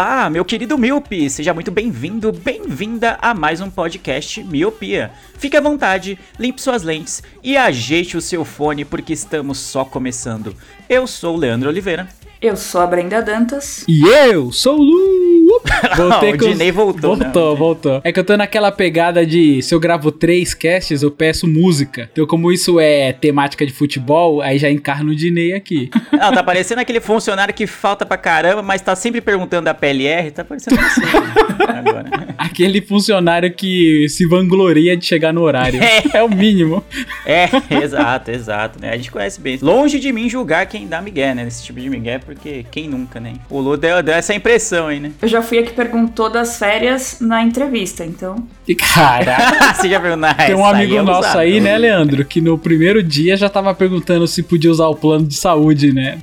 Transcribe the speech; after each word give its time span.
Olá, 0.00 0.30
meu 0.30 0.44
querido 0.44 0.78
Miope! 0.78 1.28
Seja 1.28 1.52
muito 1.52 1.72
bem-vindo, 1.72 2.30
bem-vinda 2.30 3.18
a 3.20 3.34
mais 3.34 3.60
um 3.60 3.68
podcast 3.68 4.44
Miopia. 4.44 5.10
Fique 5.36 5.56
à 5.56 5.60
vontade, 5.60 6.16
limpe 6.38 6.62
suas 6.62 6.84
lentes 6.84 7.20
e 7.42 7.56
ajeite 7.56 8.16
o 8.16 8.20
seu 8.20 8.44
fone 8.44 8.84
porque 8.84 9.12
estamos 9.12 9.58
só 9.58 9.84
começando. 9.84 10.54
Eu 10.88 11.04
sou 11.04 11.34
o 11.34 11.36
Leandro 11.36 11.68
Oliveira. 11.68 12.08
Eu 12.40 12.56
sou 12.56 12.80
a 12.80 12.86
Brenda 12.86 13.20
Dantas. 13.20 13.84
E 13.88 14.06
eu 14.06 14.52
sou 14.52 14.78
o 14.78 14.82
Lu. 14.82 15.47
Voltei 15.96 16.32
o 16.32 16.38
com 16.38 16.44
os- 16.44 16.50
Dinei 16.52 16.70
voltou, 16.72 17.16
né? 17.16 17.24
Voltou, 17.24 17.56
voltou. 17.56 18.00
É 18.04 18.12
que 18.12 18.18
eu 18.20 18.24
tô 18.24 18.36
naquela 18.36 18.70
pegada 18.70 19.24
de 19.26 19.62
se 19.62 19.74
eu 19.74 19.80
gravo 19.80 20.10
três 20.12 20.54
casts, 20.54 21.02
eu 21.02 21.10
peço 21.10 21.46
música. 21.46 22.08
Então, 22.12 22.26
como 22.26 22.52
isso 22.52 22.78
é 22.80 23.12
temática 23.12 23.66
de 23.66 23.72
futebol, 23.72 24.40
aí 24.42 24.58
já 24.58 24.70
encarno 24.70 25.12
o 25.12 25.16
Dinei 25.16 25.52
aqui. 25.54 25.90
Não, 26.12 26.30
tá 26.32 26.42
parecendo 26.42 26.80
aquele 26.80 27.00
funcionário 27.00 27.52
que 27.54 27.66
falta 27.66 28.04
pra 28.06 28.16
caramba, 28.16 28.62
mas 28.62 28.80
tá 28.82 28.94
sempre 28.96 29.20
perguntando 29.20 29.64
da 29.64 29.74
PLR. 29.74 30.30
Tá 30.30 30.44
parecendo 30.44 30.78
assim 30.80 31.02
agora. 31.68 32.28
Aquele 32.36 32.80
funcionário 32.80 33.52
que 33.52 34.08
se 34.08 34.26
vangloria 34.26 34.96
de 34.96 35.04
chegar 35.04 35.32
no 35.32 35.42
horário. 35.42 35.80
É. 35.82 36.18
É 36.18 36.22
o 36.22 36.28
mínimo. 36.28 36.82
É, 37.26 37.48
exato, 37.82 38.30
exato, 38.30 38.80
né? 38.80 38.90
A 38.90 38.96
gente 38.96 39.10
conhece 39.10 39.40
bem. 39.40 39.58
Longe 39.60 39.98
de 39.98 40.12
mim 40.12 40.28
julgar 40.28 40.66
quem 40.66 40.86
dá 40.86 41.00
migué, 41.02 41.34
né? 41.34 41.46
Esse 41.46 41.64
tipo 41.64 41.80
de 41.80 41.88
migué, 41.90 42.18
porque 42.18 42.64
quem 42.70 42.88
nunca, 42.88 43.18
né? 43.20 43.34
O 43.50 43.60
Lu 43.60 43.76
deu, 43.76 44.02
deu 44.02 44.14
essa 44.14 44.34
impressão 44.34 44.86
aí, 44.88 45.00
né? 45.00 45.12
Eu 45.20 45.28
já 45.28 45.37
fui 45.42 45.58
a 45.58 45.62
que 45.62 45.72
perguntou 45.72 46.28
das 46.30 46.58
férias 46.58 47.18
na 47.20 47.42
entrevista, 47.42 48.04
então. 48.04 48.36
E 48.66 48.74
cara, 48.74 49.36
Você 49.74 49.88
já 49.88 49.98
viu 49.98 50.16
na 50.16 50.34
tem 50.34 50.54
um 50.54 50.64
amigo 50.64 50.96
é 50.96 51.02
nosso 51.02 51.36
aí, 51.38 51.60
né, 51.60 51.76
Leandro? 51.78 52.24
Que 52.24 52.40
no 52.40 52.58
primeiro 52.58 53.02
dia 53.02 53.36
já 53.36 53.48
tava 53.48 53.74
perguntando 53.74 54.26
se 54.26 54.42
podia 54.42 54.70
usar 54.70 54.86
o 54.88 54.94
plano 54.94 55.26
de 55.26 55.34
saúde, 55.34 55.92
né? 55.92 56.18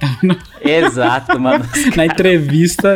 Exato, 0.63 1.39
mano. 1.39 1.65
na 1.95 2.05
entrevista. 2.05 2.89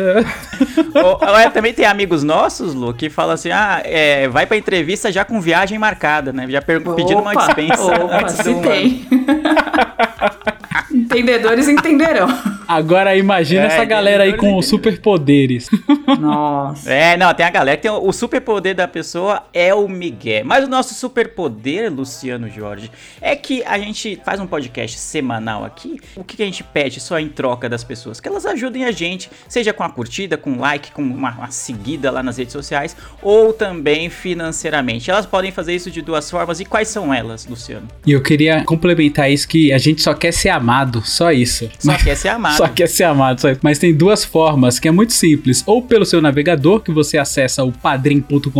Ou- 0.94 1.18
ou 1.28 1.38
é, 1.38 1.48
também 1.50 1.72
tem 1.72 1.84
amigos 1.84 2.22
nossos, 2.22 2.74
Lu, 2.74 2.92
que 2.94 3.08
falam 3.10 3.34
assim: 3.34 3.50
ah, 3.50 3.80
é, 3.84 4.28
vai 4.28 4.46
pra 4.46 4.56
entrevista 4.56 5.10
já 5.10 5.24
com 5.24 5.40
viagem 5.40 5.78
marcada, 5.78 6.32
né? 6.32 6.46
Já 6.48 6.62
per- 6.62 6.80
pedindo 6.94 7.20
uma 7.20 7.32
Opa, 7.32 7.46
dispensa. 7.46 7.82
Opa, 8.04 8.28
se 8.28 8.54
tem. 8.54 9.06
Entendedores 10.92 11.68
entenderão. 11.68 12.28
Agora 12.70 13.16
imagina 13.16 13.62
É, 13.62 13.66
essa 13.66 13.84
galera 13.84 14.22
aí 14.22 14.36
com 14.36 14.62
superpoderes. 14.62 15.68
Nossa. 16.20 16.88
É, 16.88 17.16
não, 17.16 17.34
tem 17.34 17.44
a 17.44 17.50
galera 17.50 17.76
que 17.76 17.82
tem 17.82 17.90
o, 17.90 18.06
o 18.06 18.12
superpoder 18.12 18.76
da 18.76 18.86
pessoa 18.86 19.42
é 19.52 19.74
o 19.74 19.88
Miguel. 19.88 20.44
Mas 20.44 20.64
o 20.64 20.68
nosso 20.68 20.94
superpoder, 20.94 21.92
Luciano 21.92 22.48
Jorge, 22.48 22.88
é 23.20 23.34
que 23.34 23.64
a 23.64 23.76
gente 23.76 24.20
faz 24.24 24.38
um 24.38 24.46
podcast 24.46 24.96
semanal 25.00 25.64
aqui. 25.64 25.98
O 26.14 26.22
que, 26.22 26.36
que 26.36 26.42
a 26.44 26.46
gente 26.46 26.62
pede 26.62 27.00
só 27.00 27.18
em 27.18 27.28
troca 27.28 27.68
das 27.68 27.82
pessoas? 27.82 28.20
Que 28.20 28.28
elas 28.28 28.46
ajudem 28.46 28.84
a 28.84 28.92
gente, 28.92 29.28
seja 29.48 29.72
com 29.72 29.82
a 29.82 29.90
curtida, 29.90 30.36
com 30.36 30.52
um 30.52 30.60
like, 30.60 30.92
com 30.92 31.02
uma, 31.02 31.32
uma 31.32 31.50
seguida 31.50 32.08
lá 32.08 32.22
nas 32.22 32.36
redes 32.36 32.52
sociais, 32.52 32.96
ou 33.20 33.52
também 33.52 34.08
financeiramente. 34.08 35.10
Elas 35.10 35.26
podem 35.26 35.50
fazer 35.50 35.74
isso 35.74 35.90
de 35.90 36.02
duas 36.02 36.30
formas. 36.30 36.60
E 36.60 36.64
quais 36.64 36.86
são 36.86 37.12
elas, 37.12 37.46
Luciano? 37.46 37.88
E 38.06 38.12
eu 38.12 38.22
queria 38.22 38.62
complementar 38.64 39.28
isso 39.28 39.48
que 39.48 39.72
a 39.72 39.78
gente 39.78 40.00
só 40.00 40.14
quer 40.14 40.32
ser 40.32 40.50
amado, 40.50 41.02
só 41.04 41.32
isso. 41.32 41.68
Só 41.80 41.96
quer 41.96 42.14
ser 42.14 42.28
amado. 42.28 42.59
Só 42.60 42.68
quer 42.68 42.88
ser 42.90 43.04
amado, 43.04 43.40
só 43.40 43.50
isso. 43.50 43.60
Mas 43.62 43.78
tem 43.78 43.94
duas 43.94 44.22
formas 44.22 44.78
que 44.78 44.86
é 44.86 44.90
muito 44.90 45.14
simples. 45.14 45.64
Ou 45.66 45.80
pelo 45.80 46.04
seu 46.04 46.20
navegador, 46.20 46.80
que 46.80 46.92
você 46.92 47.16
acessa 47.16 47.64
o 47.64 47.72
padrim.com.br 47.72 48.50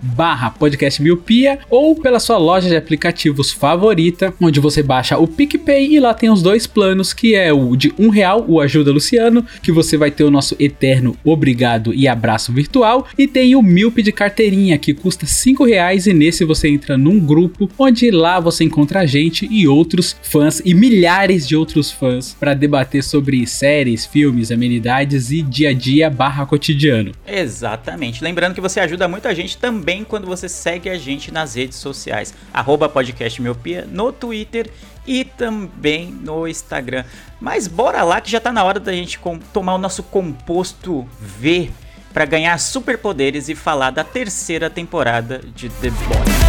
barra 0.00 0.50
podcast 0.50 1.02
miopia, 1.02 1.58
ou 1.68 1.96
pela 1.96 2.20
sua 2.20 2.38
loja 2.38 2.68
de 2.68 2.76
aplicativos 2.76 3.50
favorita, 3.50 4.32
onde 4.40 4.60
você 4.60 4.80
baixa 4.80 5.18
o 5.18 5.26
PicPay 5.26 5.94
e 5.94 5.98
lá 5.98 6.14
tem 6.14 6.30
os 6.30 6.40
dois 6.40 6.68
planos, 6.68 7.12
que 7.12 7.34
é 7.34 7.52
o 7.52 7.74
de 7.74 7.92
um 7.98 8.10
real, 8.10 8.44
o 8.46 8.60
Ajuda 8.60 8.92
Luciano, 8.92 9.44
que 9.60 9.72
você 9.72 9.96
vai 9.96 10.12
ter 10.12 10.22
o 10.22 10.30
nosso 10.30 10.54
eterno 10.60 11.16
obrigado 11.24 11.92
e 11.92 12.06
abraço 12.06 12.52
virtual, 12.52 13.08
e 13.18 13.26
tem 13.26 13.56
o 13.56 13.62
Milp 13.62 13.98
de 13.98 14.12
carteirinha, 14.12 14.78
que 14.78 14.94
custa 14.94 15.26
cinco 15.26 15.64
reais, 15.64 16.06
e 16.06 16.12
nesse 16.12 16.44
você 16.44 16.68
entra 16.68 16.96
num 16.96 17.18
grupo, 17.18 17.68
onde 17.76 18.08
lá 18.12 18.38
você 18.38 18.62
encontra 18.62 19.00
a 19.00 19.06
gente 19.06 19.48
e 19.50 19.66
outros 19.66 20.14
fãs, 20.22 20.62
e 20.64 20.72
milhares 20.74 21.44
de 21.48 21.56
outros 21.56 21.90
fãs, 21.90 22.36
para 22.38 22.54
debater 22.54 23.02
sobre 23.02 23.15
séries, 23.46 24.04
filmes, 24.04 24.50
amenidades 24.50 25.30
e 25.30 25.42
dia 25.42 25.70
a 25.70 25.72
dia 25.72 26.10
barra 26.10 26.46
cotidiano. 26.46 27.12
Exatamente. 27.26 28.22
Lembrando 28.22 28.54
que 28.54 28.60
você 28.60 28.80
ajuda 28.80 29.08
muito 29.08 29.28
a 29.28 29.34
gente 29.34 29.56
também 29.56 30.04
quando 30.04 30.26
você 30.26 30.48
segue 30.48 30.88
a 30.88 30.98
gente 30.98 31.30
nas 31.32 31.54
redes 31.54 31.78
sociais. 31.78 32.34
Arroba 32.52 32.88
podcast 32.88 33.40
Miopia 33.40 33.86
no 33.90 34.12
Twitter 34.12 34.70
e 35.06 35.24
também 35.24 36.10
no 36.10 36.46
Instagram. 36.48 37.04
Mas 37.40 37.66
bora 37.68 38.02
lá 38.02 38.20
que 38.20 38.30
já 38.30 38.40
tá 38.40 38.52
na 38.52 38.64
hora 38.64 38.80
da 38.80 38.92
gente 38.92 39.18
tomar 39.52 39.74
o 39.74 39.78
nosso 39.78 40.02
composto 40.02 41.06
V 41.20 41.70
para 42.12 42.24
ganhar 42.24 42.58
superpoderes 42.58 43.48
e 43.48 43.54
falar 43.54 43.90
da 43.90 44.02
terceira 44.02 44.70
temporada 44.70 45.40
de 45.54 45.68
The 45.68 45.90
Boys. 45.90 46.46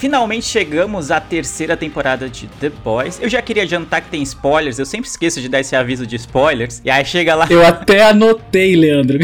Finalmente 0.00 0.46
chegamos 0.46 1.10
à 1.10 1.20
terceira 1.20 1.76
temporada 1.76 2.26
de 2.26 2.46
The 2.58 2.70
Boys. 2.82 3.20
Eu 3.20 3.28
já 3.28 3.42
queria 3.42 3.64
adiantar 3.64 4.00
que 4.00 4.08
tem 4.08 4.22
spoilers, 4.22 4.78
eu 4.78 4.86
sempre 4.86 5.10
esqueço 5.10 5.42
de 5.42 5.48
dar 5.48 5.60
esse 5.60 5.76
aviso 5.76 6.06
de 6.06 6.16
spoilers. 6.16 6.80
E 6.82 6.90
aí 6.90 7.04
chega 7.04 7.34
lá. 7.34 7.46
Eu 7.50 7.64
até 7.64 8.04
anotei, 8.04 8.74
Leandro. 8.74 9.18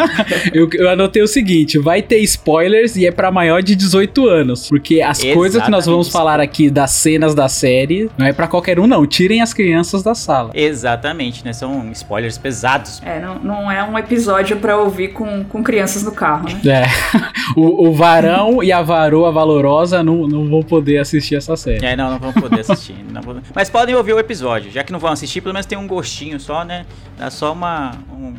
eu, 0.54 0.70
eu 0.72 0.88
anotei 0.88 1.20
o 1.20 1.26
seguinte: 1.28 1.78
vai 1.78 2.00
ter 2.00 2.18
spoilers 2.20 2.96
e 2.96 3.06
é 3.06 3.10
pra 3.10 3.30
maior 3.30 3.62
de 3.62 3.76
18 3.76 4.26
anos. 4.26 4.68
Porque 4.70 5.02
as 5.02 5.22
coisas 5.22 5.62
que 5.62 5.70
nós 5.70 5.84
vamos 5.84 6.06
Exatamente. 6.06 6.12
falar 6.12 6.40
aqui 6.40 6.70
das 6.70 6.92
cenas 6.92 7.34
da 7.34 7.48
série 7.48 8.10
não 8.16 8.26
é 8.26 8.32
pra 8.32 8.48
qualquer 8.48 8.80
um, 8.80 8.86
não. 8.86 9.06
Tirem 9.06 9.42
as 9.42 9.52
crianças 9.52 10.02
da 10.02 10.14
sala. 10.14 10.50
Exatamente, 10.54 11.44
né? 11.44 11.52
São 11.52 11.92
spoilers 11.92 12.38
pesados. 12.38 13.02
É, 13.04 13.20
não, 13.20 13.38
não 13.38 13.70
é 13.70 13.84
um 13.84 13.98
episódio 13.98 14.56
pra 14.56 14.78
ouvir 14.78 15.08
com, 15.08 15.44
com 15.44 15.62
crianças 15.62 16.02
no 16.02 16.12
carro, 16.12 16.48
né? 16.48 16.60
É. 16.64 16.86
O, 17.54 17.88
o 17.88 17.92
varão 17.92 18.62
e 18.62 18.72
a 18.72 18.80
varoa 18.80 19.30
valorosa 19.30 20.02
não, 20.02 20.21
não 20.28 20.48
vão 20.48 20.62
poder 20.62 20.98
assistir 20.98 21.36
essa 21.36 21.56
série. 21.56 21.84
É, 21.84 21.94
não, 21.96 22.10
não 22.10 22.18
vão 22.18 22.32
poder 22.32 22.60
assistir. 22.60 22.94
vão- 23.22 23.40
Mas 23.54 23.68
podem 23.70 23.94
ouvir 23.94 24.12
o 24.12 24.18
episódio, 24.18 24.70
já 24.70 24.82
que 24.84 24.92
não 24.92 24.98
vão 24.98 25.10
assistir, 25.12 25.40
pelo 25.40 25.52
menos 25.54 25.66
tem 25.66 25.76
um 25.78 25.86
gostinho 25.86 26.38
só, 26.40 26.64
né? 26.64 26.86
Dá 27.18 27.30
só 27.30 27.52
uma. 27.52 27.92
um- 28.12 28.34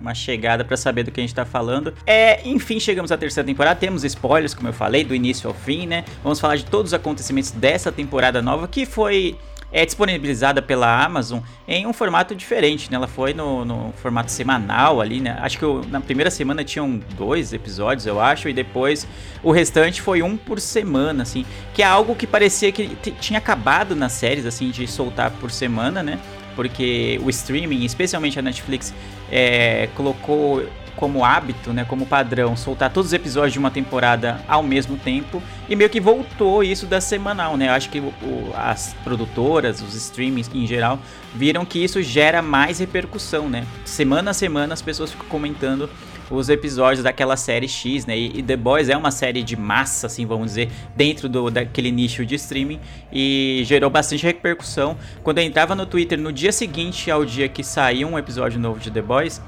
uma 0.00 0.14
chegada 0.14 0.64
pra 0.64 0.78
saber 0.78 1.02
do 1.02 1.10
que 1.10 1.20
a 1.20 1.22
gente 1.22 1.34
tá 1.34 1.44
falando. 1.44 1.92
É, 2.06 2.40
enfim, 2.48 2.80
chegamos 2.80 3.12
à 3.12 3.18
terceira 3.18 3.46
temporada. 3.46 3.78
Temos 3.78 4.02
spoilers, 4.02 4.54
como 4.54 4.66
eu 4.66 4.72
falei, 4.72 5.04
do 5.04 5.14
início 5.14 5.46
ao 5.46 5.52
fim, 5.54 5.86
né? 5.86 6.06
Vamos 6.22 6.40
falar 6.40 6.56
de 6.56 6.64
todos 6.64 6.92
os 6.92 6.94
acontecimentos 6.94 7.50
dessa 7.50 7.92
temporada 7.92 8.40
nova 8.40 8.66
que 8.66 8.86
foi 8.86 9.36
é 9.72 9.84
disponibilizada 9.86 10.60
pela 10.60 11.04
Amazon 11.04 11.40
em 11.66 11.86
um 11.86 11.92
formato 11.92 12.34
diferente, 12.34 12.90
né? 12.90 12.96
Ela 12.96 13.06
foi 13.06 13.32
no, 13.32 13.64
no 13.64 13.92
formato 14.02 14.30
semanal 14.32 15.00
ali, 15.00 15.20
né? 15.20 15.38
Acho 15.40 15.58
que 15.58 15.64
eu- 15.64 15.84
na 15.88 16.00
primeira 16.00 16.30
semana 16.30 16.64
tinham 16.64 17.00
dois 17.16 17.52
episódios, 17.52 18.06
eu 18.06 18.20
acho, 18.20 18.48
e 18.48 18.52
depois 18.52 19.06
o 19.42 19.52
restante 19.52 20.02
foi 20.02 20.22
um 20.22 20.36
por 20.36 20.58
semana, 20.60 21.22
assim. 21.22 21.44
Que 21.72 21.82
é 21.82 21.86
algo 21.86 22.14
que 22.16 22.26
parecia 22.26 22.72
que 22.72 22.88
tinha 23.20 23.38
acabado 23.38 23.94
nas 23.94 24.12
séries, 24.12 24.44
assim, 24.44 24.70
de 24.70 24.86
soltar 24.88 25.30
por 25.32 25.50
semana, 25.50 26.02
né? 26.02 26.18
Porque 26.56 27.20
o 27.22 27.30
streaming, 27.30 27.84
especialmente 27.84 28.38
a 28.38 28.42
Netflix, 28.42 28.92
é, 29.30 29.88
colocou 29.94 30.64
como 30.96 31.24
hábito, 31.24 31.72
né, 31.72 31.84
como 31.84 32.06
padrão, 32.06 32.56
soltar 32.56 32.90
todos 32.92 33.08
os 33.08 33.12
episódios 33.12 33.52
de 33.52 33.58
uma 33.58 33.70
temporada 33.70 34.40
ao 34.48 34.62
mesmo 34.62 34.96
tempo 34.96 35.42
e 35.68 35.74
meio 35.76 35.90
que 35.90 36.00
voltou 36.00 36.62
isso 36.62 36.86
da 36.86 37.00
semanal, 37.00 37.56
né? 37.56 37.68
Eu 37.68 37.72
acho 37.72 37.88
que 37.90 38.00
o- 38.00 38.52
as 38.54 38.94
produtoras, 39.04 39.80
os 39.80 39.94
streamings 39.94 40.50
em 40.54 40.66
geral, 40.66 40.98
viram 41.34 41.64
que 41.64 41.78
isso 41.82 42.02
gera 42.02 42.42
mais 42.42 42.78
repercussão, 42.78 43.48
né? 43.48 43.64
Semana 43.84 44.30
a 44.32 44.34
semana 44.34 44.74
as 44.74 44.82
pessoas 44.82 45.10
ficam 45.10 45.26
comentando 45.28 45.88
os 46.30 46.48
episódios 46.48 47.02
daquela 47.02 47.36
série 47.36 47.66
X, 47.66 48.06
né? 48.06 48.16
E, 48.16 48.38
e 48.38 48.42
The 48.42 48.56
Boys 48.56 48.88
é 48.88 48.96
uma 48.96 49.10
série 49.10 49.42
de 49.42 49.56
massa, 49.56 50.06
assim, 50.06 50.24
vamos 50.24 50.46
dizer, 50.46 50.70
dentro 50.94 51.28
do, 51.28 51.50
daquele 51.50 51.90
nicho 51.90 52.24
de 52.24 52.36
streaming 52.36 52.78
e 53.12 53.62
gerou 53.64 53.90
bastante 53.90 54.24
repercussão. 54.24 54.96
Quando 55.24 55.38
eu 55.38 55.44
entrava 55.44 55.74
no 55.74 55.84
Twitter 55.86 56.16
no 56.18 56.32
dia 56.32 56.52
seguinte 56.52 57.10
ao 57.10 57.24
dia 57.24 57.48
que 57.48 57.64
saiu 57.64 58.06
um 58.08 58.16
episódio 58.18 58.60
novo 58.60 58.78
de 58.78 58.92
The 58.92 59.02
Boys, 59.02 59.40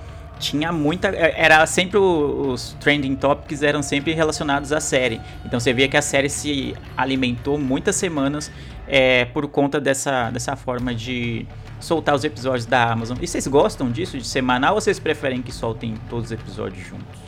tinha 0.43 0.73
muita. 0.73 1.09
é, 1.09 1.35
Era 1.37 1.65
sempre 1.67 1.99
os 1.99 2.77
trending 2.81 3.15
topics 3.15 3.63
eram 3.63 3.83
sempre 3.83 4.13
relacionados 4.13 4.73
à 4.73 4.81
série. 4.81 5.21
Então 5.45 5.59
você 5.59 5.73
via 5.73 5.89
que 5.89 5.97
a 5.97 6.03
série 6.03 6.29
se 6.29 6.75
alimentou 6.97 7.57
muitas 7.57 7.97
semanas 7.97 8.51
é, 8.87 9.25
por 9.27 9.47
conta 9.47 9.81
dessa, 9.81 10.31
dessa 10.31 10.57
forma 10.57 10.95
de 10.95 11.47
soltar 11.81 12.15
os 12.15 12.25
episódios 12.25 12.67
da 12.67 12.93
Amazon. 12.93 13.17
E 13.21 13.27
vocês 13.27 13.47
gostam 13.47 13.91
disso, 13.91 14.19
de 14.19 14.27
semanal, 14.27 14.75
ou 14.75 14.81
vocês 14.81 14.99
preferem 14.99 15.41
que 15.41 15.53
soltem 15.53 15.95
todos 16.11 16.27
os 16.27 16.33
episódios 16.33 16.87
juntos? 16.87 17.21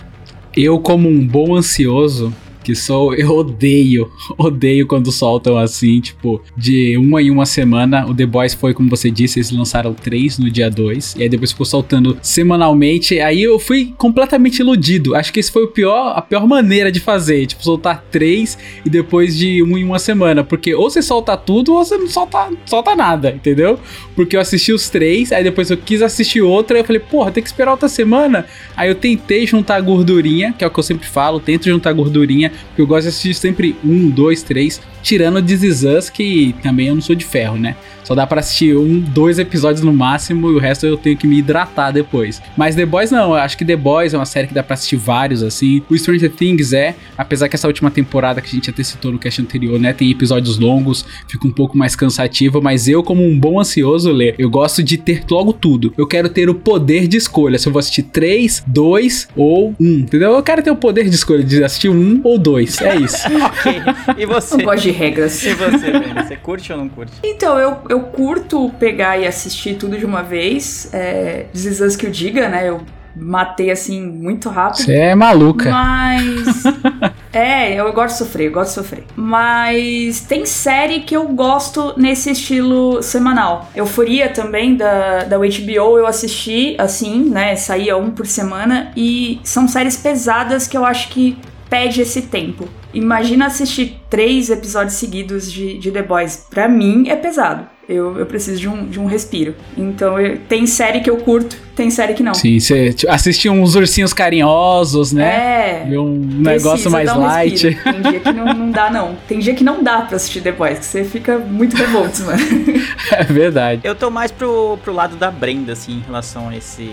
Eu, 0.56 0.78
como 0.78 1.08
um 1.08 1.26
bom 1.26 1.56
ansioso 1.56 2.32
que 2.64 2.74
sou, 2.74 3.14
eu 3.14 3.30
odeio, 3.30 4.10
odeio 4.38 4.86
quando 4.86 5.12
soltam 5.12 5.58
assim, 5.58 6.00
tipo, 6.00 6.40
de 6.56 6.96
uma 6.96 7.22
em 7.22 7.30
uma 7.30 7.46
semana. 7.46 8.06
O 8.06 8.14
The 8.14 8.26
Boys 8.26 8.54
foi, 8.54 8.72
como 8.72 8.88
você 8.88 9.10
disse, 9.10 9.38
eles 9.38 9.50
lançaram 9.50 9.92
três 9.92 10.38
no 10.38 10.50
dia 10.50 10.70
2, 10.70 11.16
e 11.18 11.22
aí 11.22 11.28
depois 11.28 11.52
ficou 11.52 11.66
soltando 11.66 12.16
semanalmente. 12.22 13.20
Aí 13.20 13.42
eu 13.42 13.58
fui 13.58 13.94
completamente 13.98 14.60
iludido. 14.60 15.14
Acho 15.14 15.32
que 15.32 15.38
esse 15.38 15.52
foi 15.52 15.64
o 15.64 15.68
pior, 15.68 16.14
a 16.16 16.22
pior 16.22 16.46
maneira 16.46 16.90
de 16.90 17.00
fazer, 17.00 17.46
tipo, 17.46 17.62
soltar 17.62 18.04
três 18.10 18.56
e 18.84 18.90
depois 18.90 19.36
de 19.36 19.62
uma 19.62 19.78
em 19.78 19.84
uma 19.84 19.98
semana. 19.98 20.42
Porque 20.42 20.74
ou 20.74 20.88
você 20.88 21.02
solta 21.02 21.36
tudo 21.36 21.74
ou 21.74 21.84
você 21.84 21.98
não 21.98 22.08
solta, 22.08 22.48
solta 22.64 22.96
nada, 22.96 23.30
entendeu? 23.30 23.78
Porque 24.16 24.36
eu 24.36 24.40
assisti 24.40 24.72
os 24.72 24.88
três, 24.88 25.32
aí 25.32 25.44
depois 25.44 25.70
eu 25.70 25.76
quis 25.76 26.00
assistir 26.00 26.40
outra, 26.40 26.78
eu 26.78 26.84
falei, 26.84 27.00
porra, 27.00 27.30
tem 27.30 27.42
que 27.42 27.48
esperar 27.48 27.72
outra 27.72 27.88
semana. 27.88 28.46
Aí 28.76 28.88
eu 28.88 28.94
tentei 28.94 29.46
juntar 29.46 29.80
gordurinha, 29.80 30.54
que 30.56 30.64
é 30.64 30.66
o 30.66 30.70
que 30.70 30.78
eu 30.78 30.82
sempre 30.82 31.06
falo, 31.06 31.40
tento 31.40 31.64
juntar 31.64 31.92
gordurinha, 31.92 32.52
porque 32.68 32.82
eu 32.82 32.86
gosto 32.86 33.02
de 33.02 33.08
assistir 33.08 33.34
sempre 33.34 33.76
um, 33.84 34.08
dois, 34.08 34.42
três, 34.42 34.80
tirando 35.02 35.42
This 35.42 35.62
Is 35.62 35.82
Us, 35.82 36.10
que 36.10 36.54
também 36.62 36.88
eu 36.88 36.94
não 36.94 37.02
sou 37.02 37.14
de 37.14 37.24
ferro, 37.24 37.56
né? 37.56 37.76
Só 38.04 38.14
dá 38.14 38.26
pra 38.26 38.40
assistir 38.40 38.76
um, 38.76 39.00
dois 39.00 39.38
episódios 39.38 39.82
no 39.82 39.92
máximo 39.92 40.50
e 40.50 40.54
o 40.54 40.58
resto 40.58 40.86
eu 40.86 40.96
tenho 40.96 41.16
que 41.16 41.26
me 41.26 41.38
hidratar 41.38 41.90
depois. 41.90 42.40
Mas 42.56 42.76
The 42.76 42.86
Boys 42.86 43.10
não, 43.10 43.30
eu 43.30 43.34
acho 43.34 43.56
que 43.56 43.64
The 43.64 43.76
Boys 43.76 44.14
é 44.14 44.18
uma 44.18 44.26
série 44.26 44.46
que 44.46 44.54
dá 44.54 44.62
pra 44.62 44.74
assistir 44.74 44.96
vários, 44.96 45.42
assim. 45.42 45.82
O 45.88 45.96
Stranger 45.96 46.30
Things 46.30 46.72
é, 46.72 46.94
apesar 47.16 47.48
que 47.48 47.56
essa 47.56 47.66
última 47.66 47.90
temporada 47.90 48.40
que 48.40 48.48
a 48.48 48.50
gente 48.50 48.70
até 48.70 48.82
citou 48.82 49.10
no 49.10 49.18
cast 49.18 49.40
anterior, 49.40 49.78
né, 49.80 49.92
tem 49.92 50.10
episódios 50.10 50.58
longos, 50.58 51.04
fica 51.28 51.46
um 51.46 51.52
pouco 51.52 51.76
mais 51.76 51.96
cansativo, 51.96 52.60
mas 52.62 52.88
eu, 52.88 53.02
como 53.02 53.24
um 53.24 53.38
bom 53.38 53.58
ansioso, 53.58 54.12
Lê, 54.12 54.34
eu 54.38 54.50
gosto 54.50 54.82
de 54.82 54.98
ter 54.98 55.24
logo 55.30 55.52
tudo. 55.52 55.92
Eu 55.96 56.06
quero 56.06 56.28
ter 56.28 56.48
o 56.48 56.54
poder 56.54 57.08
de 57.08 57.16
escolha, 57.16 57.58
se 57.58 57.66
eu 57.66 57.72
vou 57.72 57.80
assistir 57.80 58.02
três, 58.02 58.62
dois 58.66 59.28
ou 59.36 59.74
um, 59.80 60.00
entendeu? 60.00 60.32
Eu 60.32 60.42
quero 60.42 60.62
ter 60.62 60.70
o 60.70 60.76
poder 60.76 61.08
de 61.08 61.14
escolha 61.14 61.42
de 61.42 61.62
assistir 61.64 61.88
um 61.88 62.20
ou 62.22 62.38
dois, 62.38 62.80
é 62.80 62.96
isso. 62.96 63.26
ok. 63.44 63.82
E 64.18 64.26
você? 64.26 64.56
Não 64.56 64.64
gosto 64.64 64.82
de 64.82 64.90
regras. 64.90 65.42
E 65.44 65.54
você, 65.54 65.90
Brenda? 65.90 66.24
Você 66.24 66.36
curte 66.36 66.72
ou 66.72 66.78
não 66.78 66.88
curte? 66.88 67.12
Então, 67.22 67.58
eu, 67.58 67.78
eu 67.88 67.93
curto 68.00 68.70
pegar 68.78 69.18
e 69.18 69.26
assistir 69.26 69.76
tudo 69.76 69.96
de 69.98 70.04
uma 70.04 70.22
vez. 70.22 70.88
É, 70.92 71.46
This 71.52 71.80
Us 71.80 71.96
que 71.96 72.06
eu 72.06 72.10
diga, 72.10 72.48
né? 72.48 72.68
Eu 72.68 72.82
matei 73.16 73.70
assim 73.70 74.04
muito 74.04 74.48
rápido. 74.48 74.84
Você 74.84 74.94
é 74.94 75.14
maluca. 75.14 75.70
Mas. 75.70 76.64
é, 77.32 77.74
eu 77.74 77.92
gosto 77.92 78.14
de 78.14 78.18
sofrer, 78.18 78.46
eu 78.48 78.52
gosto 78.52 78.68
de 78.70 78.74
sofrer. 78.74 79.04
Mas 79.14 80.20
tem 80.20 80.44
série 80.44 81.00
que 81.00 81.16
eu 81.16 81.28
gosto 81.28 81.94
nesse 81.96 82.30
estilo 82.30 83.02
semanal. 83.02 83.70
Euforia 83.74 84.28
também, 84.28 84.76
da, 84.76 85.24
da 85.24 85.38
HBO, 85.38 85.98
eu 85.98 86.06
assisti 86.06 86.74
assim, 86.78 87.28
né? 87.30 87.54
Saía 87.56 87.96
um 87.96 88.10
por 88.10 88.26
semana. 88.26 88.90
E 88.96 89.40
são 89.44 89.68
séries 89.68 89.96
pesadas 89.96 90.66
que 90.66 90.76
eu 90.76 90.84
acho 90.84 91.08
que 91.08 91.38
pede 91.70 92.00
esse 92.00 92.22
tempo. 92.22 92.68
Imagina 92.92 93.46
assistir 93.46 94.00
três 94.08 94.50
episódios 94.50 94.94
seguidos 94.94 95.50
de, 95.50 95.78
de 95.78 95.90
The 95.90 96.02
Boys. 96.02 96.46
Pra 96.48 96.68
mim 96.68 97.08
é 97.08 97.16
pesado. 97.16 97.73
Eu, 97.88 98.18
eu 98.18 98.24
preciso 98.26 98.58
de 98.60 98.68
um, 98.68 98.86
de 98.86 98.98
um 98.98 99.04
respiro. 99.06 99.54
Então 99.76 100.18
eu- 100.18 100.38
tem 100.48 100.66
série 100.66 101.00
que 101.00 101.10
eu 101.10 101.18
curto, 101.18 101.56
tem 101.76 101.90
série 101.90 102.14
que 102.14 102.22
não. 102.22 102.32
Sim, 102.32 102.58
você 102.58 102.92
tipo, 102.92 103.12
assistiu 103.12 103.52
uns 103.52 103.74
ursinhos 103.74 104.12
carinhosos, 104.12 105.12
né? 105.12 105.82
É. 105.84 105.86
Ver 105.90 105.98
um 105.98 106.14
negócio 106.18 106.90
mais 106.90 107.10
um 107.12 107.18
light. 107.20 107.68
respiro. 107.68 107.82
Tem 108.02 108.10
dia 108.10 108.20
que 108.20 108.32
não, 108.32 108.44
não 108.54 108.70
dá, 108.70 108.90
não. 108.90 109.16
Tem 109.28 109.38
dia 109.38 109.54
que 109.54 109.62
não 109.64 109.82
dá 109.82 110.00
pra 110.02 110.16
assistir 110.16 110.40
The 110.40 110.52
Boys, 110.52 110.78
que 110.78 110.84
você 110.86 111.04
fica 111.04 111.38
muito 111.38 111.76
revolto, 111.76 112.22
mano. 112.22 112.38
é 113.12 113.24
verdade. 113.24 113.82
Eu 113.84 113.94
tô 113.94 114.10
mais 114.10 114.30
pro, 114.32 114.78
pro 114.82 114.92
lado 114.92 115.16
da 115.16 115.30
Brenda, 115.30 115.72
assim, 115.74 115.98
em 115.98 116.00
relação 116.00 116.48
a 116.48 116.56
esse. 116.56 116.90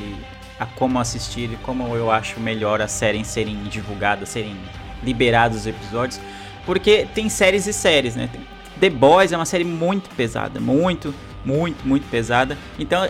a 0.59 0.65
como 0.65 0.99
assistir 0.99 1.49
e 1.53 1.57
como 1.63 1.95
eu 1.95 2.11
acho 2.11 2.39
melhor 2.39 2.81
as 2.81 2.91
séries 2.91 3.27
serem 3.27 3.55
divulgadas, 3.69 4.27
serem 4.29 4.55
liberados 5.03 5.59
os 5.59 5.67
episódios. 5.67 6.19
Porque 6.65 7.07
tem 7.15 7.29
séries 7.29 7.65
e 7.65 7.73
séries, 7.73 8.15
né? 8.15 8.29
Tem- 8.31 8.41
The 8.81 8.89
Boys 8.89 9.31
é 9.31 9.35
uma 9.37 9.45
série 9.45 9.63
muito 9.63 10.09
pesada, 10.15 10.59
muito, 10.59 11.13
muito, 11.45 11.87
muito 11.87 12.07
pesada. 12.09 12.57
Então, 12.77 13.01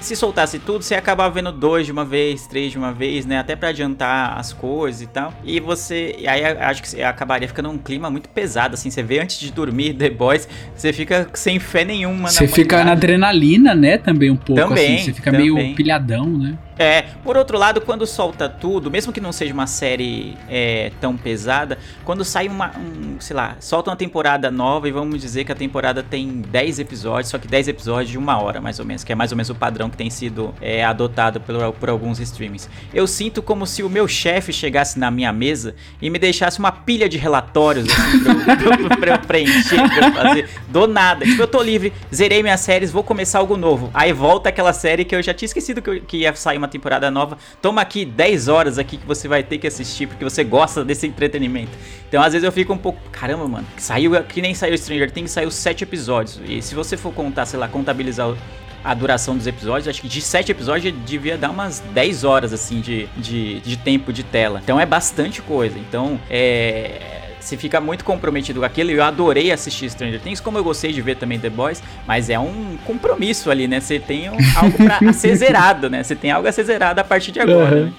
se 0.00 0.16
soltasse 0.16 0.58
tudo, 0.58 0.82
você 0.82 0.94
ia 0.94 0.98
acabar 0.98 1.28
vendo 1.28 1.52
dois 1.52 1.86
de 1.86 1.92
uma 1.92 2.04
vez, 2.04 2.46
três 2.46 2.72
de 2.72 2.78
uma 2.78 2.92
vez, 2.92 3.26
né? 3.26 3.38
Até 3.38 3.56
pra 3.56 3.68
adiantar 3.68 4.38
as 4.38 4.52
coisas 4.52 5.02
e 5.02 5.06
tal. 5.06 5.32
E 5.44 5.60
você. 5.60 6.16
Aí 6.26 6.44
acho 6.44 6.82
que 6.82 6.88
você 6.88 7.02
acabaria 7.02 7.48
ficando 7.48 7.70
um 7.70 7.78
clima 7.78 8.10
muito 8.10 8.28
pesado, 8.28 8.74
assim. 8.74 8.90
Você 8.90 9.02
vê 9.02 9.20
antes 9.20 9.38
de 9.38 9.52
dormir 9.52 9.94
The 9.94 10.10
Boys, 10.10 10.48
você 10.74 10.92
fica 10.92 11.28
sem 11.34 11.58
fé 11.58 11.84
nenhuma 11.84 12.30
Você 12.30 12.46
na 12.46 12.52
fica 12.52 12.84
na 12.84 12.92
adrenalina, 12.92 13.74
né? 13.74 13.98
Também 13.98 14.30
um 14.30 14.36
pouco, 14.36 14.60
Também, 14.60 14.96
assim. 14.96 15.04
Você 15.04 15.12
fica 15.12 15.30
também. 15.30 15.52
meio 15.52 15.74
pilhadão, 15.74 16.26
né? 16.26 16.58
É, 16.78 17.02
por 17.24 17.36
outro 17.36 17.56
lado, 17.56 17.80
quando 17.80 18.06
solta 18.06 18.48
tudo, 18.48 18.90
mesmo 18.90 19.12
que 19.12 19.20
não 19.20 19.32
seja 19.32 19.54
uma 19.54 19.66
série 19.66 20.36
é, 20.48 20.92
tão 21.00 21.16
pesada, 21.16 21.78
quando 22.04 22.22
sai 22.22 22.48
uma, 22.48 22.70
um, 22.76 23.18
sei 23.18 23.34
lá, 23.34 23.56
solta 23.60 23.90
uma 23.90 23.96
temporada 23.96 24.50
nova 24.50 24.86
e 24.86 24.92
vamos 24.92 25.20
dizer 25.20 25.44
que 25.44 25.52
a 25.52 25.54
temporada 25.54 26.02
tem 26.02 26.42
10 26.42 26.78
episódios, 26.78 27.30
só 27.30 27.38
que 27.38 27.48
10 27.48 27.68
episódios 27.68 27.75
de 28.04 28.18
uma 28.18 28.40
hora, 28.42 28.60
mais 28.60 28.78
ou 28.78 28.84
menos, 28.84 29.04
que 29.04 29.12
é 29.12 29.14
mais 29.14 29.30
ou 29.32 29.36
menos 29.36 29.50
o 29.50 29.54
padrão 29.54 29.88
que 29.90 29.96
tem 29.96 30.10
sido 30.10 30.54
é, 30.60 30.84
adotado 30.84 31.40
por, 31.40 31.72
por 31.74 31.88
alguns 31.88 32.18
streamings. 32.20 32.68
Eu 32.92 33.06
sinto 33.06 33.42
como 33.42 33.66
se 33.66 33.82
o 33.82 33.88
meu 33.90 34.08
chefe 34.08 34.52
chegasse 34.52 34.98
na 34.98 35.10
minha 35.10 35.32
mesa 35.32 35.74
e 36.00 36.08
me 36.10 36.18
deixasse 36.18 36.58
uma 36.58 36.72
pilha 36.72 37.08
de 37.08 37.16
relatórios, 37.18 37.86
assim, 37.88 38.20
pra, 38.20 38.96
pra 38.96 39.14
eu 39.14 39.18
preencher, 39.20 39.76
pra 39.88 40.08
eu 40.08 40.12
fazer, 40.12 40.48
do 40.68 40.86
nada. 40.86 41.24
Tipo, 41.24 41.42
eu 41.42 41.46
tô 41.48 41.62
livre, 41.62 41.92
zerei 42.14 42.42
minhas 42.42 42.60
séries, 42.60 42.90
vou 42.90 43.02
começar 43.02 43.38
algo 43.38 43.56
novo. 43.56 43.90
Aí 43.94 44.12
volta 44.12 44.48
aquela 44.48 44.72
série 44.72 45.04
que 45.04 45.14
eu 45.14 45.22
já 45.22 45.32
tinha 45.34 45.46
esquecido 45.46 45.80
que, 45.82 45.90
eu- 45.90 46.00
que 46.00 46.16
ia 46.18 46.34
sair 46.34 46.58
uma 46.58 46.68
temporada 46.68 47.10
nova. 47.10 47.38
Toma 47.62 47.80
aqui 47.80 48.04
10 48.04 48.48
horas 48.48 48.78
aqui 48.78 48.96
que 48.96 49.06
você 49.06 49.28
vai 49.28 49.42
ter 49.42 49.58
que 49.58 49.66
assistir, 49.66 50.06
porque 50.06 50.24
você 50.24 50.42
gosta 50.44 50.84
desse 50.84 51.06
entretenimento. 51.06 51.70
Então, 52.08 52.22
às 52.22 52.32
vezes 52.32 52.44
eu 52.44 52.52
fico 52.52 52.72
um 52.72 52.78
pouco, 52.78 53.00
caramba, 53.10 53.46
mano, 53.48 53.66
saiu 53.76 54.12
que 54.24 54.40
nem 54.40 54.54
saiu 54.54 54.76
Stranger 54.78 55.10
Things, 55.10 55.30
saiu 55.32 55.50
7 55.50 55.82
episódios. 55.82 56.40
E 56.46 56.62
se 56.62 56.74
você 56.74 56.96
for 56.96 57.12
contar, 57.12 57.44
sei 57.46 57.58
lá, 57.58 57.65
contabilizar 57.68 58.34
a 58.84 58.94
duração 58.94 59.36
dos 59.36 59.46
episódios, 59.46 59.88
acho 59.88 60.00
que 60.00 60.06
de 60.08 60.20
7 60.20 60.52
episódios 60.52 60.94
devia 61.04 61.36
dar 61.36 61.50
umas 61.50 61.80
10 61.92 62.22
horas, 62.24 62.52
assim, 62.52 62.80
de, 62.80 63.06
de, 63.16 63.58
de 63.60 63.76
tempo 63.76 64.12
de 64.12 64.22
tela. 64.22 64.60
Então 64.62 64.78
é 64.80 64.86
bastante 64.86 65.42
coisa. 65.42 65.78
Então, 65.78 66.20
é. 66.30 67.22
Você 67.40 67.56
fica 67.56 67.80
muito 67.80 68.04
comprometido 68.04 68.58
com 68.58 68.66
aquilo. 68.66 68.90
Eu 68.90 69.04
adorei 69.04 69.52
assistir 69.52 69.88
Stranger 69.88 70.20
Things, 70.20 70.40
como 70.40 70.58
eu 70.58 70.64
gostei 70.64 70.92
de 70.92 71.00
ver 71.00 71.14
também 71.16 71.38
The 71.38 71.48
Boys, 71.48 71.80
mas 72.04 72.28
é 72.28 72.36
um 72.40 72.76
compromisso 72.84 73.52
ali, 73.52 73.68
né? 73.68 73.78
Você 73.78 74.00
tem 74.00 74.28
um- 74.28 74.36
algo 74.56 74.76
pra 74.76 75.00
ser 75.14 75.36
zerado, 75.36 75.88
né? 75.88 76.02
Você 76.02 76.16
tem 76.16 76.32
algo 76.32 76.48
a 76.48 76.50
ser 76.50 76.64
zerado 76.64 77.00
a 77.00 77.04
partir 77.04 77.30
de 77.30 77.38
agora. 77.38 77.76
Aham. 77.76 77.84
né? 77.86 77.92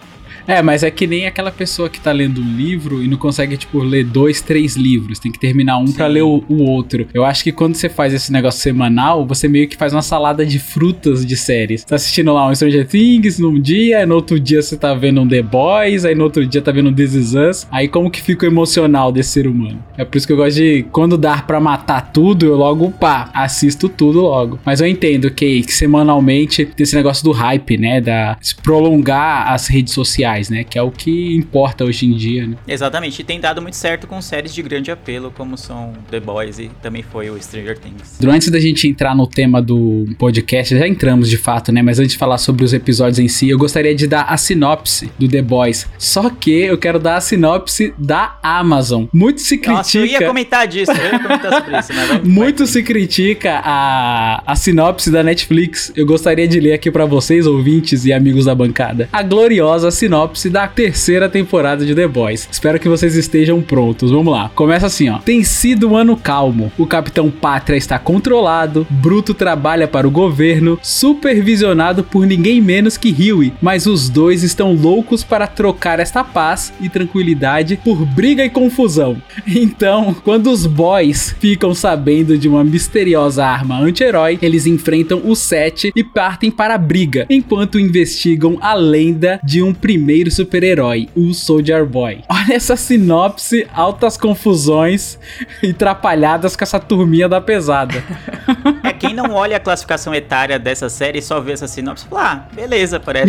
É, 0.47 0.61
mas 0.61 0.83
é 0.83 0.89
que 0.89 1.05
nem 1.05 1.27
aquela 1.27 1.51
pessoa 1.51 1.89
que 1.89 1.99
tá 1.99 2.11
lendo 2.11 2.41
um 2.41 2.55
livro 2.55 3.03
e 3.03 3.07
não 3.07 3.17
consegue, 3.17 3.57
tipo, 3.57 3.79
ler 3.79 4.05
dois, 4.05 4.41
três 4.41 4.75
livros. 4.75 5.19
Tem 5.19 5.31
que 5.31 5.39
terminar 5.39 5.77
um 5.77 5.91
pra 5.91 6.07
Sim. 6.07 6.13
ler 6.13 6.21
o, 6.23 6.43
o 6.47 6.63
outro. 6.63 7.07
Eu 7.13 7.25
acho 7.25 7.43
que 7.43 7.51
quando 7.51 7.75
você 7.75 7.89
faz 7.89 8.13
esse 8.13 8.31
negócio 8.31 8.61
semanal, 8.61 9.25
você 9.25 9.47
meio 9.47 9.67
que 9.67 9.75
faz 9.75 9.93
uma 9.93 10.01
salada 10.01 10.45
de 10.45 10.59
frutas 10.59 11.25
de 11.25 11.35
séries. 11.35 11.83
Tá 11.83 11.95
assistindo 11.95 12.33
lá 12.33 12.47
um 12.47 12.55
Stranger 12.55 12.87
Things 12.87 13.39
num 13.39 13.59
dia, 13.59 14.05
no 14.05 14.15
outro 14.15 14.39
dia 14.39 14.61
você 14.61 14.77
tá 14.77 14.93
vendo 14.93 15.21
um 15.21 15.27
The 15.27 15.41
Boys, 15.41 16.05
aí 16.05 16.15
no 16.15 16.23
outro 16.23 16.45
dia 16.45 16.61
tá 16.61 16.71
vendo 16.71 16.89
um 16.89 16.93
This 16.93 17.13
Is 17.13 17.33
Us. 17.33 17.67
Aí 17.71 17.87
como 17.87 18.09
que 18.09 18.21
fica 18.21 18.45
o 18.45 18.49
emocional 18.49 19.11
desse 19.11 19.31
ser 19.31 19.47
humano? 19.47 19.83
É 19.97 20.05
por 20.05 20.17
isso 20.17 20.27
que 20.27 20.33
eu 20.33 20.37
gosto 20.37 20.55
de, 20.55 20.85
quando 20.91 21.17
dar 21.17 21.45
pra 21.45 21.59
matar 21.59 22.11
tudo, 22.13 22.45
eu 22.45 22.55
logo, 22.55 22.91
pá, 22.91 23.29
assisto 23.33 23.89
tudo 23.89 24.21
logo. 24.21 24.59
Mas 24.65 24.79
eu 24.79 24.87
entendo 24.87 25.29
que, 25.31 25.61
que 25.63 25.73
semanalmente 25.73 26.65
tem 26.65 26.83
esse 26.83 26.95
negócio 26.95 27.23
do 27.23 27.31
hype, 27.31 27.77
né? 27.77 27.99
Da 27.99 28.37
se 28.39 28.55
prolongar 28.55 29.51
as 29.51 29.67
redes 29.67 29.93
sociais, 29.93 30.36
né? 30.49 30.63
Que 30.63 30.77
é 30.77 30.81
o 30.81 30.91
que 30.91 31.35
importa 31.35 31.83
hoje 31.83 32.05
em 32.05 32.13
dia, 32.15 32.45
né? 32.47 32.55
Exatamente, 32.67 33.19
e 33.19 33.23
tem 33.23 33.39
dado 33.39 33.61
muito 33.61 33.75
certo 33.75 34.07
com 34.07 34.21
séries 34.21 34.53
de 34.53 34.61
grande 34.61 34.91
apelo, 34.91 35.31
como 35.35 35.57
são 35.57 35.93
The 36.09 36.19
Boys 36.19 36.59
e 36.59 36.69
também 36.81 37.03
foi 37.03 37.29
o 37.29 37.41
Stranger 37.41 37.77
Things. 37.77 38.17
Antes 38.23 38.49
da 38.49 38.59
gente 38.59 38.87
entrar 38.87 39.15
no 39.15 39.25
tema 39.27 39.61
do 39.61 40.05
podcast, 40.19 40.77
já 40.77 40.87
entramos 40.87 41.29
de 41.29 41.37
fato, 41.37 41.71
né? 41.71 41.81
Mas 41.81 41.99
antes 41.99 42.11
de 42.13 42.17
falar 42.17 42.37
sobre 42.37 42.63
os 42.63 42.73
episódios 42.73 43.19
em 43.19 43.27
si, 43.27 43.49
eu 43.49 43.57
gostaria 43.57 43.95
de 43.95 44.05
dar 44.07 44.23
a 44.23 44.37
sinopse 44.37 45.11
do 45.17 45.27
The 45.27 45.41
Boys. 45.41 45.87
Só 45.97 46.29
que 46.29 46.51
eu 46.51 46.77
quero 46.77 46.99
dar 46.99 47.15
a 47.17 47.21
sinopse 47.21 47.93
da 47.97 48.37
Amazon. 48.43 49.05
Muito 49.13 49.41
se 49.41 49.57
critica. 49.57 49.77
Nossa, 49.77 49.97
eu 49.97 50.05
ia 50.05 50.27
comentar 50.27 50.67
disso, 50.67 50.91
eu 50.91 51.11
ia 51.13 51.19
comentar 51.19 51.53
sobre 51.53 51.79
isso, 51.79 51.93
mas 51.93 52.07
vamos- 52.07 52.27
Muito 52.27 52.57
vai. 52.59 52.67
se 52.67 52.83
critica 52.83 53.61
a, 53.63 54.43
a 54.45 54.55
sinopse 54.55 55.09
da 55.11 55.23
Netflix. 55.23 55.91
Eu 55.95 56.05
gostaria 56.05 56.47
de 56.47 56.59
ler 56.59 56.73
aqui 56.73 56.91
pra 56.91 57.05
vocês, 57.05 57.47
ouvintes 57.47 58.05
e 58.05 58.13
amigos 58.13 58.45
da 58.45 58.53
bancada. 58.55 59.07
A 59.11 59.23
gloriosa 59.23 59.89
sinopse 59.91 60.26
sinopse 60.27 60.49
da 60.49 60.67
terceira 60.67 61.29
temporada 61.29 61.85
de 61.85 61.95
The 61.95 62.07
Boys. 62.07 62.47
Espero 62.51 62.79
que 62.79 62.89
vocês 62.89 63.15
estejam 63.15 63.61
prontos. 63.61 64.11
Vamos 64.11 64.33
lá. 64.33 64.49
Começa 64.53 64.87
assim, 64.87 65.09
ó. 65.09 65.19
Tem 65.19 65.43
sido 65.43 65.89
um 65.89 65.97
ano 65.97 66.17
calmo. 66.17 66.71
O 66.77 66.85
Capitão 66.85 67.29
Pátria 67.29 67.77
está 67.77 67.97
controlado, 67.97 68.85
Bruto 68.89 69.33
trabalha 69.33 69.87
para 69.87 70.07
o 70.07 70.11
governo, 70.11 70.79
supervisionado 70.81 72.03
por 72.03 72.25
ninguém 72.25 72.61
menos 72.61 72.97
que 72.97 73.09
Huey, 73.11 73.53
mas 73.61 73.85
os 73.85 74.09
dois 74.09 74.43
estão 74.43 74.73
loucos 74.73 75.23
para 75.23 75.47
trocar 75.47 75.99
esta 75.99 76.23
paz 76.23 76.73
e 76.81 76.89
tranquilidade 76.89 77.79
por 77.83 78.05
briga 78.05 78.43
e 78.43 78.49
confusão. 78.49 79.21
Então, 79.67 80.15
quando 80.23 80.51
os 80.51 80.65
boys 80.65 81.35
ficam 81.39 81.73
sabendo 81.73 82.37
de 82.37 82.47
uma 82.47 82.63
misteriosa 82.63 83.45
arma 83.45 83.79
anti-herói, 83.79 84.37
eles 84.41 84.67
enfrentam 84.67 85.21
o 85.25 85.35
Sete 85.35 85.91
e 85.95 86.03
partem 86.03 86.51
para 86.51 86.75
a 86.75 86.77
briga, 86.77 87.25
enquanto 87.29 87.79
investigam 87.79 88.57
a 88.61 88.73
lenda 88.73 89.39
de 89.43 89.61
um 89.61 89.73
primeiro 89.73 90.16
super-herói, 90.31 91.07
o 91.15 91.33
Soldier 91.33 91.85
Boy. 91.85 92.21
Olha 92.29 92.53
essa 92.53 92.75
sinopse, 92.75 93.67
altas 93.73 94.17
confusões 94.17 95.19
e 95.61 95.73
trapalhadas 95.73 96.55
com 96.55 96.63
essa 96.63 96.79
turminha 96.79 97.29
da 97.29 97.39
pesada. 97.39 98.03
É, 98.83 98.93
quem 98.93 99.13
não 99.13 99.33
olha 99.33 99.57
a 99.57 99.59
classificação 99.59 100.13
etária 100.13 100.57
dessa 100.59 100.89
série 100.89 101.19
e 101.19 101.21
só 101.21 101.39
vê 101.39 101.53
essa 101.53 101.67
sinopse, 101.67 102.05
fala, 102.09 102.47
ah, 102.49 102.55
beleza, 102.55 102.99
parece. 102.99 103.25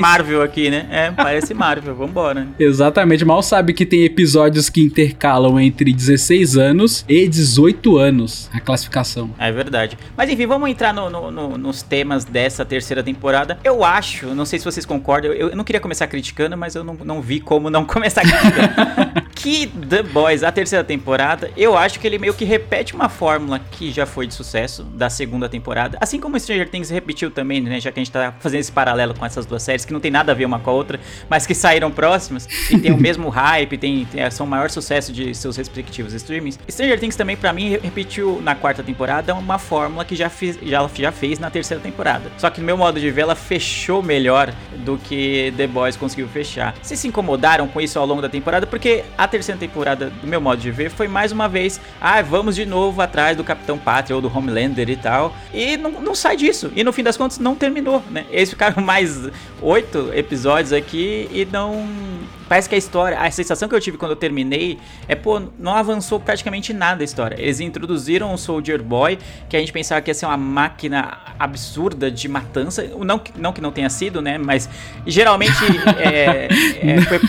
Marvel 0.00 0.42
aqui, 0.42 0.70
né? 0.70 0.86
É, 0.90 1.10
parece 1.10 1.54
Marvel, 1.54 1.94
vambora. 1.94 2.46
Exatamente, 2.58 3.24
mal 3.24 3.42
sabe 3.42 3.72
que 3.72 3.84
tem 3.86 4.04
episódios 4.04 4.68
que 4.68 4.80
intercalam 4.82 5.58
entre 5.60 5.92
16 5.92 6.56
anos 6.56 7.04
e 7.08 7.28
18 7.28 7.96
anos 7.98 8.48
a 8.52 8.60
classificação. 8.60 9.30
É 9.38 9.50
verdade. 9.52 9.96
Mas 10.16 10.28
enfim, 10.30 10.46
vamos 10.46 10.68
entrar 10.68 10.92
no- 10.92 11.08
no- 11.10 11.30
no- 11.30 11.58
nos 11.58 11.82
temas 11.82 12.24
dessa 12.24 12.64
terceira 12.64 13.02
temporada. 13.02 13.58
Eu 13.62 13.84
acho, 13.84 14.26
não 14.34 14.44
sei 14.44 14.58
se 14.58 14.64
vocês 14.64 14.84
concordam, 14.86 15.32
eu, 15.32 15.50
eu 15.50 15.56
não 15.56 15.64
queria 15.64 15.80
começar 15.80 16.06
criticando, 16.06 16.56
mas 16.56 16.74
eu 16.74 16.82
não, 16.82 16.94
não 17.04 17.20
vi 17.20 17.40
como 17.40 17.70
não 17.70 17.84
começar 17.86 18.22
criticando. 18.22 19.24
que 19.34 19.66
The 19.66 20.02
Boys, 20.02 20.42
a 20.42 20.50
terceira 20.50 20.82
temporada, 20.84 21.50
eu 21.56 21.76
acho 21.76 22.00
que 22.00 22.06
ele 22.06 22.18
meio 22.18 22.34
que 22.34 22.44
repete 22.44 22.94
uma 22.94 23.08
fórmula 23.08 23.58
que 23.58 23.90
já 23.92 24.06
foi 24.06 24.26
de 24.26 24.34
sucesso 24.34 24.73
da 24.82 25.08
segunda 25.10 25.48
temporada. 25.48 25.98
Assim 26.00 26.18
como 26.20 26.38
Stranger 26.38 26.68
Things 26.68 26.90
repetiu 26.90 27.30
também, 27.30 27.60
né? 27.60 27.80
Já 27.80 27.92
que 27.92 28.00
a 28.00 28.02
gente 28.04 28.12
tá 28.12 28.34
fazendo 28.40 28.60
esse 28.60 28.72
paralelo 28.72 29.14
com 29.14 29.24
essas 29.24 29.46
duas 29.46 29.62
séries, 29.62 29.84
que 29.84 29.92
não 29.92 30.00
tem 30.00 30.10
nada 30.10 30.32
a 30.32 30.34
ver 30.34 30.44
uma 30.44 30.58
com 30.58 30.70
a 30.70 30.72
outra, 30.72 30.98
mas 31.28 31.46
que 31.46 31.54
saíram 31.54 31.90
próximas 31.90 32.48
e 32.70 32.78
tem 32.78 32.92
o 32.92 32.96
mesmo 32.98 33.28
hype, 33.30 33.76
tem, 33.78 34.04
tem- 34.06 34.30
são 34.30 34.46
o 34.46 34.48
maior 34.48 34.70
sucesso 34.70 35.12
de 35.12 35.34
seus 35.34 35.56
respectivos 35.56 36.12
streamings. 36.14 36.58
Stranger 36.68 36.98
Things 36.98 37.16
também, 37.16 37.36
pra 37.36 37.52
mim, 37.52 37.70
repetiu 37.82 38.40
na 38.42 38.54
quarta 38.54 38.82
temporada 38.82 39.34
uma 39.34 39.58
fórmula 39.58 40.04
que 40.04 40.16
já, 40.16 40.28
fiz, 40.28 40.58
já, 40.62 40.88
já 40.94 41.12
fez 41.12 41.38
na 41.38 41.50
terceira 41.50 41.82
temporada. 41.82 42.30
Só 42.38 42.50
que 42.50 42.60
no 42.60 42.66
meu 42.66 42.76
modo 42.76 42.98
de 43.00 43.10
ver, 43.10 43.22
ela 43.22 43.34
fechou 43.34 44.02
melhor 44.02 44.52
do 44.84 44.98
que 44.98 45.52
The 45.56 45.66
Boys 45.66 45.96
conseguiu 45.96 46.28
fechar. 46.28 46.74
Vocês 46.82 46.98
se 47.00 47.08
incomodaram 47.08 47.66
com 47.68 47.80
isso 47.80 47.98
ao 47.98 48.06
longo 48.06 48.22
da 48.22 48.28
temporada? 48.28 48.66
Porque 48.66 49.04
a 49.16 49.26
terceira 49.28 49.58
temporada, 49.58 50.10
do 50.20 50.26
meu 50.26 50.40
modo 50.40 50.60
de 50.60 50.70
ver, 50.70 50.90
foi 50.90 51.08
mais 51.08 51.32
uma 51.32 51.48
vez, 51.48 51.80
ah, 52.00 52.20
vamos 52.22 52.54
de 52.56 52.64
novo 52.66 53.00
atrás 53.00 53.36
do 53.36 53.44
Capitão 53.44 53.78
Pátria 53.78 54.14
ou 54.16 54.22
do 54.22 54.28
E 54.64 54.96
tal. 54.96 55.34
E 55.52 55.76
não, 55.76 55.90
não 55.90 56.14
sai 56.14 56.36
disso. 56.36 56.72
E 56.74 56.84
no 56.84 56.92
fim 56.92 57.02
das 57.02 57.16
contas, 57.16 57.38
não 57.38 57.54
terminou, 57.54 58.02
né? 58.10 58.26
Eles 58.30 58.50
ficaram 58.50 58.82
mais 58.84 59.28
oito 59.60 60.10
episódios 60.14 60.72
aqui 60.72 61.28
e 61.32 61.44
não. 61.50 61.86
Parece 62.48 62.68
que 62.68 62.74
a 62.74 62.78
história, 62.78 63.18
a 63.18 63.30
sensação 63.30 63.68
que 63.68 63.74
eu 63.74 63.80
tive 63.80 63.96
quando 63.96 64.12
eu 64.12 64.16
terminei 64.16 64.78
é, 65.08 65.14
pô, 65.14 65.40
não 65.58 65.74
avançou 65.74 66.20
praticamente 66.20 66.72
nada 66.72 67.02
a 67.02 67.04
história. 67.04 67.36
Eles 67.40 67.60
introduziram 67.60 68.32
o 68.32 68.38
Soldier 68.38 68.82
Boy, 68.82 69.18
que 69.48 69.56
a 69.56 69.60
gente 69.60 69.72
pensava 69.72 70.00
que 70.00 70.10
ia 70.10 70.14
ser 70.14 70.26
uma 70.26 70.36
máquina 70.36 71.18
absurda 71.38 72.10
de 72.10 72.28
matança. 72.28 72.82
Não, 72.98 73.18
que- 73.18 73.32
não 73.38 73.52
que 73.52 73.60
não 73.60 73.72
tenha 73.72 73.88
sido, 73.90 74.20
né? 74.20 74.38
Mas 74.38 74.68
geralmente 75.06 75.54
é, 75.98 76.48
é, 76.82 77.00
foi 77.02 77.20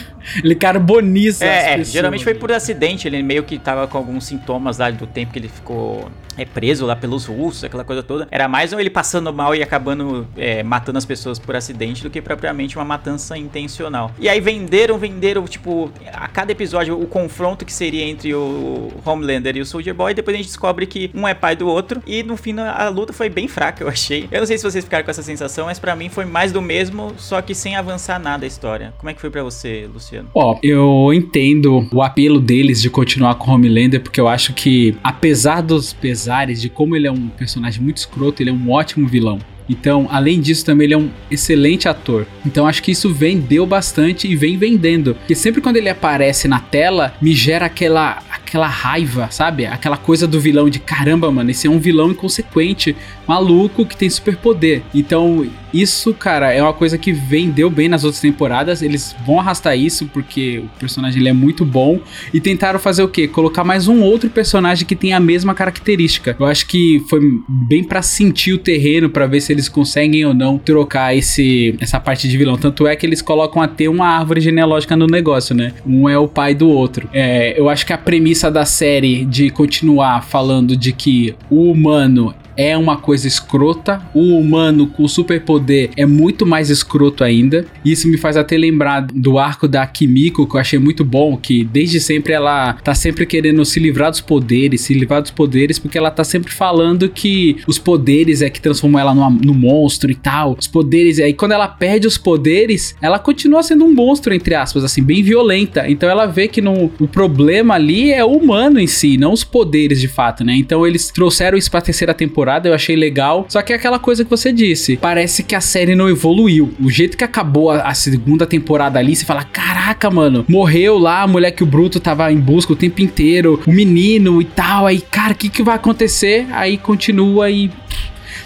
Ele 0.44 0.56
carboniza 0.56 1.46
é, 1.46 1.80
é, 1.80 1.84
geralmente 1.84 2.24
foi 2.24 2.34
por 2.34 2.52
acidente, 2.52 3.08
ele 3.08 3.22
meio 3.22 3.44
que 3.44 3.60
tava 3.60 3.88
com 3.88 3.98
alguns 3.98 4.26
sintomas 4.26 4.78
lá 4.80 4.90
do 4.90 5.06
tempo 5.06 5.32
que 5.32 5.40
ele 5.40 5.48
ficou 5.48 6.10
é, 6.38 6.44
preso 6.46 6.86
lá 6.86 6.96
pelos 6.96 7.26
russos, 7.26 7.64
aquela 7.64 7.84
coisa 7.84 8.02
toda. 8.02 8.28
Era 8.32 8.48
mais 8.48 8.74
ele 8.74 8.90
passando 8.90 9.32
mal 9.32 9.56
e 9.56 9.62
acabando 9.62 10.28
é, 10.36 10.64
matando 10.64 10.98
as 10.98 11.06
pessoas 11.06 11.38
por 11.40 11.56
acidente 11.56 12.02
do 12.04 12.10
que 12.10 12.22
propriamente 12.22 12.76
uma 12.76 12.84
matança 12.86 13.38
intencional. 13.38 14.12
E 14.20 14.28
aí 14.28 14.40
venderam, 14.42 14.98
venderam, 15.08 15.46
tipo, 15.46 15.92
a 16.12 16.28
cada 16.28 16.52
episódio 16.52 17.00
o 17.00 17.06
confronto 17.06 17.66
que 17.66 17.72
seria 17.72 18.04
entre 18.04 18.34
o 18.34 18.92
Homelander 19.06 19.56
e 19.56 19.62
o 19.62 19.66
Soldier 19.66 19.94
Boy, 19.94 20.14
depois 20.14 20.34
a 20.34 20.38
gente 20.38 20.48
descobre 20.48 20.86
que 20.88 21.12
um 21.14 21.28
é 21.28 21.34
pai 21.34 21.56
do 21.56 21.68
outro, 21.68 22.02
e 22.08 22.24
no 22.24 22.36
fim 22.36 22.56
a 22.60 22.90
luta 22.90 23.14
foi 23.14 23.30
bem 23.30 23.48
fraca, 23.48 23.84
eu 23.84 23.88
achei. 23.88 24.28
Eu 24.32 24.40
não 24.40 24.48
sei 24.48 24.58
se 24.58 24.64
vocês 24.64 24.84
ficaram 24.84 25.06
com 25.06 25.12
essa 25.12 25.22
sensação, 25.22 25.66
mas 25.66 25.78
pra 25.78 25.96
mim 25.96 26.10
foi 26.10 26.26
mais 26.26 26.52
do 26.52 26.62
mesmo, 26.62 27.14
só 27.18 27.42
que 27.42 27.54
sem 27.54 27.76
avançar 27.76 28.20
nada 28.20 28.46
a 28.46 28.48
história. 28.48 28.94
Como 28.98 29.10
é 29.10 29.14
que 29.14 29.22
foi 29.22 29.30
pra 29.30 29.44
você, 29.44 29.88
Luciano? 29.94 30.30
Ó, 30.34 30.58
eu 30.64 31.12
entendo 31.14 31.88
o 31.94 32.02
apelo 32.02 32.40
deles 32.40 32.82
de 32.82 32.90
continuar 32.90 33.36
com 33.36 33.52
o 33.52 33.54
Homelander, 33.54 34.02
porque 34.02 34.20
eu 34.20 34.28
acho 34.28 34.54
que, 34.54 34.98
apesar 35.04 35.62
dos 35.62 35.94
pesares 35.94 36.62
de 36.62 36.70
como 36.70 36.96
ele 36.96 37.08
é 37.08 37.12
um 37.12 37.28
personagem 37.28 37.82
muito 37.82 37.98
escroto, 37.98 38.42
ele 38.42 38.50
é 38.50 38.54
um 38.54 38.72
ótimo 38.72 39.08
vilão. 39.08 39.40
Então, 39.70 40.08
além 40.12 40.40
disso, 40.40 40.66
também 40.66 40.86
ele 40.86 40.94
é 40.94 40.98
um 40.98 41.10
excelente 41.30 41.88
ator. 41.88 42.26
Então, 42.46 42.68
acho 42.68 42.84
que 42.84 42.92
isso 42.92 43.14
vendeu 43.14 43.66
bastante 43.66 44.28
e 44.28 44.36
vem 44.36 44.58
vendendo. 44.58 45.16
Porque 45.16 45.36
sempre 45.36 45.62
quando 45.62 45.78
ele 45.78 45.90
aparece 45.90 46.48
na 46.48 46.60
tela, 46.60 47.14
me 47.22 47.34
gera 47.34 47.66
aquela, 47.66 48.22
aquela 48.32 48.68
raiva, 48.68 49.28
sabe? 49.32 49.66
Aquela 49.66 49.98
coisa 49.98 50.28
do 50.28 50.40
vilão 50.40 50.70
de 50.70 50.80
caramba, 50.80 51.32
mano, 51.32 51.52
esse 51.52 51.68
é 51.68 51.70
um 51.70 51.80
vilão 51.80 52.12
inconsequente, 52.12 52.96
maluco, 53.28 53.86
que 53.86 53.96
tem 53.96 54.10
superpoder. 54.10 54.82
Então, 54.94 55.46
isso, 55.76 56.14
cara, 56.14 56.54
é 56.54 56.62
uma 56.62 56.72
coisa 56.72 56.98
que 56.98 57.12
vendeu 57.12 57.70
bem 57.70 57.90
nas 57.90 58.06
outras 58.06 58.22
temporadas. 58.22 58.82
Eles 58.82 59.14
vão 59.26 59.42
arrastar 59.42 59.78
isso 59.78 60.06
porque 60.08 60.60
o 60.60 60.80
personagem 60.80 61.20
ele 61.20 61.28
é 61.28 61.34
muito 61.34 61.66
bom. 61.66 62.00
E 62.34 62.40
tentaram 62.40 62.80
fazer 62.80 63.04
o 63.04 63.10
quê? 63.10 63.28
Colocar 63.28 63.66
mais 63.66 63.90
um 63.90 64.02
outro 64.02 64.30
personagem 64.30 64.86
que 64.86 64.96
tem 64.96 65.14
a 65.14 65.20
mesma 65.20 65.54
característica. 65.54 66.34
Eu 66.40 66.46
acho 66.46 66.66
que 66.68 67.04
foi 67.10 67.20
bem 67.68 67.84
pra 67.84 68.02
sentir 68.02 68.54
o 68.54 68.58
terreno, 68.58 69.10
pra 69.10 69.28
ver 69.28 69.42
se 69.42 69.52
eles 69.52 69.68
conseguem 69.68 70.26
ou 70.26 70.34
não 70.34 70.58
trocar 70.58 71.14
esse, 71.14 71.76
essa 71.82 72.00
parte 72.00 72.30
de 72.30 72.38
vilão. 72.38 72.56
Tanto 72.56 72.88
é 72.88 72.96
que 72.96 73.06
eles 73.06 73.22
colocam 73.22 73.62
até 73.62 73.90
uma 73.90 74.08
árvore 74.08 74.40
genealógica 74.40 74.96
no 74.96 75.08
negócio, 75.08 75.54
né? 75.54 75.74
Um 75.86 76.08
é 76.08 76.18
o 76.18 76.28
pai 76.28 76.56
do 76.56 76.70
outro. 76.70 77.10
É, 77.12 77.60
eu 77.60 77.68
acho 77.68 77.86
que 77.86 77.92
a 77.92 77.98
premissa 77.98 78.50
da 78.50 78.64
série 78.64 79.26
de 79.26 79.50
continuar 79.50 80.24
falando 80.24 80.78
de 80.78 80.94
que 80.94 81.36
o 81.50 81.70
humano 81.70 82.34
é 82.58 82.78
uma 82.78 82.98
coisa 82.98 83.28
escrota. 83.28 84.02
O 84.14 84.38
humano 84.38 84.88
com 84.88 85.08
superpoder 85.08 85.90
é 85.98 86.06
muito 86.06 86.46
mais 86.46 86.70
escroto 86.70 87.24
ainda. 87.24 87.66
Isso 87.84 88.08
me 88.08 88.18
faz 88.18 88.38
até 88.38 88.58
lembrar 88.58 89.02
do 89.02 89.38
arco 89.38 89.68
da 89.68 89.86
Kimiko, 89.86 90.48
que 90.48 90.56
eu 90.56 90.60
achei 90.60 90.80
muito 90.80 91.04
bom, 91.04 91.38
que 91.38 91.64
desde 91.64 92.00
sempre 92.00 92.34
ela 92.34 92.74
tá 92.74 92.94
sempre 92.96 93.26
querendo 93.26 93.64
se 93.66 93.80
livrar 93.80 94.12
dos 94.12 94.22
poderes, 94.22 94.82
se 94.82 94.94
livrar 94.94 95.22
dos 95.22 95.32
poderes, 95.32 95.80
porque 95.80 95.98
ela 95.98 96.12
tá 96.12 96.24
sempre 96.24 96.52
falando 96.52 97.10
que 97.10 97.58
os 97.68 97.78
poderes 97.78 98.42
é 98.42 98.50
que 98.50 98.62
transformam 98.62 99.00
ela 99.00 99.14
numa, 99.14 99.30
no 99.30 99.54
monstro 99.54 100.12
e 100.12 100.16
tal. 100.16 100.56
Os 100.60 100.68
poderes, 100.68 101.20
aí 101.20 101.34
quando 101.34 101.52
ela 101.52 101.68
perde 101.68 102.08
os 102.08 102.18
poderes, 102.18 102.96
ela 103.02 103.20
continua 103.20 103.64
sendo 103.64 103.86
um 103.86 103.94
monstro, 103.94 104.34
entre 104.34 104.56
aspas, 104.56 104.84
assim, 104.84 105.04
bem 105.04 105.24
violenta. 105.24 105.90
Então 105.90 106.10
ela 106.10 106.26
vê 106.26 106.48
que 106.48 106.62
no, 106.62 106.92
o 107.00 107.08
problema 107.08 107.76
ali 107.76 108.12
é 108.12 108.24
o 108.24 108.32
humano 108.32 108.80
em 108.80 108.88
si, 108.88 109.18
não 109.18 109.34
os 109.34 109.44
poderes 109.44 110.00
de 110.00 110.08
fato, 110.08 110.44
né? 110.44 110.56
Então 110.56 110.86
eles 110.86 111.10
trouxeram 111.10 111.58
isso 111.58 111.70
pra 111.70 111.82
terceira 111.82 112.14
temporada 112.14 112.45
temporada, 112.46 112.70
eu 112.70 112.74
achei 112.74 112.96
legal. 112.96 113.46
Só 113.50 113.62
que 113.62 113.74
é 113.74 113.76
aquela 113.76 113.98
coisa 113.98 114.24
que 114.24 114.30
você 114.30 114.52
disse. 114.54 114.98
Parece 114.98 115.44
que 115.44 115.56
a 115.56 115.62
série 115.62 115.96
não 115.96 116.08
evoluiu. 116.08 116.74
O 116.80 116.90
jeito 116.90 117.18
que 117.18 117.24
acabou 117.24 117.72
a, 117.72 117.82
a 117.82 117.94
segunda 117.94 118.46
temporada 118.46 119.00
ali, 119.00 119.16
você 119.16 119.26
fala: 119.26 119.44
caraca, 119.44 120.10
mano, 120.12 120.46
morreu 120.48 120.98
lá 120.98 121.24
a 121.24 121.28
mulher 121.28 121.52
que 121.52 121.64
o 121.64 121.66
Bruto 121.66 122.00
tava 122.00 122.32
em 122.32 122.38
busca 122.38 122.74
o 122.74 122.76
tempo 122.76 123.02
inteiro, 123.02 123.60
o 123.66 123.72
menino 123.72 124.42
e 124.42 124.46
tal. 124.46 124.86
Aí, 124.86 125.02
cara, 125.02 125.34
o 125.34 125.36
que, 125.36 125.50
que 125.50 125.64
vai 125.64 125.76
acontecer? 125.76 126.46
Aí 126.52 126.78
continua 126.78 127.50
e. 127.50 127.72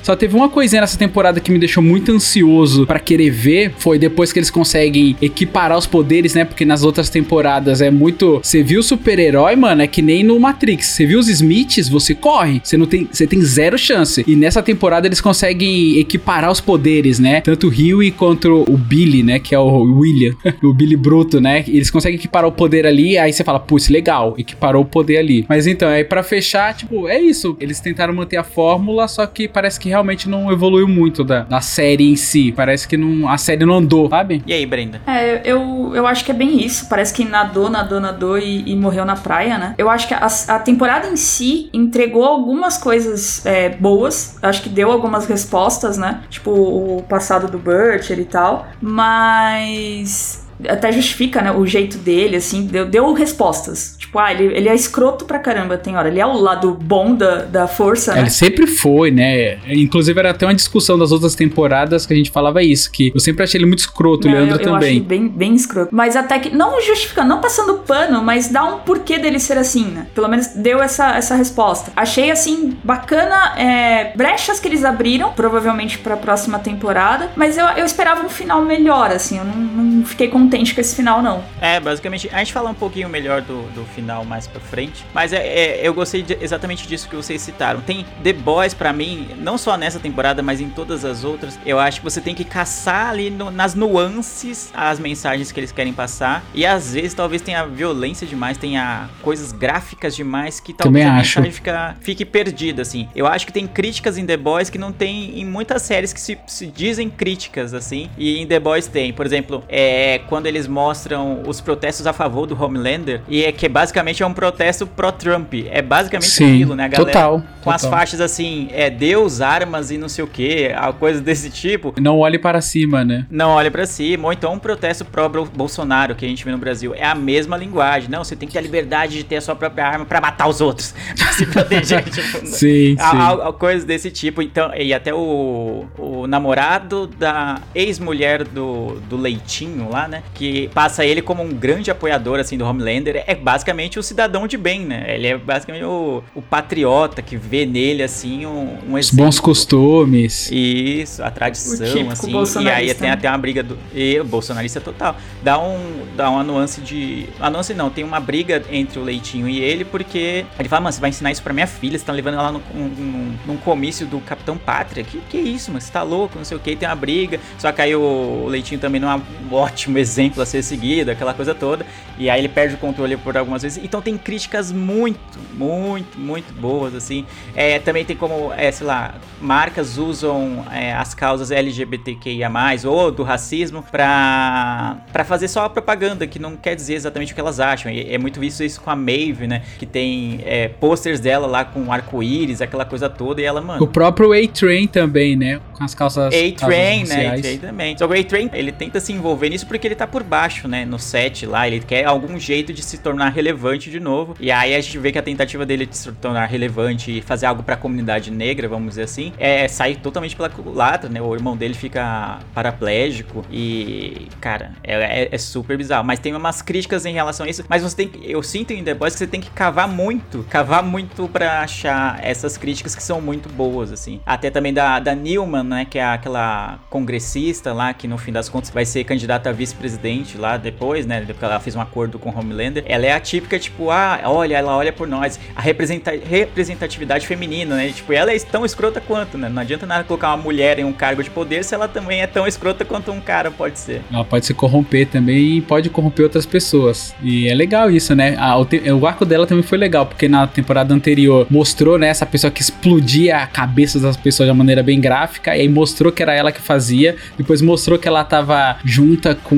Só 0.02 0.16
teve 0.16 0.36
uma 0.36 0.50
coisinha 0.50 0.82
nessa 0.82 0.98
temporada 0.98 1.40
que 1.40 1.52
me 1.52 1.60
deixou 1.60 1.84
muito 1.84 2.12
ansioso 2.12 2.86
para 2.86 3.00
querer 3.00 3.30
ver. 3.30 3.74
Foi 3.78 4.00
depois 4.00 4.32
que 4.32 4.40
eles 4.40 4.50
conseguem 4.50 5.16
equiparar 5.22 5.78
os 5.78 5.86
poderes, 5.86 6.34
né? 6.34 6.46
Porque 6.46 6.66
nas 6.66 6.84
outras 6.84 7.10
temporadas 7.10 7.82
é 7.82 7.92
muito. 7.92 8.40
Você 8.44 8.64
viu 8.64 8.80
o 8.80 8.84
super-herói, 8.84 9.56
mano? 9.56 9.82
É 9.82 9.88
que 9.88 10.02
nem 10.02 10.24
no 10.24 10.40
Matrix. 10.40 10.88
Você 10.88 11.06
viu 11.06 11.20
os 11.20 11.28
Smiths, 11.28 11.90
você 11.90 12.16
corre. 12.16 12.62
Você 12.64 12.78
não 12.78 12.86
tem. 12.86 13.08
Você 13.12 13.28
tem 13.28 13.42
zero 13.42 13.78
chance. 13.78 14.24
E 14.28 14.36
nessa 14.36 14.62
temporada 14.62 15.08
eles 15.08 15.22
conseguem 15.22 16.00
equiparar 16.00 16.52
os 16.52 16.62
poderes, 16.62 17.20
né? 17.20 17.42
Tanto 17.42 17.68
o 17.68 17.70
Huey 17.70 18.12
quanto 18.12 18.64
o 18.68 18.78
Billy, 18.78 19.24
né? 19.24 19.40
Que 19.40 19.54
é 19.54 19.60
o 19.60 19.82
William. 20.00 20.34
o 20.64 20.74
Billy 20.74 20.96
Bruto, 20.96 21.40
né? 21.40 21.64
Eles 21.68 21.90
conseguem 21.90 22.18
equiparar 22.18 22.50
o 22.50 22.52
poder 22.52 22.86
ali. 22.86 23.18
Aí 23.18 23.34
você 23.34 23.44
fala, 23.44 23.60
putz, 23.60 23.90
legal. 23.90 24.36
Equiparou 24.38 24.84
o 24.84 24.86
poder 24.86 25.18
ali. 25.18 25.46
Mas 25.48 25.68
então, 25.68 25.90
aí 25.90 26.04
para 26.04 26.24
fechar, 26.24 26.74
tipo, 26.74 27.08
é 27.08 27.20
isso. 27.20 27.58
Eles 27.60 27.80
tentaram 27.80 28.14
manter 28.14 28.38
a 28.38 28.44
fórmula, 28.44 29.08
só 29.08 29.26
que 29.26 29.48
parece 29.48 29.80
que 29.80 29.89
realmente 29.90 30.30
não 30.30 30.52
evoluiu 30.52 30.88
muito 30.88 31.24
da, 31.24 31.42
da 31.42 31.62
série 31.62 32.10
em 32.10 32.16
si. 32.16 32.52
Parece 32.52 32.88
que 32.88 32.96
não, 32.96 33.28
a 33.28 33.38
série 33.38 33.66
não 33.66 33.76
andou, 33.76 34.10
sabe? 34.10 34.44
E 34.46 34.54
aí, 34.54 34.66
Brenda? 34.66 35.02
É, 35.06 35.42
eu, 35.44 35.92
eu 35.94 36.08
acho 36.08 36.24
que 36.24 36.32
é 36.32 36.34
bem 36.34 36.64
isso. 36.64 36.88
Parece 36.88 37.14
que 37.14 37.26
nadou, 37.26 37.70
nadou, 37.70 38.00
nadou 38.00 38.38
e, 38.38 38.70
e 38.70 38.76
morreu 38.76 39.06
na 39.06 39.16
praia, 39.16 39.58
né? 39.58 39.76
Eu 39.78 39.90
acho 39.90 40.08
que 40.08 40.14
a, 40.14 40.28
a 40.48 40.60
temporada 40.60 41.08
em 41.08 41.16
si 41.16 41.70
entregou 41.74 42.24
algumas 42.24 42.78
coisas 42.78 43.46
é, 43.46 43.70
boas. 43.70 44.38
Acho 44.42 44.64
que 44.64 44.70
deu 44.70 44.92
algumas 44.92 45.26
respostas, 45.26 45.98
né? 45.98 46.22
Tipo, 46.30 46.52
o 46.52 47.04
passado 47.04 47.50
do 47.50 47.58
Butcher 47.58 48.20
e 48.20 48.26
tal. 48.26 48.68
Mas 48.82 50.49
até 50.68 50.92
justifica, 50.92 51.42
né, 51.42 51.52
o 51.52 51.66
jeito 51.66 51.98
dele, 51.98 52.36
assim, 52.36 52.66
deu, 52.66 52.86
deu 52.86 53.14
respostas. 53.14 53.96
Tipo, 53.98 54.20
ah, 54.20 54.32
ele, 54.32 54.46
ele 54.56 54.68
é 54.68 54.76
escroto 54.76 55.26
pra 55.26 55.40
caramba, 55.40 55.78
tem 55.78 55.96
hora. 55.96 56.08
Ele 56.08 56.20
é 56.20 56.26
o 56.26 56.34
lado 56.34 56.74
bom 56.74 57.14
da, 57.14 57.44
da 57.44 57.68
força, 57.68 58.14
né? 58.14 58.22
Ele 58.22 58.30
sempre 58.30 58.68
foi, 58.68 59.12
né? 59.12 59.60
Inclusive 59.68 60.20
era 60.20 60.32
até 60.32 60.46
uma 60.46 60.56
discussão 60.56 60.98
das 60.98 61.12
outras 61.12 61.36
temporadas 61.36 62.06
que 62.06 62.14
a 62.14 62.16
gente 62.16 62.32
falava 62.32 62.62
isso, 62.64 62.92
que 62.92 63.12
eu 63.14 63.20
sempre 63.20 63.44
achei 63.44 63.60
ele 63.60 63.68
muito 63.68 63.80
escroto, 63.80 64.28
o 64.28 64.32
Leandro 64.32 64.56
eu, 64.56 64.60
eu 64.60 64.64
também. 64.64 64.98
acho 64.98 65.06
bem, 65.06 65.28
bem 65.28 65.54
escroto. 65.54 65.90
Mas 65.94 66.16
até 66.16 66.40
que, 66.40 66.50
não 66.50 66.82
justificando, 66.82 67.30
não 67.30 67.40
passando 67.40 67.80
pano, 67.80 68.24
mas 68.24 68.50
dá 68.50 68.64
um 68.64 68.80
porquê 68.80 69.18
dele 69.20 69.40
ser 69.40 69.58
assim, 69.58 69.86
né? 69.86 70.08
Pelo 70.14 70.28
menos 70.28 70.48
deu 70.48 70.82
essa, 70.82 71.16
essa 71.16 71.36
resposta. 71.36 71.92
Achei, 71.96 72.32
assim, 72.32 72.78
bacana, 72.84 73.58
é, 73.58 74.12
brechas 74.16 74.60
que 74.60 74.68
eles 74.68 74.84
abriram, 74.84 75.32
provavelmente 75.34 75.98
pra 76.00 76.18
próxima 76.18 76.60
temporada, 76.60 77.30
mas 77.36 77.58
eu, 77.58 77.66
eu 77.66 77.86
esperava 77.86 78.26
um 78.26 78.30
final 78.30 78.64
melhor, 78.64 79.12
assim, 79.12 79.38
eu 79.38 79.46
não, 79.46 79.56
não 79.56 80.06
fiquei 80.06 80.28
contente 80.28 80.49
com 80.50 80.82
esse 80.82 80.96
final, 80.96 81.22
não. 81.22 81.44
É, 81.62 81.80
basicamente, 81.80 82.30
a 82.32 82.40
gente 82.40 82.52
fala 82.54 82.70
um 82.70 82.74
pouquinho 82.74 83.08
melhor 83.10 83.42
do, 83.42 83.64
do 83.74 83.86
final 83.86 84.24
mais 84.26 84.48
pra 84.48 84.60
frente, 84.60 85.06
mas 85.14 85.32
é, 85.34 85.38
é- 85.46 85.80
eu 85.88 85.94
gostei 85.94 86.22
de- 86.22 86.38
exatamente 86.42 86.88
disso 86.88 87.08
que 87.10 87.16
vocês 87.16 87.42
citaram. 87.42 87.82
Tem 87.82 88.06
The 88.24 88.34
Boys 88.34 88.74
pra 88.74 88.92
mim, 88.94 89.28
não 89.38 89.58
só 89.58 89.78
nessa 89.78 90.00
temporada, 90.00 90.42
mas 90.42 90.60
em 90.62 90.70
todas 90.70 91.06
as 91.06 91.24
outras, 91.24 91.60
eu 91.66 91.80
acho 91.80 92.00
que 92.00 92.04
você 92.04 92.20
tem 92.22 92.34
que 92.36 92.44
caçar 92.44 93.10
ali 93.10 93.30
no- 93.30 93.52
nas 93.52 93.76
nuances 93.76 94.72
as 94.74 95.00
mensagens 95.00 95.52
que 95.52 95.60
eles 95.60 95.72
querem 95.72 95.94
passar, 95.94 96.44
e 96.54 96.66
às 96.66 96.94
vezes 96.94 97.14
talvez 97.14 97.42
tenha 97.42 97.66
violência 97.66 98.26
demais, 98.26 98.58
tenha 98.58 99.10
coisas 99.22 99.52
gráficas 99.52 100.16
demais 100.16 100.60
que 100.60 100.74
Também 100.74 101.04
talvez 101.04 101.06
a 101.06 101.20
acho. 101.22 101.40
mensagem 101.40 101.52
fica, 101.52 101.96
fique 102.02 102.26
perdida, 102.26 102.82
assim. 102.82 103.08
Eu 103.16 103.28
acho 103.28 103.46
que 103.46 103.54
tem 103.54 103.68
críticas 103.68 104.18
em 104.18 104.26
The 104.26 104.38
Boys 104.38 104.70
que 104.70 104.78
não 104.78 104.92
tem 104.92 105.40
em 105.40 105.46
muitas 105.46 105.82
séries 105.82 106.14
que 106.14 106.20
se, 106.20 106.38
se 106.48 106.66
dizem 106.68 107.10
críticas, 107.10 107.74
assim. 107.74 108.10
E 108.18 108.40
em 108.40 108.48
The 108.48 108.60
Boys 108.60 108.88
tem, 108.88 109.12
por 109.14 109.26
exemplo, 109.26 109.64
é 109.68 110.20
quando 110.28 110.39
eles 110.48 110.68
mostram 110.68 111.42
os 111.48 111.60
protestos 111.62 112.06
a 112.08 112.14
favor 112.14 112.46
do 112.46 112.62
Homelander, 112.62 113.22
e 113.28 113.44
é 113.44 113.52
que 113.52 113.68
basicamente 113.70 114.24
é 114.24 114.26
um 114.26 114.34
protesto 114.34 114.86
pró-Trump. 114.88 115.54
É 115.70 115.82
basicamente 115.82 116.30
Sim, 116.30 116.54
aquilo, 116.56 116.76
né, 116.76 116.88
galera? 116.90 117.12
total, 117.12 117.44
Com 117.62 117.72
as 117.72 117.82
total. 117.82 117.98
faixas 118.00 118.22
assim, 118.22 118.70
é 118.72 118.90
Deus, 118.90 119.42
armas 119.42 119.92
e 119.92 119.98
não 119.98 120.10
sei 120.10 120.24
o 120.24 120.28
que, 120.28 120.70
coisa 121.00 121.22
desse 121.22 121.50
tipo. 121.50 121.94
Não 122.00 122.18
olhe 122.20 122.38
para 122.40 122.62
cima, 122.62 123.04
né? 123.06 123.26
Não 123.30 123.50
olha 123.52 123.70
pra 123.72 123.86
cima, 123.86 124.28
ou 124.28 124.34
então 124.34 124.54
um 124.54 124.60
protesto 124.60 125.06
pró-Bolsonaro 125.06 126.16
que 126.16 126.26
a 126.26 126.28
gente 126.28 126.44
vê 126.44 126.52
no 126.52 126.58
Brasil. 126.58 126.94
É 126.96 127.06
a 127.06 127.16
mesma 127.16 127.58
linguagem. 127.58 128.10
Não, 128.10 128.24
você 128.24 128.36
tem 128.36 128.48
que 128.48 128.54
ter 128.54 128.60
a 128.60 128.62
liberdade 128.62 129.14
de 129.18 129.24
ter 129.24 129.38
a 129.38 129.42
sua 129.42 129.56
própria 129.56 129.86
arma 129.86 130.06
pra 130.06 130.20
matar 130.22 130.48
os 130.48 130.62
outros. 130.62 130.94
Pra 131.18 131.28
se 131.34 131.46
proteger. 131.46 132.04
tipo, 132.10 132.46
Sim, 132.46 132.96
a- 133.00 133.12
sim. 133.12 133.18
a- 133.48 133.54
coisas 133.54 133.84
desse 133.84 134.10
tipo. 134.12 134.42
Então, 134.42 134.74
e 134.76 134.94
até 134.94 135.14
o, 135.14 135.86
o 135.98 136.28
namorado 136.28 137.08
da 137.08 137.60
ex-mulher 137.76 138.44
do, 138.44 139.00
do 139.10 139.18
Leitinho 139.18 139.90
lá, 139.90 140.08
né? 140.08 140.24
Que 140.34 140.70
passa 140.74 141.06
ele 141.06 141.22
como 141.22 141.44
um 141.44 141.50
grande 141.50 141.92
apoiador, 141.92 142.40
assim, 142.40 142.58
do 142.58 142.66
Homelander. 142.66 143.24
É 143.28 143.36
basicamente 143.36 144.00
o 144.00 144.04
cidadão 144.04 144.48
de 144.48 144.58
bem, 144.58 144.86
né? 144.86 145.06
Ele 145.08 145.28
é 145.28 145.38
basicamente 145.38 145.84
o, 145.84 146.24
o 146.34 146.42
patriota 146.42 147.22
que 147.22 147.36
vê 147.36 147.66
nele, 147.66 148.04
assim, 148.04 148.46
um, 148.46 148.78
um 148.88 148.94
Os 148.94 149.08
exemplo. 149.08 149.26
bons 149.26 149.40
costumes. 149.40 150.50
Isso, 150.52 151.24
a 151.24 151.30
tradição, 151.30 152.10
assim. 152.10 152.64
E 152.64 152.70
aí 152.70 152.94
tem 152.94 153.10
né? 153.10 153.14
até 153.14 153.30
uma 153.30 153.38
briga 153.38 153.62
do. 153.64 153.78
E, 153.94 154.22
bolsonarista 154.24 154.80
total. 154.80 155.18
Dá, 155.44 155.60
um, 155.60 156.06
dá 156.16 156.30
uma 156.30 156.44
nuance 156.44 156.82
de. 156.82 157.28
Uma 157.38 157.50
nuance 157.50 157.74
não, 157.74 157.90
tem 157.90 158.04
uma 158.04 158.20
briga 158.20 158.64
entre 158.72 159.00
o 159.00 159.04
Leitinho 159.04 159.50
e 159.50 159.60
ele, 159.60 159.84
porque 159.84 160.46
ele 160.58 160.70
fala, 160.70 160.82
mano, 160.82 160.94
você 160.94 161.02
vai 161.02 161.10
ensinar 161.10 161.32
isso 161.32 161.44
pra 161.44 161.54
minha 161.54 161.68
filha, 161.68 161.98
você 161.98 162.06
tá 162.06 162.14
levando 162.14 162.36
ela 162.36 162.52
num, 162.52 162.62
num, 162.74 163.34
num 163.46 163.58
comício 163.58 164.06
do 164.06 164.20
Capitão 164.20 164.58
Pátria. 164.58 165.04
Que, 165.04 165.20
que 165.30 165.38
isso, 165.38 165.72
mano? 165.72 165.82
Você 165.82 165.92
tá 165.92 166.04
louco, 166.04 166.38
não 166.38 166.46
sei 166.46 166.56
o 166.56 166.60
que, 166.60 166.76
tem 166.76 166.88
uma 166.88 166.96
briga. 166.96 167.40
Só 167.58 167.72
que 167.72 167.82
aí 167.82 167.96
o 167.96 168.46
Leitinho 168.48 168.80
também 168.80 169.02
não 169.02 169.12
é 169.12 169.16
um 169.16 169.54
ótimo 169.54 169.98
exemplo 170.00 170.19
a 170.40 170.46
ser 170.46 170.62
seguido, 170.64 171.12
aquela 171.12 171.34
coisa 171.34 171.56
toda. 171.56 171.86
E 172.18 172.30
aí 172.30 172.42
ele 172.42 172.50
perde 172.50 172.76
o 172.76 172.78
controle 172.78 173.16
por 173.18 173.38
algumas 173.38 173.62
vezes. 173.62 173.82
Então 173.84 174.02
tem 174.02 174.18
críticas 174.18 174.72
muito, 174.72 175.20
muito, 175.54 176.20
muito 176.20 176.54
boas, 176.54 176.94
assim. 176.94 177.26
É, 177.56 177.80
também 177.80 178.04
tem 178.04 178.16
como, 178.16 178.52
é, 178.54 178.72
sei 178.72 178.86
lá, 178.86 179.16
marcas 179.42 179.98
usam 179.98 180.66
é, 180.72 180.94
as 180.94 181.14
causas 181.14 181.52
LGBTQIA+, 181.52 182.50
ou 182.86 183.12
do 183.12 183.24
racismo, 183.24 183.84
pra, 183.84 184.98
pra 185.12 185.24
fazer 185.24 185.48
só 185.48 185.66
a 185.66 185.70
propaganda, 185.70 186.28
que 186.28 186.40
não 186.40 186.56
quer 186.56 186.76
dizer 186.76 186.96
exatamente 186.96 187.32
o 187.32 187.36
que 187.36 187.42
elas 187.42 187.60
acham. 187.60 187.92
E 187.92 188.14
é 188.14 188.18
muito 188.18 188.40
visto 188.40 188.64
isso 188.64 188.82
com 188.82 188.90
a 188.90 188.96
Maeve, 188.96 189.48
né? 189.48 189.64
Que 189.78 189.86
tem 189.86 190.42
é, 190.46 190.68
posters 190.68 191.20
dela 191.20 191.48
lá 191.48 191.64
com 191.64 191.92
arco-íris, 191.92 192.62
aquela 192.62 192.86
coisa 192.86 193.10
toda, 193.10 193.42
e 193.42 193.46
ela, 193.46 193.62
mano... 193.62 193.84
O 193.84 193.88
próprio 193.88 194.34
A-Train 194.34 194.88
também, 194.88 195.36
né? 195.36 195.60
Com 195.74 195.84
as 195.84 195.96
calças. 195.96 196.34
A-Train, 196.34 197.06
né? 197.06 197.36
A-Train 197.36 197.58
também. 197.58 197.98
Só 197.98 198.08
que 198.08 198.14
o 198.14 198.20
A-Train, 198.20 198.50
ele 198.54 198.72
tenta 198.72 199.00
se 199.00 199.14
envolver 199.14 199.50
nisso 199.50 199.66
porque 199.66 199.88
ele 199.88 199.96
tá 199.96 200.08
por 200.10 200.24
baixo, 200.24 200.68
né? 200.68 200.86
No 200.86 201.00
set 201.00 201.46
lá. 201.46 201.68
Ele 201.68 201.80
quer 201.80 202.06
algum 202.06 202.38
jeito 202.40 202.74
de 202.74 202.82
se 202.84 202.98
tornar 202.98 203.30
relevante 203.30 203.90
de 203.90 204.00
novo. 204.00 204.36
E 204.40 204.52
aí 204.52 204.76
a 204.76 204.82
gente 204.82 204.98
vê 204.98 205.12
que 205.12 205.18
a 205.18 205.22
tentativa 205.24 205.66
dele 205.66 205.86
de 205.86 205.96
se 205.98 206.12
tornar 206.14 206.46
relevante 206.46 207.18
e 207.18 207.22
fazer 207.22 207.46
algo 207.46 207.64
pra 207.64 207.76
comunidade 207.76 208.32
negra, 208.32 208.68
vamos 208.68 208.90
dizer 208.90 209.04
assim, 209.04 209.32
é 209.38 209.68
sair 209.68 209.98
totalmente 209.98 210.36
pela 210.36 210.50
culatra, 210.50 211.10
né? 211.10 211.22
O 211.22 211.34
irmão 211.34 211.56
dele 211.56 211.74
fica 211.74 212.40
paraplégico 212.54 213.46
e, 213.52 214.28
cara, 214.40 214.72
é, 214.84 215.24
é- 215.24 215.30
é 215.32 215.38
super 215.38 215.78
bizarro. 215.78 216.06
Mas 216.06 216.20
tem 216.20 216.34
umas 216.36 216.62
críticas 216.62 217.06
em 217.06 217.14
relação 217.14 217.46
a 217.46 217.50
isso. 217.50 217.64
Mas 217.68 217.82
você 217.84 217.96
tem 217.96 218.08
que. 218.08 218.30
Eu 218.32 218.42
sinto 218.44 218.72
em 218.72 218.84
The 218.84 218.94
Boys 218.94 219.14
que 219.14 219.20
você 219.20 219.28
tem 219.28 219.42
que 219.42 219.50
cavar 219.52 219.88
muito. 219.88 220.46
Cavar 220.50 220.84
muito 220.84 221.28
pra 221.28 221.62
achar 221.62 222.20
essas 222.24 222.58
críticas 222.58 222.96
que 222.96 223.04
são 223.04 223.22
muito 223.22 223.50
boas, 223.50 223.92
assim. 223.92 224.20
Até 224.26 224.50
também 224.50 224.74
da, 224.74 225.00
da 225.00 225.14
Newman, 225.16 225.64
né? 225.64 225.86
Que 225.90 226.00
é 226.00 226.06
aquela 226.06 226.80
congressista 226.90 227.74
lá, 227.74 227.94
que 227.94 228.08
no 228.08 228.18
fim 228.18 228.32
das 228.32 228.48
contas 228.50 228.70
vai 228.70 228.86
ser 228.86 229.04
candidata 229.04 229.50
a 229.50 229.54
vice-presidente 229.54 229.89
lá 230.38 230.58
depois, 230.58 231.06
né? 231.06 231.24
Porque 231.26 231.44
ela 231.46 231.60
fez 231.60 231.76
um 231.76 231.82
acordo 231.82 232.20
com 232.20 232.30
o 232.30 232.38
Homelander. 232.38 232.84
Ela 232.86 233.06
é 233.06 233.12
a 233.14 233.20
típica, 233.20 233.58
tipo, 233.58 233.90
ah, 233.92 234.20
olha, 234.26 234.58
ela 234.58 234.76
olha 234.76 234.92
por 234.94 235.08
nós. 235.08 235.40
A 235.56 235.62
representa 235.62 236.12
representatividade 236.12 237.26
feminina, 237.28 237.76
né? 237.76 237.90
Tipo, 237.90 238.14
ela 238.14 238.34
é 238.34 238.40
tão 238.40 238.66
escrota 238.66 239.02
quanto, 239.02 239.38
né? 239.38 239.50
Não 239.50 239.62
adianta 239.62 239.86
nada 239.86 240.04
colocar 240.04 240.30
uma 240.30 240.38
mulher 240.44 240.80
em 240.80 240.84
um 240.84 240.94
cargo 240.94 241.24
de 241.24 241.30
poder 241.30 241.64
se 241.64 241.74
ela 241.74 241.88
também 241.88 242.22
é 242.22 242.28
tão 242.28 242.46
escrota 242.48 242.84
quanto 242.84 243.12
um 243.12 243.20
cara 243.22 243.52
pode 243.52 243.80
ser. 243.80 244.02
Ela 244.12 244.26
pode 244.26 244.46
se 244.46 244.54
corromper 244.54 245.08
também 245.08 245.58
e 245.58 245.62
pode 245.62 245.90
corromper 245.90 246.24
outras 246.24 246.46
pessoas. 246.46 247.14
E 247.24 247.48
é 247.48 247.54
legal 247.54 247.90
isso, 247.90 248.14
né? 248.16 248.36
Ah, 248.38 248.58
o, 248.58 248.66
te- 248.66 248.90
o 248.92 249.06
arco 249.08 249.26
dela 249.26 249.46
também 249.48 249.64
foi 249.64 249.78
legal, 249.78 250.06
porque 250.06 250.28
na 250.28 250.48
temporada 250.48 250.94
anterior 250.94 251.48
mostrou, 251.50 251.98
né, 251.98 252.08
essa 252.10 252.26
pessoa 252.26 252.52
que 252.52 252.62
explodia 252.62 253.38
a 253.38 253.48
cabeça 253.48 254.00
das 254.00 254.18
pessoas 254.18 254.48
de 254.48 254.52
uma 254.52 254.58
maneira 254.58 254.84
bem 254.84 255.00
gráfica, 255.00 255.56
e 255.56 255.62
aí 255.62 255.70
mostrou 255.70 256.12
que 256.12 256.22
era 256.22 256.34
ela 256.34 256.52
que 256.52 256.62
fazia, 256.62 257.16
depois 257.38 257.62
mostrou 257.62 257.98
que 257.98 258.08
ela 258.08 258.24
tava 258.24 258.78
junta 258.84 259.36
com 259.36 259.56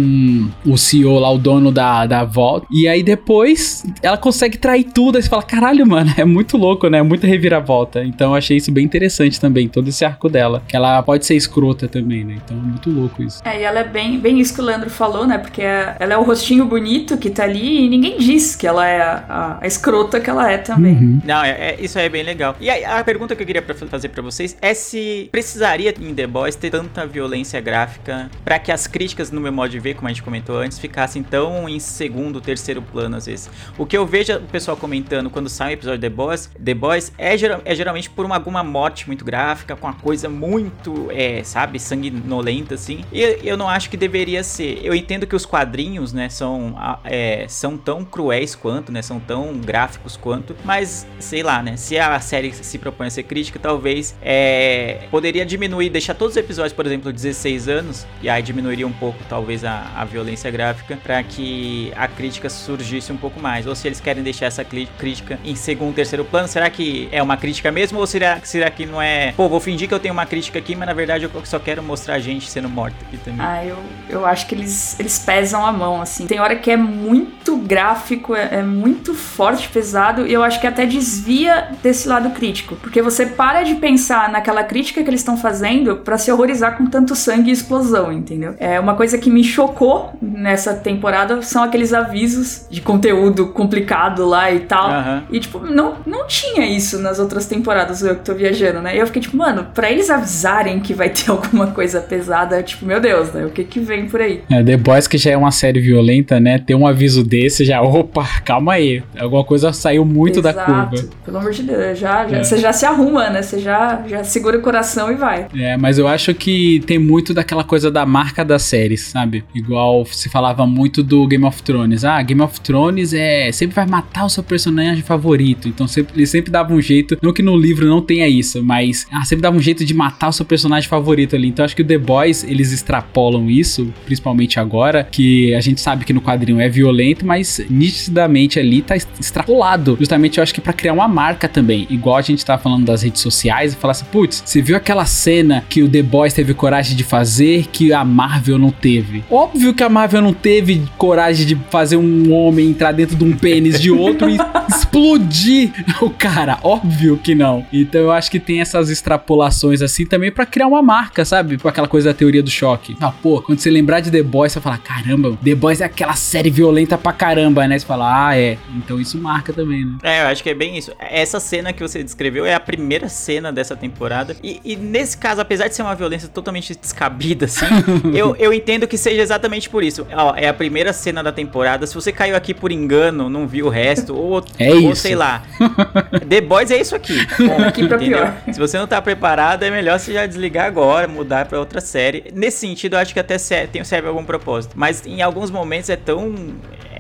o 0.65 0.77
CEO 0.77 1.19
lá, 1.19 1.29
o 1.31 1.37
dono 1.37 1.71
da, 1.71 2.05
da 2.05 2.23
Vault, 2.23 2.65
e 2.71 2.87
aí 2.87 3.03
depois 3.03 3.83
ela 4.01 4.17
consegue 4.17 4.57
trair 4.57 4.83
tudo, 4.85 5.15
aí 5.17 5.21
você 5.23 5.29
fala, 5.29 5.43
caralho, 5.43 5.85
mano, 5.87 6.11
é 6.17 6.25
muito 6.25 6.57
louco, 6.57 6.87
né? 6.89 6.99
É 6.99 7.03
muita 7.03 7.27
reviravolta. 7.27 8.03
Então 8.03 8.31
eu 8.31 8.35
achei 8.35 8.57
isso 8.57 8.71
bem 8.71 8.85
interessante 8.85 9.39
também, 9.39 9.67
todo 9.67 9.87
esse 9.87 10.03
arco 10.05 10.29
dela, 10.29 10.61
que 10.67 10.75
ela 10.75 11.01
pode 11.03 11.25
ser 11.25 11.35
escrota 11.35 11.87
também, 11.87 12.23
né? 12.23 12.37
Então 12.43 12.57
é 12.57 12.61
muito 12.61 12.89
louco 12.89 13.23
isso. 13.23 13.41
É, 13.45 13.59
e 13.59 13.63
ela 13.63 13.79
é 13.79 13.83
bem, 13.83 14.19
bem 14.19 14.39
isso 14.39 14.53
que 14.53 14.61
o 14.61 14.63
Leandro 14.63 14.89
falou, 14.89 15.25
né? 15.25 15.37
Porque 15.37 15.61
é- 15.61 15.95
ela 15.99 16.13
é 16.13 16.17
o 16.17 16.23
rostinho 16.23 16.65
bonito 16.65 17.17
que 17.17 17.29
tá 17.29 17.43
ali 17.43 17.85
e 17.85 17.89
ninguém 17.89 18.17
diz 18.17 18.55
que 18.55 18.67
ela 18.67 18.87
é 18.87 19.01
a, 19.01 19.23
a- 19.29 19.57
a 19.61 19.67
escrota 19.67 20.19
que 20.19 20.29
ela 20.29 20.51
é 20.51 20.57
também. 20.57 20.93
Uhum. 20.95 21.21
Não, 21.25 21.43
é, 21.43 21.49
é- 21.51 21.77
isso 21.79 21.97
aí 21.97 22.05
é 22.05 22.09
bem 22.09 22.23
legal. 22.23 22.55
E 22.59 22.69
aí, 22.69 22.83
a 22.85 23.03
pergunta 23.03 23.35
que 23.35 23.41
eu 23.43 23.47
queria 23.47 23.61
pra- 23.61 23.75
fazer 23.75 24.09
pra 24.09 24.21
vocês 24.21 24.55
é 24.61 24.73
se 24.73 25.29
precisaria 25.31 25.93
em 25.99 26.13
The 26.13 26.27
Boys 26.27 26.55
ter 26.55 26.69
tanta 26.69 27.05
violência 27.05 27.59
gráfica 27.61 28.29
pra 28.43 28.59
que 28.59 28.71
as 28.71 28.87
críticas, 28.87 29.31
no 29.31 29.41
meu 29.41 29.51
modo 29.51 29.69
de 29.69 29.79
ver, 29.79 29.95
como 29.95 30.07
gente 30.13 30.23
comentou 30.23 30.57
antes, 30.57 30.77
ficassem 30.79 31.23
tão 31.23 31.67
em 31.67 31.79
segundo, 31.79 32.39
terceiro 32.41 32.81
plano 32.81 33.15
às 33.17 33.25
vezes. 33.25 33.49
O 33.77 33.85
que 33.85 33.97
eu 33.97 34.05
vejo 34.05 34.33
o 34.35 34.41
pessoal 34.41 34.75
comentando 34.77 35.29
quando 35.29 35.49
sai 35.49 35.69
um 35.69 35.73
episódio 35.73 35.99
de 35.99 36.09
The 36.09 36.15
Boys, 36.15 36.49
The 36.63 36.73
Boys 36.73 37.11
é, 37.17 37.37
geral- 37.37 37.61
é 37.65 37.75
geralmente 37.75 38.09
por 38.09 38.25
uma, 38.25 38.35
alguma 38.35 38.63
morte 38.63 39.07
muito 39.07 39.23
gráfica, 39.25 39.75
com 39.75 39.87
uma 39.87 39.93
coisa 39.93 40.27
muito, 40.29 41.07
é, 41.11 41.43
sabe, 41.43 41.79
sanguinolenta 41.79 42.75
assim. 42.75 43.03
E 43.11 43.39
eu 43.43 43.55
não 43.57 43.67
acho 43.69 43.89
que 43.89 43.97
deveria 43.97 44.43
ser. 44.43 44.79
Eu 44.83 44.93
entendo 44.95 45.25
que 45.27 45.35
os 45.35 45.45
quadrinhos, 45.45 46.13
né, 46.13 46.29
são, 46.29 46.75
é, 47.03 47.45
são 47.47 47.77
tão 47.77 48.03
cruéis 48.03 48.55
quanto, 48.55 48.91
né, 48.91 49.01
são 49.01 49.19
tão 49.19 49.57
gráficos 49.57 50.17
quanto, 50.17 50.55
mas 50.63 51.05
sei 51.19 51.43
lá, 51.43 51.61
né, 51.63 51.77
se 51.77 51.97
a 51.97 52.19
série 52.19 52.51
se 52.53 52.77
propõe 52.77 53.07
a 53.07 53.09
ser 53.09 53.23
crítica, 53.23 53.59
talvez 53.59 54.15
é, 54.21 55.07
poderia 55.09 55.45
diminuir, 55.45 55.89
deixar 55.89 56.13
todos 56.13 56.33
os 56.33 56.37
episódios, 56.37 56.73
por 56.73 56.85
exemplo, 56.85 57.11
16 57.11 57.67
anos, 57.67 58.05
e 58.21 58.29
aí 58.29 58.41
diminuiria 58.41 58.87
um 58.87 58.91
pouco, 58.91 59.19
talvez, 59.29 59.63
a, 59.63 59.91
a 59.95 60.00
violência 60.05 60.49
gráfica, 60.51 60.97
para 61.01 61.21
que 61.23 61.91
a 61.95 62.07
crítica 62.07 62.49
surgisse 62.49 63.11
um 63.11 63.17
pouco 63.17 63.39
mais. 63.39 63.67
Ou 63.67 63.75
se 63.75 63.87
eles 63.87 63.99
querem 63.99 64.23
deixar 64.23 64.47
essa 64.47 64.63
crítica 64.63 65.39
em 65.43 65.55
segundo, 65.55 65.95
terceiro 65.95 66.25
plano, 66.25 66.47
será 66.47 66.69
que 66.69 67.07
é 67.11 67.21
uma 67.21 67.37
crítica 67.37 67.71
mesmo? 67.71 67.99
Ou 67.99 68.07
será, 68.07 68.39
será 68.43 68.69
que 68.69 68.85
não 68.85 69.01
é, 69.01 69.33
pô, 69.35 69.47
vou 69.47 69.59
fingir 69.59 69.87
que 69.87 69.93
eu 69.93 69.99
tenho 69.99 70.13
uma 70.13 70.25
crítica 70.25 70.59
aqui, 70.59 70.75
mas 70.75 70.87
na 70.87 70.93
verdade 70.93 71.25
eu 71.25 71.45
só 71.45 71.59
quero 71.59 71.83
mostrar 71.83 72.15
a 72.15 72.19
gente 72.19 72.49
sendo 72.49 72.69
morta 72.69 72.97
aqui 73.07 73.17
também. 73.17 73.45
Ah, 73.45 73.65
eu, 73.65 73.77
eu 74.09 74.25
acho 74.25 74.47
que 74.47 74.55
eles, 74.55 74.99
eles 74.99 75.19
pesam 75.19 75.65
a 75.65 75.71
mão, 75.71 76.01
assim. 76.01 76.25
Tem 76.25 76.39
hora 76.39 76.55
que 76.55 76.71
é 76.71 76.77
muito 76.77 77.57
gráfico, 77.57 78.35
é, 78.35 78.59
é 78.59 78.63
muito 78.63 79.13
forte, 79.13 79.67
pesado, 79.69 80.25
e 80.27 80.33
eu 80.33 80.43
acho 80.43 80.59
que 80.59 80.67
até 80.67 80.85
desvia 80.85 81.69
desse 81.81 82.07
lado 82.07 82.31
crítico. 82.31 82.75
Porque 82.75 83.01
você 83.01 83.25
para 83.25 83.63
de 83.63 83.75
pensar 83.75 84.29
naquela 84.29 84.63
crítica 84.63 85.03
que 85.03 85.09
eles 85.09 85.21
estão 85.21 85.37
fazendo 85.37 85.97
pra 85.97 86.17
se 86.17 86.31
horrorizar 86.31 86.77
com 86.77 86.85
tanto 86.85 87.15
sangue 87.15 87.49
e 87.49 87.53
explosão, 87.53 88.11
entendeu? 88.11 88.55
É 88.59 88.79
uma 88.79 88.95
coisa 88.95 89.17
que 89.17 89.29
me 89.29 89.43
chocou 89.43 89.90
nessa 90.21 90.73
temporada 90.73 91.41
são 91.41 91.63
aqueles 91.63 91.93
avisos 91.93 92.65
de 92.69 92.81
conteúdo 92.81 93.47
complicado 93.47 94.25
lá 94.25 94.51
e 94.51 94.59
tal. 94.61 94.89
Aham. 94.89 95.23
E, 95.31 95.39
tipo, 95.39 95.59
não, 95.59 95.95
não 96.05 96.27
tinha 96.27 96.65
isso 96.65 96.99
nas 96.99 97.19
outras 97.19 97.45
temporadas, 97.45 98.01
eu 98.01 98.15
que 98.15 98.23
tô 98.25 98.33
viajando, 98.33 98.81
né? 98.81 98.95
E 98.95 98.99
eu 98.99 99.07
fiquei 99.07 99.21
tipo, 99.21 99.37
mano, 99.37 99.67
pra 99.73 99.91
eles 99.91 100.09
avisarem 100.09 100.79
que 100.79 100.93
vai 100.93 101.09
ter 101.09 101.29
alguma 101.31 101.67
coisa 101.67 101.99
pesada, 102.01 102.61
tipo, 102.63 102.85
meu 102.85 102.99
Deus, 102.99 103.31
né? 103.31 103.45
O 103.45 103.49
que 103.49 103.63
que 103.63 103.79
vem 103.79 104.07
por 104.07 104.21
aí? 104.21 104.41
É, 104.49 104.63
The 104.63 104.77
Boys, 104.77 105.07
que 105.07 105.17
já 105.17 105.31
é 105.31 105.37
uma 105.37 105.51
série 105.51 105.79
violenta, 105.79 106.39
né? 106.39 106.59
Ter 106.59 106.75
um 106.75 106.85
aviso 106.87 107.23
desse 107.23 107.65
já, 107.65 107.81
opa, 107.83 108.25
calma 108.43 108.73
aí. 108.73 109.03
Alguma 109.19 109.43
coisa 109.43 109.71
saiu 109.73 110.05
muito 110.05 110.41
da 110.41 110.51
Exato. 110.51 110.71
curva. 110.71 111.09
Pelo 111.25 111.37
amor 111.37 111.51
de 111.51 111.63
Deus, 111.63 111.97
já, 111.99 112.27
já, 112.27 112.37
É. 112.37 112.43
você 112.43 112.57
já 112.57 112.73
se 112.73 112.85
arruma, 112.85 113.29
né? 113.29 113.41
Você 113.41 113.59
já, 113.59 114.03
já 114.07 114.23
segura 114.23 114.57
o 114.57 114.61
coração 114.61 115.11
e 115.11 115.15
vai. 115.15 115.47
É, 115.55 115.77
mas 115.77 115.97
eu 115.97 116.07
acho 116.07 116.33
que 116.33 116.81
tem 116.85 116.99
muito 116.99 117.33
daquela 117.33 117.63
coisa 117.63 117.89
da 117.91 118.05
marca 118.05 118.43
das 118.43 118.63
séries, 118.63 119.01
sabe? 119.07 119.43
Igual 119.53 119.80
se 120.05 120.29
falava 120.29 120.65
muito 120.65 121.03
do 121.03 121.27
Game 121.27 121.45
of 121.45 121.61
Thrones. 121.63 122.03
Ah, 122.03 122.21
Game 122.21 122.41
of 122.41 122.59
Thrones 122.61 123.13
é 123.13 123.51
sempre 123.51 123.75
vai 123.75 123.85
matar 123.85 124.25
o 124.25 124.29
seu 124.29 124.43
personagem 124.43 125.03
favorito. 125.03 125.67
Então 125.67 125.87
sempre, 125.87 126.13
ele 126.15 126.27
sempre 126.27 126.51
dava 126.51 126.73
um 126.73 126.81
jeito, 126.81 127.17
não 127.21 127.33
que 127.33 127.41
no 127.41 127.55
livro 127.55 127.85
não 127.85 128.01
tenha 128.01 128.27
isso, 128.27 128.63
mas 128.63 129.07
ah, 129.11 129.23
sempre 129.25 129.41
dava 129.41 129.55
um 129.55 129.61
jeito 129.61 129.83
de 129.85 129.93
matar 129.93 130.29
o 130.29 130.33
seu 130.33 130.45
personagem 130.45 130.89
favorito 130.89 131.35
ali. 131.35 131.47
Então 131.47 131.63
acho 131.65 131.75
que 131.75 131.81
o 131.81 131.85
The 131.85 131.97
Boys, 131.97 132.43
eles 132.43 132.71
extrapolam 132.71 133.49
isso, 133.49 133.93
principalmente 134.05 134.59
agora, 134.59 135.03
que 135.03 135.53
a 135.53 135.61
gente 135.61 135.81
sabe 135.81 136.05
que 136.05 136.13
no 136.13 136.21
quadrinho 136.21 136.59
é 136.59 136.69
violento, 136.69 137.25
mas 137.25 137.61
nitidamente 137.69 138.59
ali 138.59 138.81
tá 138.81 138.95
extrapolado. 138.95 139.97
Justamente 139.99 140.37
eu 140.37 140.43
acho 140.43 140.53
que 140.53 140.61
pra 140.61 140.73
criar 140.73 140.93
uma 140.93 141.07
marca 141.07 141.47
também. 141.47 141.87
Igual 141.89 142.17
a 142.17 142.21
gente 142.21 142.45
tá 142.45 142.57
falando 142.57 142.85
das 142.85 143.03
redes 143.03 143.21
sociais 143.21 143.73
e 143.73 143.75
falar 143.75 143.91
assim, 143.91 144.05
putz, 144.11 144.43
você 144.45 144.61
viu 144.61 144.75
aquela 144.75 145.05
cena 145.05 145.63
que 145.69 145.83
o 145.83 145.89
The 145.89 146.01
Boys 146.01 146.33
teve 146.33 146.53
coragem 146.53 146.95
de 146.95 147.03
fazer 147.03 147.67
que 147.71 147.93
a 147.93 148.03
Marvel 148.03 148.57
não 148.57 148.71
teve? 148.71 149.23
Óbvio 149.29 149.70
que 149.73 149.83
a 149.83 149.89
Marvel 149.89 150.21
não 150.21 150.33
teve 150.33 150.83
coragem 150.97 151.45
de 151.45 151.57
fazer 151.69 151.97
um 151.97 152.31
homem 152.31 152.69
entrar 152.69 152.91
dentro 152.91 153.15
de 153.15 153.23
um 153.23 153.35
pênis 153.35 153.79
de 153.79 153.91
outro 153.91 154.29
e 154.29 154.37
explodir 154.71 155.71
o 156.01 156.09
cara. 156.09 156.57
Óbvio 156.63 157.17
que 157.17 157.35
não. 157.35 157.65
Então 157.71 158.01
eu 158.01 158.11
acho 158.11 158.31
que 158.31 158.39
tem 158.39 158.61
essas 158.61 158.89
extrapolações 158.89 159.81
assim 159.81 160.05
também 160.05 160.31
pra 160.31 160.45
criar 160.45 160.67
uma 160.67 160.81
marca, 160.81 161.25
sabe? 161.25 161.57
Com 161.57 161.67
aquela 161.67 161.87
coisa 161.87 162.09
da 162.09 162.13
teoria 162.13 162.41
do 162.41 162.49
choque. 162.49 162.95
Ah, 162.99 163.11
pô, 163.11 163.41
quando 163.41 163.59
você 163.59 163.69
lembrar 163.69 163.99
de 163.99 164.09
The 164.09 164.23
Boys, 164.23 164.53
você 164.53 164.59
vai 164.59 164.77
falar, 164.77 164.77
caramba, 164.77 165.37
The 165.43 165.55
Boys 165.55 165.81
é 165.81 165.85
aquela 165.85 166.13
série 166.13 166.49
violenta 166.49 166.97
pra 166.97 167.13
caramba, 167.13 167.67
né? 167.67 167.77
Você 167.77 167.85
fala, 167.85 168.29
ah, 168.29 168.37
é. 168.37 168.57
Então 168.75 168.99
isso 168.99 169.17
marca 169.17 169.51
também, 169.53 169.85
né? 169.85 169.97
É, 170.03 170.23
eu 170.23 170.27
acho 170.27 170.41
que 170.41 170.49
é 170.49 170.53
bem 170.53 170.77
isso. 170.77 170.91
Essa 170.99 171.39
cena 171.39 171.73
que 171.73 171.81
você 171.81 172.03
descreveu 172.03 172.45
é 172.45 172.53
a 172.53 172.59
primeira 172.59 173.09
cena 173.09 173.51
dessa 173.51 173.75
temporada. 173.75 174.35
E, 174.43 174.59
e 174.63 174.75
nesse 174.75 175.17
caso, 175.17 175.41
apesar 175.41 175.67
de 175.67 175.75
ser 175.75 175.81
uma 175.81 175.95
violência 175.95 176.27
totalmente 176.27 176.75
descabida, 176.75 177.45
assim, 177.45 177.65
eu, 178.13 178.35
eu 178.37 178.53
entendo 178.53 178.87
que 178.87 178.97
seja 178.97 179.21
exatamente 179.21 179.69
por 179.69 179.83
isso. 179.83 180.07
Ó, 180.13 180.35
é 180.35 180.47
a 180.47 180.53
primeira 180.53 180.93
cena 180.93 181.21
da 181.23 181.31
temporada. 181.31 181.85
Se 181.85 181.95
você 181.95 182.11
caiu 182.11 182.35
aqui 182.35 182.53
por 182.53 182.71
engano, 182.71 183.29
não 183.29 183.47
viu 183.47 183.67
o 183.67 183.69
resto, 183.69 184.15
ou, 184.15 184.43
É 184.61 184.71
ou 184.71 184.91
isso. 184.91 185.01
sei 185.01 185.15
lá. 185.15 185.43
The 186.27 186.41
Boys 186.41 186.71
é 186.71 186.79
isso 186.79 186.95
aqui. 186.95 187.25
Bom, 187.39 187.63
Aqui 187.63 187.87
pra 187.87 187.97
entendeu? 187.97 188.19
pior. 188.19 188.35
Se 188.53 188.59
você 188.59 188.77
não 188.77 188.87
tá 188.87 189.01
preparado, 189.01 189.63
é 189.63 189.71
melhor 189.71 189.99
você 189.99 190.13
já 190.13 190.25
desligar 190.25 190.65
agora, 190.65 191.07
mudar 191.07 191.45
pra 191.45 191.59
outra 191.59 191.81
série. 191.81 192.25
Nesse 192.33 192.57
sentido, 192.57 192.95
eu 192.95 192.99
acho 192.99 193.13
que 193.13 193.19
até 193.19 193.37
tem, 193.67 193.83
serve 193.83 194.07
algum 194.07 194.23
propósito. 194.23 194.73
Mas 194.75 195.05
em 195.05 195.21
alguns 195.21 195.51
momentos 195.51 195.89
é 195.89 195.95
tão 195.95 196.33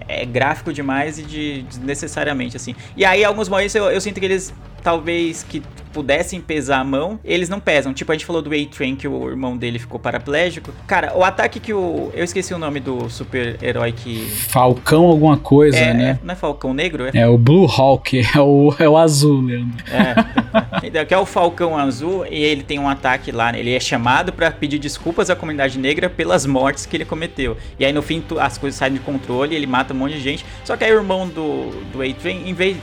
é 0.07 0.25
gráfico 0.25 0.73
demais 0.73 1.17
e 1.17 1.23
de, 1.23 1.61
desnecessariamente, 1.63 2.57
assim. 2.57 2.75
E 2.97 3.05
aí, 3.05 3.21
em 3.21 3.25
alguns 3.25 3.47
momentos, 3.47 3.73
eu, 3.73 3.85
eu 3.85 4.01
sinto 4.01 4.19
que 4.19 4.25
eles, 4.25 4.53
talvez, 4.81 5.43
que 5.43 5.61
pudessem 5.93 6.39
pesar 6.39 6.79
a 6.79 6.83
mão, 6.85 7.19
eles 7.23 7.49
não 7.49 7.59
pesam. 7.59 7.93
Tipo, 7.93 8.13
a 8.13 8.15
gente 8.15 8.25
falou 8.25 8.41
do 8.41 8.49
A-Train, 8.53 8.95
que 8.95 9.05
o 9.07 9.29
irmão 9.29 9.57
dele 9.57 9.77
ficou 9.77 9.99
paraplégico. 9.99 10.71
Cara, 10.87 11.13
o 11.17 11.21
ataque 11.23 11.59
que 11.59 11.73
o... 11.73 12.09
Eu 12.13 12.23
esqueci 12.23 12.53
o 12.53 12.57
nome 12.57 12.79
do 12.79 13.09
super-herói 13.09 13.91
que... 13.91 14.25
Falcão 14.47 15.03
alguma 15.05 15.37
coisa, 15.37 15.77
É, 15.77 15.93
né? 15.93 16.09
é- 16.21 16.25
não 16.25 16.31
é 16.31 16.35
Falcão 16.37 16.73
Negro? 16.73 17.07
É, 17.07 17.11
É 17.13 17.27
o 17.27 17.37
Blue 17.37 17.65
Hawk, 17.69 18.17
é 18.33 18.39
o, 18.39 18.73
é 18.79 18.87
o 18.87 18.95
azul, 18.97 19.41
Leandro. 19.41 19.83
É. 19.91 20.87
Então, 20.87 21.05
que 21.05 21.13
é 21.13 21.17
o 21.17 21.25
Falcão 21.25 21.77
Azul 21.77 22.25
e 22.25 22.41
ele 22.41 22.63
tem 22.63 22.79
um 22.79 22.87
ataque 22.87 23.29
lá. 23.31 23.51
né? 23.51 23.59
Ele 23.59 23.73
é 23.73 23.79
chamado 23.79 24.31
pra 24.31 24.49
pedir 24.49 24.79
desculpas 24.79 25.29
à 25.29 25.35
comunidade 25.35 25.77
negra 25.77 26.09
pelas 26.09 26.45
mortes 26.45 26.85
que 26.85 26.95
ele 26.95 27.03
cometeu. 27.05 27.57
E 27.77 27.83
aí 27.85 27.91
no 27.91 28.01
fim 28.01 28.21
tu- 28.21 28.39
as 28.39 28.57
coisas 28.57 28.77
saem 28.77 28.93
de 28.93 28.99
controle, 29.01 29.53
ele 29.55 29.67
mata 29.67 29.93
um 29.93 29.97
monte 29.97 30.13
de 30.13 30.21
gente. 30.21 30.45
Só 30.63 30.77
que 30.77 30.85
aí 30.85 30.91
o 30.93 30.99
irmão 30.99 31.27
do, 31.27 31.71
do 31.91 32.01
A-Train, 32.01 32.47
em 32.49 32.53
vez. 32.53 32.77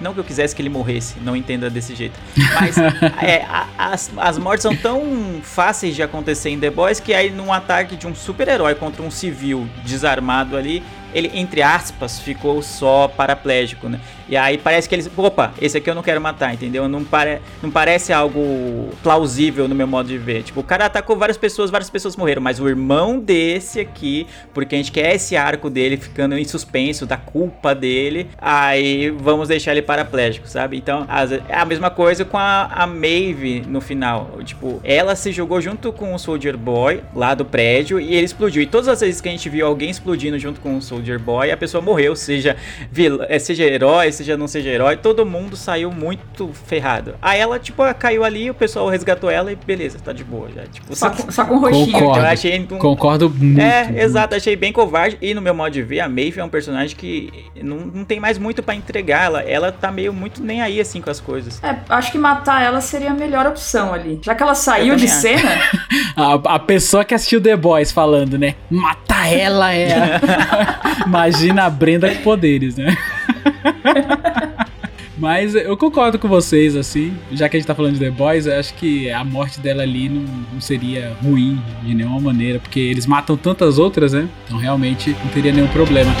Não 0.00 0.12
que 0.14 0.20
eu 0.20 0.24
quisesse 0.24 0.54
que 0.54 0.62
ele 0.62 0.68
morresse, 0.68 1.14
não 1.20 1.34
entenda 1.36 1.68
desse 1.70 1.94
jeito. 1.94 2.18
Mas 2.54 2.76
é, 3.22 3.44
a- 3.48 3.66
as, 3.78 4.10
as 4.16 4.38
mortes 4.38 4.62
são 4.62 4.76
tão 4.76 5.40
fáceis 5.42 5.94
de 5.94 6.02
acontecer 6.02 6.50
em 6.50 6.58
The 6.58 6.70
Boys 6.70 7.00
que 7.00 7.14
aí 7.14 7.30
num 7.30 7.52
ataque 7.52 7.96
de 7.96 8.06
um 8.06 8.14
super-herói 8.14 8.74
contra 8.74 9.02
um 9.02 9.10
civil 9.10 9.66
desarmado 9.84 10.56
ali, 10.56 10.82
ele, 11.14 11.30
entre 11.34 11.60
aspas, 11.62 12.18
ficou 12.18 12.62
só 12.62 13.06
paraplégico, 13.08 13.88
né? 13.88 14.00
E 14.32 14.36
aí 14.38 14.56
parece 14.56 14.88
que 14.88 14.94
eles. 14.94 15.10
Opa, 15.14 15.52
esse 15.60 15.76
aqui 15.76 15.90
eu 15.90 15.94
não 15.94 16.02
quero 16.02 16.18
matar, 16.18 16.54
entendeu? 16.54 16.88
Não, 16.88 17.04
pare, 17.04 17.38
não 17.62 17.70
parece 17.70 18.14
algo 18.14 18.88
plausível 19.02 19.68
no 19.68 19.74
meu 19.74 19.86
modo 19.86 20.08
de 20.08 20.16
ver. 20.16 20.42
Tipo, 20.42 20.60
o 20.60 20.64
cara 20.64 20.86
atacou 20.86 21.18
várias 21.18 21.36
pessoas, 21.36 21.70
várias 21.70 21.90
pessoas 21.90 22.16
morreram, 22.16 22.40
mas 22.40 22.58
o 22.58 22.66
irmão 22.66 23.18
desse 23.18 23.78
aqui, 23.78 24.26
porque 24.54 24.74
a 24.74 24.78
gente 24.78 24.90
quer 24.90 25.16
esse 25.16 25.36
arco 25.36 25.68
dele 25.68 25.98
ficando 25.98 26.38
em 26.38 26.44
suspenso 26.46 27.04
da 27.04 27.18
culpa 27.18 27.74
dele, 27.74 28.26
aí 28.38 29.10
vamos 29.10 29.48
deixar 29.48 29.72
ele 29.72 29.82
paraplégico, 29.82 30.48
sabe? 30.48 30.78
Então, 30.78 31.06
é 31.46 31.54
a 31.54 31.66
mesma 31.66 31.90
coisa 31.90 32.24
com 32.24 32.38
a, 32.38 32.70
a 32.72 32.86
Maeve 32.86 33.62
no 33.68 33.82
final. 33.82 34.38
Tipo, 34.46 34.80
ela 34.82 35.14
se 35.14 35.30
jogou 35.30 35.60
junto 35.60 35.92
com 35.92 36.14
o 36.14 36.18
Soldier 36.18 36.56
Boy 36.56 37.02
lá 37.14 37.34
do 37.34 37.44
prédio 37.44 38.00
e 38.00 38.14
ele 38.14 38.24
explodiu. 38.24 38.62
E 38.62 38.66
todas 38.66 38.88
as 38.88 38.98
vezes 39.02 39.20
que 39.20 39.28
a 39.28 39.32
gente 39.32 39.50
viu 39.50 39.66
alguém 39.66 39.90
explodindo 39.90 40.38
junto 40.38 40.58
com 40.58 40.74
o 40.74 40.80
Soldier 40.80 41.18
Boy, 41.18 41.50
a 41.50 41.56
pessoa 41.58 41.82
morreu, 41.82 42.16
seja, 42.16 42.56
vil- 42.90 43.20
eh, 43.28 43.38
seja 43.38 43.64
herói, 43.64 44.10
seja 44.10 44.21
não 44.36 44.46
seja 44.48 44.70
herói, 44.70 44.96
todo 44.96 45.24
mundo 45.26 45.56
saiu 45.56 45.90
muito 45.90 46.50
ferrado. 46.66 47.14
Aí 47.20 47.38
ela, 47.40 47.58
tipo, 47.58 47.82
caiu 47.94 48.24
ali, 48.24 48.50
o 48.50 48.54
pessoal 48.54 48.88
resgatou 48.88 49.30
ela 49.30 49.52
e 49.52 49.56
beleza, 49.56 49.98
tá 49.98 50.12
de 50.12 50.24
boa 50.24 50.48
já. 50.54 50.62
Tipo, 50.64 50.94
Só 50.96 51.10
com, 51.10 51.30
só 51.30 51.44
com 51.44 51.58
roxinho. 51.58 51.92
Concordo. 51.92 52.20
eu 52.20 52.26
achei 52.26 52.58
um- 52.60 52.66
Concordo 52.78 53.30
muito. 53.30 53.60
é, 53.60 53.84
muito. 53.84 53.98
exato, 54.00 54.34
achei 54.34 54.56
bem 54.56 54.72
covarde. 54.72 55.18
E 55.20 55.34
no 55.34 55.40
meu 55.42 55.54
modo 55.54 55.70
de 55.72 55.82
ver, 55.82 56.00
a 56.00 56.08
Maeve 56.08 56.40
é 56.40 56.44
um 56.44 56.48
personagem 56.48 56.96
que 56.96 57.32
não, 57.62 57.76
não 57.78 58.04
tem 58.04 58.18
mais 58.20 58.38
muito 58.38 58.62
pra 58.62 58.74
entregar. 58.74 59.24
Ela, 59.24 59.42
ela 59.42 59.72
tá 59.72 59.90
meio 59.90 60.12
muito 60.12 60.42
nem 60.42 60.60
aí 60.62 60.80
assim 60.80 61.00
com 61.00 61.10
as 61.10 61.20
coisas. 61.20 61.62
É, 61.62 61.76
acho 61.88 62.10
que 62.12 62.18
matar 62.18 62.62
ela 62.62 62.80
seria 62.80 63.10
a 63.10 63.14
melhor 63.14 63.46
opção 63.46 63.92
ali. 63.92 64.20
Já 64.22 64.34
que 64.34 64.42
ela 64.42 64.54
saiu 64.54 64.96
de 64.96 65.06
também 65.06 65.20
cena, 65.20 65.50
A, 66.16 66.54
a 66.54 66.58
pessoa 66.58 67.04
que 67.04 67.14
assistiu 67.14 67.40
The 67.40 67.56
Boys 67.56 67.90
falando, 67.90 68.38
né? 68.38 68.54
Matar 68.70 69.32
ela 69.32 69.72
é. 69.74 70.20
Imagina 71.06 71.64
a 71.64 71.70
Brenda 71.70 72.14
com 72.14 72.22
poderes, 72.22 72.76
né? 72.76 72.96
Mas 75.18 75.54
eu 75.54 75.76
concordo 75.76 76.18
com 76.18 76.26
vocês, 76.26 76.74
assim. 76.74 77.16
Já 77.30 77.48
que 77.48 77.56
a 77.56 77.60
gente 77.60 77.66
tá 77.66 77.74
falando 77.74 77.94
de 77.94 78.00
The 78.00 78.10
Boys, 78.10 78.46
eu 78.46 78.58
acho 78.58 78.74
que 78.74 79.10
a 79.10 79.22
morte 79.22 79.60
dela 79.60 79.82
ali 79.84 80.08
não, 80.08 80.22
não 80.52 80.60
seria 80.60 81.16
ruim 81.22 81.62
de 81.82 81.94
nenhuma 81.94 82.20
maneira, 82.20 82.58
porque 82.58 82.80
eles 82.80 83.06
matam 83.06 83.36
tantas 83.36 83.78
outras, 83.78 84.12
né? 84.12 84.28
Então 84.44 84.58
realmente 84.58 85.10
não 85.22 85.28
teria 85.28 85.52
nenhum 85.52 85.68
problema. 85.68 86.12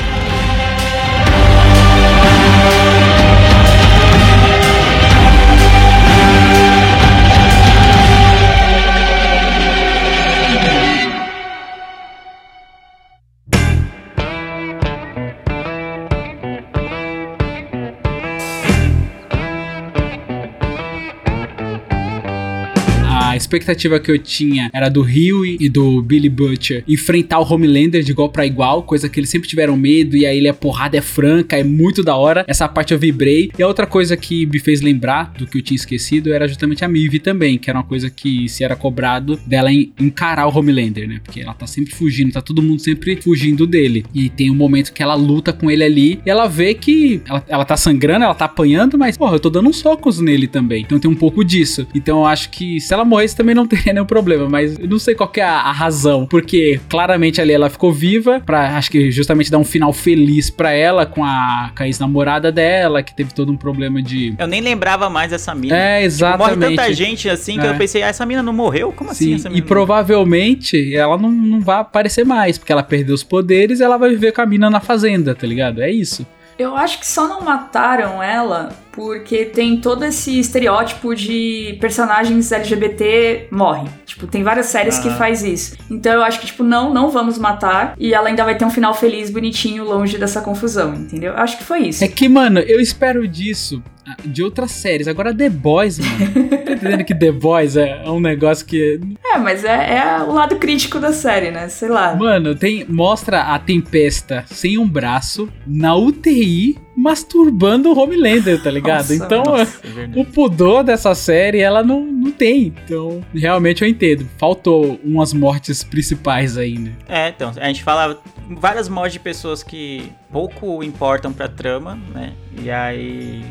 Expectativa 23.52 24.00
que 24.00 24.10
eu 24.10 24.18
tinha 24.18 24.70
era 24.72 24.88
do 24.88 25.02
Huey 25.02 25.56
e 25.60 25.68
do 25.68 26.00
Billy 26.02 26.28
Butcher 26.28 26.84
enfrentar 26.88 27.38
o 27.38 27.52
Homelander 27.52 28.02
de 28.02 28.10
igual 28.10 28.30
pra 28.30 28.46
igual, 28.46 28.82
coisa 28.82 29.08
que 29.08 29.20
eles 29.20 29.30
sempre 29.30 29.48
tiveram 29.48 29.76
medo, 29.76 30.16
e 30.16 30.24
aí 30.24 30.38
ele 30.38 30.48
é 30.48 30.52
porrada, 30.52 30.96
é 30.96 31.00
franca, 31.00 31.56
é 31.56 31.64
muito 31.64 32.02
da 32.02 32.16
hora. 32.16 32.44
Essa 32.48 32.68
parte 32.68 32.92
eu 32.92 32.98
vibrei. 32.98 33.50
E 33.58 33.62
a 33.62 33.66
outra 33.66 33.86
coisa 33.86 34.16
que 34.16 34.46
me 34.46 34.58
fez 34.58 34.80
lembrar 34.80 35.32
do 35.36 35.46
que 35.46 35.58
eu 35.58 35.62
tinha 35.62 35.76
esquecido 35.76 36.32
era 36.32 36.48
justamente 36.48 36.84
a 36.84 36.88
Mive 36.88 37.18
também, 37.18 37.58
que 37.58 37.68
era 37.68 37.78
uma 37.78 37.84
coisa 37.84 38.08
que 38.08 38.48
se 38.48 38.64
era 38.64 38.76
cobrado 38.76 39.38
dela 39.46 39.70
encarar 39.72 40.46
o 40.46 40.56
Homelander, 40.56 41.08
né? 41.08 41.20
Porque 41.22 41.40
ela 41.40 41.54
tá 41.54 41.66
sempre 41.66 41.94
fugindo, 41.94 42.32
tá 42.32 42.40
todo 42.40 42.62
mundo 42.62 42.80
sempre 42.80 43.20
fugindo 43.20 43.66
dele. 43.66 44.04
E 44.14 44.28
tem 44.28 44.50
um 44.50 44.54
momento 44.54 44.92
que 44.92 45.02
ela 45.02 45.14
luta 45.14 45.52
com 45.52 45.70
ele 45.70 45.84
ali 45.84 46.20
e 46.24 46.30
ela 46.30 46.46
vê 46.46 46.74
que 46.74 47.20
ela, 47.26 47.44
ela 47.48 47.64
tá 47.64 47.76
sangrando, 47.76 48.24
ela 48.24 48.34
tá 48.34 48.46
apanhando, 48.46 48.98
mas, 48.98 49.16
porra, 49.16 49.36
eu 49.36 49.40
tô 49.40 49.50
dando 49.50 49.68
uns 49.68 49.78
socos 49.78 50.20
nele 50.20 50.46
também. 50.46 50.82
Então 50.82 50.98
tem 50.98 51.10
um 51.10 51.16
pouco 51.16 51.44
disso. 51.44 51.86
Então 51.94 52.20
eu 52.20 52.26
acho 52.26 52.50
que 52.50 52.80
se 52.80 52.92
ela 52.92 53.04
morresse 53.04 53.36
também 53.42 53.54
não 53.54 53.66
teria 53.68 53.92
nenhum 53.92 54.06
problema, 54.06 54.48
mas 54.48 54.78
eu 54.78 54.88
não 54.88 54.98
sei 54.98 55.14
qual 55.14 55.28
que 55.28 55.40
é 55.40 55.44
a, 55.44 55.52
a 55.54 55.72
razão, 55.72 56.26
porque 56.26 56.80
claramente 56.88 57.40
ali 57.40 57.52
ela 57.52 57.68
ficou 57.68 57.92
viva, 57.92 58.40
pra, 58.44 58.76
acho 58.78 58.90
que 58.90 59.10
justamente 59.10 59.50
dar 59.50 59.58
um 59.58 59.64
final 59.64 59.92
feliz 59.92 60.48
pra 60.50 60.70
ela 60.72 61.04
com 61.04 61.24
a, 61.24 61.70
com 61.76 61.82
a 61.82 61.86
ex-namorada 61.86 62.50
dela, 62.52 63.02
que 63.02 63.14
teve 63.14 63.34
todo 63.34 63.50
um 63.50 63.56
problema 63.56 64.00
de... 64.02 64.34
Eu 64.38 64.46
nem 64.46 64.60
lembrava 64.60 65.10
mais 65.10 65.30
dessa 65.30 65.54
mina. 65.54 65.76
É, 65.76 65.82
Tipo, 65.82 65.92
morre 65.92 66.06
exatamente. 66.06 66.76
tanta 66.76 66.92
gente 66.94 67.28
assim 67.28 67.58
que 67.58 67.66
É. 67.66 67.70
eu 67.70 67.74
pensei, 67.76 68.02
ah, 68.02 68.08
essa 68.08 68.24
mina 68.24 68.42
não 68.42 68.52
morreu? 68.52 68.92
Como 68.92 69.10
assim 69.10 69.24
Sim, 69.26 69.34
essa 69.34 69.48
mina 69.48 69.58
e 69.58 69.60
não 69.60 69.66
provavelmente 69.68 70.94
ela 70.94 71.16
não, 71.18 71.30
não 71.30 71.60
vai 71.60 71.78
aparecer 71.80 72.24
mais, 72.24 72.58
porque 72.58 72.72
ela 72.72 72.82
perdeu 72.82 73.14
os 73.14 73.22
poderes 73.22 73.80
e 73.80 73.82
ela 73.82 73.96
vai 73.96 74.10
viver 74.10 74.32
com 74.32 74.40
a 74.42 74.46
mina 74.46 74.70
na 74.70 74.80
fazenda, 74.80 75.34
tá 75.34 75.46
ligado? 75.46 75.82
É 75.82 75.90
isso. 75.90 76.26
Eu 76.58 76.76
acho 76.76 76.98
que 77.00 77.06
só 77.06 77.26
não 77.26 77.40
mataram 77.42 78.22
ela 78.22 78.70
porque 78.92 79.46
tem 79.46 79.78
todo 79.78 80.04
esse 80.04 80.38
estereótipo 80.38 81.14
de 81.14 81.76
personagens 81.80 82.52
LGBT 82.52 83.48
morrem. 83.50 83.88
Tipo, 84.04 84.26
tem 84.26 84.42
várias 84.42 84.66
séries 84.66 84.98
que 84.98 85.10
faz 85.10 85.42
isso. 85.42 85.76
Então 85.90 86.12
eu 86.12 86.22
acho 86.22 86.38
que, 86.38 86.46
tipo, 86.46 86.62
não, 86.62 86.92
não 86.92 87.10
vamos 87.10 87.38
matar. 87.38 87.94
E 87.98 88.12
ela 88.14 88.28
ainda 88.28 88.44
vai 88.44 88.56
ter 88.56 88.64
um 88.64 88.70
final 88.70 88.94
feliz, 88.94 89.30
bonitinho, 89.30 89.84
longe 89.84 90.18
dessa 90.18 90.40
confusão, 90.40 90.94
entendeu? 90.94 91.32
Eu 91.32 91.38
acho 91.38 91.56
que 91.58 91.64
foi 91.64 91.88
isso. 91.88 92.04
É 92.04 92.08
que, 92.08 92.28
mano, 92.28 92.60
eu 92.60 92.80
espero 92.80 93.26
disso 93.26 93.82
ah, 94.06 94.16
de 94.24 94.42
outras 94.42 94.72
séries. 94.72 95.06
Agora 95.06 95.34
The 95.34 95.48
Boys, 95.48 95.98
mano. 95.98 96.48
tá 96.66 96.72
entendendo 96.72 97.04
que 97.04 97.14
The 97.14 97.30
Boys 97.30 97.76
é 97.76 98.02
um 98.06 98.20
negócio 98.20 98.66
que. 98.66 99.00
É, 99.24 99.38
mas 99.38 99.64
é, 99.64 99.98
é 99.98 100.22
o 100.22 100.32
lado 100.32 100.56
crítico 100.56 100.98
da 100.98 101.12
série, 101.12 101.50
né? 101.50 101.68
Sei 101.68 101.88
lá. 101.88 102.14
Mano, 102.16 102.54
tem. 102.54 102.84
Mostra 102.88 103.42
a 103.42 103.58
Tempesta 103.58 104.44
sem 104.48 104.76
um 104.76 104.88
braço, 104.88 105.48
na 105.66 105.94
UTI, 105.94 106.78
masturbando 106.96 107.90
o 107.90 107.98
Homelander, 107.98 108.62
tá 108.62 108.70
ligado? 108.70 109.10
Nossa, 109.10 109.14
então. 109.14 109.42
Nossa, 109.44 109.80
é. 109.86 110.20
O 110.20 110.24
pudor 110.24 110.84
dessa 110.84 111.14
série, 111.14 111.60
ela 111.60 111.82
não, 111.82 112.04
não 112.04 112.30
tem. 112.30 112.74
Então, 112.84 113.24
realmente 113.34 113.82
eu 113.82 113.88
entendo. 113.88 114.28
Faltou 114.38 115.00
umas 115.02 115.32
mortes 115.32 115.82
principais 115.82 116.56
aí, 116.56 116.78
né? 116.78 116.92
É, 117.08 117.28
então, 117.28 117.52
a 117.56 117.66
gente 117.66 117.82
fala 117.82 118.20
várias 118.50 118.88
mortes 118.88 119.14
de 119.14 119.20
pessoas 119.20 119.62
que 119.62 120.12
pouco 120.30 120.82
importam 120.82 121.32
pra 121.32 121.48
trama, 121.48 121.98
né? 122.14 122.32
E 122.62 122.70
aí, 122.70 123.44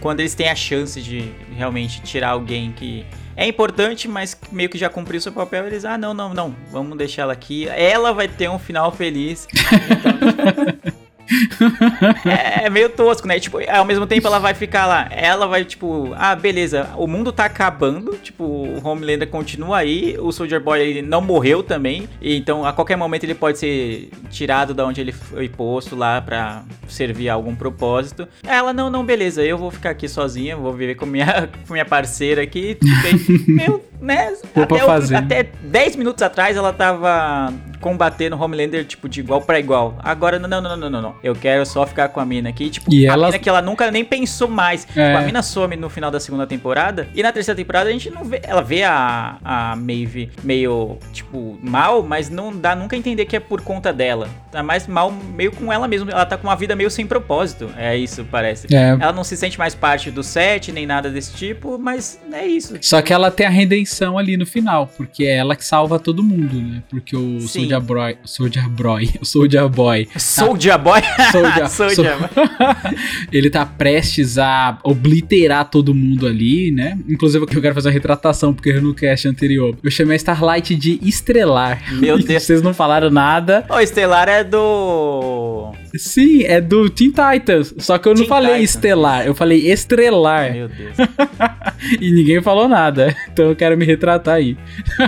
quando 0.00 0.20
eles 0.20 0.34
têm 0.34 0.48
a 0.48 0.54
chance 0.54 1.00
de 1.00 1.30
realmente 1.54 2.00
tirar 2.02 2.30
alguém 2.30 2.72
que 2.72 3.04
é 3.36 3.46
importante, 3.46 4.08
mas 4.08 4.36
meio 4.50 4.70
que 4.70 4.78
já 4.78 4.88
cumpriu 4.88 5.20
seu 5.20 5.30
papel, 5.30 5.66
eles, 5.66 5.84
ah, 5.84 5.98
não, 5.98 6.14
não, 6.14 6.32
não, 6.32 6.56
vamos 6.72 6.96
deixar 6.96 7.22
ela 7.22 7.34
aqui. 7.34 7.68
Ela 7.68 8.12
vai 8.12 8.28
ter 8.28 8.48
um 8.48 8.58
final 8.58 8.90
feliz. 8.90 9.46
É, 12.24 12.66
é 12.66 12.70
meio 12.70 12.88
tosco, 12.90 13.26
né? 13.26 13.38
Tipo, 13.38 13.58
ao 13.70 13.84
mesmo 13.84 14.06
tempo 14.06 14.26
ela 14.26 14.38
vai 14.38 14.54
ficar 14.54 14.86
lá. 14.86 15.08
Ela 15.10 15.46
vai, 15.46 15.64
tipo, 15.64 16.12
ah, 16.16 16.34
beleza, 16.34 16.88
o 16.96 17.06
mundo 17.06 17.32
tá 17.32 17.44
acabando. 17.44 18.16
Tipo, 18.22 18.44
o 18.44 18.80
Homelander 18.86 19.28
continua 19.28 19.78
aí. 19.78 20.16
O 20.18 20.32
Soldier 20.32 20.60
Boy 20.60 20.80
ele 20.80 21.02
não 21.02 21.20
morreu 21.20 21.62
também. 21.62 22.08
Então, 22.20 22.64
a 22.64 22.72
qualquer 22.72 22.96
momento 22.96 23.24
ele 23.24 23.34
pode 23.34 23.58
ser 23.58 24.10
tirado 24.30 24.74
da 24.74 24.84
onde 24.86 25.00
ele 25.00 25.12
foi 25.12 25.48
posto 25.48 25.94
lá 25.96 26.20
pra 26.20 26.62
servir 26.88 27.28
a 27.28 27.34
algum 27.34 27.54
propósito. 27.54 28.26
Ela, 28.46 28.72
não, 28.72 28.90
não, 28.90 29.04
beleza, 29.04 29.42
eu 29.42 29.58
vou 29.58 29.70
ficar 29.70 29.90
aqui 29.90 30.08
sozinha, 30.08 30.56
vou 30.56 30.72
viver 30.72 30.94
com 30.94 31.06
minha, 31.06 31.48
com 31.66 31.72
minha 31.72 31.84
parceira 31.84 32.42
aqui. 32.42 32.76
Meu, 33.46 33.84
né? 34.00 34.34
Até, 34.62 34.84
o- 34.84 34.86
até 35.18 35.42
10 35.62 35.96
minutos 35.96 36.22
atrás 36.22 36.56
ela 36.56 36.72
tava 36.72 37.52
combatendo 37.80 38.36
o 38.36 38.40
Homelander, 38.42 38.84
tipo, 38.84 39.08
de 39.08 39.20
igual 39.20 39.40
pra 39.42 39.58
igual. 39.58 39.96
Agora, 40.02 40.38
não, 40.38 40.48
não, 40.48 40.60
não, 40.60 40.76
não, 40.76 40.90
não, 40.90 41.02
não. 41.02 41.15
Eu 41.22 41.34
quero 41.34 41.64
só 41.66 41.86
ficar 41.86 42.08
com 42.08 42.20
a 42.20 42.24
mina 42.24 42.48
aqui. 42.48 42.70
Tipo, 42.70 42.92
E 42.92 43.08
a 43.08 43.12
ela- 43.12 43.26
mina 43.26 43.38
que 43.38 43.48
ela 43.48 43.62
nunca 43.62 43.90
nem 43.90 44.04
pensou 44.04 44.48
mais. 44.48 44.86
É. 44.96 45.06
Tipo, 45.08 45.18
a 45.18 45.20
mina 45.22 45.42
some 45.42 45.76
no 45.76 45.88
final 45.88 46.10
da 46.10 46.20
segunda 46.20 46.46
temporada. 46.46 47.08
E 47.14 47.22
na 47.22 47.32
terceira 47.32 47.56
temporada 47.56 47.88
a 47.88 47.92
gente 47.92 48.10
não 48.10 48.24
vê. 48.24 48.40
Ela 48.42 48.62
vê 48.62 48.82
a, 48.82 49.36
a 49.44 49.76
Maeve 49.76 50.30
meio, 50.42 50.98
tipo, 51.12 51.58
mal, 51.62 52.02
mas 52.02 52.28
não 52.30 52.54
dá 52.56 52.74
nunca 52.74 52.94
a 52.96 52.98
entender 52.98 53.24
que 53.26 53.36
é 53.36 53.40
por 53.40 53.60
conta 53.60 53.92
dela. 53.92 54.28
Tá 54.52 54.62
mais 54.62 54.86
mal 54.86 55.10
meio 55.10 55.52
com 55.52 55.72
ela 55.72 55.86
mesma. 55.88 56.10
Ela 56.10 56.26
tá 56.26 56.36
com 56.36 56.46
uma 56.46 56.56
vida 56.56 56.74
meio 56.76 56.90
sem 56.90 57.06
propósito. 57.06 57.70
É 57.76 57.96
isso, 57.96 58.24
parece. 58.30 58.66
É. 58.74 58.90
Ela 59.00 59.12
não 59.12 59.24
se 59.24 59.36
sente 59.36 59.58
mais 59.58 59.74
parte 59.74 60.10
do 60.10 60.22
set, 60.22 60.70
nem 60.72 60.86
nada 60.86 61.10
desse 61.10 61.32
tipo, 61.34 61.78
mas 61.78 62.20
é 62.32 62.46
isso. 62.46 62.74
Só 62.80 63.00
que 63.02 63.12
ela 63.12 63.30
tem 63.30 63.46
a 63.46 63.50
redenção 63.50 64.18
ali 64.18 64.36
no 64.36 64.46
final, 64.46 64.86
porque 64.96 65.24
é 65.24 65.36
ela 65.36 65.56
que 65.56 65.64
salva 65.64 65.98
todo 65.98 66.22
mundo, 66.22 66.54
né? 66.60 66.82
Porque 66.88 67.16
o 67.16 67.40
Sim. 67.40 67.68
Soldier 67.68 67.80
Boy, 67.82 68.18
Soldier 68.24 68.68
Boy, 68.68 69.10
Soldier 69.22 69.68
Boy, 69.68 70.08
Soldier 70.16 70.78
Boy. 70.78 71.00
Soldier 71.32 72.16
Boy. 72.18 72.96
ele 73.32 73.50
tá 73.50 73.64
prestes 73.64 74.38
a 74.38 74.78
obliterar 74.82 75.68
todo 75.70 75.94
mundo 75.94 76.26
ali, 76.26 76.70
né? 76.70 76.98
Inclusive 77.08 77.44
eu 77.44 77.62
quero 77.62 77.74
fazer 77.74 77.88
uma 77.88 77.94
retratação, 77.94 78.52
porque 78.52 78.72
no 78.74 78.94
cast 78.94 79.28
anterior 79.28 79.76
eu 79.82 79.90
chamei 79.90 80.14
a 80.14 80.16
Starlight 80.16 80.74
de 80.74 80.98
Estrelar. 81.02 81.82
Meu 81.94 82.18
Deus. 82.22 82.42
Vocês 82.42 82.62
não 82.62 82.74
falaram 82.74 83.10
nada. 83.10 83.64
O 83.68 83.80
Estelar 83.80 84.28
é 84.28 84.44
do. 84.44 85.72
Sim, 85.98 86.44
é 86.44 86.60
do 86.60 86.88
Teen 86.88 87.10
Titans. 87.10 87.74
Só 87.78 87.98
que 87.98 88.08
eu 88.08 88.12
não 88.12 88.18
Teen 88.18 88.28
falei 88.28 88.52
Titans. 88.52 88.70
Estelar, 88.70 89.26
eu 89.26 89.34
falei 89.34 89.70
Estrelar. 89.70 90.52
Meu 90.52 90.68
Deus. 90.68 90.96
E 92.00 92.10
ninguém 92.10 92.42
falou 92.42 92.68
nada. 92.68 93.14
Então 93.36 93.50
eu 93.50 93.56
quero 93.56 93.76
me 93.76 93.84
retratar 93.84 94.36
aí. 94.36 94.56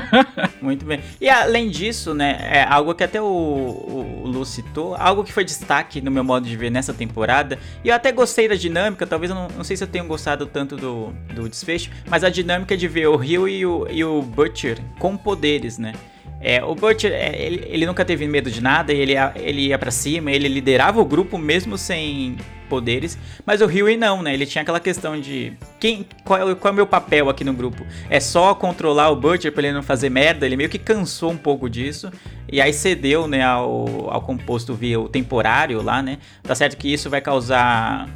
Muito 0.61 0.85
bem. 0.85 1.01
E 1.19 1.31
além 1.31 1.71
disso, 1.71 2.13
né, 2.13 2.39
é 2.43 2.63
algo 2.63 2.95
que 2.95 3.03
até 3.03 3.23
o, 3.23 3.25
o 3.25 4.23
Lu 4.27 4.45
citou, 4.45 4.95
algo 4.95 5.25
que 5.25 5.33
foi 5.33 5.45
destaque 5.45 6.03
no 6.03 6.11
meu 6.11 6.23
modo 6.23 6.47
de 6.47 6.55
ver 6.55 6.71
nessa 6.71 6.93
temporada, 6.93 7.59
e 7.83 7.89
eu 7.89 7.95
até 7.95 8.13
gostei 8.13 8.49
da 8.49 8.55
dinâmica, 8.55 9.07
talvez 9.07 9.31
eu 9.31 9.37
não, 9.37 9.49
não 9.57 9.65
sei 9.65 9.79
se 9.79 9.85
eu 9.85 9.89
tenho 9.89 10.05
gostado 10.07 10.45
tanto 10.45 10.77
do, 10.77 11.11
do 11.35 11.49
desfecho, 11.49 11.91
mas 12.07 12.23
a 12.23 12.29
dinâmica 12.29 12.77
de 12.77 12.87
ver 12.87 13.09
o 13.09 13.17
Rio 13.17 13.49
e 13.49 13.65
o, 13.65 13.87
e 13.91 14.05
o 14.05 14.21
Butcher 14.21 14.79
com 14.99 15.17
poderes, 15.17 15.79
né? 15.79 15.95
É, 16.41 16.63
o 16.63 16.75
Butcher, 16.75 17.13
é, 17.13 17.35
ele, 17.41 17.65
ele 17.69 17.85
nunca 17.87 18.05
teve 18.05 18.27
medo 18.29 18.51
de 18.51 18.61
nada, 18.61 18.93
ele, 18.93 19.13
ia- 19.13 19.33
ele 19.37 19.67
ia 19.69 19.79
pra 19.79 19.91
cima, 19.91 20.31
ele 20.31 20.47
liderava 20.49 21.01
o 21.01 21.05
grupo 21.05 21.37
mesmo 21.37 21.77
sem 21.77 22.37
poderes, 22.69 23.19
mas 23.47 23.61
o 23.63 23.65
Huey 23.65 23.97
não, 23.97 24.23
né? 24.23 24.35
Ele 24.35 24.45
tinha 24.47 24.61
aquela 24.63 24.79
questão 24.79 25.19
de 25.19 25.55
quem, 25.81 26.07
qual, 26.25 26.51
é, 26.51 26.55
qual 26.55 26.71
é 26.71 26.73
o 26.73 26.77
meu 26.77 26.87
papel 26.87 27.29
aqui 27.31 27.43
no 27.43 27.53
grupo? 27.55 27.85
É 28.11 28.21
só 28.21 28.55
controlar 28.55 29.09
o 29.11 29.17
Butcher 29.17 29.51
pra 29.53 29.65
ele 29.65 29.73
não 29.73 29.83
fazer 29.83 30.11
merda? 30.11 30.45
Ele 30.47 30.55
meio 30.55 30.69
que 30.69 30.79
cansou 30.79 31.31
um 31.33 31.37
pouco 31.37 31.69
disso 31.69 32.11
e 32.53 32.61
aí 32.61 32.73
cedeu, 32.73 33.27
né, 33.27 33.43
ao, 33.43 34.11
ao 34.11 34.21
composto 34.21 34.75
via 34.75 35.01
o 35.01 35.09
temporário 35.09 35.83
lá, 35.83 36.03
né? 36.03 36.19
Tá 36.43 36.55
certo 36.55 36.77
que 36.77 36.93
isso 36.93 37.09
vai 37.11 37.21
causar 37.23 38.07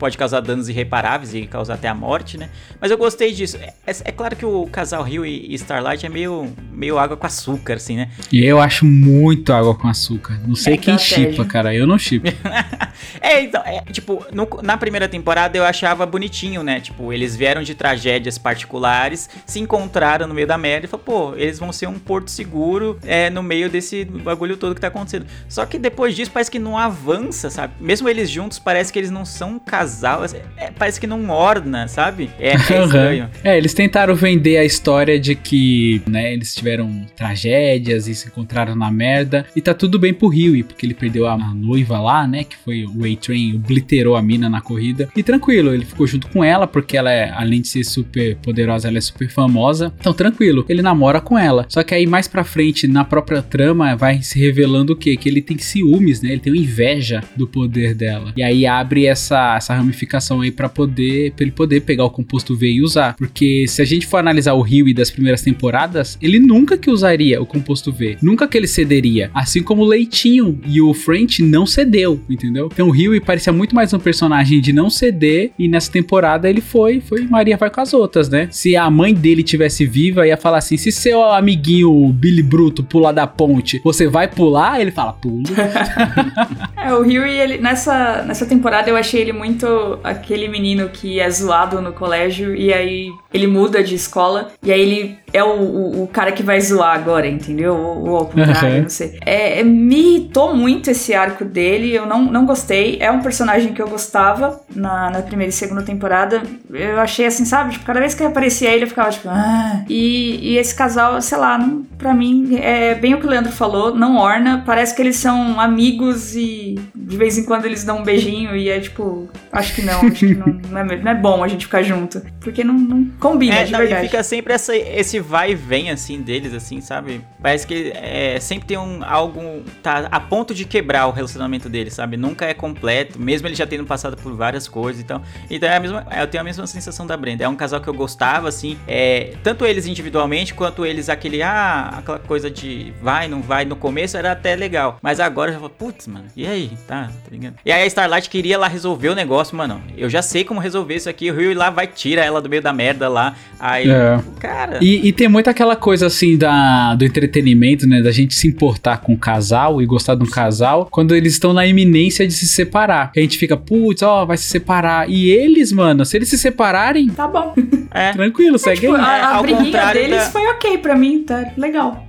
pode 0.00 0.16
causar 0.18 0.40
danos 0.40 0.68
irreparáveis 0.68 1.34
e 1.34 1.46
causar 1.46 1.74
até 1.74 1.86
a 1.86 1.94
morte, 1.94 2.36
né? 2.38 2.48
Mas 2.80 2.90
eu 2.90 2.98
gostei 2.98 3.32
disso. 3.32 3.56
É, 3.58 3.74
é- 3.86 3.96
é 4.06 4.10
claro 4.12 4.34
que 4.34 4.44
o 4.46 4.66
casal 4.66 5.02
Rio 5.04 5.24
e 5.24 5.54
Starlight 5.54 6.04
é 6.04 6.08
meio, 6.08 6.50
meio 6.72 6.98
água 6.98 7.16
com 7.16 7.26
açúcar, 7.26 7.74
assim, 7.74 7.96
né? 7.96 8.10
E 8.32 8.42
eu 8.44 8.58
acho 8.60 8.84
muito 8.86 9.52
água 9.52 9.74
com 9.74 9.86
açúcar. 9.86 10.40
Não 10.46 10.56
sei 10.56 10.74
É 10.74 10.76
quem 10.78 10.98
chipa, 10.98 11.44
cara. 11.44 11.74
Eu 11.74 11.86
não 11.86 11.98
chipo. 11.98 12.26
É, 13.20 13.42
então, 13.42 13.62
é, 13.64 13.80
tipo, 13.92 14.24
no- 14.32 14.48
na 14.62 14.76
primeira 14.76 15.08
temporada 15.08 15.56
eu 15.56 15.64
achava 15.64 16.04
bonitinho, 16.06 16.62
né? 16.62 16.80
Tipo, 16.80 17.12
eles 17.12 17.34
vieram 17.36 17.62
de 17.62 17.74
tragédias 17.74 18.36
particulares, 18.38 19.28
se 19.46 19.58
encontraram 19.58 20.26
no 20.26 20.34
meio 20.34 20.46
da 20.46 20.58
merda 20.58 20.86
e 20.86 20.88
falaram, 20.88 21.04
pô, 21.04 21.34
eles 21.36 21.58
vão 21.58 21.72
ser 21.72 21.86
um 21.88 21.98
porto 21.98 22.30
seguro 22.30 22.98
é, 23.02 23.30
no 23.30 23.42
meio 23.42 23.68
desse 23.70 24.04
bagulho 24.04 24.56
todo 24.56 24.74
que 24.74 24.80
tá 24.80 24.88
acontecendo. 24.88 25.26
Só 25.48 25.64
que 25.66 25.78
depois 25.78 26.14
disso 26.14 26.30
parece 26.30 26.50
que 26.50 26.58
não 26.58 26.76
avança, 26.78 27.50
sabe? 27.50 27.74
Mesmo 27.80 28.08
eles 28.08 28.28
juntos, 28.30 28.58
parece 28.58 28.92
que 28.92 28.98
eles 28.98 29.10
não 29.10 29.24
são 29.24 29.52
um 29.52 29.58
casal, 29.90 30.24
é, 30.24 30.66
é, 30.66 30.70
parece 30.70 31.00
que 31.00 31.06
não 31.06 31.28
orna, 31.28 31.88
sabe? 31.88 32.30
É, 32.38 32.50
é 32.50 32.54
estranho. 32.84 33.28
É, 33.42 33.58
eles 33.58 33.74
tentaram 33.74 34.14
vender 34.14 34.56
a 34.56 34.64
história 34.64 35.18
de 35.18 35.34
que, 35.34 36.00
né, 36.08 36.32
eles 36.32 36.54
tiveram 36.54 37.04
tragédias 37.16 38.06
e 38.06 38.14
se 38.14 38.28
encontraram 38.28 38.76
na 38.76 38.90
merda. 38.90 39.44
E 39.54 39.60
tá 39.60 39.74
tudo 39.74 39.98
bem 39.98 40.14
pro 40.14 40.28
Huey, 40.28 40.62
porque 40.62 40.86
ele 40.86 40.94
perdeu 40.94 41.26
a, 41.26 41.34
a 41.34 41.54
noiva 41.54 41.98
lá, 41.98 42.26
né, 42.26 42.44
que 42.44 42.56
foi 42.56 42.84
o 42.84 43.04
A-Train, 43.04 43.56
obliterou 43.56 44.16
a 44.16 44.22
mina 44.22 44.48
na 44.48 44.60
corrida. 44.60 45.08
E 45.16 45.22
tranquilo, 45.22 45.74
ele 45.74 45.84
ficou 45.84 46.06
junto 46.06 46.28
com 46.28 46.44
ela, 46.44 46.66
porque 46.66 46.96
ela 46.96 47.10
é, 47.10 47.30
além 47.30 47.60
de 47.60 47.68
ser 47.68 47.84
super 47.84 48.36
poderosa, 48.36 48.88
ela 48.88 48.98
é 48.98 49.00
super 49.00 49.28
famosa. 49.28 49.92
Então, 49.98 50.12
tranquilo, 50.12 50.64
ele 50.68 50.82
namora 50.82 51.20
com 51.20 51.38
ela. 51.38 51.66
Só 51.68 51.82
que 51.82 51.94
aí 51.94 52.06
mais 52.06 52.28
pra 52.28 52.44
frente, 52.44 52.86
na 52.86 53.04
própria 53.04 53.42
trama, 53.42 53.96
vai 53.96 54.22
se 54.22 54.38
revelando 54.38 54.92
o 54.92 54.96
quê? 54.96 55.16
Que 55.16 55.28
ele 55.28 55.42
tem 55.42 55.58
ciúmes, 55.58 56.22
né? 56.22 56.30
Ele 56.30 56.40
tem 56.40 56.56
inveja 56.56 57.22
do 57.36 57.46
poder 57.46 57.94
dela. 57.94 58.32
E 58.36 58.42
aí 58.42 58.66
abre 58.66 59.06
essa, 59.06 59.56
essa 59.56 59.79
ramificação 59.80 60.40
aí 60.40 60.50
pra 60.50 60.68
poder, 60.68 61.32
pra 61.32 61.44
ele 61.44 61.52
poder 61.52 61.80
pegar 61.80 62.04
o 62.04 62.10
composto 62.10 62.56
V 62.56 62.70
e 62.70 62.82
usar. 62.82 63.14
Porque 63.16 63.66
se 63.68 63.82
a 63.82 63.84
gente 63.84 64.06
for 64.06 64.18
analisar 64.18 64.54
o 64.54 64.62
Huey 64.62 64.94
das 64.94 65.10
primeiras 65.10 65.42
temporadas, 65.42 66.18
ele 66.20 66.38
nunca 66.38 66.76
que 66.76 66.90
usaria 66.90 67.40
o 67.40 67.46
composto 67.46 67.92
V. 67.92 68.16
Nunca 68.22 68.46
que 68.46 68.56
ele 68.56 68.66
cederia. 68.66 69.30
Assim 69.34 69.62
como 69.62 69.82
o 69.82 69.86
Leitinho 69.86 70.60
e 70.66 70.80
o 70.80 70.92
French 70.94 71.42
não 71.42 71.66
cedeu, 71.66 72.20
entendeu? 72.28 72.68
Então 72.72 72.88
o 72.88 72.92
Huey 72.92 73.20
parecia 73.20 73.52
muito 73.52 73.74
mais 73.74 73.92
um 73.92 73.98
personagem 73.98 74.60
de 74.60 74.72
não 74.72 74.90
ceder 74.90 75.50
e 75.58 75.68
nessa 75.68 75.90
temporada 75.90 76.48
ele 76.48 76.60
foi, 76.60 77.00
foi 77.00 77.22
Maria 77.22 77.56
vai 77.56 77.70
com 77.70 77.80
as 77.80 77.92
outras, 77.92 78.28
né? 78.28 78.48
Se 78.50 78.76
a 78.76 78.88
mãe 78.90 79.14
dele 79.14 79.42
tivesse 79.42 79.86
viva, 79.86 80.26
ia 80.26 80.36
falar 80.36 80.58
assim: 80.58 80.76
se 80.76 80.90
seu 80.90 81.22
amiguinho 81.24 82.12
Billy 82.12 82.42
Bruto 82.42 82.82
pular 82.82 83.12
da 83.12 83.26
ponte, 83.26 83.80
você 83.84 84.06
vai 84.06 84.28
pular? 84.28 84.80
Ele 84.80 84.90
fala: 84.90 85.12
pulo. 85.12 85.42
É, 86.76 86.94
o 86.94 87.02
Huey, 87.02 87.38
ele, 87.38 87.58
nessa, 87.58 88.22
nessa 88.22 88.46
temporada 88.46 88.88
eu 88.88 88.96
achei 88.96 89.20
ele 89.20 89.34
muito 89.34 89.66
muito 89.70 89.98
aquele 90.02 90.48
menino 90.48 90.88
que 90.88 91.20
é 91.20 91.30
zoado 91.30 91.80
no 91.80 91.92
colégio 91.92 92.54
e 92.54 92.72
aí 92.72 93.08
ele 93.32 93.46
muda 93.46 93.82
de 93.82 93.94
escola 93.94 94.50
e 94.62 94.72
aí 94.72 94.80
ele 94.80 95.18
é 95.32 95.44
o, 95.44 95.60
o, 95.60 96.02
o 96.04 96.06
cara 96.08 96.32
que 96.32 96.42
vai 96.42 96.60
zoar 96.60 96.94
agora, 96.96 97.28
entendeu? 97.28 97.76
Ou, 97.76 98.08
ou 98.08 98.16
ao 98.16 98.26
contrário, 98.26 98.76
Uhum. 98.76 98.82
não 98.82 98.90
sei. 98.90 99.16
É, 99.24 99.60
é, 99.60 99.64
me 99.64 99.94
irritou 100.16 100.56
muito 100.56 100.90
esse 100.90 101.14
arco 101.14 101.44
dele, 101.44 101.94
eu 101.94 102.04
não, 102.04 102.24
não 102.24 102.44
gostei. 102.44 102.98
É 103.00 103.10
um 103.12 103.20
personagem 103.22 103.72
que 103.72 103.80
eu 103.80 103.88
gostava 103.88 104.60
na, 104.74 105.08
na 105.10 105.22
primeira 105.22 105.50
e 105.50 105.52
segunda 105.52 105.82
temporada. 105.82 106.42
Eu 106.72 106.98
achei 106.98 107.26
assim, 107.26 107.44
sabe? 107.44 107.72
Tipo, 107.72 107.84
cada 107.84 108.00
vez 108.00 108.12
que 108.12 108.24
aparecia 108.24 108.70
ele, 108.70 108.84
eu 108.84 108.88
ficava 108.88 109.10
tipo, 109.10 109.28
ah. 109.28 109.84
E, 109.88 110.50
e 110.54 110.58
esse 110.58 110.74
casal, 110.74 111.20
sei 111.22 111.38
lá, 111.38 111.56
não, 111.56 111.84
pra 111.96 112.12
mim, 112.12 112.56
é 112.60 112.96
bem 112.96 113.14
o 113.14 113.20
que 113.20 113.26
o 113.26 113.30
Leandro 113.30 113.52
falou, 113.52 113.94
não 113.94 114.16
orna. 114.16 114.64
Parece 114.66 114.96
que 114.96 115.02
eles 115.02 115.16
são 115.16 115.60
amigos 115.60 116.34
e 116.34 116.74
de 116.92 117.16
vez 117.16 117.38
em 117.38 117.44
quando 117.44 117.66
eles 117.66 117.84
dão 117.84 117.98
um 117.98 118.02
beijinho 118.02 118.56
e 118.56 118.68
é 118.68 118.80
tipo, 118.80 119.28
acho 119.60 119.74
que 119.74 119.82
não, 119.82 120.00
acho 120.00 120.10
que 120.12 120.34
não, 120.34 120.46
não, 120.46 120.80
é, 120.80 120.96
não 120.96 121.12
é 121.12 121.14
bom 121.14 121.44
a 121.44 121.48
gente 121.48 121.66
ficar 121.66 121.82
junto. 121.82 122.20
Porque 122.40 122.64
não, 122.64 122.74
não 122.74 123.04
combina, 123.18 123.56
É, 123.56 123.64
de 123.64 123.72
não, 123.72 123.80
e 123.80 123.86
verdade. 123.86 124.06
fica 124.08 124.22
sempre 124.22 124.52
essa, 124.52 124.76
esse 124.76 125.20
vai 125.20 125.52
e 125.52 125.54
vem, 125.54 125.90
assim, 125.90 126.20
deles, 126.20 126.52
assim, 126.52 126.80
sabe? 126.80 127.20
Parece 127.40 127.66
que 127.66 127.92
é, 127.94 128.38
sempre 128.40 128.66
tem 128.66 128.78
um, 128.78 129.04
algo, 129.04 129.62
tá 129.82 130.08
a 130.10 130.20
ponto 130.20 130.54
de 130.54 130.64
quebrar 130.64 131.06
o 131.06 131.10
relacionamento 131.10 131.68
deles, 131.68 131.94
sabe? 131.94 132.16
Nunca 132.16 132.46
é 132.46 132.54
completo, 132.54 133.20
mesmo 133.20 133.46
ele 133.46 133.54
já 133.54 133.66
tendo 133.66 133.84
passado 133.84 134.16
por 134.16 134.34
várias 134.34 134.66
coisas, 134.66 135.02
então... 135.02 135.22
Então 135.50 135.68
é 135.68 135.76
a 135.76 135.80
mesma, 135.80 136.06
eu 136.18 136.26
tenho 136.26 136.40
a 136.40 136.44
mesma 136.44 136.66
sensação 136.66 137.06
da 137.06 137.16
Brenda. 137.16 137.44
É 137.44 137.48
um 137.48 137.56
casal 137.56 137.80
que 137.80 137.88
eu 137.88 137.94
gostava, 137.94 138.48
assim, 138.48 138.78
é, 138.88 139.34
tanto 139.42 139.66
eles 139.66 139.86
individualmente, 139.86 140.54
quanto 140.54 140.86
eles 140.86 141.08
aquele, 141.08 141.42
ah, 141.42 141.94
aquela 141.98 142.18
coisa 142.18 142.50
de 142.50 142.92
vai, 143.02 143.28
não 143.28 143.42
vai, 143.42 143.64
no 143.64 143.76
começo 143.76 144.16
era 144.16 144.32
até 144.32 144.56
legal, 144.56 144.98
mas 145.02 145.20
agora 145.20 145.50
eu 145.50 145.54
já 145.54 145.60
falo, 145.60 145.70
putz, 145.70 146.06
mano, 146.06 146.26
e 146.36 146.46
aí? 146.46 146.70
Tá, 146.86 147.06
tá 147.06 147.30
ligado? 147.30 147.54
E 147.64 147.72
aí 147.72 147.82
a 147.82 147.86
Starlight 147.86 148.30
queria 148.30 148.58
lá 148.58 148.68
resolver 148.68 149.08
o 149.08 149.14
negócio, 149.14 149.49
mano, 149.56 149.80
eu 149.96 150.08
já 150.08 150.22
sei 150.22 150.44
como 150.44 150.60
resolver 150.60 150.94
isso 150.96 151.08
aqui, 151.08 151.30
o 151.30 151.34
Rio 151.36 151.54
lá 151.56 151.70
vai, 151.70 151.86
tira 151.86 152.22
ela 152.24 152.40
do 152.40 152.48
meio 152.48 152.62
da 152.62 152.72
merda 152.72 153.08
lá, 153.08 153.34
aí, 153.58 153.90
É. 153.90 154.18
cara... 154.38 154.78
E, 154.80 155.08
e 155.08 155.12
tem 155.12 155.28
muito 155.28 155.48
aquela 155.50 155.76
coisa 155.76 156.06
assim 156.06 156.36
da, 156.36 156.94
do 156.94 157.04
entretenimento, 157.04 157.86
né? 157.86 158.00
Da 158.02 158.10
gente 158.10 158.34
se 158.34 158.46
importar 158.48 158.98
com 158.98 159.12
o 159.12 159.18
casal 159.18 159.80
e 159.82 159.86
gostar 159.86 160.14
de 160.14 160.22
um 160.24 160.30
casal 160.30 160.86
quando 160.90 161.14
eles 161.14 161.34
estão 161.34 161.52
na 161.52 161.66
iminência 161.66 162.26
de 162.26 162.32
se 162.32 162.46
separar. 162.46 163.12
A 163.16 163.20
gente 163.20 163.38
fica, 163.38 163.56
putz, 163.56 164.02
ó, 164.02 164.24
vai 164.24 164.36
se 164.36 164.44
separar. 164.44 165.08
E 165.10 165.30
eles, 165.30 165.72
mano, 165.72 166.04
se 166.04 166.16
eles 166.16 166.28
se 166.28 166.38
separarem, 166.38 167.08
Tá 167.08 167.26
bom. 167.28 167.54
É. 167.92 168.12
tranquilo, 168.12 168.58
segue 168.58 168.80
Tipo, 168.82 168.94
aí. 168.94 169.00
a, 169.00 169.04
a 169.28 169.34
ao 169.36 169.42
briguinha 169.42 169.64
contrário 169.64 170.00
deles 170.00 170.16
da- 170.24 170.30
foi 170.30 170.46
ok 170.48 170.78
pra 170.78 170.96
mim, 170.96 171.22
tá 171.26 171.52
legal. 171.56 172.06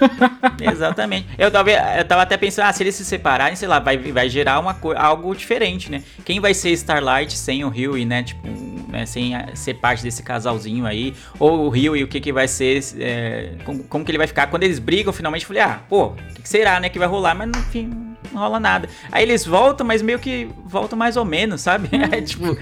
Exatamente. 0.60 1.28
Eu 1.38 1.50
tava, 1.50 1.70
eu 1.70 2.04
tava 2.04 2.22
até 2.22 2.36
pensando, 2.36 2.66
ah, 2.66 2.72
se 2.72 2.82
eles 2.82 2.94
se 2.94 3.04
separarem, 3.04 3.56
sei 3.56 3.68
lá, 3.68 3.78
vai, 3.78 3.96
vai 3.96 4.28
gerar 4.28 4.58
uma 4.60 4.76
algo 4.96 5.34
diferente, 5.34 5.90
né? 5.90 6.02
Quem 6.24 6.40
vai 6.40 6.54
ser 6.54 6.70
Starlight 6.70 7.36
sem 7.36 7.64
o 7.64 7.68
Rio 7.68 7.96
e, 7.96 8.04
né, 8.04 8.22
tipo, 8.22 8.46
né, 8.88 9.06
sem 9.06 9.32
ser 9.54 9.74
parte 9.74 10.02
desse 10.02 10.22
casalzinho 10.22 10.86
aí? 10.86 11.14
Ou 11.38 11.66
o 11.66 11.68
Rio 11.68 11.96
e 11.96 12.04
o 12.04 12.08
que 12.08 12.20
que 12.20 12.32
vai 12.32 12.48
ser, 12.48 12.82
é, 12.98 13.52
como, 13.64 13.84
como 13.84 14.04
que 14.04 14.10
ele 14.10 14.18
vai 14.18 14.26
ficar? 14.26 14.46
Quando 14.48 14.62
eles 14.62 14.78
brigam, 14.78 15.12
finalmente, 15.12 15.42
eu 15.42 15.48
falei, 15.48 15.62
ah, 15.62 15.80
pô, 15.88 16.06
o 16.06 16.14
que, 16.34 16.42
que 16.42 16.48
será, 16.48 16.78
né, 16.80 16.88
que 16.88 16.98
vai 16.98 17.08
rolar? 17.08 17.34
Mas, 17.34 17.48
no 17.48 17.62
fim, 17.64 18.13
não 18.34 18.40
rola 18.42 18.58
nada. 18.60 18.88
Aí 19.10 19.22
eles 19.22 19.44
voltam, 19.46 19.86
mas 19.86 20.02
meio 20.02 20.18
que 20.18 20.48
voltam 20.66 20.98
mais 20.98 21.16
ou 21.16 21.24
menos, 21.24 21.60
sabe? 21.60 21.88
É, 22.14 22.20
tipo, 22.20 22.56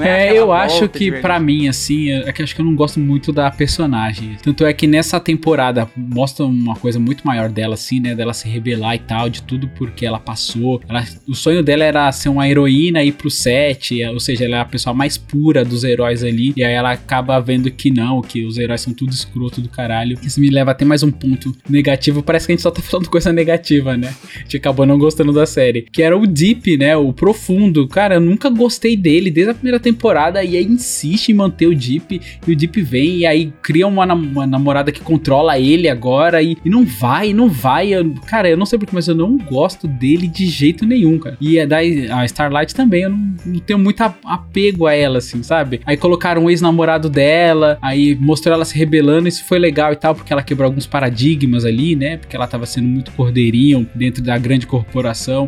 É, 0.00 0.24
aquela 0.28 0.36
eu 0.36 0.52
acho 0.52 0.88
que 0.88 1.10
pra 1.20 1.40
mim, 1.40 1.66
assim, 1.68 2.10
é 2.10 2.32
que 2.32 2.42
acho 2.42 2.54
que 2.54 2.60
eu 2.60 2.64
não 2.64 2.74
gosto 2.74 3.00
muito 3.00 3.32
da 3.32 3.50
personagem. 3.50 4.36
Tanto 4.42 4.64
é 4.64 4.72
que 4.72 4.86
nessa 4.86 5.18
temporada 5.18 5.88
mostra 5.96 6.44
uma 6.44 6.74
coisa 6.76 6.98
muito 7.00 7.26
maior 7.26 7.48
dela, 7.48 7.74
assim, 7.74 7.98
né? 8.00 8.14
Dela 8.14 8.32
se 8.32 8.48
rebelar 8.48 8.94
e 8.94 8.98
tal, 9.00 9.28
de 9.28 9.42
tudo 9.42 9.68
porque 9.68 10.06
ela 10.06 10.18
passou. 10.20 10.80
Ela- 10.88 11.04
o 11.28 11.34
sonho 11.34 11.62
dela 11.62 11.82
era 11.84 12.10
ser 12.12 12.28
uma 12.28 12.48
heroína 12.48 13.02
e 13.02 13.08
ir 13.08 13.12
pro 13.12 13.30
set, 13.30 14.00
é, 14.02 14.10
ou 14.10 14.20
seja, 14.20 14.44
ela 14.44 14.56
é 14.56 14.60
a 14.60 14.64
pessoa 14.64 14.94
mais 14.94 15.16
pura 15.18 15.64
dos 15.64 15.82
heróis 15.84 16.22
ali. 16.22 16.52
E 16.56 16.62
aí 16.62 16.72
ela 16.74 16.92
acaba 16.92 17.40
vendo 17.40 17.70
que 17.70 17.90
não, 17.90 18.20
que 18.22 18.44
os 18.44 18.58
heróis 18.58 18.80
são 18.82 18.92
tudo 18.92 19.12
escroto 19.12 19.60
do 19.60 19.68
caralho. 19.68 20.18
Isso 20.22 20.40
me 20.40 20.50
leva 20.50 20.70
até 20.70 20.84
mais 20.84 21.02
um 21.02 21.10
ponto 21.10 21.52
negativo. 21.68 22.22
Parece 22.22 22.46
que 22.46 22.52
a 22.52 22.54
gente 22.54 22.62
só 22.62 22.70
tá 22.70 22.80
falando 22.82 23.08
coisa 23.08 23.32
negativa, 23.32 23.96
né? 23.96 24.14
A 24.36 24.38
gente 24.40 24.56
acabou 24.56 24.86
não 24.86 24.98
gostando 24.98 25.13
da 25.22 25.46
série. 25.46 25.82
Que 25.92 26.02
era 26.02 26.16
o 26.16 26.26
Deep, 26.26 26.76
né? 26.76 26.96
O 26.96 27.12
profundo. 27.12 27.86
Cara, 27.86 28.16
eu 28.16 28.20
nunca 28.20 28.48
gostei 28.50 28.96
dele 28.96 29.30
desde 29.30 29.50
a 29.52 29.54
primeira 29.54 29.78
temporada. 29.78 30.42
E 30.42 30.56
aí 30.56 30.64
insiste 30.64 31.28
em 31.28 31.34
manter 31.34 31.66
o 31.66 31.74
Deep. 31.74 32.20
E 32.46 32.52
o 32.52 32.56
Deep 32.56 32.80
vem 32.82 33.18
e 33.18 33.26
aí 33.26 33.52
cria 33.62 33.86
uma, 33.86 34.04
nam- 34.06 34.30
uma 34.32 34.46
namorada 34.46 34.90
que 34.90 35.00
controla 35.00 35.58
ele 35.58 35.88
agora. 35.88 36.42
E, 36.42 36.56
e 36.64 36.70
não 36.70 36.84
vai, 36.84 37.32
não 37.32 37.48
vai. 37.48 37.94
Eu- 37.94 38.14
cara, 38.26 38.48
eu 38.48 38.56
não 38.56 38.66
sei 38.66 38.78
porquê, 38.78 38.92
mas 38.94 39.08
eu 39.08 39.14
não 39.14 39.36
gosto 39.36 39.86
dele 39.86 40.26
de 40.26 40.46
jeito 40.46 40.84
nenhum, 40.86 41.18
cara. 41.18 41.36
E 41.40 41.60
a, 41.60 41.66
da, 41.66 41.78
a 41.78 42.24
Starlight 42.24 42.74
também, 42.74 43.02
eu 43.02 43.10
não, 43.10 43.34
não 43.46 43.58
tenho 43.60 43.78
muito 43.78 44.02
apego 44.24 44.86
a 44.86 44.94
ela, 44.94 45.18
assim, 45.18 45.42
sabe? 45.42 45.80
Aí 45.86 45.96
colocaram 45.96 46.44
o 46.44 46.50
ex-namorado 46.50 47.08
dela. 47.08 47.78
Aí 47.82 48.14
mostrou 48.18 48.54
ela 48.54 48.64
se 48.64 48.76
rebelando. 48.76 49.28
Isso 49.28 49.44
foi 49.44 49.58
legal 49.58 49.92
e 49.92 49.96
tal, 49.96 50.14
porque 50.14 50.32
ela 50.32 50.42
quebrou 50.42 50.66
alguns 50.66 50.86
paradigmas 50.86 51.64
ali, 51.64 51.94
né? 51.96 52.16
Porque 52.16 52.34
ela 52.36 52.46
tava 52.46 52.66
sendo 52.66 52.86
muito 52.88 53.10
cordeirinho 53.12 53.86
dentro 53.94 54.22
da 54.22 54.36
grande 54.38 54.66
corporação. 54.66 55.03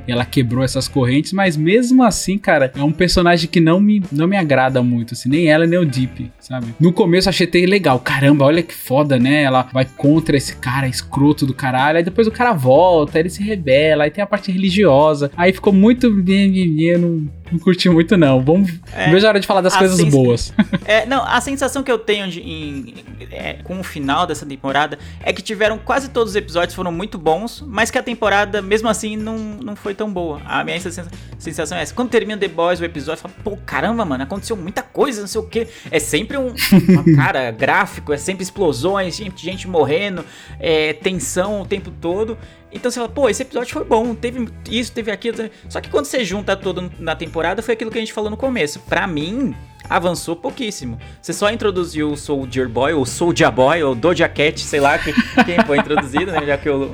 E 0.06 0.12
ela 0.12 0.24
quebrou 0.24 0.64
essas 0.64 0.88
correntes. 0.88 1.32
Mas 1.32 1.56
mesmo 1.56 2.02
assim, 2.02 2.38
cara, 2.38 2.72
é 2.74 2.82
um 2.82 2.92
personagem 2.92 3.48
que 3.48 3.60
não 3.60 3.80
me, 3.80 4.02
não 4.12 4.26
me 4.26 4.36
agrada 4.36 4.82
muito, 4.82 5.14
assim. 5.14 5.28
Nem 5.28 5.48
ela, 5.48 5.66
nem 5.66 5.78
o 5.78 5.84
Deep, 5.84 6.30
sabe? 6.40 6.74
No 6.78 6.92
começo 6.92 7.28
achei 7.28 7.46
legal. 7.66 7.98
Caramba, 7.98 8.44
olha 8.44 8.62
que 8.62 8.74
foda, 8.74 9.18
né? 9.18 9.42
Ela 9.42 9.68
vai 9.72 9.84
contra 9.84 10.36
esse 10.36 10.56
cara 10.56 10.88
escroto 10.88 11.46
do 11.46 11.54
caralho. 11.54 11.98
Aí 11.98 12.04
depois 12.04 12.26
o 12.26 12.32
cara 12.32 12.52
volta, 12.52 13.18
ele 13.18 13.30
se 13.30 13.42
rebela. 13.42 14.04
Aí 14.04 14.10
tem 14.10 14.22
a 14.22 14.26
parte 14.26 14.50
religiosa. 14.50 15.30
Aí 15.36 15.52
ficou 15.52 15.72
muito. 15.72 16.06
Eu 16.06 16.98
não, 16.98 17.28
não 17.52 17.58
curti 17.58 17.88
muito, 17.88 18.16
não. 18.16 18.42
Vamos. 18.42 18.72
É. 18.94 19.10
Veja 19.10 19.26
a 19.26 19.30
hora 19.30 19.40
de 19.40 19.46
falar 19.46 19.60
das 19.60 19.76
coisas 19.76 19.96
sens- 19.96 20.10
boas. 20.12 20.52
É, 20.84 21.04
não, 21.04 21.24
a 21.26 21.40
sensação 21.40 21.82
que 21.82 21.90
eu 21.90 21.98
tenho 21.98 22.28
de- 22.28 22.40
em- 22.40 22.94
é, 23.30 23.54
com 23.64 23.80
o 23.80 23.82
final 23.82 24.24
dessa 24.26 24.46
temporada 24.46 24.98
é 25.20 25.32
que 25.32 25.42
tiveram 25.42 25.78
quase 25.78 26.10
todos 26.10 26.30
os 26.30 26.36
episódios 26.36 26.74
foram 26.74 26.92
muito 26.92 27.18
bons, 27.18 27.62
mas 27.66 27.90
que 27.90 27.98
a 27.98 28.02
temporada, 28.02 28.62
mesmo 28.62 28.88
assim, 28.88 29.16
não, 29.16 29.36
não 29.38 29.74
foi 29.74 29.94
tão 29.94 30.12
boa. 30.12 30.40
A 30.44 30.62
minha 30.62 30.78
sensa- 30.80 31.08
sensação 31.38 31.76
é 31.76 31.82
essa. 31.82 31.92
Quando 31.94 32.08
termina 32.10 32.38
The 32.38 32.48
Boys, 32.48 32.80
o 32.80 32.84
episódio, 32.84 33.22
fala, 33.22 33.34
pô, 33.42 33.56
caramba, 33.66 34.04
mano, 34.04 34.22
aconteceu 34.22 34.56
muita 34.56 34.82
coisa, 34.82 35.20
não 35.20 35.28
sei 35.28 35.40
o 35.40 35.44
que. 35.44 35.66
É 35.90 35.98
sempre 35.98 36.36
um, 36.36 36.54
uma 36.88 37.04
cara 37.16 37.50
gráfico, 37.50 38.12
é 38.12 38.16
sempre 38.16 38.42
explosões, 38.44 39.16
gente, 39.16 39.42
gente 39.44 39.66
morrendo, 39.68 40.24
é, 40.60 40.92
tensão 40.92 41.62
o 41.62 41.66
tempo 41.66 41.90
todo. 42.00 42.38
Então 42.76 42.90
você 42.90 43.00
fala, 43.00 43.08
pô, 43.08 43.28
esse 43.28 43.42
episódio 43.42 43.72
foi 43.72 43.84
bom, 43.84 44.14
teve 44.14 44.48
isso, 44.70 44.92
teve 44.92 45.10
aquilo. 45.10 45.50
Só 45.68 45.80
que 45.80 45.90
quando 45.90 46.04
você 46.04 46.24
junta 46.24 46.56
todo 46.56 46.90
na 46.98 47.16
temporada, 47.16 47.62
foi 47.62 47.74
aquilo 47.74 47.90
que 47.90 47.98
a 47.98 48.00
gente 48.00 48.12
falou 48.12 48.30
no 48.30 48.36
começo. 48.36 48.80
Pra 48.80 49.06
mim, 49.06 49.54
avançou 49.88 50.36
pouquíssimo. 50.36 50.98
Você 51.20 51.32
só 51.32 51.50
introduziu 51.50 52.10
o 52.12 52.16
Soldier 52.16 52.68
Boy, 52.68 52.92
ou 52.92 53.04
Soldier 53.06 53.50
Boy, 53.50 53.82
ou 53.82 53.94
Doja 53.94 54.28
Cat, 54.28 54.60
sei 54.60 54.80
lá 54.80 54.98
que, 54.98 55.12
quem 55.44 55.58
foi 55.66 55.78
introduzido, 55.78 56.32
né? 56.32 56.44
Já 56.46 56.58
que 56.58 56.68
o 56.68 56.90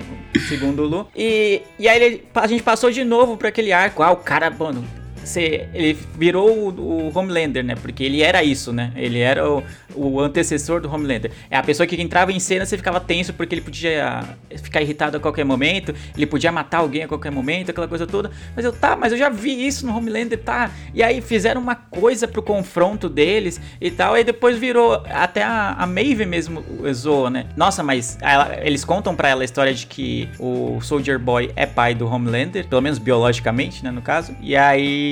segundo 0.48 0.82
Lu. 0.84 1.08
E, 1.16 1.62
e 1.78 1.88
aí 1.88 2.02
ele- 2.02 2.24
a 2.34 2.46
gente 2.46 2.62
passou 2.62 2.90
de 2.90 3.04
novo 3.04 3.36
pra 3.36 3.48
aquele 3.48 3.72
arco. 3.72 4.02
Ah, 4.02 4.12
o 4.12 4.16
cara, 4.16 4.50
mano. 4.50 4.84
Ele 5.72 5.96
virou 6.18 6.50
o, 6.50 7.08
o 7.08 7.18
Homelander, 7.18 7.64
né? 7.64 7.74
Porque 7.74 8.02
ele 8.04 8.22
era 8.22 8.42
isso, 8.42 8.72
né? 8.72 8.92
Ele 8.96 9.18
era 9.20 9.48
o, 9.48 9.62
o 9.94 10.20
antecessor 10.20 10.80
do 10.80 10.92
Homelander. 10.92 11.30
É 11.50 11.56
a 11.56 11.62
pessoa 11.62 11.87
que 11.87 12.00
entrava 12.00 12.32
em 12.32 12.40
cena, 12.40 12.64
você 12.66 12.76
ficava 12.76 13.00
tenso 13.00 13.32
porque 13.32 13.54
ele 13.54 13.62
podia 13.62 14.22
ficar 14.62 14.80
irritado 14.82 15.16
a 15.16 15.20
qualquer 15.20 15.44
momento, 15.44 15.94
ele 16.16 16.26
podia 16.26 16.50
matar 16.52 16.78
alguém 16.78 17.04
a 17.04 17.08
qualquer 17.08 17.30
momento, 17.30 17.70
aquela 17.70 17.88
coisa 17.88 18.06
toda. 18.06 18.30
Mas 18.56 18.64
eu, 18.64 18.72
tá, 18.72 18.96
mas 18.96 19.12
eu 19.12 19.18
já 19.18 19.28
vi 19.28 19.66
isso 19.66 19.87
no 19.87 19.96
Homelander, 19.96 20.38
tá? 20.38 20.70
E 20.94 21.02
aí 21.02 21.20
fizeram 21.20 21.61
uma 21.61 21.74
coisa 21.74 22.26
pro 22.26 22.42
confronto 22.42 23.08
deles 23.08 23.61
e 23.80 23.90
tal, 23.90 24.14
aí 24.14 24.24
depois 24.24 24.58
virou, 24.58 25.02
até 25.11 25.42
a, 25.42 25.76
a 25.78 25.87
Maeve 25.87 26.24
mesmo 26.26 26.64
zoou, 26.92 27.30
né? 27.30 27.46
Nossa, 27.56 27.82
mas 27.82 28.18
ela- 28.20 28.56
eles 28.62 28.85
contam 28.85 29.14
pra 29.14 29.28
ela 29.28 29.42
a 29.42 29.44
história 29.44 29.72
de 29.74 29.87
que 29.87 30.28
o 30.38 30.80
Soldier 30.80 31.18
Boy 31.18 31.50
é 31.56 31.66
pai 31.66 31.94
do 31.94 32.06
Homelander, 32.06 32.66
pelo 32.66 32.80
menos 32.82 32.98
biologicamente, 32.98 33.82
né, 33.85 33.90
no 33.90 34.02
caso. 34.02 34.35
E 34.40 34.56
aí 34.56 35.12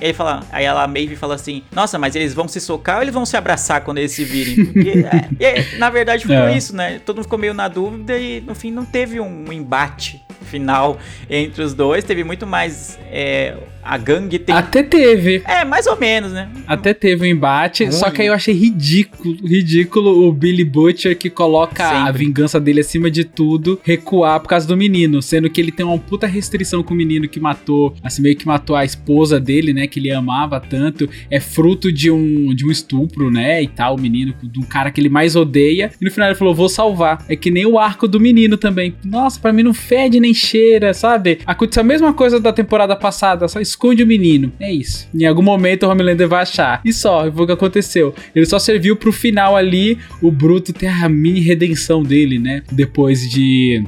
ele 0.00 0.12
fala, 0.12 0.42
aí 0.52 0.64
ela 0.64 0.82
a 0.82 0.86
Maeve 0.86 1.16
fala 1.16 1.34
assim: 1.34 1.62
"Nossa, 1.72 1.98
mas 1.98 2.14
eles 2.16 2.32
vão 2.34 2.46
se 2.48 2.60
socar 2.60 2.96
ou 2.96 3.02
eles 3.02 3.14
vão 3.14 3.24
se 3.26 3.36
abraçar 3.36 3.80
quando 3.82 3.98
eles 3.98 4.12
se 4.12 4.24
virem?" 4.24 4.66
Porque, 4.66 4.90
é, 5.06 5.28
e 5.38 5.44
é, 5.44 5.78
na 5.78 5.90
verdade 5.90 6.22
ficou 6.22 6.36
É. 6.36 6.56
isso, 6.56 6.74
né? 6.74 7.00
Todo 7.04 7.16
mundo 7.16 7.24
ficou 7.24 7.38
meio 7.38 7.54
na 7.54 7.68
dúvida 7.68 8.16
e 8.18 8.40
no 8.40 8.54
fim 8.54 8.70
não 8.70 8.84
teve 8.84 9.20
um 9.20 9.52
embate 9.52 10.22
final 10.42 10.98
entre 11.28 11.62
os 11.62 11.74
dois, 11.74 12.02
teve 12.04 12.24
muito 12.24 12.46
mais 12.46 12.98
é, 13.10 13.56
a 13.82 13.96
gangue 13.96 14.38
tem 14.38 14.54
Até 14.54 14.82
teve. 14.82 15.42
É, 15.46 15.64
mais 15.64 15.86
ou 15.86 15.96
menos, 15.98 16.32
né? 16.32 16.48
Até 16.66 16.92
teve 16.94 17.22
um 17.22 17.26
embate, 17.26 17.84
Ruim. 17.84 17.92
só 17.92 18.10
que 18.10 18.22
aí 18.22 18.28
eu 18.28 18.34
achei 18.34 18.54
ridículo, 18.54 19.36
ridículo 19.46 20.28
o 20.28 20.32
Billy 20.32 20.64
Butcher 20.64 21.16
que 21.16 21.30
coloca 21.30 21.88
a 21.88 22.06
Sempre. 22.06 22.24
vingança 22.24 22.60
dele 22.60 22.80
acima 22.80 23.10
de 23.10 23.24
tudo, 23.24 23.80
recuar 23.82 24.40
por 24.40 24.48
causa 24.48 24.66
do 24.66 24.76
menino, 24.76 25.22
sendo 25.22 25.48
que 25.50 25.60
ele 25.60 25.72
tem 25.72 25.84
uma 25.84 25.98
puta 25.98 26.26
restrição 26.26 26.82
com 26.82 26.94
o 26.94 26.96
menino 26.96 27.28
que 27.28 27.40
matou, 27.40 27.94
assim, 28.02 28.22
meio 28.22 28.36
que 28.36 28.46
matou 28.46 28.76
a 28.76 28.84
esposa 28.84 29.40
dele, 29.40 29.72
né, 29.72 29.86
que 29.86 29.98
ele 29.98 30.10
amava 30.10 30.60
tanto, 30.60 31.08
é 31.30 31.40
fruto 31.40 31.92
de 31.92 32.10
um, 32.10 32.54
de 32.54 32.66
um 32.66 32.70
estupro, 32.70 33.30
né, 33.30 33.62
e 33.62 33.68
tal, 33.68 33.96
o 33.96 34.00
menino, 34.00 34.34
de 34.42 34.58
um 34.58 34.62
cara 34.62 34.90
que 34.90 35.00
ele 35.00 35.08
mais 35.08 35.36
odeia, 35.36 35.90
e 36.00 36.04
no 36.04 36.10
final 36.10 36.28
ele 36.28 36.38
falou, 36.38 36.54
vou 36.54 36.68
salvar. 36.68 37.24
É 37.28 37.36
que 37.36 37.50
nem 37.50 37.66
o 37.66 37.78
arco 37.78 38.06
do 38.06 38.20
menino 38.20 38.56
também. 38.56 38.94
Nossa, 39.04 39.38
pra 39.38 39.52
mim 39.52 39.62
não 39.62 39.74
fede 39.74 40.20
nem 40.20 40.34
cheira, 40.34 40.92
sabe? 40.94 41.38
Aconteceu 41.46 41.82
a 41.82 41.84
mesma 41.84 42.12
coisa 42.12 42.38
da 42.40 42.52
temporada 42.52 42.94
passada, 42.96 43.48
só 43.48 43.60
esconde 43.70 44.02
o 44.02 44.06
menino. 44.06 44.52
É 44.60 44.72
isso. 44.72 45.08
Em 45.14 45.26
algum 45.26 45.42
momento 45.42 45.84
o 45.84 45.88
Homelander 45.88 46.28
vai 46.28 46.42
achar. 46.42 46.80
E 46.84 46.92
só, 46.92 47.30
foi 47.30 47.44
o 47.44 47.46
que 47.46 47.52
aconteceu. 47.52 48.14
Ele 48.34 48.46
só 48.46 48.58
serviu 48.58 48.96
pro 48.96 49.12
final 49.12 49.56
ali, 49.56 49.98
o 50.22 50.30
Bruto 50.30 50.72
ter 50.72 50.88
a 50.88 51.08
mini 51.08 51.40
redenção 51.40 52.02
dele, 52.02 52.38
né? 52.38 52.62
Depois 52.70 53.28
de 53.28 53.82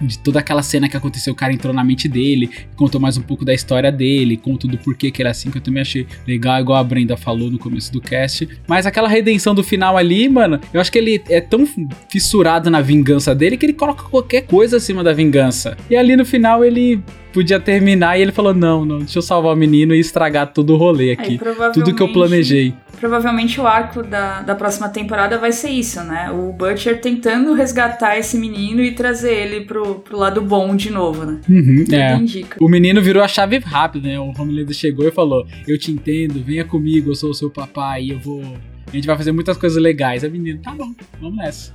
de 0.00 0.18
toda 0.18 0.38
aquela 0.38 0.62
cena 0.62 0.88
que 0.88 0.96
aconteceu, 0.96 1.32
o 1.32 1.36
cara 1.36 1.52
entrou 1.52 1.74
na 1.74 1.82
mente 1.82 2.08
dele, 2.08 2.48
contou 2.76 3.00
mais 3.00 3.16
um 3.16 3.22
pouco 3.22 3.44
da 3.44 3.52
história 3.52 3.90
dele, 3.90 4.36
contou 4.36 4.70
do 4.70 4.78
porquê 4.78 5.10
que 5.10 5.20
era 5.20 5.30
assim, 5.30 5.50
que 5.50 5.58
eu 5.58 5.62
também 5.62 5.82
achei 5.82 6.06
legal, 6.26 6.60
igual 6.60 6.78
a 6.78 6.84
Brenda 6.84 7.16
falou 7.16 7.50
no 7.50 7.58
começo 7.58 7.92
do 7.92 8.00
cast. 8.00 8.48
Mas 8.66 8.86
aquela 8.86 9.08
redenção 9.08 9.54
do 9.54 9.64
final 9.64 9.96
ali, 9.96 10.28
mano, 10.28 10.60
eu 10.72 10.80
acho 10.80 10.92
que 10.92 10.98
ele 10.98 11.22
é 11.28 11.40
tão 11.40 11.68
fissurado 12.08 12.70
na 12.70 12.80
vingança 12.80 13.34
dele 13.34 13.56
que 13.56 13.66
ele 13.66 13.72
coloca 13.72 14.04
qualquer 14.04 14.42
coisa 14.42 14.76
acima 14.76 15.02
da 15.02 15.12
vingança. 15.12 15.76
E 15.90 15.96
ali 15.96 16.14
no 16.16 16.24
final 16.24 16.64
ele 16.64 17.02
podia 17.38 17.60
terminar 17.60 18.18
e 18.18 18.22
ele 18.22 18.32
falou: 18.32 18.52
não, 18.52 18.84
não, 18.84 18.98
deixa 18.98 19.18
eu 19.18 19.22
salvar 19.22 19.54
o 19.54 19.56
menino 19.56 19.94
e 19.94 20.00
estragar 20.00 20.52
todo 20.52 20.74
o 20.74 20.76
rolê 20.76 21.12
aqui. 21.12 21.38
Aí, 21.40 21.72
tudo 21.72 21.94
que 21.94 22.02
eu 22.02 22.12
planejei. 22.12 22.74
Provavelmente 22.98 23.60
o 23.60 23.66
arco 23.66 24.02
da, 24.02 24.42
da 24.42 24.56
próxima 24.56 24.88
temporada 24.88 25.38
vai 25.38 25.52
ser 25.52 25.70
isso, 25.70 26.02
né? 26.02 26.32
O 26.32 26.52
Butcher 26.52 27.00
tentando 27.00 27.54
resgatar 27.54 28.18
esse 28.18 28.36
menino 28.36 28.82
e 28.82 28.90
trazer 28.90 29.32
ele 29.32 29.60
pro, 29.60 30.00
pro 30.00 30.18
lado 30.18 30.42
bom 30.42 30.74
de 30.74 30.90
novo, 30.90 31.24
né? 31.24 31.40
Uhum, 31.48 31.84
é. 31.92 32.16
Indica. 32.16 32.56
O 32.60 32.68
menino 32.68 33.00
virou 33.00 33.22
a 33.22 33.28
chave 33.28 33.58
rápido, 33.58 34.08
né? 34.08 34.18
O 34.18 34.32
Homelander 34.36 34.74
chegou 34.74 35.06
e 35.06 35.12
falou: 35.12 35.46
Eu 35.66 35.78
te 35.78 35.92
entendo, 35.92 36.42
venha 36.42 36.64
comigo, 36.64 37.10
eu 37.10 37.14
sou 37.14 37.30
o 37.30 37.34
seu 37.34 37.50
papai, 37.50 38.10
eu 38.10 38.18
vou. 38.18 38.42
A 38.88 38.90
gente 38.90 39.06
vai 39.06 39.16
fazer 39.16 39.30
muitas 39.30 39.56
coisas 39.56 39.80
legais. 39.80 40.24
A 40.24 40.28
menina, 40.28 40.58
tá 40.60 40.72
bom, 40.72 40.92
vamos 41.20 41.36
nessa. 41.36 41.72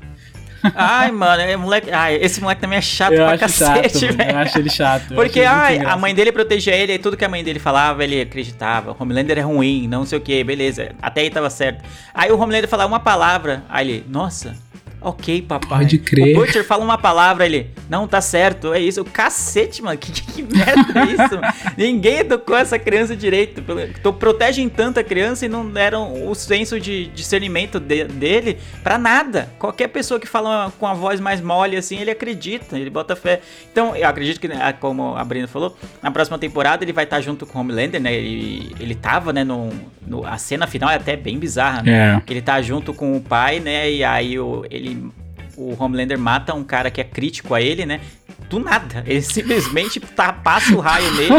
Ai, 0.76 1.12
mano, 1.12 1.42
é 1.42 1.56
moleque, 1.58 1.92
ai, 1.92 2.16
esse 2.16 2.40
moleque 2.42 2.62
também 2.62 2.78
é 2.78 2.82
chato 2.82 3.14
eu 3.14 3.26
pra 3.26 3.38
cacete, 3.38 4.00
chato, 4.00 4.16
velho. 4.16 4.32
Eu 4.32 4.38
acho 4.38 4.58
ele 4.58 4.70
chato. 4.70 5.14
Porque 5.14 5.42
ai, 5.42 5.80
a 5.80 5.98
mãe 5.98 6.16
dele 6.16 6.32
protegia 6.32 6.76
ele 6.76 6.94
e 6.94 7.00
tudo 7.00 7.18
que 7.18 7.26
a 7.26 7.30
mãe 7.30 7.44
dele 7.44 7.60
falava, 7.60 8.04
ele 8.04 8.22
acreditava. 8.22 8.92
O 8.92 8.96
Homelander 8.98 9.38
é 9.38 9.42
ruim, 9.42 9.88
não 9.88 10.06
sei 10.06 10.18
o 10.18 10.22
que, 10.22 10.44
beleza. 10.44 10.92
Até 11.02 11.22
aí 11.22 11.30
tava 11.30 11.50
certo. 11.50 11.84
Aí 12.14 12.32
o 12.32 12.40
Homelander 12.40 12.70
falava 12.70 12.88
uma 12.88 13.00
palavra, 13.00 13.64
aí 13.70 13.90
ele, 13.90 14.06
nossa, 14.08 14.56
Ok, 15.04 15.42
papai. 15.42 15.80
Pode 15.80 15.98
crer. 16.00 16.36
O 16.36 16.40
Butcher 16.40 16.64
fala 16.64 16.84
uma 16.84 16.98
palavra, 16.98 17.46
ele, 17.46 17.70
não, 17.90 18.08
tá 18.08 18.22
certo, 18.22 18.74
é 18.74 18.80
isso. 18.80 19.02
O 19.02 19.06
cacete, 19.06 19.82
mano, 19.82 19.98
que, 19.98 20.12
que 20.24 20.42
merda 20.42 21.02
é 21.02 21.06
isso? 21.12 21.74
Ninguém 21.78 22.20
educou 22.20 22.56
essa 22.56 22.80
criança 22.80 23.16
direito. 23.16 23.62
Tô, 24.02 24.14
protegem 24.14 24.70
tanto 24.70 25.00
a 25.00 25.04
criança 25.04 25.46
e 25.46 25.50
não 25.50 25.70
deram 25.70 26.30
o 26.30 26.34
senso 26.34 26.80
de 26.80 27.08
discernimento 27.08 27.80
de, 27.80 28.06
dele 28.06 28.58
pra 28.82 28.98
nada. 28.98 29.50
Qualquer 29.60 29.90
pessoa 29.90 30.20
que 30.20 30.28
fala 30.28 30.72
com 30.80 30.88
a 30.88 30.94
voz 30.94 31.20
mais 31.20 31.42
mole 31.42 31.76
assim, 31.76 32.00
ele 32.00 32.12
acredita, 32.12 32.78
ele 32.78 32.90
bota 32.90 33.16
fé. 33.16 33.42
Então, 33.72 33.96
eu 33.96 34.08
acredito 34.08 34.40
que, 34.40 34.48
ah, 34.48 34.72
como 34.72 35.16
a 35.16 35.24
Brina 35.26 35.48
falou, 35.48 35.76
na 36.02 36.12
próxima 36.12 36.40
temporada 36.40 36.84
ele 36.84 36.94
vai 36.94 37.04
estar 37.04 37.20
junto 37.20 37.46
com 37.46 37.58
o 37.58 37.62
Homelander, 37.62 38.02
né? 38.02 38.14
Ele, 38.14 38.74
ele 38.80 38.96
tava, 38.96 39.34
né, 39.34 39.44
no, 39.44 39.70
no, 40.08 40.26
a 40.26 40.38
cena 40.38 40.66
final 40.66 40.90
é 40.90 40.96
até 40.96 41.16
bem 41.16 41.38
bizarra, 41.38 41.84
né? 41.84 42.16
É. 42.18 42.22
Que 42.22 42.34
ele 42.34 42.42
tá 42.42 42.62
junto 42.62 42.94
com 42.94 43.18
o 43.18 43.22
pai, 43.22 43.60
né? 43.60 43.92
E 43.92 44.04
aí 44.04 44.40
o, 44.40 44.64
ele 44.94 45.12
o 45.56 45.76
Homelander 45.82 46.18
mata 46.18 46.54
um 46.54 46.64
cara 46.64 46.90
que 46.90 47.00
é 47.00 47.04
crítico 47.04 47.54
a 47.54 47.62
ele, 47.62 47.86
né? 47.86 48.02
Do 48.50 48.60
nada. 48.60 49.04
Ele 49.06 49.22
simplesmente 49.24 50.00
tá, 50.00 50.34
passa 50.34 50.76
o 50.76 50.80
raio 50.80 51.12
nele 51.14 51.36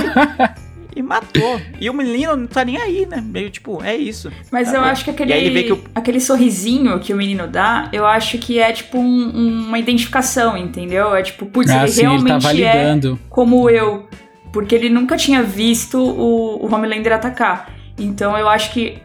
e 0.94 1.02
matou. 1.02 1.60
E 1.80 1.90
o 1.90 1.94
menino 1.94 2.36
não 2.36 2.46
tá 2.46 2.64
nem 2.64 2.76
aí, 2.76 3.06
né? 3.06 3.20
Meio 3.20 3.50
tipo, 3.50 3.82
é 3.82 3.96
isso. 3.96 4.30
Mas 4.50 4.70
tá 4.70 4.76
eu 4.76 4.82
bom. 4.82 4.86
acho 4.86 5.04
que 5.04 5.10
aquele, 5.10 5.62
que 5.64 5.72
o... 5.72 5.84
aquele 5.94 6.20
sorrisinho 6.20 6.98
que 7.00 7.12
o 7.12 7.16
menino 7.16 7.46
dá, 7.46 7.88
eu 7.92 8.06
acho 8.06 8.38
que 8.38 8.58
é 8.58 8.72
tipo 8.72 8.98
um, 8.98 9.66
uma 9.66 9.78
identificação, 9.78 10.56
entendeu? 10.56 11.14
É 11.14 11.22
tipo, 11.22 11.46
putz, 11.46 11.70
ah, 11.70 11.82
ele 11.82 11.88
sim, 11.88 12.02
realmente 12.02 12.46
ele 12.46 12.62
é 12.62 12.98
como 13.28 13.68
eu. 13.68 14.08
Porque 14.52 14.74
ele 14.74 14.88
nunca 14.88 15.16
tinha 15.16 15.42
visto 15.42 15.98
o, 15.98 16.64
o 16.64 16.72
Homelander 16.72 17.12
atacar. 17.12 17.74
Então 17.98 18.38
eu 18.38 18.48
acho 18.48 18.72
que 18.72 18.98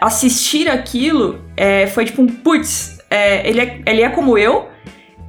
assistir 0.00 0.68
aquilo 0.68 1.40
é, 1.54 1.86
foi 1.86 2.06
tipo 2.06 2.22
um 2.22 2.26
putz, 2.26 2.95
é, 3.16 3.48
ele, 3.48 3.60
é, 3.60 3.80
ele 3.86 4.02
é 4.02 4.08
como 4.10 4.36
eu. 4.36 4.68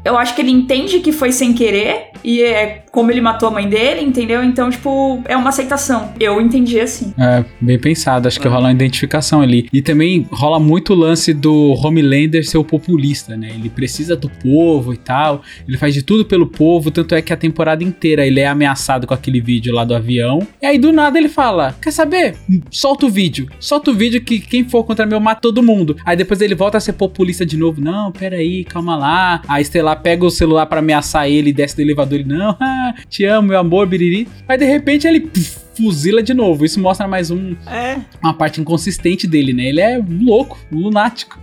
Eu 0.03 0.17
acho 0.17 0.35
que 0.35 0.41
ele 0.41 0.51
entende 0.51 0.99
que 0.99 1.11
foi 1.11 1.31
sem 1.31 1.53
querer 1.53 2.11
e 2.23 2.41
é 2.41 2.83
como 2.97 3.11
ele 3.11 3.21
matou 3.21 3.49
a 3.49 3.51
mãe 3.51 3.69
dele, 3.69 4.01
entendeu? 4.01 4.43
Então, 4.43 4.71
tipo, 4.71 5.21
é 5.25 5.37
uma 5.37 5.49
aceitação. 5.49 6.11
Eu 6.19 6.41
entendi 6.41 6.79
assim. 6.79 7.13
É, 7.15 7.45
bem 7.61 7.77
pensado. 7.77 8.27
Acho 8.27 8.41
que 8.41 8.47
rola 8.47 8.69
uma 8.69 8.71
identificação 8.71 9.39
ali. 9.39 9.69
E 9.71 9.83
também 9.83 10.27
rola 10.31 10.59
muito 10.59 10.93
o 10.93 10.95
lance 10.95 11.31
do 11.31 11.75
Homelander 11.79 12.43
ser 12.43 12.57
o 12.57 12.63
populista, 12.63 13.37
né? 13.37 13.51
Ele 13.53 13.69
precisa 13.69 14.15
do 14.15 14.27
povo 14.27 14.95
e 14.95 14.97
tal. 14.97 15.43
Ele 15.67 15.77
faz 15.77 15.93
de 15.93 16.01
tudo 16.01 16.25
pelo 16.25 16.47
povo. 16.47 16.89
Tanto 16.89 17.13
é 17.13 17.21
que 17.21 17.31
a 17.31 17.37
temporada 17.37 17.83
inteira 17.83 18.25
ele 18.25 18.39
é 18.39 18.47
ameaçado 18.47 19.05
com 19.05 19.13
aquele 19.13 19.39
vídeo 19.39 19.75
lá 19.75 19.85
do 19.85 19.93
avião. 19.93 20.39
E 20.59 20.65
aí, 20.65 20.79
do 20.79 20.91
nada, 20.91 21.19
ele 21.19 21.29
fala: 21.29 21.75
Quer 21.79 21.91
saber? 21.91 22.35
Solta 22.71 23.05
o 23.05 23.09
vídeo. 23.11 23.47
Solta 23.59 23.91
o 23.91 23.93
vídeo 23.93 24.19
que 24.21 24.39
quem 24.39 24.67
for 24.67 24.83
contra 24.83 25.05
mim 25.05 25.13
eu 25.13 25.19
mato 25.19 25.41
todo 25.41 25.61
mundo. 25.61 25.95
Aí 26.03 26.17
depois 26.17 26.41
ele 26.41 26.55
volta 26.55 26.79
a 26.79 26.81
ser 26.81 26.93
populista 26.93 27.45
de 27.45 27.57
novo. 27.57 27.79
Não, 27.79 28.11
peraí, 28.11 28.63
calma 28.63 28.97
lá. 28.97 29.43
A 29.47 29.61
Estelar 29.61 30.01
pega 30.01 30.25
o 30.25 30.31
celular 30.31 30.65
para 30.65 30.79
ameaçar 30.79 31.29
ele 31.29 31.51
e 31.51 31.53
desce 31.53 31.75
do 31.75 31.83
elevador 31.83 32.21
e 32.21 32.23
não. 32.23 32.57
te 33.09 33.25
amo, 33.25 33.49
meu 33.49 33.59
amor, 33.59 33.87
biriri. 33.87 34.27
Aí 34.47 34.57
de 34.57 34.65
repente 34.65 35.07
ele 35.07 35.21
puf, 35.21 35.67
fuzila 35.77 36.23
de 36.23 36.33
novo. 36.33 36.65
Isso 36.65 36.79
mostra 36.79 37.07
mais 37.07 37.29
um, 37.29 37.55
é. 37.67 37.99
uma 38.21 38.33
parte 38.33 38.59
inconsistente 38.59 39.27
dele, 39.27 39.53
né? 39.53 39.65
Ele 39.65 39.79
é 39.79 40.03
louco, 40.21 40.57
lunático. 40.71 41.39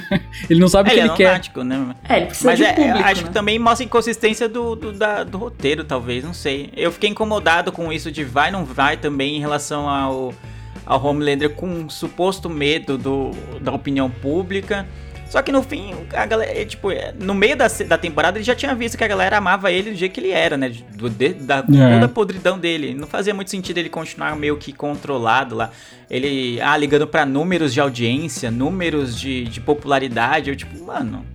ele 0.50 0.58
não 0.58 0.68
sabe 0.68 0.88
o 0.88 0.92
que 0.92 0.98
ele, 0.98 1.08
ele 1.08 1.22
é 1.22 1.26
lunático, 1.28 1.60
quer. 1.60 1.64
Né? 1.64 1.94
É, 2.08 2.16
ele 2.16 2.26
precisa 2.26 2.50
Mas 2.50 2.58
de 2.58 2.64
é, 2.64 2.72
público, 2.72 2.98
acho 2.98 3.22
né? 3.22 3.28
que 3.28 3.34
também 3.34 3.58
mostra 3.58 3.84
inconsistência 3.84 4.48
do, 4.48 4.74
do, 4.74 4.92
da, 4.92 5.22
do 5.22 5.38
roteiro, 5.38 5.84
talvez, 5.84 6.24
não 6.24 6.34
sei. 6.34 6.70
Eu 6.76 6.90
fiquei 6.90 7.08
incomodado 7.08 7.70
com 7.70 7.92
isso 7.92 8.10
de 8.10 8.24
vai, 8.24 8.50
não 8.50 8.64
vai 8.64 8.96
também 8.96 9.36
em 9.36 9.40
relação 9.40 9.88
ao, 9.88 10.34
ao 10.84 11.04
Homelander 11.04 11.50
com 11.50 11.66
um 11.66 11.88
suposto 11.88 12.50
medo 12.50 12.98
do, 12.98 13.30
da 13.60 13.72
opinião 13.72 14.10
pública. 14.10 14.86
Só 15.28 15.42
que 15.42 15.50
no 15.50 15.62
fim, 15.62 15.92
a 16.12 16.24
galera, 16.24 16.52
é, 16.56 16.64
tipo, 16.64 16.90
é, 16.90 17.12
no 17.18 17.34
meio 17.34 17.56
da, 17.56 17.66
da 17.66 17.98
temporada 17.98 18.38
ele 18.38 18.44
já 18.44 18.54
tinha 18.54 18.74
visto 18.74 18.96
que 18.96 19.04
a 19.04 19.08
galera 19.08 19.38
amava 19.38 19.72
ele 19.72 19.90
do 19.90 19.96
jeito 19.96 20.12
que 20.12 20.20
ele 20.20 20.30
era, 20.30 20.56
né? 20.56 20.72
Do, 20.94 21.10
de, 21.10 21.30
da, 21.34 21.58
é. 21.58 21.62
Toda 21.62 22.06
a 22.06 22.08
podridão 22.08 22.58
dele. 22.58 22.94
Não 22.94 23.08
fazia 23.08 23.34
muito 23.34 23.50
sentido 23.50 23.78
ele 23.78 23.88
continuar 23.88 24.36
meio 24.36 24.56
que 24.56 24.72
controlado 24.72 25.56
lá. 25.56 25.70
Ele, 26.08 26.60
ah, 26.60 26.76
ligando 26.76 27.06
para 27.06 27.26
números 27.26 27.74
de 27.74 27.80
audiência, 27.80 28.50
números 28.50 29.18
de, 29.18 29.44
de 29.44 29.60
popularidade. 29.60 30.50
Eu, 30.50 30.56
tipo, 30.56 30.84
mano, 30.84 31.26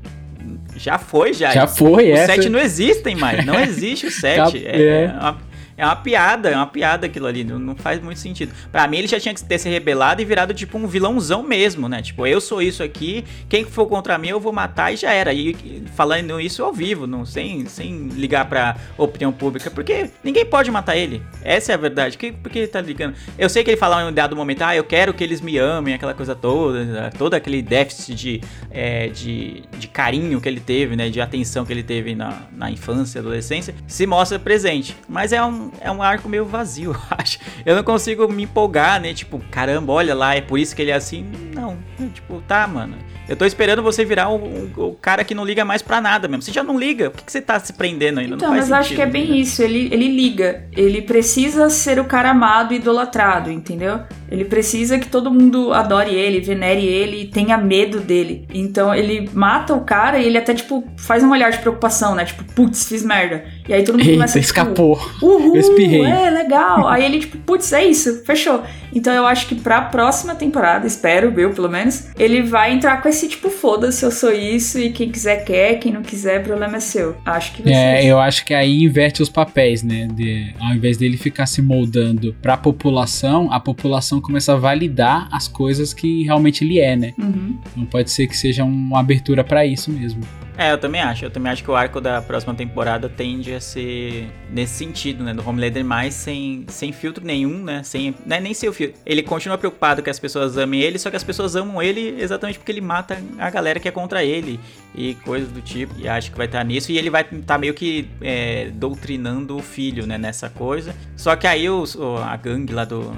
já 0.75 0.97
foi, 0.97 1.33
já. 1.33 1.51
Já 1.51 1.67
foi, 1.67 2.11
é. 2.11 2.23
O 2.23 2.25
7 2.25 2.49
não 2.49 2.59
existem 2.59 3.15
mais. 3.15 3.45
Não 3.45 3.59
existe 3.59 4.07
o 4.07 4.11
7. 4.11 4.65
é, 4.65 5.03
é 5.03 5.07
uma, 5.07 5.37
é 5.81 5.85
uma 5.85 5.95
piada, 5.95 6.47
é 6.51 6.55
uma 6.55 6.67
piada 6.67 7.07
aquilo 7.07 7.25
ali, 7.25 7.43
não, 7.43 7.57
não 7.57 7.75
faz 7.75 7.99
muito 7.99 8.19
sentido. 8.19 8.53
Para 8.71 8.87
mim 8.87 8.97
ele 8.97 9.07
já 9.07 9.19
tinha 9.19 9.33
que 9.33 9.43
ter 9.43 9.57
se 9.57 9.67
rebelado 9.67 10.21
e 10.21 10.25
virado 10.25 10.53
tipo 10.53 10.77
um 10.77 10.85
vilãozão 10.85 11.41
mesmo, 11.41 11.89
né? 11.89 12.03
Tipo, 12.03 12.27
eu 12.27 12.39
sou 12.39 12.61
isso 12.61 12.83
aqui, 12.83 13.25
quem 13.49 13.65
for 13.65 13.87
contra 13.87 14.15
mim 14.15 14.27
eu 14.27 14.39
vou 14.39 14.53
matar 14.53 14.93
e 14.93 14.95
já 14.95 15.11
era. 15.11 15.33
E 15.33 15.83
falando 15.95 16.39
isso 16.39 16.63
ao 16.63 16.71
vivo, 16.71 17.07
não, 17.07 17.25
sem, 17.25 17.65
sem 17.65 18.09
ligar 18.09 18.47
pra 18.47 18.77
opinião 18.95 19.33
pública, 19.33 19.71
porque 19.71 20.11
ninguém 20.23 20.45
pode 20.45 20.69
matar 20.69 20.95
ele. 20.95 21.19
Essa 21.43 21.71
é 21.71 21.75
a 21.75 21.79
verdade. 21.79 22.15
Que, 22.15 22.31
porque 22.31 22.59
ele 22.59 22.67
tá 22.67 22.79
ligando? 22.79 23.15
Eu 23.35 23.49
sei 23.49 23.63
que 23.63 23.71
ele 23.71 23.77
fala 23.77 24.03
em 24.03 24.09
um 24.09 24.13
dado 24.13 24.35
momento, 24.35 24.61
ah, 24.61 24.75
eu 24.75 24.83
quero 24.83 25.15
que 25.15 25.23
eles 25.23 25.41
me 25.41 25.57
amem, 25.57 25.95
aquela 25.95 26.13
coisa 26.13 26.35
toda, 26.35 27.09
todo 27.17 27.33
aquele 27.33 27.59
déficit 27.63 28.13
de, 28.13 28.41
é, 28.69 29.07
de, 29.07 29.63
de 29.79 29.87
carinho 29.87 30.39
que 30.39 30.47
ele 30.47 30.59
teve, 30.59 30.95
né? 30.95 31.09
De 31.09 31.19
atenção 31.19 31.65
que 31.65 31.73
ele 31.73 31.81
teve 31.81 32.13
na, 32.13 32.43
na 32.51 32.69
infância, 32.69 33.19
adolescência, 33.19 33.73
se 33.87 34.05
mostra 34.05 34.37
presente. 34.37 34.95
Mas 35.09 35.33
é 35.33 35.43
um, 35.43 35.70
é 35.79 35.91
um 35.91 36.01
arco 36.01 36.27
meio 36.27 36.45
vazio, 36.45 36.91
eu 37.11 37.17
acho. 37.17 37.39
Eu 37.65 37.75
não 37.75 37.83
consigo 37.83 38.27
me 38.31 38.43
empolgar, 38.43 38.99
né? 39.01 39.13
Tipo, 39.13 39.39
caramba, 39.51 39.93
olha 39.93 40.13
lá, 40.13 40.35
é 40.35 40.41
por 40.41 40.59
isso 40.59 40.75
que 40.75 40.81
ele 40.81 40.91
é 40.91 40.95
assim. 40.95 41.29
Não, 41.53 41.77
tipo, 42.13 42.41
tá, 42.47 42.67
mano. 42.67 42.95
Eu 43.31 43.37
tô 43.37 43.45
esperando 43.45 43.81
você 43.81 44.03
virar 44.03 44.27
o, 44.29 44.35
o, 44.35 44.89
o, 44.89 44.93
cara 44.95 45.23
que 45.23 45.33
não 45.33 45.45
liga 45.45 45.63
mais 45.63 45.81
pra 45.81 46.01
nada 46.01 46.27
mesmo. 46.27 46.41
Você 46.41 46.51
já 46.51 46.63
não 46.63 46.77
liga, 46.77 47.09
por 47.09 47.19
que, 47.19 47.25
que 47.25 47.31
você 47.31 47.39
tá 47.39 47.57
se 47.59 47.71
prendendo 47.71 48.19
ainda? 48.19 48.35
Então, 48.35 48.49
não 48.49 48.55
mas 48.57 48.65
sentido, 48.65 48.79
acho 48.79 48.95
que 48.95 49.01
é 49.01 49.05
bem 49.05 49.39
isso. 49.39 49.63
Ele, 49.63 49.87
ele 49.89 50.09
liga. 50.09 50.65
Ele 50.73 51.01
precisa 51.01 51.69
ser 51.69 51.97
o 51.97 52.03
cara 52.03 52.31
amado 52.31 52.73
e 52.73 52.77
idolatrado, 52.77 53.49
entendeu? 53.49 54.01
Ele 54.29 54.43
precisa 54.43 54.99
que 54.99 55.07
todo 55.07 55.31
mundo 55.31 55.71
adore 55.71 56.13
ele, 56.13 56.41
venere 56.41 56.85
ele 56.85 57.21
e 57.21 57.27
tenha 57.27 57.57
medo 57.57 58.01
dele. 58.01 58.45
Então 58.53 58.93
ele 58.93 59.29
mata 59.33 59.73
o 59.73 59.81
cara 59.81 60.19
e 60.19 60.25
ele 60.25 60.37
até, 60.37 60.53
tipo, 60.53 60.83
faz 60.97 61.23
um 61.23 61.31
olhar 61.31 61.51
de 61.51 61.59
preocupação, 61.59 62.15
né? 62.15 62.25
Tipo, 62.25 62.43
putz, 62.53 62.87
fiz 62.87 63.03
merda. 63.03 63.45
E 63.71 63.73
aí 63.73 63.83
todo 63.85 63.93
mundo 63.93 64.01
Eita, 64.01 64.15
começa. 64.15 64.33
Tipo, 64.33 64.45
escapou. 64.45 64.99
Uhul, 65.21 65.55
Espirrei. 65.55 66.03
é 66.03 66.29
legal. 66.29 66.89
aí 66.89 67.05
ele, 67.05 67.19
tipo, 67.19 67.37
putz, 67.37 67.71
é 67.71 67.85
isso, 67.85 68.21
fechou. 68.25 68.61
Então 68.93 69.13
eu 69.13 69.25
acho 69.25 69.47
que 69.47 69.55
pra 69.55 69.81
próxima 69.83 70.35
temporada, 70.35 70.85
espero, 70.85 71.33
eu 71.39 71.51
pelo 71.53 71.69
menos, 71.69 72.09
ele 72.19 72.41
vai 72.41 72.73
entrar 72.73 73.01
com 73.01 73.07
esse 73.07 73.29
tipo, 73.29 73.49
foda-se, 73.49 74.03
eu 74.03 74.11
sou 74.11 74.33
isso 74.33 74.77
e 74.77 74.91
quem 74.91 75.09
quiser 75.09 75.45
quer, 75.45 75.75
quem 75.79 75.93
não 75.93 76.01
quiser, 76.01 76.43
problema 76.43 76.75
é 76.75 76.79
seu. 76.81 77.15
Acho 77.25 77.53
que 77.53 77.63
vai 77.63 77.71
É, 77.71 78.01
ser 78.01 78.07
eu 78.07 78.19
acho 78.19 78.43
que 78.43 78.53
aí 78.53 78.83
inverte 78.83 79.21
os 79.21 79.29
papéis, 79.29 79.81
né? 79.83 80.05
De, 80.11 80.53
ao 80.59 80.73
invés 80.75 80.97
dele 80.97 81.15
ficar 81.15 81.45
se 81.45 81.61
moldando 81.61 82.35
pra 82.41 82.57
população, 82.57 83.49
a 83.53 83.59
população 83.61 84.17
vão 84.17 84.27
começar 84.27 84.53
a 84.53 84.57
validar 84.57 85.29
as 85.31 85.47
coisas 85.47 85.93
que 85.93 86.23
realmente 86.23 86.65
ele 86.65 86.77
é, 86.77 86.97
né? 86.97 87.13
Uhum. 87.17 87.57
Então 87.71 87.85
pode 87.85 88.11
ser 88.11 88.27
que 88.27 88.35
seja 88.37 88.65
uma 88.65 88.99
abertura 88.99 89.45
pra 89.45 89.65
isso 89.65 89.89
mesmo. 89.89 90.19
É, 90.61 90.71
eu 90.71 90.77
também 90.77 91.01
acho. 91.01 91.25
Eu 91.25 91.31
também 91.31 91.51
acho 91.51 91.63
que 91.63 91.71
o 91.71 91.75
arco 91.75 91.99
da 91.99 92.21
próxima 92.21 92.53
temporada 92.53 93.09
tende 93.09 93.51
a 93.51 93.59
ser 93.59 94.29
nesse 94.51 94.75
sentido, 94.75 95.23
né? 95.23 95.33
Do 95.33 95.47
Homelander 95.47 95.83
mais 95.83 96.13
sem, 96.13 96.65
sem 96.67 96.91
filtro 96.91 97.25
nenhum, 97.25 97.63
né? 97.63 97.81
Sem, 97.81 98.13
não 98.25 98.35
é 98.35 98.39
nem 98.39 98.53
seu 98.53 98.71
filtro. 98.71 98.99
Ele 99.03 99.23
continua 99.23 99.57
preocupado 99.57 100.03
que 100.03 100.09
as 100.11 100.19
pessoas 100.19 100.59
amem 100.59 100.81
ele, 100.81 100.99
só 100.99 101.09
que 101.09 101.15
as 101.15 101.23
pessoas 101.23 101.55
amam 101.55 101.81
ele 101.81 102.15
exatamente 102.21 102.59
porque 102.59 102.71
ele 102.71 102.79
mata 102.81 103.17
a 103.39 103.49
galera 103.49 103.79
que 103.79 103.87
é 103.87 103.91
contra 103.91 104.23
ele 104.23 104.59
e 104.93 105.15
coisas 105.15 105.49
do 105.49 105.61
tipo. 105.61 105.95
E 105.97 106.07
acho 106.07 106.29
que 106.31 106.37
vai 106.37 106.45
estar 106.45 106.63
nisso. 106.63 106.91
E 106.91 106.97
ele 106.99 107.09
vai 107.09 107.23
estar 107.23 107.57
meio 107.57 107.73
que 107.73 108.07
é, 108.21 108.69
doutrinando 108.71 109.57
o 109.57 109.63
filho, 109.63 110.05
né? 110.05 110.19
Nessa 110.19 110.47
coisa. 110.47 110.95
Só 111.17 111.35
que 111.35 111.47
aí 111.47 111.67
os, 111.71 111.95
o- 111.95 112.17
a 112.17 112.35
gangue 112.37 112.71
lá 112.71 112.85
do, 112.85 113.11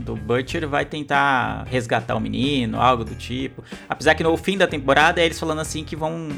do 0.00 0.16
Butcher 0.16 0.68
vai 0.68 0.84
tentar 0.84 1.64
resgatar 1.70 2.14
o 2.14 2.20
menino, 2.20 2.78
algo 2.78 3.04
do 3.06 3.14
tipo. 3.14 3.64
Apesar 3.88 4.14
que 4.14 4.22
no 4.22 4.36
fim 4.36 4.58
da 4.58 4.66
temporada 4.66 5.18
é 5.18 5.24
eles 5.24 5.40
falando 5.40 5.60
assim 5.62 5.82
que 5.82 5.96
vão 5.96 6.28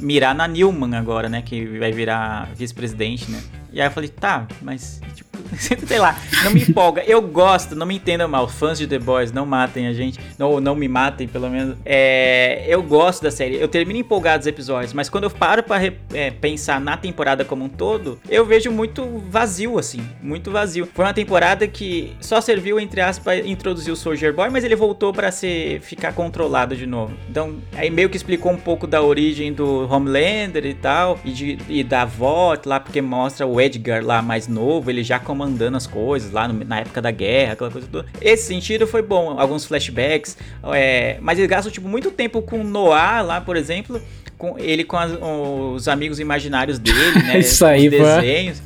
mirar 0.00 0.34
na 0.34 0.46
Newman 0.46 0.96
agora, 0.96 1.28
né? 1.28 1.42
Que 1.42 1.64
vai 1.78 1.92
virar 1.92 2.48
vice-presidente, 2.54 3.30
né? 3.30 3.42
E 3.72 3.80
aí 3.80 3.86
eu 3.86 3.90
falei, 3.90 4.08
tá, 4.08 4.46
mas, 4.62 5.00
tipo, 5.14 5.23
sei 5.58 5.98
lá, 5.98 6.18
não 6.42 6.50
me 6.52 6.62
empolga. 6.62 7.02
Eu 7.06 7.20
gosto, 7.22 7.74
não 7.74 7.86
me 7.86 7.96
entendam 7.96 8.28
mal, 8.28 8.48
fãs 8.48 8.78
de 8.78 8.86
The 8.86 8.98
Boys, 8.98 9.32
não 9.32 9.46
matem 9.46 9.86
a 9.86 9.92
gente, 9.92 10.18
não, 10.38 10.60
não 10.60 10.74
me 10.74 10.88
matem, 10.88 11.26
pelo 11.28 11.48
menos. 11.50 11.76
É, 11.84 12.64
eu 12.68 12.82
gosto 12.82 13.22
da 13.22 13.30
série, 13.30 13.56
eu 13.56 13.68
termino 13.68 13.98
empolgado 13.98 14.40
os 14.40 14.46
episódios, 14.46 14.92
mas 14.92 15.08
quando 15.08 15.24
eu 15.24 15.30
paro 15.30 15.62
pra 15.62 15.76
re- 15.78 15.96
é, 16.12 16.30
pensar 16.30 16.80
na 16.80 16.96
temporada 16.96 17.44
como 17.44 17.64
um 17.64 17.68
todo, 17.68 18.18
eu 18.28 18.44
vejo 18.44 18.70
muito 18.70 19.22
vazio, 19.28 19.78
assim, 19.78 20.00
muito 20.22 20.50
vazio. 20.50 20.88
Foi 20.92 21.04
uma 21.04 21.14
temporada 21.14 21.66
que 21.68 22.12
só 22.20 22.40
serviu, 22.40 22.78
entre 22.80 23.00
aspas, 23.00 23.24
pra 23.24 23.38
introduzir 23.38 23.92
o 23.92 23.96
Soldier 23.96 24.32
Boy, 24.34 24.50
mas 24.50 24.64
ele 24.64 24.76
voltou 24.76 25.12
pra 25.12 25.30
ser, 25.30 25.80
ficar 25.80 26.12
controlado 26.12 26.76
de 26.76 26.86
novo. 26.86 27.14
Então, 27.28 27.56
aí 27.74 27.90
meio 27.90 28.08
que 28.10 28.16
explicou 28.16 28.52
um 28.52 28.56
pouco 28.56 28.86
da 28.86 29.00
origem 29.02 29.52
do 29.52 29.88
Homelander 29.90 30.66
e 30.66 30.74
tal, 30.74 31.18
e, 31.24 31.30
de, 31.30 31.58
e 31.68 31.82
da 31.84 32.04
VOT 32.04 32.68
lá, 32.68 32.80
porque 32.80 33.00
mostra 33.00 33.46
o 33.46 33.60
Edgar 33.60 34.04
lá 34.04 34.20
mais 34.20 34.48
novo, 34.48 34.90
ele 34.90 35.02
já 35.02 35.18
comandando 35.44 35.76
as 35.76 35.86
coisas 35.86 36.30
lá 36.32 36.48
no- 36.48 36.64
na 36.64 36.80
época 36.80 37.00
da 37.02 37.10
guerra, 37.10 37.52
aquela 37.52 37.70
coisa 37.70 37.86
toda. 37.90 38.06
Esse 38.20 38.46
sentido 38.46 38.86
foi 38.86 39.02
bom, 39.02 39.38
alguns 39.38 39.64
flashbacks, 39.64 40.36
é, 40.72 41.18
mas 41.20 41.38
eles 41.38 41.50
gastam 41.50 41.70
tipo, 41.72 41.88
muito 41.88 42.10
tempo 42.10 42.40
com 42.42 42.62
Noah 42.64 43.20
lá, 43.22 43.40
por 43.40 43.56
exemplo, 43.56 44.00
com 44.38 44.58
ele 44.58 44.84
com 44.84 44.96
as- 44.96 45.16
os 45.20 45.86
amigos 45.88 46.18
imaginários 46.18 46.78
dele, 46.78 47.22
né? 47.26 47.38
Isso 47.38 47.64
aí, 47.64 47.88
desenhos. 47.88 48.62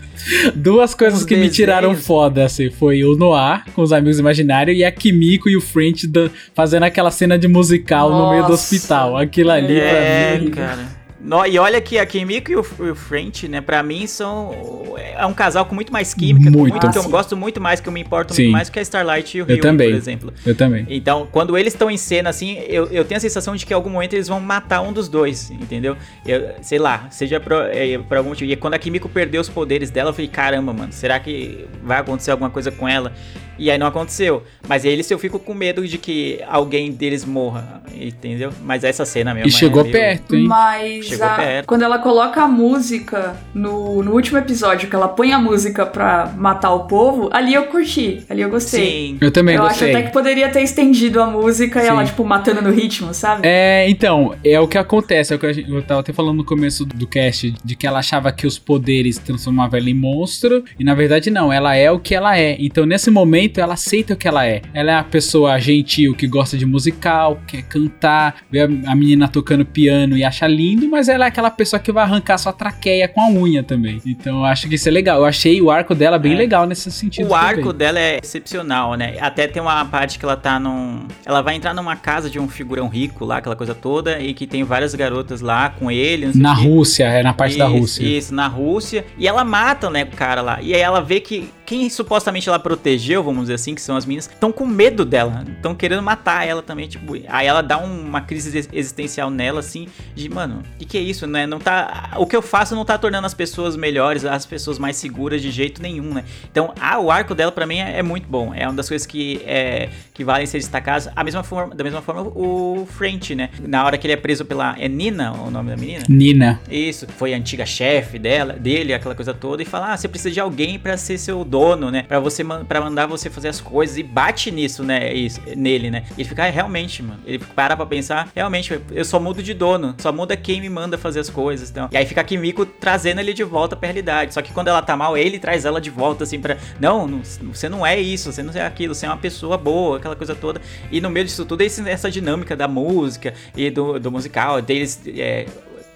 Duas 0.55 0.95
coisas 0.95 1.25
que 1.25 1.37
me 1.37 1.49
tiraram 1.49 1.91
desenhos. 1.91 2.07
foda, 2.07 2.45
assim, 2.45 2.71
foi 2.71 3.05
o 3.05 3.17
Noir 3.17 3.63
com 3.75 3.83
os 3.83 3.93
amigos 3.93 4.19
imaginários 4.19 4.77
e 4.77 4.85
a 4.85 4.91
Kimiko 4.91 5.49
e 5.49 5.57
o 5.57 5.61
French 5.61 6.11
fazendo 6.55 6.83
aquela 6.85 7.11
cena 7.11 7.39
de 7.39 7.47
musical 7.47 8.11
no 8.11 8.31
meio 8.31 8.43
do 8.45 8.51
Nossa. 8.51 8.75
hospital. 8.75 9.17
Aquilo 9.17 9.51
ali 9.53 9.79
É, 9.79 10.33
pra 10.37 10.41
mim. 10.45 10.51
cara. 10.51 10.98
No- 11.21 11.45
e 11.45 11.59
olha 11.59 11.81
que 11.81 11.99
a 11.99 12.07
Kimiko 12.07 12.51
e 12.53 12.57
o, 12.57 12.61
o 12.61 12.95
French, 12.95 13.49
né, 13.49 13.61
pra 13.61 13.83
mim 13.83 14.07
são. 14.07 14.95
É 15.17 15.27
um 15.27 15.35
casal 15.35 15.65
com 15.67 15.75
muito 15.75 15.93
mais 15.93 16.15
química, 16.15 16.49
Muito. 16.49 16.71
muito, 16.73 16.91
que 16.93 16.97
eu 16.99 17.03
Ah, 17.03 17.09
gosto 17.09 17.37
muito 17.37 17.61
mais, 17.61 17.81
que 17.81 17.89
eu 17.89 17.93
me 17.93 18.01
importo 18.01 18.33
Sim. 18.35 18.43
muito 18.45 18.53
mais 18.53 18.71
que 18.71 18.79
a 18.79 18.83
Starlight 18.83 19.37
e 19.37 19.43
o 19.43 19.45
Rio, 19.45 19.59
por 19.61 19.81
exemplo. 19.83 20.33
Eu 20.47 20.55
também. 20.55 20.87
Então, 20.89 21.27
quando 21.33 21.59
eles 21.59 21.73
estão 21.73 21.91
em 21.91 21.97
cena, 21.97 22.31
assim, 22.31 22.57
eu, 22.69 22.87
eu 22.87 23.05
tenho 23.05 23.17
a 23.17 23.21
sensação 23.21 23.57
de 23.57 23.67
que 23.67 23.73
em 23.73 23.75
algum 23.77 23.91
momento 23.91 24.13
eles 24.15 24.29
vão 24.29 24.39
matar 24.41 24.81
um 24.81 24.93
dos 24.93 25.09
dois, 25.09 25.51
entendeu? 25.51 25.97
Eu, 26.25 26.51
sei 26.63 26.79
lá, 26.79 27.09
seja 27.11 27.41
por, 27.41 27.53
é, 27.53 27.99
por 27.99 28.17
algum 28.17 28.29
motivo. 28.29 28.51
E 28.53 28.55
quando 28.57 28.75
a 28.75 28.79
Kimiko 28.79 29.09
perdeu 29.09 29.41
os 29.41 29.49
poderes 29.49 29.91
dela, 29.91 30.11
eu 30.11 30.15
falei, 30.15 30.29
caramba, 30.29 30.73
mano, 30.73 30.93
será 30.93 31.19
que 31.19 31.67
vai 31.83 31.99
acontecer 31.99 32.31
alguma 32.31 32.51
coisa 32.51 32.71
com 32.71 32.89
ela? 32.89 33.13
E 33.59 33.71
aí 33.71 33.79
não 33.79 33.87
aconteceu. 33.87 34.43
Mas 34.69 34.85
eles 34.85 35.11
eu 35.11 35.19
fico 35.19 35.39
com 35.39 35.55
medo 35.55 35.87
de 35.87 35.99
que 35.99 36.41
alguém 36.49 36.93
deles 36.93 37.25
morra, 37.25 37.83
entendeu? 37.95 38.51
Mas 38.65 38.85
essa 38.85 39.05
cena 39.05 39.35
mesmo 39.35 39.49
E 39.49 39.53
chegou 39.53 39.81
é 39.81 39.85
meio- 39.85 39.93
perto, 39.95 40.37
hein? 40.37 40.45
Mas 40.47 41.07
Chegou 41.07 41.27
a- 41.27 41.31
perto. 41.35 41.67
quando 41.67 41.83
ela 41.83 41.99
coloca 41.99 42.43
a 42.43 42.49
música 42.49 43.37
no, 43.55 44.03
no 44.03 44.13
último 44.13 44.39
episódio, 44.39 44.89
que 44.89 44.95
ela 44.95 45.09
põe 45.09 45.33
a 45.33 45.39
música 45.39 45.85
pra 45.87 46.33
matar 46.37 46.73
o 46.73 46.85
povo, 46.87 47.29
ali 47.33 47.55
eu 47.55 47.65
curti, 47.67 48.25
ali 48.29 48.43
eu 48.43 48.51
gostei. 48.51 48.81
Sim. 48.87 49.19
Eu 49.21 49.31
também 49.31 49.57
eu 49.57 49.63
gostei. 49.63 49.89
acho 49.89 49.97
até 49.99 50.07
que 50.07 50.13
poderia 50.13 50.49
ter 50.51 50.63
estendido 50.63 51.21
a 51.21 51.27
música 51.27 51.79
e 51.81 51.83
Sim. 51.83 51.89
ela, 51.89 52.05
tipo, 52.05 52.25
matando 52.25 52.63
no 52.63 52.71
ritmo, 52.71 53.13
sabe? 53.15 53.43
É, 53.45 53.89
então, 53.89 54.35
é 54.45 54.61
o 54.61 54.69
que 54.69 54.79
acontece, 54.79 55.33
é 55.33 55.37
o 55.37 55.39
que 55.39 55.47
eu 55.47 55.83
tava 55.83 56.01
até 56.01 56.13
falando 56.13 56.37
no 56.37 56.45
começo 56.45 56.85
do 56.85 57.07
cast, 57.07 57.55
de 57.65 57.75
que 57.77 57.87
ela 57.87 57.99
achava 57.99 58.31
que 58.31 58.47
os 58.47 58.59
poderes 58.59 59.19
transformavam 59.19 59.79
ela 59.79 59.89
em 59.91 59.95
monstro, 59.95 60.65
e 60.79 60.85
na 60.85 60.95
verdade 60.95 61.31
não, 61.31 61.53
ela 61.53 61.75
é 61.75 61.91
o 61.91 61.99
que 61.99 62.15
ela 62.15 62.39
é. 62.39 62.57
Então 62.61 62.85
nesse 62.87 63.11
momento 63.11 63.48
ela 63.57 63.75
aceita 63.75 64.15
o 64.15 64.17
que 64.17 64.27
ela 64.29 64.47
é. 64.47 64.63
Ela 64.73 64.93
é 64.93 64.95
a 64.97 65.05
pessoa 65.05 65.59
gentil 65.59 66.15
que 66.15 66.27
gosta 66.27 66.57
de 66.57 66.67
musical, 66.67 67.41
quer 67.47 67.63
cantar, 67.63 68.37
vê 68.51 68.61
a, 68.61 68.69
menina 68.69 69.29
tocando 69.29 69.65
piano 69.65 70.17
e 70.17 70.25
acha 70.25 70.47
lindo, 70.47 70.89
mas 70.89 71.09
ela 71.09 71.25
é 71.25 71.29
aquela 71.29 71.51
pessoa 71.51 71.79
que 71.81 71.93
vai 71.93 72.03
arrancar 72.05 72.39
sua 72.39 72.53
traqueia 72.53 73.09
com 73.09 73.21
a 73.21 73.31
unha 73.31 73.63
também. 73.63 74.01
Então 74.07 74.39
eu 74.39 74.45
acho 74.45 74.69
que 74.69 74.75
isso 74.75 74.89
é 74.89 74.93
legal. 74.93 75.19
Eu 75.19 75.25
achei 75.25 75.61
o 75.63 75.71
arco 75.71 75.95
dela 75.95 76.19
bem 76.19 76.33
É. 76.33 76.37
legal 76.37 76.67
nesse 76.67 76.91
sentido. 76.91 77.29
O 77.29 77.35
arco 77.35 77.61
também. 77.61 77.77
dela 77.77 77.99
é 77.99 78.19
excepcional, 78.23 78.95
né? 78.95 79.17
Até 79.21 79.47
tem 79.47 79.61
uma 79.63 79.85
parte 79.85 80.19
que 80.19 80.25
ela 80.25 80.37
tá 80.37 80.59
num. 80.59 81.07
Ela 81.25 81.41
vai 81.43 81.55
entrar 81.55 81.75
numa 81.75 81.97
casa 81.97 82.29
de 82.29 82.39
um 82.39 82.49
figurão 82.49 82.89
rico 82.89 83.25
lá, 83.25 83.39
aquela 83.39 83.57
coisa 83.57 83.75
toda, 83.75 84.21
e 84.21 84.35
que 84.35 84.47
tem 84.47 84.65
várias 84.65 84.95
garotas 84.95 85.41
lá 85.41 85.71
com 85.71 85.91
ele. 85.91 86.31
Na. 86.35 86.53
Rússia, 86.53 87.05
é 87.05 87.23
na 87.23 87.33
parte 87.33 87.57
da 87.57 87.67
Isso, 87.67 87.77
Rússia. 87.79 88.03
Isso, 88.03 88.35
na 88.35 88.47
Rússia. 88.49 89.05
E 89.17 89.29
ela 89.29 89.45
mata, 89.45 89.89
né, 89.89 90.03
o 90.05 90.17
cara 90.17 90.43
lá. 90.43 90.59
E 90.61 90.75
aí 90.75 90.81
ela 90.81 91.01
vê 91.01 91.21
que 91.21 91.49
quem 91.69 91.91
supostamente 91.91 92.49
ela 92.49 92.59
protegeu, 92.59 93.23
vamos 93.23 93.43
dizer 93.43 93.55
assim, 93.55 93.75
que 93.75 93.83
são 93.83 93.95
as 93.95 94.07
meninas, 94.07 94.27
estão 94.27 94.51
com 94.51 94.65
medo 94.65 95.05
dela. 95.05 95.45
Estão 95.55 95.75
querendo 95.75 96.03
matar 96.03 96.47
ela 96.49 96.63
também, 96.63 96.89
tipo. 96.89 97.13
Aí 97.29 97.47
ela 97.47 97.61
dá 97.63 97.77
um- 97.77 98.01
uma 98.09 98.23
crise 98.23 98.57
ex- 98.57 98.69
existencial 98.73 99.29
nela, 99.31 99.61
assim, 99.61 99.87
de, 100.15 100.31
mano, 100.31 100.63
o 100.75 100.79
que, 100.79 100.87
que 100.87 100.97
é 100.97 101.01
isso, 101.03 101.27
né? 101.27 101.47
Não 101.47 101.59
tá. 101.59 102.13
O 102.17 102.27
que 102.27 102.35
eu 102.35 102.41
faço 102.41 102.75
não 102.75 102.87
tá 102.87 102.97
tornando 102.97 103.27
as 103.27 103.35
pessoas 103.35 103.77
melhores, 103.77 104.25
as 104.25 104.47
pessoas 104.47 104.79
mais 104.79 104.97
seguras 104.97 105.43
de 105.43 105.51
jeito 105.51 105.83
nenhum, 105.83 106.15
né? 106.15 106.25
Então, 106.51 106.73
ah, 106.81 106.99
o 107.01 107.11
arco 107.11 107.35
dela 107.35 107.53
pra 107.53 107.67
mim 107.67 107.81
é, 107.81 107.99
é 107.99 108.03
muito 108.03 108.27
bom. 108.27 108.55
É 108.55 108.67
uma 108.67 108.73
das 108.73 108.89
coisas 108.89 109.07
que, 109.07 109.43
é, 109.45 109.91
que 110.15 110.25
valem 110.25 110.47
ser 110.47 110.57
destacadas. 110.57 111.11
A 111.15 111.23
mesma 111.23 111.43
forma, 111.43 111.75
da 111.75 111.85
mesma 111.85 112.01
forma, 112.01 112.23
o 112.23 112.89
French, 112.91 113.35
né? 113.35 113.51
Na 113.61 113.85
hora 113.85 113.99
que 113.99 114.07
ele 114.07 114.15
é 114.15 114.17
preso 114.17 114.43
pela. 114.47 114.75
É 114.79 114.89
Nina 114.89 115.33
o 115.35 115.51
nome 115.51 115.69
da 115.69 115.77
menina? 115.77 116.05
Nina. 116.09 116.61
Isso, 116.71 117.07
foi 117.19 117.35
a 117.35 117.37
antiga 117.37 117.67
chefe 117.67 118.19
dela, 118.19 118.55
dele, 118.55 118.95
aquela 118.95 119.15
coisa 119.15 119.35
toda, 119.35 119.63
e 119.63 119.67
fala: 119.67 119.93
"Ah, 119.93 119.97
você 119.99 120.09
precisa 120.09 120.31
de 120.31 120.41
alguém 120.41 120.79
pra 120.79 120.97
ser 120.97 121.19
seu 121.19 121.45
dono, 121.45 121.58
né? 121.91 122.03
Pra 122.07 122.19
você 122.21 122.45
para 122.45 122.81
mandar 122.81 123.07
você 123.07 123.29
fazer 123.31 123.49
as 123.49 123.61
coisas 123.61 123.97
e 123.97 124.03
bate 124.03 124.51
nisso, 124.51 124.83
né? 124.83 125.13
Isso, 125.13 125.41
nele, 125.57 125.91
né? 125.91 126.05
Ele 126.17 126.29
fica, 126.29 126.45
ah, 126.45 126.51
realmente, 126.51 127.03
mano. 127.03 127.21
Ele 127.27 127.39
para 127.39 127.77
pra 127.77 127.87
pensar, 127.87 128.31
realmente, 128.35 128.81
eu 128.91 129.05
só 129.05 129.19
mudo 129.19 129.43
de 129.43 129.53
dono, 129.55 129.95
só 129.99 130.13
muda 130.13 130.37
quem 130.37 130.61
me 130.61 130.69
manda 130.69 130.97
fazer 130.99 131.21
as 131.21 131.29
coisas, 131.31 131.71
então. 131.71 131.89
E 131.93 131.97
aí 131.97 132.07
fica 132.07 132.21
a 132.21 132.25
Kimiko 132.25 132.65
trazendo 132.67 133.21
ele 133.21 133.33
de 133.33 133.45
volta 133.45 133.75
pra 133.77 133.87
realidade. 133.89 134.35
Só 134.35 134.43
que 134.43 134.53
quando 134.53 134.69
ela 134.69 134.83
tá 134.83 134.97
mal, 134.97 135.17
ele 135.17 135.39
traz 135.39 135.65
ela 135.65 135.81
de 135.81 135.91
volta 135.91 136.25
assim 136.25 136.41
pra, 136.41 136.57
não, 136.81 137.07
não, 137.07 137.23
você 137.53 137.69
não 137.69 137.87
é 137.87 137.99
isso, 137.99 138.33
você 138.33 138.43
não 138.43 138.53
é 138.53 138.63
aquilo, 138.65 138.95
você 138.95 139.07
é 139.07 139.09
uma 139.09 139.17
pessoa 139.19 139.57
boa, 139.57 139.97
aquela 139.99 140.17
coisa 140.17 140.35
toda. 140.35 140.61
E 140.91 141.01
no 141.01 141.11
meio 141.11 141.27
disso 141.27 141.45
tudo, 141.45 141.63
esse- 141.63 141.89
essa 141.89 142.11
dinâmica 142.11 142.55
da 142.57 142.69
música 142.69 143.35
e 143.57 143.71
do, 143.71 143.99
do 143.99 144.11
musical, 144.11 144.61
deles 144.63 145.01
é, 145.07 145.47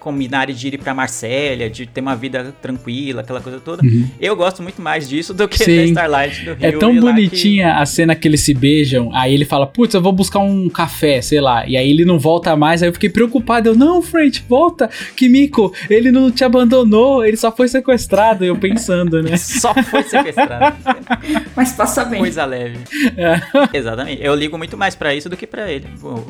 combinarem 0.03 0.53
de 0.53 0.67
ir 0.67 0.77
pra 0.77 0.93
Marsella, 0.93 1.69
de 1.69 1.85
ter 1.85 2.01
uma 2.01 2.15
vida 2.15 2.53
tranquila, 2.61 3.21
aquela 3.21 3.39
coisa 3.39 3.59
toda. 3.59 3.81
Eu 4.19 4.35
gosto 4.35 4.61
muito 4.61 4.81
mais 4.81 5.07
disso 5.07 5.33
do 5.33 5.47
que 5.47 5.57
da 5.59 5.71
Uhum. 5.71 5.77
Sim. 5.79 5.91
Starlight 5.93 6.39
do 6.45 6.53
Rio. 6.53 6.57
É 6.61 6.71
tão 6.73 6.99
bonitinha 6.99 7.75
a 7.77 7.85
cena 7.85 8.13
que 8.15 8.27
eles 8.27 8.41
se 8.41 8.53
beijam. 8.53 9.09
Aí 9.15 9.33
ele 9.33 9.45
fala, 9.45 9.65
putz, 9.65 9.93
eu 9.93 10.01
vou 10.01 10.11
buscar 10.11 10.39
um 10.39 10.67
café, 10.69 11.21
sei 11.21 11.39
lá. 11.39 11.65
E 11.67 11.77
aí 11.77 11.89
ele 11.89 12.03
não 12.05 12.19
volta 12.19 12.55
mais. 12.55 12.83
Aí 12.83 12.89
eu 12.89 12.93
fiquei 12.93 13.09
preocupado. 13.09 13.69
Eu, 13.69 13.75
não, 13.75 14.01
French, 14.01 14.43
volta. 14.47 14.89
Kimiko, 15.15 15.73
ele 15.89 16.11
não 16.11 16.29
te 16.29 16.43
abandonou. 16.43 17.23
Ele 17.25 17.37
só 17.37 17.51
foi 17.51 17.67
sequestrado. 17.67 18.43
Eu 18.43 18.57
pensando, 18.57 19.21
né? 19.23 19.31
Que 19.31 19.37
só 19.39 19.73
foi 19.73 20.03
sequestrado. 20.03 20.75
Mas 21.55 21.71
passa 21.71 22.03
bem. 22.03 22.19
Coisa 22.19 22.43
leve. 22.45 22.79
É. 23.17 23.41
Exatamente. 23.77 24.21
Eu 24.23 24.35
ligo 24.35 24.57
muito 24.57 24.77
mais 24.77 24.95
pra 24.95 25.15
isso 25.15 25.29
do 25.29 25.37
que 25.37 25.47
pra 25.47 25.71
ele. 25.71 25.85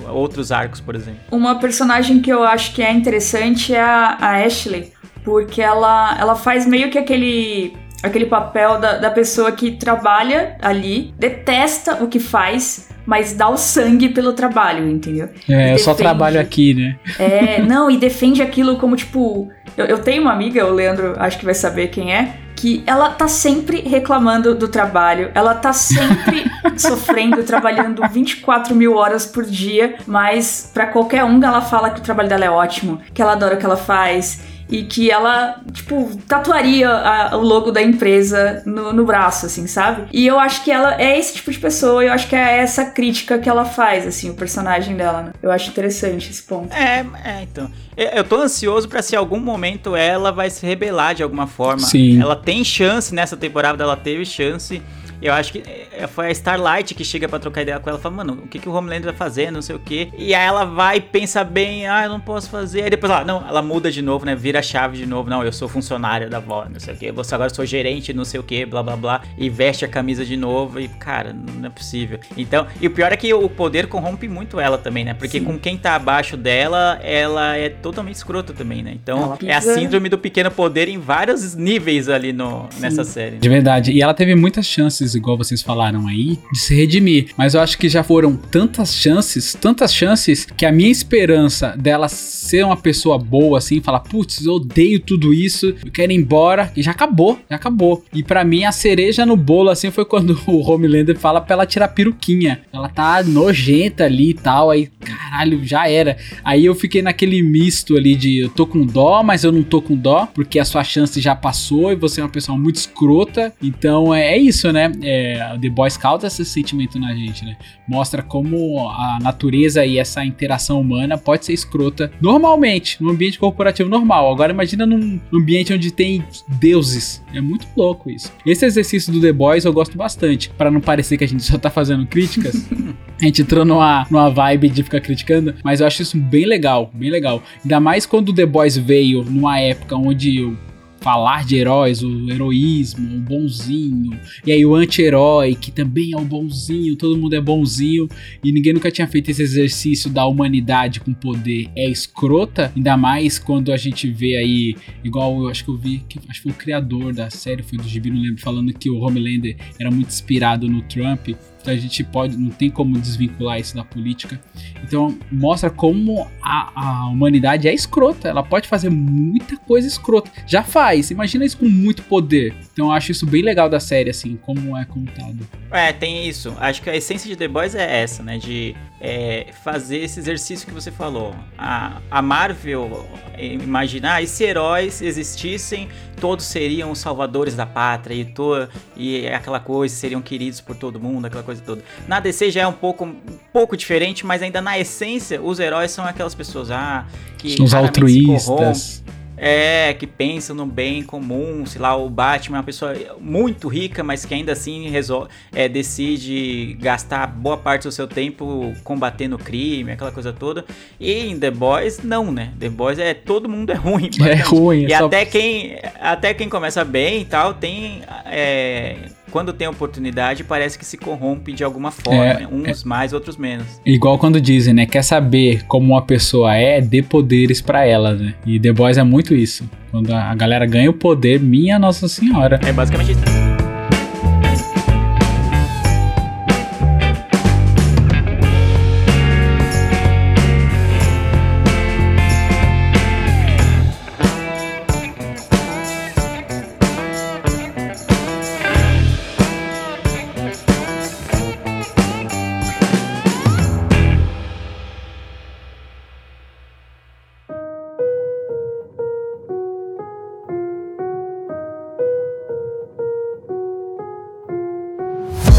Outros 0.10 0.52
arcos, 0.52 0.80
por 0.80 0.96
exemplo. 0.96 1.20
Uma 1.32 1.60
personagem 1.60 2.20
que 2.20 2.32
eu 2.32 2.44
acho 2.44 2.74
que 2.74 2.82
é 2.82 2.92
interessante 2.92 3.63
é 3.72 3.80
a, 3.80 4.18
a 4.20 4.44
Ashley, 4.44 4.92
porque 5.24 5.62
ela, 5.62 6.18
ela 6.20 6.36
faz 6.36 6.66
meio 6.66 6.90
que 6.90 6.98
aquele, 6.98 7.74
aquele 8.02 8.26
papel 8.26 8.80
da, 8.80 8.98
da 8.98 9.12
pessoa 9.12 9.52
que 9.52 9.72
trabalha 9.72 10.58
ali, 10.62 11.14
detesta 11.18 12.04
o 12.04 12.08
que 12.08 12.20
faz, 12.20 12.90
mas 13.06 13.34
dá 13.34 13.50
o 13.50 13.58
sangue 13.58 14.10
pelo 14.10 14.34
trabalho, 14.34 14.90
entendeu? 14.90 15.30
É, 15.50 15.74
eu 15.74 15.78
só 15.78 15.94
trabalho 15.94 16.40
aqui, 16.40 16.74
né? 16.74 16.98
É, 17.20 17.62
não, 17.62 17.90
e 17.90 17.98
defende 17.98 18.42
aquilo 18.42 18.78
como 18.78 18.96
tipo. 18.96 19.50
Eu, 19.78 19.86
eu 19.86 20.00
tenho 20.00 20.22
uma 20.22 20.32
amiga, 20.32 20.66
o 20.66 20.74
Leandro 20.74 21.16
acho 21.18 21.40
que 21.40 21.46
vai 21.46 21.54
saber 21.54 21.88
quem 21.88 22.14
é, 22.14 22.38
que 22.56 22.84
ela 22.86 23.10
tá 23.10 23.28
sempre 23.28 23.82
reclamando 23.82 24.56
do 24.56 24.68
trabalho, 24.68 25.32
ela 25.34 25.54
tá 25.54 25.74
sempre 25.74 26.50
sofrendo, 26.78 27.44
trabalhando 27.44 28.02
24 28.08 28.74
mil 28.76 28.96
horas 28.96 29.26
por 29.26 29.44
dia, 29.44 29.96
mas 30.08 30.72
pra 30.74 30.88
qualquer 30.88 31.24
um 31.24 31.44
ela 31.44 31.62
fala 31.62 31.90
que 31.90 32.00
o 32.00 32.04
trabalho 32.04 32.30
dela 32.30 32.46
é 32.46 32.50
ótimo, 32.50 33.02
que 33.14 33.22
ela 33.22 33.34
adora 33.34 33.56
o 33.56 33.58
que 33.58 33.66
ela 33.66 33.76
faz. 33.76 34.53
E 34.74 34.84
que 34.86 35.12
ela, 35.12 35.62
tipo, 35.72 36.10
tatuaria 36.28 36.90
a- 36.90 37.38
o 37.38 37.42
logo 37.42 37.72
da 37.72 37.80
empresa 37.80 38.64
no, 38.66 38.92
no 38.92 39.06
braço, 39.06 39.46
assim, 39.46 39.68
sabe? 39.68 40.08
E 40.12 40.26
eu 40.26 40.40
acho 40.40 40.64
que 40.64 40.72
ela 40.72 41.00
é 41.00 41.20
esse 41.20 41.36
tipo 41.36 41.52
de 41.52 41.60
pessoa, 41.60 42.04
eu 42.04 42.12
acho 42.12 42.28
que 42.28 42.36
é 42.36 42.58
essa 42.58 42.86
crítica 42.86 43.38
que 43.38 43.48
ela 43.48 43.66
faz, 43.66 44.08
assim, 44.08 44.32
o 44.32 44.34
personagem 44.34 44.98
dela, 44.98 45.22
né? 45.22 45.32
Eu 45.44 45.52
acho 45.52 45.70
interessante 45.70 46.32
esse 46.32 46.42
ponto. 46.42 46.74
É, 46.74 47.06
é, 47.24 47.44
então. 47.44 47.70
Eu 47.96 48.08
eu 48.08 48.24
tô 48.24 48.38
ansioso 48.38 48.90
pra 48.90 49.04
se 49.04 49.14
em 49.14 49.18
algum 49.18 49.40
momento 49.40 49.96
ela 49.96 50.32
vai 50.32 50.50
se 50.50 50.66
rebelar 50.66 51.14
de 51.14 51.22
alguma 51.22 51.46
forma. 51.46 51.82
Sim. 51.82 52.20
Ela 52.20 52.36
tem 52.36 52.64
chance 52.64 53.14
nessa 53.14 53.38
temporada, 53.38 53.84
ela 53.84 53.96
teve 53.96 54.26
chance. 54.26 54.82
Eu 55.22 55.34
acho 55.34 55.52
que 55.52 55.64
é, 55.92 56.08
foi 56.08 56.28
a 56.28 56.32
Starlight 56.32 56.94
que 56.94 57.04
chega 57.04 57.28
pra 57.28 57.40
trocar 57.40 57.62
ideia 57.62 57.80
com 57.80 57.90
ela 57.90 58.00
e 58.00 58.02
fala, 58.02 58.16
mano, 58.16 58.34
o 58.44 58.48
que, 58.48 58.60
que 58.60 58.70
o 58.70 58.74
Homelander 58.74 59.06
vai 59.06 59.14
fazer, 59.14 59.52
não 59.52 59.62
sei 59.62 59.76
o 59.76 59.80
quê. 59.80 60.10
E 60.18 60.34
aí 60.34 60.46
ela 60.46 60.66
vai 60.66 60.98
e 60.98 61.02
pensa 61.02 61.44
bem, 61.44 61.88
ah, 61.88 62.04
eu 62.04 62.10
não 62.10 62.20
posso 62.20 62.50
fazer. 62.50 62.84
Aí 62.84 62.90
depois 62.90 63.12
ela, 63.12 63.24
não, 63.24 63.48
ela 63.48 63.62
muda 63.62 63.92
de 63.92 64.02
novo, 64.02 64.26
né? 64.26 64.36
Vira 64.36 64.60
a 64.60 64.62
chave 64.62 64.98
de 64.98 65.06
novo. 65.06 65.30
Não, 65.30 65.44
eu 65.44 65.52
sou 65.52 65.68
funcionária 65.68 66.30
da 66.30 66.38
avó, 66.38 66.66
não 66.72 66.80
sei 66.80 66.94
o 66.94 66.98
quê. 66.98 67.12
Você 67.12 67.36
agora 67.36 67.54
sou 67.54 67.66
gerente, 67.66 68.14
não 68.14 68.26
sei 68.26 68.40
o 68.40 68.44
quê, 68.44 68.66
blá 68.66 68.84
blá 68.84 68.96
blá. 68.96 69.22
E 69.38 69.50
veste 69.50 69.86
a 69.86 69.88
camisa 69.88 70.26
de 70.26 70.38
novo. 70.38 70.80
E, 70.80 70.88
cara, 70.88 71.34
não 71.34 71.68
é 71.68 71.70
possível. 71.70 72.20
Então, 72.38 72.68
e 72.82 72.88
o 72.88 72.92
pior 72.92 73.12
é 73.12 73.18
que 73.18 73.34
o 73.34 73.50
poder 73.50 73.88
corrompe 73.88 74.28
muito 74.28 74.60
ela 74.60 74.78
também, 74.78 75.04
né? 75.04 75.14
Porque 75.14 75.40
Sim. 75.40 75.46
com 75.46 75.58
quem 75.58 75.78
tá 75.78 75.96
abaixo 75.96 76.36
dela, 76.38 77.00
ela 77.04 77.56
é 77.56 77.70
totalmente 77.70 78.16
escrota 78.16 78.54
também, 78.54 78.84
né? 78.84 78.92
Então, 78.94 79.38
é 79.44 79.54
a 79.54 79.62
síndrome 79.62 80.10
do 80.10 80.18
pequeno 80.18 80.52
poder 80.52 80.88
em 80.88 80.98
vários 80.98 81.56
níveis 81.56 82.10
ali 82.10 82.34
no, 82.34 82.68
Sim. 82.70 82.82
nessa 82.82 83.04
série. 83.04 83.38
De 83.38 83.50
verdade. 83.50 83.92
E 83.92 84.02
ela 84.02 84.14
teve 84.14 84.36
muitas 84.36 84.66
chances, 84.66 85.03
igual 85.16 85.38
vocês 85.38 85.62
falaram 85.62 86.08
aí, 86.08 86.38
de 86.52 86.60
se 86.60 86.74
redimir. 86.76 87.28
Mas 87.38 87.54
eu 87.54 87.62
acho 87.62 87.78
que 87.78 87.90
já 87.90 88.04
foram 88.04 88.36
tantas 88.36 88.96
chances, 88.96 89.54
tantas 89.54 89.94
chances, 89.94 90.46
que 90.46 90.66
a 90.66 90.72
minha 90.72 90.90
esperança 90.90 91.76
dela 91.78 92.08
ser 92.08 92.64
uma 92.64 92.78
pessoa 92.78 93.18
boa, 93.18 93.58
assim, 93.58 93.82
falar, 93.82 94.00
putz, 94.00 94.46
eu 94.46 94.54
odeio 94.54 95.00
tudo 95.00 95.34
isso, 95.34 95.76
eu 95.84 95.92
quero 95.92 96.12
ir 96.12 96.16
embora, 96.16 96.72
e 96.76 96.82
já 96.82 96.92
acabou, 96.92 97.40
já 97.50 97.56
acabou. 97.56 98.04
E 98.14 98.24
pra 98.24 98.44
mim, 98.44 98.64
a 98.64 98.72
cereja 98.72 99.26
no 99.26 99.36
bolo, 99.36 99.70
assim, 99.70 99.92
foi 99.92 100.06
quando 100.06 100.40
o 100.48 100.60
Homelander 100.60 101.18
fala 101.18 101.42
pra 101.42 101.54
ela 101.54 101.66
tirar 101.66 101.90
peruquinha. 101.90 102.62
Ela 102.72 102.90
tá 102.90 103.24
nojenta 103.24 104.06
ali 104.06 104.30
e 104.30 104.34
tal, 104.34 104.70
aí, 104.72 104.90
caralho, 105.00 105.66
já 105.66 105.90
era. 105.90 106.18
Aí 106.44 106.66
eu 106.66 106.76
fiquei 106.76 107.02
naquele 107.02 107.42
misto 107.42 107.98
ali 107.98 108.16
de 108.16 108.40
eu 108.40 108.50
tô 108.50 108.66
com 108.66 108.86
dó, 108.86 109.24
mas 109.24 109.44
eu 109.44 109.52
não 109.52 109.64
tô 109.64 109.82
com 109.82 109.96
dó, 109.96 110.28
porque 110.34 110.60
a 110.60 110.66
sua 110.66 110.84
chance 110.84 111.20
já 111.20 111.36
passou 111.36 111.92
e 111.92 111.96
você 111.96 112.22
é 112.22 112.24
uma 112.24 112.30
pessoa 112.30 112.58
muito 112.58 112.76
escrota. 112.76 113.54
Então 113.62 114.14
é, 114.14 114.34
é 114.34 114.38
isso, 114.38 114.72
né? 114.72 114.92
É, 115.02 115.58
The 115.60 115.70
Boys 115.70 115.98
causa 115.98 116.28
esse 116.28 116.46
sentimento 116.46 117.00
na 117.00 117.14
gente, 117.14 117.46
né? 117.46 117.56
Mostra 117.88 118.22
como 118.22 118.88
a 118.90 119.20
natureza 119.22 119.86
e 119.86 119.98
essa 119.98 120.24
interação 120.26 120.80
humana 120.80 121.18
pode 121.18 121.46
ser 121.46 121.54
escrota 121.54 122.12
normalmente, 122.22 123.02
no 123.02 123.12
ambiente 123.12 123.40
corporativo 123.40 123.90
normal. 123.90 124.32
Agora 124.32 124.52
imagina 124.52 124.86
num 124.86 125.20
ambiente 125.34 125.74
onde 125.74 125.92
tem 125.92 126.24
deuses. 126.60 127.24
É 127.34 127.42
muito 127.42 127.68
louco 127.76 128.10
isso. 128.10 128.32
Esse 128.46 128.66
exercício 128.66 129.12
do 129.12 129.22
The 129.22 129.34
Boys 129.34 129.66
eu 129.66 129.74
gosto 129.74 129.98
bastante, 129.98 130.50
Pra 130.58 130.72
não 130.72 130.82
parecer 130.82 131.18
que 131.18 131.24
a 131.24 131.28
gente 131.28 131.44
só 131.44 131.58
tá 131.58 131.70
fazendo 131.70 132.06
críticas. 132.06 132.68
A 133.22 133.26
gente 133.26 133.42
entrou 133.42 133.64
numa, 133.64 134.06
numa 134.10 134.30
vibe 134.30 134.70
de 134.70 134.84
ficar 134.84 135.00
criticando, 135.00 135.56
mas 135.64 135.80
eu 135.80 135.88
acho 135.88 136.02
isso 136.02 136.18
bem 136.18 136.46
legal, 136.46 136.90
bem 136.94 137.10
legal. 137.10 137.42
Ainda 137.64 137.80
mais 137.80 138.06
quando 138.06 138.30
o 138.30 138.34
The 138.34 138.46
Boys 138.46 138.76
veio 138.76 139.24
numa 139.24 139.60
época 139.60 139.96
onde 139.96 140.42
o 140.42 140.58
falar 141.04 141.44
de 141.44 141.58
heróis, 141.58 142.02
o 142.02 142.32
heroísmo, 142.32 143.18
o 143.18 143.20
bonzinho, 143.20 144.18
e 144.46 144.54
aí 144.54 144.66
o 144.66 144.74
anti-herói, 144.74 145.54
que 145.54 145.70
também 145.70 146.14
é 146.14 146.18
o 146.18 146.24
bonzinho, 146.24 146.96
todo 146.96 147.18
mundo 147.18 147.36
é 147.36 147.42
bonzinho, 147.42 148.08
e 148.42 148.54
ninguém 148.54 148.72
nunca 148.72 148.90
tinha 148.90 149.06
feito 149.06 149.30
esse 149.30 149.44
exercício 149.44 150.10
da 150.10 150.26
humanidade 150.26 151.02
com 151.02 151.14
poder. 151.14 151.70
É 151.76 151.90
escrota, 151.90 152.72
ainda 152.74 152.96
mais 152.96 153.38
quando 153.38 153.74
a 153.74 153.78
gente 153.78 154.10
vê 154.10 154.38
aí, 154.38 154.76
igual 155.04 155.42
eu 155.42 155.50
acho 155.50 155.66
que 155.66 155.70
eu 155.70 155.78
vi, 155.78 156.02
que, 156.08 156.18
acho 156.30 156.42
que 156.42 156.44
foi 156.44 156.52
o 156.54 156.56
criador 156.56 157.14
da 157.14 157.30
série, 157.30 157.62
foi 157.62 157.78
do 157.78 157.88
Gibi, 157.88 158.10
não 158.10 158.22
lembro, 158.22 158.42
falando 158.42 158.74
que 158.74 158.90
o 158.90 159.00
Homelander 159.00 159.58
era 159.78 159.92
muito 159.92 160.08
inspirado 160.08 160.70
no 160.70 160.82
Trump, 160.84 161.30
a 161.72 161.76
gente 161.76 162.04
pode, 162.04 162.38
não 162.38 162.50
tem 162.50 162.70
como 162.70 163.00
desvincular 163.00 163.60
isso 163.60 163.76
da 163.76 163.84
política. 163.84 164.40
Então 164.84 165.18
mostra 165.32 165.70
como 165.70 166.28
a, 166.42 166.72
a 166.76 167.08
humanidade 167.08 167.68
é 167.68 167.74
escrota. 167.74 168.28
Ela 168.28 168.44
pode 168.44 168.68
fazer 168.68 168.90
muita 168.90 169.58
coisa 169.58 169.88
escrota. 169.88 170.32
Já 170.48 170.64
faz. 170.64 171.12
Imagina 171.12 171.46
isso 171.46 171.58
com 171.58 171.66
muito 171.66 172.04
poder. 172.04 172.54
Então 172.72 172.88
eu 172.88 172.92
acho 172.92 173.12
isso 173.12 173.26
bem 173.26 173.42
legal 173.42 173.70
da 173.70 173.80
série, 173.80 174.10
assim, 174.10 174.38
como 174.42 174.78
é 174.78 174.86
contado. 174.86 175.40
É, 175.72 175.92
tem 175.92 176.28
isso. 176.28 176.54
Acho 176.60 176.82
que 176.82 176.90
a 176.90 176.96
essência 176.96 177.28
de 177.28 177.36
The 177.36 177.48
Boys 177.48 177.76
é 177.76 178.02
essa, 178.02 178.22
né? 178.22 178.38
De 178.38 178.76
é, 179.04 179.48
fazer 179.66 179.98
esse 179.98 180.18
exercício 180.18 180.66
que 180.66 180.74
você 180.74 180.90
falou. 180.90 181.36
A, 181.58 182.02
a 182.10 182.22
Marvel 182.22 183.06
é, 183.34 183.46
imaginar, 183.46 184.24
e 184.24 184.28
se 184.28 184.46
heróis 184.46 185.02
existissem, 185.02 185.90
todos 186.22 186.46
seriam 186.46 186.90
os 186.90 187.00
salvadores 187.00 187.54
da 187.54 187.66
pátria 187.66 188.16
e, 188.16 188.24
to, 188.24 188.70
e 188.96 189.28
aquela 189.28 189.60
coisa, 189.60 189.94
seriam 189.94 190.22
queridos 190.22 190.62
por 190.62 190.78
todo 190.78 191.02
mundo, 191.02 191.26
aquela 191.26 191.44
coisa 191.44 191.62
toda. 191.62 191.84
Na 192.08 192.22
DC 192.22 192.50
já 192.50 192.62
é 192.62 192.68
um 192.68 192.72
pouco, 192.74 193.04
um 193.04 193.16
pouco 193.52 193.76
diferente, 193.76 194.26
mas 194.26 194.42
ainda 194.42 194.62
na 194.62 194.80
essência, 194.80 195.42
os 195.42 195.60
heróis 195.60 195.92
são 195.92 196.06
aquelas 196.06 196.34
pessoas 196.34 196.72
ah, 196.72 197.06
que 197.38 197.62
Os 197.62 197.74
raramente 197.74 198.10
se 198.10 198.24
corrompem, 198.24 198.68
altruístas. 198.68 199.04
É, 199.46 199.94
que 199.94 200.08
pensam 200.08 200.56
no 200.56 200.66
bem 200.66 201.04
comum, 201.04 201.66
sei 201.66 201.82
lá, 201.82 201.94
o 201.98 202.10
Batman 202.10 202.56
é 202.56 202.60
uma 202.60 202.64
pessoa 202.64 202.96
muito 203.20 203.68
rica, 203.68 204.02
mas 204.02 204.24
que 204.24 204.34
ainda 204.34 204.54
assim 204.54 204.88
resol- 204.90 205.28
é, 205.54 205.68
decide 205.68 206.78
gastar 206.80 207.28
boa 207.28 207.58
parte 207.58 207.84
do 207.84 207.92
seu 207.92 208.08
tempo 208.08 208.74
combatendo 208.86 209.36
o 209.36 209.40
crime, 209.40 209.92
aquela 209.92 210.14
coisa 210.14 210.32
toda. 210.32 210.64
E 210.98 211.28
em 211.28 211.38
The 211.38 211.52
Boys, 211.52 212.02
não, 212.02 212.32
né? 212.32 212.54
The 212.58 212.70
Boys 212.70 212.98
é 213.00 213.14
todo 213.14 213.50
mundo 213.50 213.72
é 213.72 213.76
ruim. 213.76 214.10
É 214.24 214.36
ruim. 214.36 214.86
E 214.88 214.94
é 214.94 214.98
só- 214.98 215.08
até 215.08 215.26
quem, 215.26 215.78
até 216.00 216.34
quem 216.34 216.48
começa 216.48 216.86
bem 216.86 217.22
e 217.22 217.26
tal, 217.26 217.54
tem. 217.54 218.02
é, 218.26 218.96
quando 219.34 219.52
tem 219.52 219.68
oportunidade, 219.68 220.44
parece 220.44 220.78
que 220.78 220.86
se 220.86 220.96
corrompe 220.96 221.52
de 221.54 221.64
alguma 221.64 221.90
forma. 221.90 222.24
É, 222.24 222.40
né? 222.42 222.48
Uns 222.52 222.84
mais, 222.84 223.14
outros 223.14 223.36
menos. 223.36 223.66
Igual 223.84 224.20
quando 224.20 224.40
dizem, 224.40 224.76
né? 224.76 224.86
Quer 224.86 225.04
saber 225.04 225.64
como 225.66 225.94
uma 225.94 226.04
pessoa 226.04 226.56
é, 226.56 226.80
dê 226.80 227.02
poderes 227.02 227.60
pra 227.60 227.84
ela, 227.84 228.14
né? 228.14 228.36
E 228.46 228.60
The 228.60 228.72
Boys 228.72 228.98
é 228.98 229.04
muito 229.04 229.34
isso. 229.34 229.68
Quando 229.90 230.12
a 230.14 230.34
a 230.34 230.36
galera 230.36 230.66
ganha 230.66 230.90
o 230.90 230.94
poder, 230.94 231.40
minha 231.40 231.78
Nossa 231.78 232.08
Senhora. 232.08 232.60
É 232.66 232.74
basicamente 232.74 233.12
isso. 233.12 233.53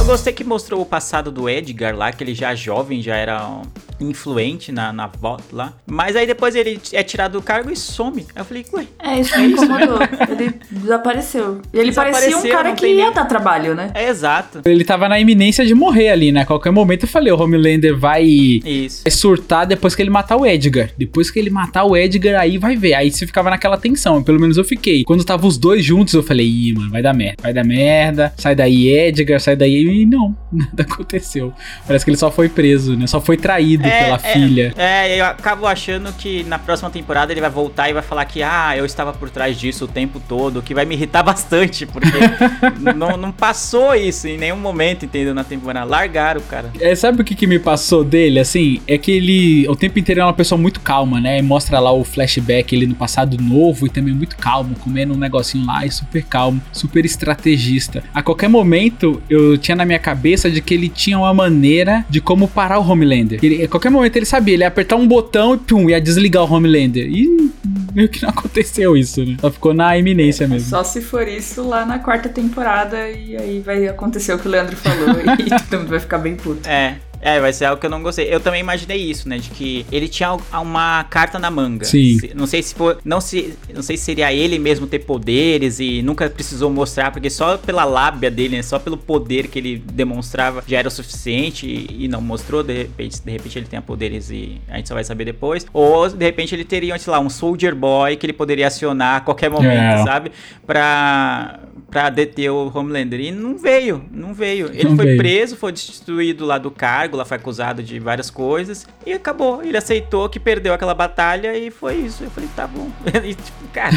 Eu 0.05 0.09
gostei 0.09 0.34
que 0.34 0.44
mostrou 0.44 0.82
o 0.82 0.84
passado 0.84 1.32
do 1.32 1.48
Edgar 1.48 1.96
lá, 1.96 2.12
que 2.12 2.22
ele 2.22 2.34
já 2.34 2.55
jovem, 2.55 3.00
já 3.00 3.16
era 3.16 3.48
um, 3.48 3.62
influente 4.01 4.70
na, 4.72 4.92
na 4.92 5.07
volta 5.07 5.45
lá. 5.53 5.72
Mas 5.86 6.16
aí 6.16 6.26
depois 6.26 6.55
ele 6.55 6.80
é 6.92 7.03
tirado 7.03 7.32
do 7.32 7.42
cargo 7.42 7.70
e 7.70 7.76
some. 7.76 8.26
Aí 8.34 8.40
eu 8.40 8.45
falei, 8.45 8.64
ué, 8.72 8.86
É, 9.03 9.20
isso 9.20 9.38
me 9.38 9.47
incomodou. 9.53 9.99
Ele 10.30 10.55
desapareceu. 10.70 11.61
E 11.72 11.78
ele 11.78 11.92
parecia 11.92 12.36
um 12.36 12.42
Desapareceu, 12.42 12.53
cara 12.53 12.72
que 12.74 12.86
ia 12.86 13.05
nem- 13.07 13.12
dar 13.12 13.24
trabalho, 13.24 13.74
né? 13.74 13.90
é 13.95 14.09
exato. 14.09 14.61
Ele 14.64 14.84
tava 14.84 15.09
na 15.09 15.18
iminência 15.18 15.64
de 15.64 15.74
morrer 15.74 16.11
ali, 16.11 16.30
né? 16.32 16.42
A 16.42 16.47
qualquer 16.47 16.70
momento 16.70 17.05
eu 17.05 17.09
falei, 17.09 17.32
o 17.32 17.40
Homelander 17.40 17.97
vai 17.99 18.24
Isso. 18.24 19.03
vai 19.05 19.11
surtar 19.11 19.66
depois 19.66 19.95
que 19.95 20.03
ele 20.03 20.11
matar 20.11 20.36
o 20.36 20.47
Edgar. 20.47 20.90
Depois 20.97 21.30
que 21.30 21.38
ele 21.38 21.51
matar 21.51 21.84
o 21.84 21.97
Edgar, 21.97 22.40
aí 22.40 22.59
vai 22.59 22.76
ver. 22.76 22.95
Aí 22.95 23.11
você 23.11 23.26
ficava 23.26 23.51
naquela 23.51 23.76
tensão. 23.76 24.22
Pelo 24.22 24.40
menos 24.40 24.57
eu 24.57 24.64
fiquei. 24.64 25.05
Quando 25.05 25.24
tava 25.24 25.47
os 25.47 25.57
dois 25.59 25.84
juntos, 25.84 26.14
eu 26.14 26.22
falei, 26.22 26.47
ih, 26.47 26.72
mano, 26.74 26.90
vai 26.90 27.03
dar 27.03 27.14
merda. 27.14 27.36
Vai 27.42 27.53
dar 27.53 27.64
merda. 27.64 28.32
Sai 28.36 28.55
daí, 28.55 28.88
Edgar, 28.88 29.40
sai 29.40 29.57
daí. 29.57 29.74
E 30.03 30.07
não, 30.07 30.36
nada 30.53 30.82
aconteceu. 30.82 31.53
Parece 31.86 32.05
que 32.05 32.11
ele 32.11 32.18
só 32.18 32.30
foi 32.30 32.49
preso, 32.49 32.97
né? 32.97 33.07
Só 33.07 33.20
foi 33.20 33.36
traído 33.36 33.84
pela 33.91 34.18
filha. 34.18 34.74
É, 34.76 35.20
eu 35.20 35.24
acabo 35.24 35.66
achando 35.66 36.12
que 36.12 36.45
na 36.45 36.59
próxima 36.59 36.91
temporada 36.91 37.32
ele 37.32 37.41
vai 37.41 37.51
voltar 37.51 37.89
e 37.89 37.93
vai 37.93 38.03
falar 38.03 38.24
que, 38.24 38.43
ah, 38.43 38.76
eu 38.76 38.85
estava 38.85 39.12
por 39.12 39.30
trás 39.30 39.59
disso 39.59 39.85
o 39.85 39.89
tempo 39.89 40.20
todo, 40.28 40.62
que 40.62 40.74
vai 40.74 40.85
me 40.85 40.95
irritar 40.95 41.22
bastante, 41.24 41.87
porque 41.87 42.09
não, 42.97 43.16
não 43.16 43.32
passou 43.32 43.95
isso 43.95 44.28
em 44.28 44.37
nenhum 44.37 44.57
momento, 44.57 45.05
entendeu? 45.05 45.35
Na 45.35 45.45
temporada. 45.45 45.85
Largaram, 45.85 46.41
cara. 46.43 46.70
É, 46.80 46.95
sabe 46.95 47.22
o 47.22 47.24
que, 47.24 47.35
que 47.35 47.47
me 47.47 47.59
passou 47.59 48.05
dele, 48.05 48.39
assim? 48.39 48.80
É 48.87 48.99
que 48.99 49.11
ele, 49.11 49.68
o 49.68 49.76
tempo 49.76 49.99
inteiro 49.99 50.20
é 50.20 50.24
uma 50.24 50.32
pessoa 50.32 50.61
muito 50.61 50.80
calma, 50.80 51.20
né? 51.20 51.39
E 51.39 51.43
mostra 51.43 51.78
lá 51.78 51.93
o 51.93 52.05
flashback 52.05 52.74
ele 52.74 52.87
no 52.87 52.95
passado 52.95 53.37
novo 53.41 53.87
e 53.87 53.91
também 53.91 54.14
muito 54.14 54.37
calmo, 54.37 54.74
comendo 54.76 55.14
um 55.14 55.16
negocinho 55.16 55.66
lá 55.66 55.85
e 55.85 55.91
super 55.91 56.24
calmo, 56.24 56.61
super 56.72 57.05
estrategista. 57.05 58.03
A 58.12 58.22
qualquer 58.22 58.49
momento, 58.49 59.22
eu 59.28 59.57
tinha 59.59 59.76
na 59.76 59.85
minha 59.85 59.99
cabeça 59.99 60.51
de 60.51 60.61
que 60.61 60.74
ele 60.74 60.89
tinha 60.89 61.18
uma 61.18 61.35
maneira 61.35 62.05
de 62.09 62.20
como 62.20 62.49
parar 62.49 62.78
o 62.78 62.89
Homelander. 62.89 63.39
Ele, 63.43 63.64
a 63.64 63.68
qualquer 63.75 63.91
momento 63.91 64.14
ele 64.14 64.25
sabia, 64.25 64.55
ele 64.55 64.62
ia 64.62 64.68
apertar 64.68 64.95
um 64.95 65.07
botão 65.07 65.55
e 65.55 65.59
pum, 65.59 65.91
ia 65.91 66.01
desligar 66.01 66.45
o 66.45 66.53
Homelander. 66.53 67.09
E 67.09 67.51
meio 67.93 68.09
que 68.09 68.22
não 68.22 68.29
aconteceu 68.29 68.97
isso, 68.97 69.25
né? 69.25 69.37
Só 69.41 69.51
ficou 69.51 69.75
na 69.75 69.99
iminência 69.99 70.47
mesmo. 70.47 70.68
Só 70.68 70.85
se 70.85 71.01
for 71.01 71.27
isso 71.27 71.66
lá 71.66 71.85
na 71.85 71.99
quarta 71.99 72.29
temporada 72.29 73.11
e 73.11 73.37
aí 73.37 73.61
vai 73.61 73.89
acontecer 73.89 74.33
o 74.33 74.39
que 74.39 74.47
o 74.47 74.51
Leandro 74.51 74.77
falou 74.77 75.16
e 75.41 75.51
todo 75.68 75.81
mundo 75.81 75.89
vai 75.89 75.99
ficar 75.99 76.18
bem 76.18 76.37
puto. 76.37 76.68
É. 76.68 76.99
É, 77.25 77.41
vai 77.41 77.55
ser 77.55 77.64
algo 77.64 77.81
que 77.81 77.87
eu 77.87 77.91
não 77.91 78.03
gostei. 78.03 78.27
Eu 78.33 78.39
também 78.39 78.61
imaginei 78.61 78.99
isso, 78.99 79.27
né? 79.27 79.39
De 79.39 79.49
que 79.49 79.87
ele 79.91 80.09
tinha 80.09 80.37
uma 80.53 81.05
carta 81.05 81.39
na 81.39 81.51
manga. 81.51 81.87
Sim. 81.87 82.18
Não 82.35 82.47
sei 82.47 82.62
se 82.62 82.75
for. 82.75 82.99
Não, 83.03 83.18
se, 83.18 83.55
não 83.75 83.83
sei 83.83 83.97
se 83.97 84.05
seria 84.05 84.31
ele 84.31 84.59
mesmo 84.59 84.87
ter 84.87 84.99
poderes 84.99 85.81
e 85.81 86.03
nunca 86.03 86.29
precisou 86.29 86.70
mostrar, 86.70 87.11
porque 87.11 87.31
só 87.31 87.57
pela 87.57 87.85
lábia 87.87 88.31
dele, 88.31 88.57
né? 88.57 88.62
Só 88.62 88.79
pelo 88.79 88.99
poder 88.99 89.49
que 89.49 89.59
ele 89.59 89.79
demonstrava 89.79 90.62
já 90.66 90.79
era 90.79 90.89
o 90.89 90.91
suficiente 90.91 91.66
e, 91.66 92.05
e 92.05 92.09
não 92.09 92.20
mostrou. 92.20 92.62
De 92.62 92.75
repente, 92.75 93.22
de 93.25 93.31
repente 93.33 93.59
ele 93.59 93.66
tenha 93.66 93.81
poderes 93.81 94.29
e 94.31 94.61
a 94.68 94.77
gente 94.77 94.89
só 94.89 94.95
vai 94.95 95.03
saber 95.05 95.25
depois. 95.25 95.66
Ou 95.72 96.07
de 96.11 96.22
repente 96.27 96.55
ele 96.55 96.64
teria, 96.64 96.99
sei 96.99 97.11
lá, 97.11 97.18
um 97.20 97.31
Soldier 97.31 97.75
Boy 97.75 98.16
que 98.16 98.27
ele 98.27 98.35
poderia 98.35 98.66
acionar 98.66 99.16
a 99.16 99.20
qualquer 99.20 99.49
momento, 99.51 99.72
É. 100.01 100.05
sabe? 100.05 100.31
Pra, 100.66 101.61
pra 101.95 102.11
deter 102.11 102.51
o 102.51 102.72
Homelander. 102.74 103.20
E 103.20 103.30
não 103.30 103.57
veio, 103.57 104.05
não 104.11 104.34
veio. 104.34 104.66
Ele 104.74 104.88
Não 104.88 104.97
foi 104.97 105.05
veio. 105.07 105.16
preso, 105.16 105.57
foi 105.57 105.70
destituído 105.70 106.45
lá 106.45 106.59
do 106.59 106.68
cargo, 106.68 107.16
lá 107.16 107.24
foi 107.24 107.36
acusado 107.36 107.84
de 107.84 108.01
várias 108.01 108.30
coisas. 108.30 108.84
E 109.07 109.12
acabou. 109.12 109.62
Ele 109.62 109.76
aceitou 109.76 110.28
que 110.28 110.40
perdeu 110.40 110.74
aquela 110.74 110.92
batalha 110.92 111.57
e 111.57 111.70
foi 111.70 111.95
isso. 111.95 112.24
Eu 112.24 112.30
falei, 112.32 112.51
tá 112.57 112.66
bom. 112.66 112.90
E, 113.24 113.32
tipo, 113.34 113.68
cara. 113.72 113.92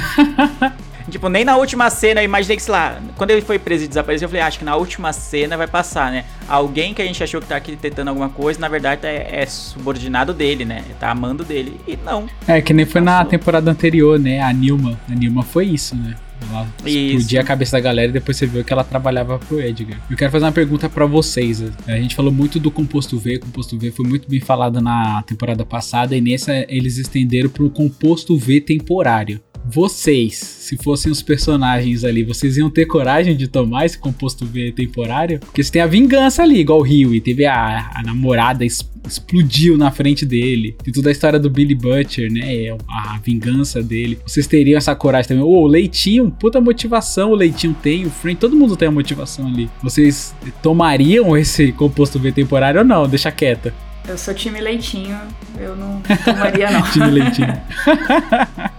tipo, 1.10 1.28
nem 1.28 1.44
na 1.44 1.58
última 1.58 1.90
cena 1.90 2.22
eu 2.22 2.26
imaginei 2.26 2.56
que, 2.56 2.62
sei 2.62 2.72
lá, 2.72 3.00
quando 3.18 3.32
ele 3.32 3.42
foi 3.42 3.58
preso 3.58 3.86
e 3.86 3.88
desapareceu, 3.88 4.26
eu 4.28 4.30
falei, 4.30 4.44
"Ah, 4.44 4.48
acho 4.48 4.60
que 4.60 4.66
na 4.66 4.76
última 4.76 5.12
cena 5.12 5.58
vai 5.58 5.66
passar, 5.68 6.12
né? 6.12 6.24
Alguém 6.48 6.94
que 6.94 7.02
a 7.02 7.06
gente 7.06 7.24
achou 7.24 7.42
que 7.42 7.48
tá 7.48 7.56
aqui 7.56 7.76
tentando 7.76 8.10
alguma 8.10 8.30
coisa, 8.30 8.60
na 8.60 8.68
verdade 8.70 9.08
é, 9.08 9.42
é 9.42 9.46
subordinado 9.48 10.36
dele, 10.36 10.66
né? 10.66 10.84
Tá 11.00 11.10
amando 11.10 11.44
dele. 11.44 11.82
E 11.88 11.98
não. 11.98 12.28
É, 12.48 12.62
que 12.62 12.74
nem 12.74 12.86
foi 12.86 13.02
na 13.02 13.18
Passou. 13.18 13.32
temporada 13.32 13.72
anterior, 13.72 14.20
né? 14.20 14.40
A 14.40 14.54
Nilma. 14.54 15.00
A 15.10 15.16
Nilma 15.16 15.42
foi 15.42 15.66
isso, 15.66 15.96
né? 15.96 16.16
Ela 16.50 16.68
Isso. 16.86 16.98
explodia 16.98 17.42
a 17.42 17.44
cabeça 17.44 17.74
da 17.74 17.80
galera 17.80 18.10
e 18.10 18.14
depois 18.14 18.38
você 18.38 18.46
viu 18.46 18.64
que 18.64 18.72
ela 18.72 18.84
trabalhava 18.84 19.40
pro 19.40 19.62
Edgar. 19.62 20.00
Eu 20.10 20.18
quero 20.18 20.32
fazer 20.32 20.46
uma 20.46 20.52
pergunta 20.52 20.90
pra 20.90 21.06
vocês. 21.06 21.64
A 21.88 21.98
gente 21.98 22.16
falou 22.16 22.32
muito 22.32 22.60
do 22.60 22.72
composto 22.72 23.18
V. 23.18 23.36
O 23.36 23.40
composto 23.42 23.78
V 23.78 23.92
foi 23.92 24.08
muito 24.08 24.30
bem 24.30 24.40
falado 24.40 24.82
na 24.82 25.24
temporada 25.24 25.66
passada 25.66 26.16
e 26.16 26.22
nessa 26.22 26.54
eles 26.70 26.98
estenderam 26.98 27.50
pro 27.50 27.70
composto 27.70 28.38
V 28.38 28.62
temporário. 28.62 29.40
Vocês, 29.70 30.36
se 30.36 30.78
fossem 30.78 31.12
os 31.12 31.22
personagens 31.22 32.06
ali, 32.06 32.24
vocês 32.24 32.56
iam 32.56 32.70
ter 32.70 32.86
coragem 32.86 33.36
de 33.36 33.48
tomar 33.48 33.86
esse 33.86 33.98
composto 33.98 34.46
V 34.46 34.72
temporário? 34.72 35.40
Porque 35.40 35.62
você 35.62 35.72
tem 35.72 35.82
a 35.82 35.88
vingança 35.88 36.42
ali, 36.42 36.60
igual 36.60 36.80
o 36.80 36.84
Rio, 36.84 37.14
e 37.14 37.20
teve 37.20 37.46
a, 37.46 37.92
a 37.94 38.02
namorada 38.02 38.64
explodiu 38.64 39.78
na 39.78 39.92
frente 39.92 40.26
dele. 40.26 40.78
Tem 40.82 40.94
toda 40.94 41.10
a 41.10 41.12
história 41.12 41.38
do 41.38 41.50
Billy 41.50 41.76
Butcher, 41.76 42.32
né? 42.32 42.78
A 42.90 43.20
vingança 43.22 43.84
dele. 43.84 44.20
Vocês 44.26 44.48
teriam 44.48 44.78
essa 44.78 44.96
coragem 44.96 45.30
também. 45.30 45.44
Ô, 45.44 45.64
o 45.64 45.68
Leitinho, 45.68 46.32
puta 46.32 46.62
motivação 46.62 47.32
o 47.32 47.36
Leitinho 47.36 47.76
tem, 47.82 48.06
o 48.06 48.10
Frank, 48.10 48.38
todo 48.38 48.56
mundo 48.56 48.78
tem 48.78 48.88
a 48.88 48.92
motivação 48.92 49.48
ali. 49.48 49.70
Vocês 49.84 50.34
tomariam 50.64 51.36
esse 51.36 51.74
composto 51.74 52.18
V 52.18 52.32
temporário 52.32 52.80
ou 52.80 52.86
não? 52.86 53.08
Deixa 53.08 53.32
quieta. 53.32 53.74
Eu 54.08 54.18
sou 54.18 54.34
time 54.34 54.62
leitinho, 54.62 55.20
eu 55.60 55.76
não 55.76 56.02
tomaria 56.24 56.72
não. 56.72 56.82
Time 56.92 57.12
Leitinho. 57.12 57.54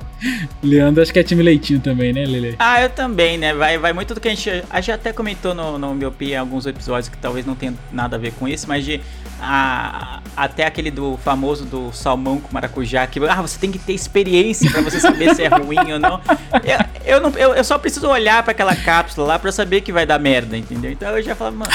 Leandro, 0.62 1.02
acho 1.02 1.12
que 1.12 1.18
é 1.18 1.22
time 1.22 1.42
Leitinho 1.42 1.80
também, 1.80 2.12
né, 2.12 2.24
Lele? 2.24 2.56
Ah, 2.58 2.80
eu 2.82 2.90
também, 2.90 3.38
né? 3.38 3.54
Vai, 3.54 3.78
vai 3.78 3.92
muito 3.92 4.14
do 4.14 4.20
que 4.20 4.28
a 4.28 4.34
gente. 4.34 4.50
A 4.70 4.80
gente 4.80 4.92
até 4.92 5.12
comentou 5.12 5.54
no, 5.54 5.78
no 5.78 5.94
Miopia 5.94 6.34
em 6.34 6.38
alguns 6.38 6.66
episódios 6.66 7.08
que 7.08 7.16
talvez 7.18 7.44
não 7.46 7.54
tenha 7.54 7.74
nada 7.92 8.16
a 8.16 8.18
ver 8.18 8.32
com 8.32 8.46
isso, 8.48 8.66
mas 8.68 8.84
de. 8.84 9.00
a- 9.40 10.20
até 10.36 10.66
aquele 10.66 10.90
do 10.90 11.16
famoso 11.24 11.64
do 11.64 11.92
salmão 11.92 12.38
com 12.40 12.48
maracujá, 12.52 13.06
que 13.06 13.18
ah, 13.28 13.42
você 13.42 13.58
tem 13.58 13.72
que 13.72 13.78
ter 13.78 13.92
experiência 13.92 14.70
pra 14.70 14.80
você 14.80 15.00
saber 15.00 15.34
se 15.34 15.42
é 15.42 15.48
ruim 15.48 15.92
ou 15.92 15.98
não. 15.98 16.20
Eu, 16.64 17.14
eu, 17.16 17.20
não 17.20 17.30
eu, 17.36 17.54
eu 17.54 17.64
só 17.64 17.76
preciso 17.78 18.06
olhar 18.08 18.42
pra 18.44 18.52
aquela 18.52 18.74
cápsula 18.76 19.26
lá 19.26 19.38
pra 19.38 19.50
saber 19.50 19.80
que 19.80 19.92
vai 19.92 20.06
dar 20.06 20.18
merda, 20.18 20.56
entendeu? 20.56 20.92
Então 20.92 21.08
eu 21.16 21.22
já 21.22 21.34
falo, 21.34 21.56
mano, 21.56 21.70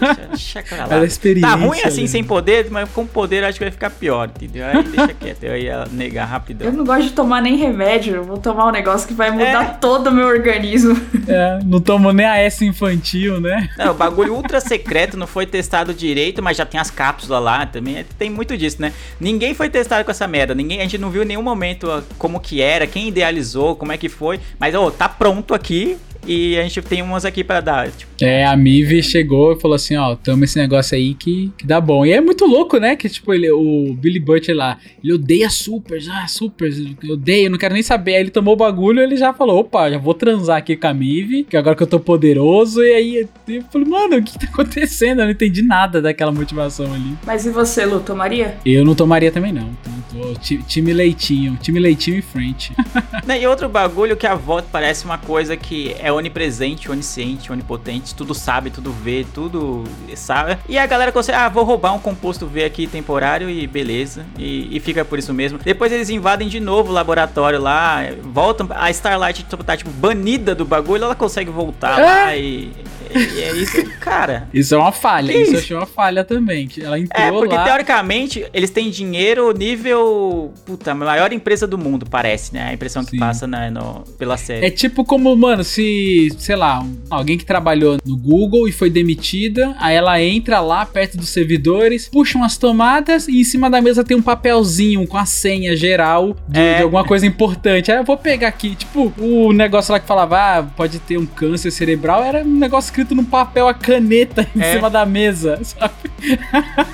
deixa, 0.00 0.28
deixa 0.28 0.62
pra 0.62 0.86
lá. 0.86 1.02
É 1.02 1.04
experiência, 1.04 1.48
Tá 1.56 1.56
ruim 1.56 1.80
assim 1.82 2.02
né? 2.02 2.06
sem 2.06 2.22
poder, 2.24 2.68
mas 2.70 2.88
com 2.90 3.04
poder 3.06 3.42
acho 3.44 3.58
que 3.58 3.64
vai 3.64 3.72
ficar 3.72 3.90
pior, 3.90 4.28
entendeu? 4.34 4.64
Aí 4.66 4.82
deixa 4.84 5.14
quieto, 5.14 5.42
eu 5.44 5.56
ia 5.56 5.84
negar 5.90 6.24
rapidão. 6.26 6.68
Eu 6.68 6.72
não 6.72 6.84
gosto 6.84 7.02
de 7.04 7.10
tomar 7.10 7.40
nem 7.42 7.56
remédio, 7.70 8.16
eu 8.16 8.24
vou 8.24 8.38
tomar 8.38 8.66
um 8.66 8.70
negócio 8.72 9.06
que 9.06 9.14
vai 9.14 9.30
mudar 9.30 9.62
É. 9.64 9.74
todo 9.80 10.08
o 10.08 10.12
meu 10.12 10.26
organismo. 10.26 10.96
É, 11.30 11.58
não 11.62 11.78
tomou 11.78 12.10
nem 12.12 12.24
a 12.24 12.38
S 12.38 12.64
infantil, 12.64 13.38
né? 13.38 13.68
Não, 13.76 13.90
o 13.90 13.94
bagulho 13.94 14.34
ultra 14.34 14.60
secreto 14.60 15.14
não 15.16 15.26
foi 15.26 15.44
testado 15.44 15.92
direito, 15.92 16.42
mas 16.42 16.56
já 16.56 16.64
tem 16.64 16.80
as 16.80 16.90
cápsulas 16.90 17.42
lá 17.42 17.66
também. 17.66 17.98
é, 17.98 18.04
Tem 18.18 18.30
muito 18.30 18.56
disso, 18.56 18.80
né? 18.80 18.92
Ninguém 19.20 19.52
foi 19.52 19.68
testado 19.68 20.04
com 20.06 20.10
essa 20.10 20.26
merda. 20.26 20.54
Ninguém, 20.54 20.78
a 20.78 20.84
gente 20.84 20.96
não 20.96 21.10
viu 21.10 21.22
em 21.22 21.26
nenhum 21.26 21.42
momento 21.42 21.86
ó, 21.90 22.00
como 22.18 22.40
que 22.40 22.62
era, 22.62 22.86
quem 22.86 23.08
idealizou, 23.08 23.76
como 23.76 23.92
é 23.92 23.98
que 23.98 24.08
foi. 24.08 24.40
Mas, 24.58 24.74
ô, 24.74 24.90
tá 24.90 25.06
pronto 25.06 25.52
aqui 25.54 25.98
e 26.28 26.58
a 26.58 26.62
gente 26.62 26.82
tem 26.82 27.00
umas 27.02 27.24
aqui 27.24 27.42
pra 27.42 27.60
dar. 27.60 27.90
Tipo, 27.90 28.12
É, 28.20 28.44
a 28.44 28.56
Mive 28.56 29.02
chegou 29.02 29.52
e 29.52 29.60
falou 29.60 29.74
assim, 29.74 29.96
ó, 29.96 30.14
toma 30.14 30.44
esse 30.44 30.58
negócio 30.58 30.96
aí 30.96 31.14
que, 31.14 31.50
que 31.56 31.66
dá 31.66 31.80
bom. 31.80 32.04
E 32.04 32.12
é 32.12 32.20
muito 32.20 32.44
louco, 32.44 32.78
né? 32.78 32.94
Que, 32.96 33.08
tipo, 33.08 33.32
ele, 33.32 33.50
o 33.50 33.94
Billy 33.94 34.20
Butcher 34.20 34.54
lá, 34.54 34.78
ele 35.02 35.14
odeia 35.14 35.48
supers, 35.48 36.08
ah, 36.08 36.26
supers, 36.28 36.76
eu 37.02 37.14
odeio, 37.14 37.50
não 37.50 37.58
quero 37.58 37.74
nem 37.74 37.82
saber. 37.82 38.16
Aí 38.16 38.20
ele 38.20 38.30
tomou 38.30 38.54
o 38.54 38.56
bagulho 38.56 39.00
e 39.00 39.04
ele 39.04 39.16
já 39.16 39.32
falou, 39.32 39.60
opa, 39.60 39.90
já 39.90 39.98
vou 39.98 40.14
transar 40.14 40.58
aqui 40.58 40.76
com 40.76 40.86
a 40.86 40.94
Mive, 40.94 41.44
que 41.44 41.56
agora 41.56 41.74
que 41.74 41.82
eu 41.82 41.86
tô 41.86 41.98
poderoso. 41.98 42.82
E 42.82 42.92
aí 42.92 43.28
eu 43.48 43.62
falei, 43.72 43.88
mano, 43.88 44.16
o 44.16 44.22
que 44.22 44.38
tá 44.38 44.46
acontecendo? 44.46 45.20
Eu 45.20 45.24
não 45.24 45.32
entendi 45.32 45.62
nada 45.62 46.02
daquela 46.02 46.30
motivação 46.32 46.92
ali. 46.92 47.16
Mas 47.24 47.46
e 47.46 47.50
você, 47.50 47.86
Lu, 47.86 48.00
tomaria? 48.00 48.56
Eu 48.66 48.84
não 48.84 48.94
tomaria 48.94 49.32
também, 49.32 49.52
não. 49.52 49.70
Então, 50.10 50.34
time 50.66 50.92
leitinho, 50.92 51.58
time 51.62 51.78
leitinho 51.78 52.18
e 52.18 52.22
frente. 52.22 52.72
Né, 53.26 53.42
E 53.42 53.46
outro 53.46 53.68
bagulho 53.68 54.16
que 54.16 54.26
a 54.26 54.34
voz 54.34 54.64
parece 54.70 55.04
uma 55.04 55.18
coisa 55.18 55.56
que 55.56 55.94
é 55.98 56.10
onipresente, 56.18 56.90
onisciente, 56.90 57.50
onipotente, 57.50 58.14
tudo 58.14 58.34
sabe, 58.34 58.70
tudo 58.70 58.92
vê, 58.92 59.26
tudo 59.34 59.84
sabe. 60.14 60.58
E 60.68 60.78
a 60.78 60.86
galera 60.86 61.10
consegue, 61.12 61.38
ah, 61.38 61.48
vou 61.48 61.64
roubar 61.64 61.94
um 61.94 61.98
composto 61.98 62.46
V 62.46 62.64
aqui 62.64 62.86
temporário 62.86 63.48
e 63.48 63.66
beleza. 63.66 64.26
E, 64.38 64.76
e 64.76 64.80
fica 64.80 65.04
por 65.04 65.18
isso 65.18 65.32
mesmo. 65.32 65.58
Depois 65.58 65.92
eles 65.92 66.10
invadem 66.10 66.48
de 66.48 66.60
novo 66.60 66.90
o 66.90 66.92
laboratório 66.94 67.60
lá, 67.60 68.00
voltam. 68.22 68.68
A 68.70 68.90
Starlight 68.90 69.44
tá 69.44 69.76
tipo 69.76 69.90
banida 69.90 70.54
do 70.54 70.64
bagulho, 70.64 71.04
ela 71.04 71.14
consegue 71.14 71.50
voltar 71.50 71.98
É. 71.98 72.02
lá 72.04 72.36
e, 72.36 72.72
e 73.14 73.40
é 73.42 73.52
isso. 73.56 73.84
Cara. 74.00 74.48
Isso 74.52 74.74
é 74.74 74.78
uma 74.78 74.92
falha, 74.92 75.32
Que 75.32 75.38
isso 75.40 75.50
eu 75.50 75.54
isso? 75.54 75.64
achei 75.64 75.76
uma 75.76 75.86
falha 75.86 76.24
também. 76.24 76.66
Que 76.66 76.82
ela 76.82 76.98
entrou 76.98 77.22
É, 77.24 77.30
porque 77.30 77.54
lá. 77.54 77.64
teoricamente 77.64 78.44
eles 78.52 78.70
têm 78.70 78.90
dinheiro 78.90 79.52
nível. 79.52 80.52
Puta, 80.64 80.94
maior 80.94 81.32
empresa 81.32 81.66
do 81.66 81.78
mundo, 81.78 82.06
parece, 82.08 82.52
né? 82.54 82.68
A 82.68 82.72
impressão 82.72 83.04
que 83.04 83.12
Sim. 83.12 83.18
passa 83.18 83.46
né, 83.46 83.70
no, 83.70 84.04
pela 84.18 84.36
série. 84.36 84.66
É 84.66 84.70
tipo 84.70 85.04
como, 85.04 85.34
mano, 85.36 85.62
se, 85.64 86.28
sei 86.38 86.56
lá, 86.56 86.84
alguém 87.10 87.36
que 87.38 87.44
trabalhou 87.44 87.98
no 88.04 88.16
Google 88.16 88.68
e 88.68 88.72
foi 88.72 88.90
demitida, 88.90 89.74
aí 89.78 89.94
ela 89.96 90.20
entra 90.22 90.60
lá 90.60 90.84
perto 90.86 91.16
dos 91.16 91.28
servidores, 91.28 92.08
puxa 92.08 92.36
umas 92.38 92.56
tomadas 92.56 93.28
e 93.28 93.40
em 93.40 93.44
cima 93.44 93.70
da 93.70 93.80
mesa 93.80 94.02
tem 94.04 94.16
um 94.16 94.22
papelzinho 94.22 95.06
com 95.06 95.16
a 95.16 95.24
senha 95.26 95.76
geral 95.76 96.36
de, 96.48 96.58
É. 96.60 96.76
de 96.78 96.82
alguma 96.82 97.04
coisa 97.04 97.26
importante. 97.26 97.90
Aí 97.90 97.98
eu 97.98 98.04
vou 98.04 98.16
pegar 98.16 98.48
aqui, 98.48 98.74
tipo, 98.74 99.12
o 99.18 99.52
negócio 99.52 99.92
lá 99.92 100.00
que 100.00 100.06
falava, 100.06 100.36
ah, 100.58 100.62
pode 100.62 100.98
ter 100.98 101.18
um 101.18 101.26
câncer 101.26 101.70
cerebral, 101.70 102.22
era 102.22 102.42
um 102.42 102.58
negócio 102.58 102.92
escrito 102.98 103.14
num 103.14 103.24
papel 103.24 103.68
a 103.68 103.74
caneta 103.74 104.46
em 104.56 104.60
É. 104.60 104.72
cima 104.74 104.90
da 104.90 105.06
mesa, 105.06 105.58
sabe? 105.62 105.92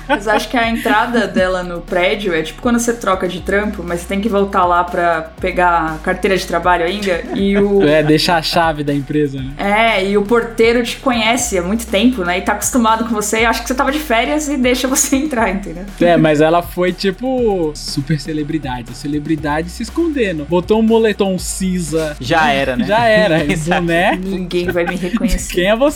Mas 0.07 0.27
acho 0.27 0.49
que 0.49 0.57
a 0.57 0.69
entrada 0.69 1.27
dela 1.27 1.63
no 1.63 1.81
prédio 1.81 2.33
é 2.33 2.43
tipo 2.43 2.61
quando 2.61 2.79
você 2.79 2.93
troca 2.93 3.27
de 3.27 3.41
trampo, 3.41 3.83
mas 3.83 4.01
você 4.01 4.07
tem 4.07 4.21
que 4.21 4.29
voltar 4.29 4.65
lá 4.65 4.83
pra 4.83 5.31
pegar 5.39 5.95
a 5.95 5.97
carteira 5.97 6.37
de 6.37 6.45
trabalho 6.45 6.85
ainda. 6.85 7.23
E 7.33 7.57
o. 7.57 7.83
É, 7.95 8.01
deixar 8.03 8.37
a 8.37 8.41
chave 8.41 8.83
da 8.83 8.93
empresa, 8.93 9.39
né? 9.41 9.53
É, 9.57 10.05
e 10.05 10.17
o 10.17 10.23
porteiro 10.23 10.83
te 10.83 10.97
conhece 10.97 11.57
há 11.57 11.61
muito 11.61 11.85
tempo, 11.87 12.23
né? 12.23 12.39
E 12.39 12.41
tá 12.41 12.53
acostumado 12.53 13.05
com 13.05 13.13
você, 13.13 13.41
e 13.41 13.45
acha 13.45 13.61
que 13.61 13.67
você 13.67 13.75
tava 13.75 13.91
de 13.91 13.99
férias 13.99 14.47
e 14.49 14.57
deixa 14.57 14.87
você 14.87 15.15
entrar, 15.15 15.49
entendeu? 15.49 15.85
É, 16.01 16.17
mas 16.17 16.41
ela 16.41 16.61
foi 16.61 16.91
tipo 16.91 17.71
super 17.75 18.19
celebridade, 18.19 18.91
a 18.91 18.93
celebridade 18.93 19.69
se 19.69 19.83
escondendo. 19.83 20.45
Botou 20.45 20.79
um 20.79 20.83
moletom 20.83 21.37
cinza. 21.39 22.15
Já 22.19 22.51
era, 22.51 22.75
né? 22.75 22.85
Já 22.85 23.05
era. 23.05 23.45
E 23.55 23.55
boné. 23.55 24.15
Ninguém 24.21 24.65
vai 24.71 24.85
me 24.85 24.95
reconhecer. 24.95 25.53
Quem 25.53 25.69
é 25.69 25.75
você? 25.75 25.94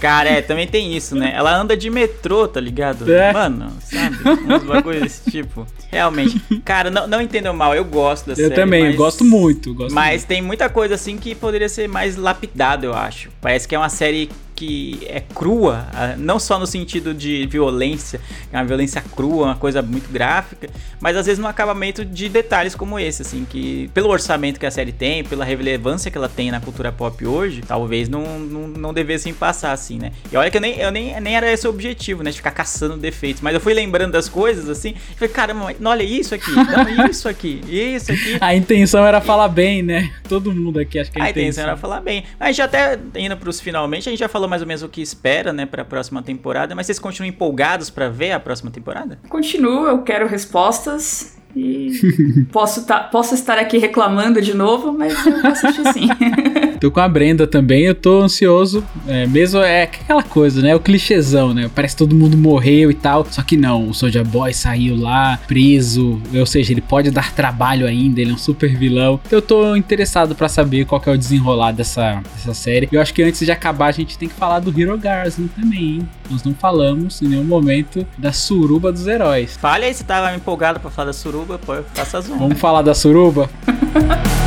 Cara, 0.00 0.30
é, 0.30 0.40
também 0.40 0.66
tem 0.66 0.96
isso, 0.96 1.14
né? 1.14 1.32
Ela 1.34 1.54
anda 1.54 1.76
de 1.76 1.90
metrô, 1.90 2.48
tá 2.48 2.58
ligado? 2.58 3.10
É. 3.12 3.32
Mano, 3.34 3.70
sabe? 3.82 4.16
Uns 4.48 4.62
bagulhos 4.64 5.02
desse 5.02 5.30
tipo. 5.30 5.66
Realmente. 5.90 6.40
Cara, 6.64 6.90
não, 6.90 7.06
não 7.06 7.20
entendam 7.20 7.52
mal, 7.52 7.74
eu 7.74 7.84
gosto 7.84 8.26
da 8.26 8.32
Eu 8.32 8.36
série. 8.36 8.54
também, 8.54 8.84
mas... 8.84 8.92
eu 8.92 8.96
gosto 8.96 9.24
muito. 9.24 9.74
Gosto 9.74 9.94
Mas 9.94 10.24
tem 10.24 10.40
muita 10.40 10.70
coisa 10.70 10.94
assim 10.94 11.18
que 11.18 11.34
poderia 11.34 11.68
ser 11.68 11.86
mais 11.86 12.16
lapidada, 12.16 12.86
eu 12.86 12.94
acho. 12.94 13.28
Parece 13.42 13.68
que 13.68 13.74
é 13.74 13.78
uma 13.78 13.90
série 13.90 14.30
que 14.60 15.00
é 15.06 15.20
crua, 15.20 15.86
ah, 15.94 16.16
não 16.18 16.38
só 16.38 16.58
no 16.58 16.66
sentido 16.66 17.14
de 17.14 17.46
violência, 17.46 18.20
é 18.52 18.58
uma 18.58 18.64
violência 18.66 19.02
crua, 19.16 19.46
uma 19.46 19.56
coisa 19.56 19.80
muito 19.80 20.12
gráfica, 20.12 20.68
mas 21.00 21.16
às 21.16 21.24
vezes 21.24 21.38
no 21.38 21.48
acabamento 21.48 22.04
de 22.04 22.28
detalhes 22.28 22.74
como 22.74 22.98
esse, 22.98 23.22
assim, 23.22 23.46
que 23.48 23.90
pelo 23.94 24.10
orçamento 24.10 24.60
que 24.60 24.66
a 24.66 24.70
série 24.70 24.92
tem, 24.92 25.24
pela 25.24 25.46
relevância 25.46 26.10
que 26.10 26.18
ela 26.18 26.28
tem 26.28 26.50
na 26.50 26.60
cultura 26.60 26.92
pop 26.92 27.26
hoje, 27.26 27.62
talvez 27.66 28.06
não, 28.06 28.38
não, 28.38 28.68
não 28.68 28.92
devessem 28.92 29.32
passar 29.32 29.72
assim, 29.72 29.98
né? 29.98 30.12
E 30.30 30.36
olha 30.36 30.50
que 30.50 30.58
eu 30.58 30.60
nem, 30.60 30.76
eu 30.78 30.90
nem, 30.90 31.18
nem 31.22 31.34
era 31.34 31.50
esse 31.50 31.66
o 31.66 31.70
objetivo, 31.70 32.22
né? 32.22 32.30
De 32.30 32.36
ficar 32.36 32.50
caçando 32.50 32.98
defeitos, 32.98 33.40
mas 33.40 33.54
eu 33.54 33.60
fui 33.60 33.72
lembrando 33.72 34.12
das 34.12 34.28
coisas 34.28 34.68
assim, 34.68 34.90
e 34.90 35.14
falei, 35.14 35.32
caramba, 35.32 35.74
olha 35.86 36.02
isso 36.02 36.34
aqui, 36.34 36.50
não, 36.50 37.08
isso 37.08 37.30
aqui, 37.30 37.62
isso 37.66 38.12
aqui. 38.12 38.36
A 38.42 38.54
intenção 38.54 39.06
era 39.06 39.22
falar 39.22 39.48
bem, 39.48 39.82
né? 39.82 40.12
Todo 40.28 40.52
mundo 40.52 40.78
aqui 40.78 40.98
acho 40.98 41.10
que 41.10 41.18
a, 41.18 41.24
a 41.24 41.30
intenção 41.30 41.64
era 41.64 41.78
falar 41.78 42.02
bem. 42.02 42.24
Mas 42.38 42.56
já 42.56 42.64
até 42.64 42.98
indo 43.14 43.36
pros 43.38 43.58
finalmente, 43.58 44.06
a 44.06 44.12
gente 44.12 44.20
já 44.20 44.28
falou 44.28 44.49
mais 44.50 44.60
ou 44.60 44.68
menos 44.68 44.82
o 44.82 44.88
que 44.88 45.00
espera, 45.00 45.52
né, 45.52 45.64
pra 45.64 45.84
próxima 45.84 46.22
temporada, 46.22 46.74
mas 46.74 46.86
vocês 46.86 46.98
continuam 46.98 47.30
empolgados 47.30 47.88
para 47.88 48.08
ver 48.08 48.32
a 48.32 48.40
próxima 48.40 48.70
temporada? 48.70 49.18
Continuo, 49.28 49.86
eu 49.86 50.02
quero 50.02 50.26
respostas. 50.26 51.38
E 51.54 51.90
posso, 52.52 52.86
tá, 52.86 53.00
posso 53.00 53.34
estar 53.34 53.58
aqui 53.58 53.78
reclamando 53.78 54.40
de 54.40 54.54
novo, 54.54 54.92
mas 54.92 55.26
eu 55.26 55.40
vou 55.40 55.50
assistir 55.50 55.92
sim. 55.92 56.08
tô 56.80 56.90
com 56.90 57.00
a 57.00 57.08
Brenda 57.08 57.46
também, 57.46 57.84
eu 57.84 57.94
tô 57.94 58.22
ansioso. 58.22 58.82
É, 59.06 59.26
mesmo 59.26 59.60
é 59.60 59.82
aquela 59.82 60.22
coisa, 60.22 60.62
né? 60.62 60.74
O 60.74 60.80
clichêzão, 60.80 61.52
né? 61.52 61.70
Parece 61.74 61.94
que 61.94 61.98
todo 61.98 62.14
mundo 62.14 62.36
morreu 62.36 62.90
e 62.90 62.94
tal. 62.94 63.26
Só 63.30 63.42
que 63.42 63.56
não, 63.56 63.90
o 63.90 63.94
Soulja 63.94 64.24
Boy 64.24 64.54
saiu 64.54 64.96
lá, 64.96 65.38
preso. 65.46 66.20
Ou 66.34 66.46
seja, 66.46 66.72
ele 66.72 66.80
pode 66.80 67.10
dar 67.10 67.32
trabalho 67.32 67.86
ainda, 67.86 68.20
ele 68.20 68.30
é 68.30 68.34
um 68.34 68.38
super 68.38 68.74
vilão. 68.74 69.20
Então 69.26 69.38
eu 69.38 69.42
tô 69.42 69.76
interessado 69.76 70.34
para 70.34 70.48
saber 70.48 70.86
qual 70.86 71.02
é 71.04 71.10
o 71.10 71.18
desenrolar 71.18 71.72
dessa, 71.72 72.22
dessa 72.34 72.54
série. 72.54 72.88
Eu 72.90 73.00
acho 73.00 73.12
que 73.12 73.22
antes 73.22 73.44
de 73.44 73.52
acabar, 73.52 73.86
a 73.86 73.92
gente 73.92 74.16
tem 74.16 74.28
que 74.28 74.34
falar 74.34 74.60
do 74.60 74.80
Hero 74.80 74.96
Garden 74.96 75.48
também, 75.48 75.82
hein? 75.82 76.08
Nós 76.30 76.42
não 76.44 76.54
falamos 76.54 77.20
em 77.20 77.28
nenhum 77.28 77.44
momento 77.44 78.06
da 78.16 78.32
suruba 78.32 78.90
dos 78.90 79.06
heróis. 79.06 79.56
Fale 79.56 79.84
aí 79.84 79.92
se 79.92 80.04
tava 80.04 80.34
empolgado 80.34 80.80
para 80.80 80.90
falar 80.90 81.06
da 81.06 81.12
suruba, 81.12 81.58
pô, 81.58 81.74
faça 81.92 82.18
as 82.18 82.28
Vamos 82.28 82.58
falar 82.58 82.82
da 82.82 82.94
suruba? 82.94 83.50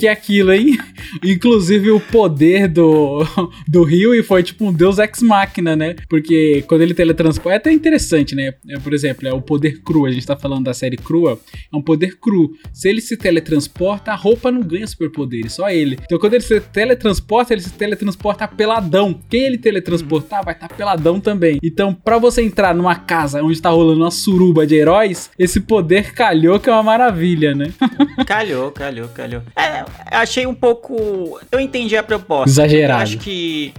que 0.00 0.08
é 0.08 0.10
aquilo, 0.10 0.50
hein? 0.50 0.78
Inclusive 1.22 1.90
o 1.90 2.00
poder 2.00 2.68
do, 2.68 3.22
do 3.68 3.84
Rio 3.84 4.14
e 4.14 4.22
foi 4.22 4.42
tipo 4.42 4.64
um 4.64 4.72
deus 4.72 4.98
ex-máquina, 4.98 5.76
né? 5.76 5.94
Porque 6.08 6.64
quando 6.66 6.80
ele 6.80 6.94
teletransporta, 6.94 7.50
é 7.50 7.56
até 7.58 7.70
interessante, 7.72 8.34
né? 8.34 8.54
É, 8.70 8.78
por 8.78 8.94
exemplo, 8.94 9.28
é 9.28 9.32
o 9.32 9.42
poder 9.42 9.82
cru, 9.82 10.06
a 10.06 10.10
gente 10.10 10.26
tá 10.26 10.34
falando 10.34 10.64
da 10.64 10.72
série 10.72 10.96
crua, 10.96 11.38
é 11.70 11.76
um 11.76 11.82
poder 11.82 12.18
cru. 12.18 12.52
Se 12.72 12.88
ele 12.88 13.02
se 13.02 13.14
teletransporta, 13.14 14.10
a 14.10 14.14
roupa 14.14 14.50
não 14.50 14.62
ganha 14.62 14.86
superpoderes, 14.86 15.52
só 15.52 15.68
ele. 15.68 15.98
Então 16.02 16.18
quando 16.18 16.32
ele 16.32 16.44
se 16.44 16.58
teletransporta, 16.60 17.52
ele 17.52 17.60
se 17.60 17.72
teletransporta 17.72 18.48
peladão. 18.48 19.20
Quem 19.28 19.42
ele 19.42 19.58
teletransportar 19.58 20.42
vai 20.42 20.54
estar 20.54 20.68
tá 20.68 20.74
peladão 20.74 21.20
também. 21.20 21.58
Então, 21.62 21.92
para 21.92 22.16
você 22.16 22.40
entrar 22.40 22.74
numa 22.74 22.94
casa 22.94 23.42
onde 23.42 23.60
tá 23.60 23.68
rolando 23.68 24.00
uma 24.00 24.10
suruba 24.10 24.66
de 24.66 24.76
heróis, 24.76 25.30
esse 25.38 25.60
poder 25.60 26.14
calhou 26.14 26.58
que 26.58 26.70
é 26.70 26.72
uma 26.72 26.82
maravilha, 26.82 27.54
né? 27.54 27.70
calhou, 28.26 28.70
calhou, 28.70 29.08
calhou. 29.08 29.42
É, 29.54 29.84
achei 30.06 30.46
um 30.46 30.54
pouco. 30.54 31.40
Eu 31.50 31.60
entendi 31.60 31.96
a 31.96 32.02
proposta. 32.02 32.50
Exagerado. 32.50 33.00
Eu 33.00 33.02
acho 33.02 33.18
que 33.18 33.72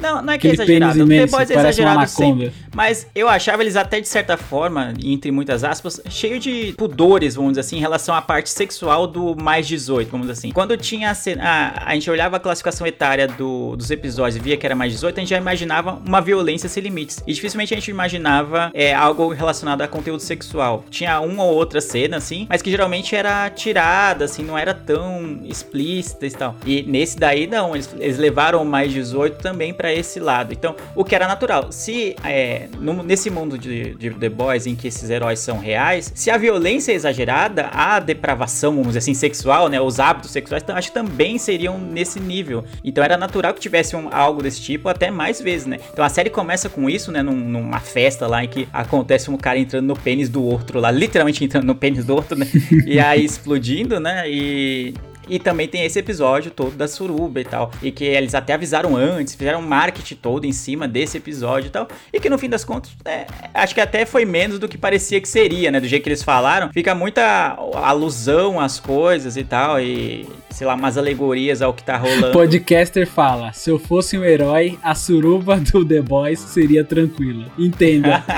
não, 0.00 0.20
não 0.22 0.32
é 0.32 0.38
que 0.38 0.48
é 0.48 0.52
exagerado. 0.52 1.02
O 1.02 1.08
The 1.08 1.26
Boys 1.26 1.50
é 1.50 1.54
exagerado 1.54 2.08
sempre. 2.08 2.52
Mas 2.74 3.06
eu 3.14 3.28
achava 3.28 3.62
eles 3.62 3.76
até 3.76 4.00
de 4.00 4.08
certa 4.08 4.36
forma, 4.36 4.92
entre 5.02 5.30
muitas 5.30 5.62
aspas, 5.62 6.00
cheio 6.08 6.40
de 6.40 6.74
pudores, 6.76 7.36
vamos 7.36 7.52
dizer 7.52 7.60
assim, 7.60 7.76
em 7.76 7.80
relação 7.80 8.14
à 8.14 8.20
parte 8.20 8.50
sexual 8.50 9.06
do 9.06 9.36
mais 9.36 9.66
18, 9.66 10.10
vamos 10.10 10.26
dizer 10.26 10.38
assim. 10.38 10.52
Quando 10.52 10.76
tinha 10.76 11.10
a, 11.10 11.14
cena, 11.14 11.42
a, 11.44 11.90
a 11.90 11.94
gente 11.94 12.10
olhava 12.10 12.36
a 12.36 12.40
classificação 12.40 12.86
etária 12.86 13.28
do, 13.28 13.76
dos 13.76 13.90
episódios 13.90 14.36
e 14.36 14.40
via 14.40 14.56
que 14.56 14.66
era 14.66 14.74
mais 14.74 14.92
18, 14.92 15.16
a 15.16 15.20
gente 15.20 15.30
já 15.30 15.38
imaginava 15.38 16.00
uma 16.06 16.20
violência 16.20 16.68
sem 16.68 16.82
limites. 16.82 17.22
E 17.26 17.32
dificilmente 17.32 17.72
a 17.72 17.76
gente 17.76 17.90
imaginava 17.90 18.70
é, 18.74 18.92
algo 18.92 19.28
relacionado 19.28 19.82
a 19.82 19.88
conteúdo 19.88 20.20
sexual. 20.20 20.84
Tinha 20.90 21.20
uma 21.20 21.44
ou 21.44 21.54
outra 21.54 21.80
cena, 21.80 22.16
assim, 22.16 22.46
mas 22.48 22.62
que 22.62 22.70
geralmente 22.70 23.14
era 23.14 23.48
tirada, 23.50 24.24
assim, 24.24 24.42
não 24.42 24.58
era 24.58 24.74
tão 24.74 25.40
explícita 25.44 26.26
e 26.26 26.30
tal. 26.30 26.56
E 26.66 26.82
nesse 26.82 27.16
daí, 27.18 27.46
não, 27.46 27.74
eles, 27.74 27.94
eles 27.98 28.18
levaram 28.18 28.62
o 28.62 28.64
mais 28.64 28.92
18 28.92 29.38
também 29.38 29.72
pra 29.72 29.83
para 29.84 29.92
esse 29.92 30.18
lado. 30.18 30.54
Então, 30.54 30.74
o 30.94 31.04
que 31.04 31.14
era 31.14 31.28
natural. 31.28 31.70
Se 31.70 32.16
é, 32.24 32.68
no, 32.80 33.02
nesse 33.02 33.28
mundo 33.28 33.58
de, 33.58 33.94
de, 33.96 34.08
The 34.08 34.30
Boys 34.30 34.66
em 34.66 34.74
que 34.74 34.88
esses 34.88 35.10
heróis 35.10 35.40
são 35.40 35.58
reais, 35.58 36.10
se 36.14 36.30
a 36.30 36.38
violência 36.38 36.92
é 36.92 36.94
exagerada, 36.94 37.68
a 37.70 38.00
depravação, 38.00 38.70
vamos 38.70 38.88
dizer 38.88 39.00
assim, 39.00 39.12
sexual, 39.12 39.68
né, 39.68 39.78
os 39.78 40.00
hábitos 40.00 40.30
sexuais, 40.30 40.64
acho 40.66 40.88
que 40.88 40.94
também 40.94 41.36
seriam 41.36 41.76
nesse 41.78 42.18
nível. 42.18 42.64
Então, 42.82 43.04
era 43.04 43.18
natural 43.18 43.52
que 43.52 43.60
tivesse 43.60 43.94
um, 43.94 44.08
algo 44.10 44.42
desse 44.42 44.62
tipo 44.62 44.88
até 44.88 45.10
mais 45.10 45.38
vezes, 45.38 45.66
né? 45.66 45.78
Então, 45.92 46.02
a 46.02 46.08
série 46.08 46.30
começa 46.30 46.70
com 46.70 46.88
isso, 46.88 47.12
né, 47.12 47.22
num, 47.22 47.36
numa 47.36 47.80
festa 47.80 48.26
lá 48.26 48.42
em 48.42 48.48
que 48.48 48.66
acontece 48.72 49.30
um 49.30 49.36
cara 49.36 49.58
entrando 49.58 49.84
no 49.84 49.96
pênis 49.96 50.30
do 50.30 50.42
outro 50.42 50.80
lá, 50.80 50.90
literalmente 50.90 51.44
entrando 51.44 51.66
no 51.66 51.74
pênis 51.74 52.06
do 52.06 52.14
outro, 52.14 52.38
né? 52.38 52.46
e 52.86 52.98
aí 52.98 53.22
explodindo, 53.22 54.00
né? 54.00 54.24
E 54.30 54.94
e 55.28 55.38
também 55.38 55.68
tem 55.68 55.84
esse 55.84 55.98
episódio 55.98 56.50
todo 56.50 56.76
da 56.76 56.88
suruba 56.88 57.40
e 57.40 57.44
tal. 57.44 57.70
E 57.82 57.90
que 57.90 58.04
eles 58.04 58.34
até 58.34 58.54
avisaram 58.54 58.96
antes, 58.96 59.34
fizeram 59.34 59.60
um 59.60 59.66
marketing 59.66 60.16
todo 60.16 60.44
em 60.44 60.52
cima 60.52 60.86
desse 60.86 61.18
episódio 61.18 61.68
e 61.68 61.70
tal. 61.70 61.88
E 62.12 62.20
que 62.20 62.28
no 62.28 62.38
fim 62.38 62.48
das 62.48 62.64
contas, 62.64 62.92
é, 63.04 63.26
acho 63.52 63.74
que 63.74 63.80
até 63.80 64.06
foi 64.06 64.24
menos 64.24 64.58
do 64.58 64.68
que 64.68 64.78
parecia 64.78 65.20
que 65.20 65.28
seria, 65.28 65.70
né? 65.70 65.80
Do 65.80 65.88
jeito 65.88 66.02
que 66.02 66.08
eles 66.08 66.22
falaram. 66.22 66.70
Fica 66.72 66.94
muita 66.94 67.56
alusão 67.74 68.60
às 68.60 68.80
coisas 68.80 69.36
e 69.36 69.44
tal. 69.44 69.80
E, 69.80 70.26
sei 70.50 70.66
lá, 70.66 70.74
umas 70.74 70.98
alegorias 70.98 71.62
ao 71.62 71.72
que 71.72 71.82
tá 71.82 71.96
rolando. 71.96 72.32
Podcaster 72.32 73.06
fala: 73.06 73.52
se 73.52 73.70
eu 73.70 73.78
fosse 73.78 74.18
um 74.18 74.24
herói, 74.24 74.78
a 74.82 74.94
suruba 74.94 75.56
do 75.56 75.84
The 75.84 76.02
Boys 76.02 76.40
seria 76.40 76.84
tranquila. 76.84 77.46
Entenda. 77.58 78.24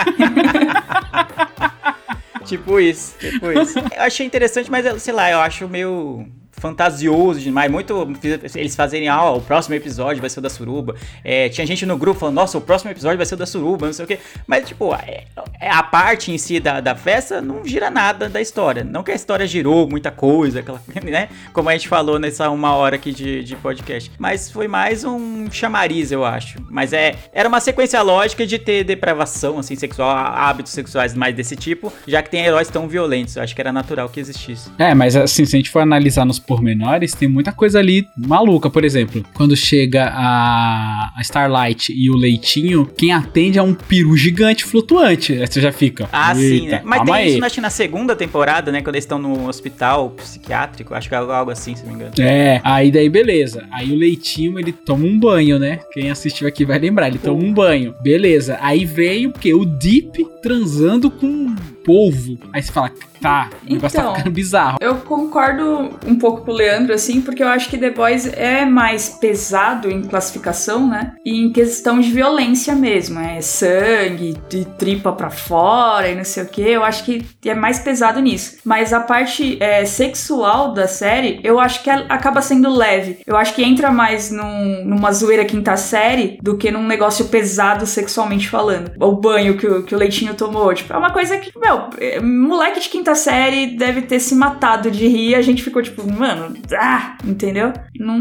tipo 2.45 2.79
isso, 2.79 3.17
tipo 3.19 3.51
isso. 3.53 3.79
Eu 3.79 4.03
achei 4.03 4.27
interessante, 4.27 4.71
mas 4.71 5.03
sei 5.03 5.13
lá, 5.13 5.31
eu 5.31 5.41
acho 5.41 5.69
meio 5.69 6.27
fantasioso 6.59 7.41
demais. 7.41 7.71
Muito. 7.71 8.09
Eles 8.55 8.75
fazerem, 8.75 9.09
ah, 9.09 9.31
o 9.31 9.41
próximo 9.41 9.75
episódio 9.75 10.21
vai 10.21 10.31
ser 10.31 10.39
o 10.39 10.43
da 10.43 10.51
Suruba. 10.51 10.95
É, 11.23 11.49
tinha 11.49 11.67
gente 11.67 11.85
no 11.87 11.97
grupo 11.97 12.21
falando, 12.21 12.37
nossa, 12.37 12.59
o 12.59 12.61
próximo 12.61 12.91
episódio 12.91 13.17
vai 13.17 13.27
ser 13.27 13.35
o 13.35 13.39
da 13.39 13.47
Suruba, 13.47 13.87
não 13.87 13.93
sei 13.93 14.05
o 14.05 14.09
quê. 14.09 14.19
Mas, 14.47 14.67
tipo, 14.69 14.95
é, 14.95 15.25
é, 15.61 15.71
a 15.71 15.83
parte 15.83 16.33
em 16.33 16.39
si 16.39 16.59
da, 16.59 16.81
da 16.81 16.95
festa 16.95 17.41
não 17.41 17.65
gira 17.65 17.91
nada 17.91 18.29
da 18.29 18.41
história. 18.41 18.85
Não 18.85 19.03
que 19.03 19.11
a 19.11 19.15
história 19.15 19.47
girou 19.47 19.89
muita 19.89 20.11
coisa, 20.11 20.61
aquela, 20.61 20.81
né? 21.05 21.29
Como 21.53 21.69
a 21.69 21.73
gente 21.73 21.89
falou 21.89 22.19
nessa 22.19 22.51
uma 22.51 22.75
hora 22.75 22.97
aqui 22.97 23.13
de, 23.13 23.45
de 23.45 23.57
podcast. 23.57 24.11
Mas 24.19 24.51
foi 24.51 24.69
mais 24.69 25.05
um 25.05 25.51
chamariz, 25.51 26.11
eu 26.11 26.25
acho. 26.25 26.59
Mas 26.71 26.93
é, 26.93 27.15
era 27.33 27.49
uma 27.49 27.61
sequência 27.61 28.01
lógica 28.03 28.47
de 28.47 28.59
ter 28.59 28.85
depravação, 28.85 29.59
assim, 29.59 29.77
sexual, 29.77 30.11
hábitos 30.11 30.73
sexuais 30.73 31.15
mais 31.15 31.35
desse 31.35 31.57
tipo, 31.57 31.93
já 32.07 32.23
que 32.23 32.31
tem 32.31 32.45
heróis 32.45 32.69
tão 32.69 32.89
violentos. 32.89 33.37
Eu 33.37 33.43
acho 33.43 33.55
que 33.55 33.61
era 33.61 33.73
natural 33.73 34.09
que 34.09 34.21
existisse. 34.21 34.71
É, 34.79 34.95
mas 34.95 35.17
assim, 35.17 35.45
se 35.45 35.57
a 35.57 35.59
gente 35.59 35.71
for 35.71 35.81
analisar 35.81 36.25
nos 36.25 36.39
pormenores, 36.47 37.13
tem 37.13 37.29
muita 37.29 37.53
coisa 37.53 37.79
ali 37.79 38.09
maluca. 38.17 38.71
Por 38.71 38.85
exemplo, 38.85 39.25
quando 39.35 39.57
chega 39.57 40.07
a, 40.07 41.13
a 41.17 41.21
Starlight 41.23 41.93
e 41.93 42.11
o 42.11 42.17
Leitinho, 42.17 42.87
quem 42.87 43.13
atende 43.13 43.59
é 43.59 43.63
um 43.63 43.75
peru 43.75 44.17
gigante 44.17 44.65
flutuante. 44.65 45.33
Aí 45.33 45.47
você 45.47 45.61
já 45.61 45.73
fica. 45.73 46.09
Ah, 46.13 46.35
sim, 46.35 46.69
né? 46.69 46.83
Mas 46.85 47.03
tem 47.03 47.15
aí. 47.15 47.35
isso, 47.35 47.45
acho 47.45 47.55
que 47.57 47.61
na 47.61 47.71
segunda 47.71 48.15
temporada, 48.15 48.71
né? 48.71 48.81
Quando 48.81 48.95
eles 48.95 49.05
estão 49.05 49.19
no 49.19 49.49
hospital 49.49 50.11
psiquiátrico, 50.11 50.95
acho 50.95 51.09
que 51.09 51.15
é 51.15 51.19
algo 51.19 51.51
assim, 51.51 51.75
se 51.75 51.83
não 51.83 51.91
me 51.91 51.97
engano. 51.97 52.13
É, 52.19 52.61
aí 52.65 52.91
daí 52.91 53.09
beleza. 53.09 53.67
Aí 53.73 53.93
o 53.93 53.97
Leitinho, 53.97 54.59
ele 54.59 54.73
toma 54.73 55.05
um 55.05 55.19
banho, 55.19 55.59
né? 55.59 55.81
Quem 55.93 56.11
assistiu 56.11 56.47
aqui 56.47 56.65
vai 56.65 56.79
lembrar, 56.79 57.09
ele 57.09 57.19
toma 57.19 57.43
um 57.43 57.53
banho. 57.53 57.95
Beleza. 58.03 58.59
Aí 58.61 58.85
veio 58.85 59.31
o 59.31 59.33
quê? 59.33 59.53
O 59.55 59.65
Deep 59.65 60.25
transando 60.43 61.11
com 61.11 61.55
polvo. 61.87 62.37
Aí 62.53 62.61
você 62.61 62.73
fala, 62.73 62.91
tá, 63.23 63.49
o 63.65 63.73
negócio 63.73 63.97
tá 63.97 64.03
então, 64.03 64.13
tá 64.13 64.19
ficando 64.19 64.35
bizarro. 64.35 64.79
Eu 64.81 64.97
concordo 64.97 65.97
um 66.05 66.19
pouco 66.19 66.45
com 66.45 66.51
o 66.51 66.55
Leandro, 66.55 66.93
assim, 66.93 67.21
porque 67.21 67.43
eu 67.43 67.49
acho 67.49 67.71
que 67.71 67.79
The 67.79 67.91
Boys 67.91 68.27
é 68.27 68.65
mais 68.65 69.09
pesado 69.09 69.89
em 69.89 70.03
classificação, 70.03 70.89
né? 70.89 71.15
E 71.25 71.41
em 71.41 71.53
questão 71.53 72.01
de 72.01 72.11
violência 72.11 72.75
mesmo. 72.75 73.21
É 73.21 73.41
sangue, 73.41 74.37
de 74.49 74.65
tripa 74.65 75.13
pra 75.13 75.31
fora 75.31 76.09
e 76.09 76.17
não 76.17 76.25
sei 76.25 76.43
o 76.43 76.49
que. 76.49 76.63
Eu 76.63 76.83
acho 76.83 77.05
que 77.05 77.25
é 77.45 77.55
mais 77.55 77.79
pesado 77.79 78.21
nisso. 78.21 78.59
Mas 78.65 78.93
a 78.93 79.01
parte 79.01 79.57
é, 79.61 79.85
sexual 79.85 80.73
da 80.73 80.89
série, 80.89 81.41
eu 81.45 81.61
acho 81.61 81.83
que 81.83 81.91
acaba 81.91 82.43
sendo 82.43 82.75
leve. 82.75 83.21
Eu 83.25 83.37
acho 83.37 83.55
que 83.55 83.63
entra 83.63 83.93
mais 83.93 84.31
num, 84.31 84.85
numa 84.85 85.13
zoeira 85.13 85.45
quinta 85.45 85.77
série 85.77 86.39
do 86.43 86.57
que 86.57 86.71
num 86.71 86.87
negócio 86.87 87.27
pesado 87.27 87.87
sexualmente 87.87 88.49
falando. 88.49 88.93
O 89.01 89.13
banho 89.13 89.57
que 89.57 89.67
o, 89.67 89.83
que 89.85 89.95
o 89.95 89.99
Leitinho 89.99 90.35
tomou. 90.35 90.75
Tipo, 90.75 90.93
é 90.93 90.97
uma 90.97 91.13
coisa 91.13 91.39
que, 91.39 91.53
meu, 91.59 91.76
Meu, 91.77 91.91
é, 91.99 92.21
moleque 92.21 92.81
de 92.81 92.89
quinta 92.89 93.15
série 93.15 93.77
deve 93.77 94.03
ter 94.03 94.21
se 94.21 94.35
matado 94.35 94.91
de 94.91 95.07
rir. 95.07 95.35
A 95.35 95.43
gente 95.43 95.63
ficou 95.63 95.83
tipo, 95.83 96.11
mano, 96.11 96.57
ah, 96.75 97.17
entendeu? 97.25 97.73
Não, 97.99 98.19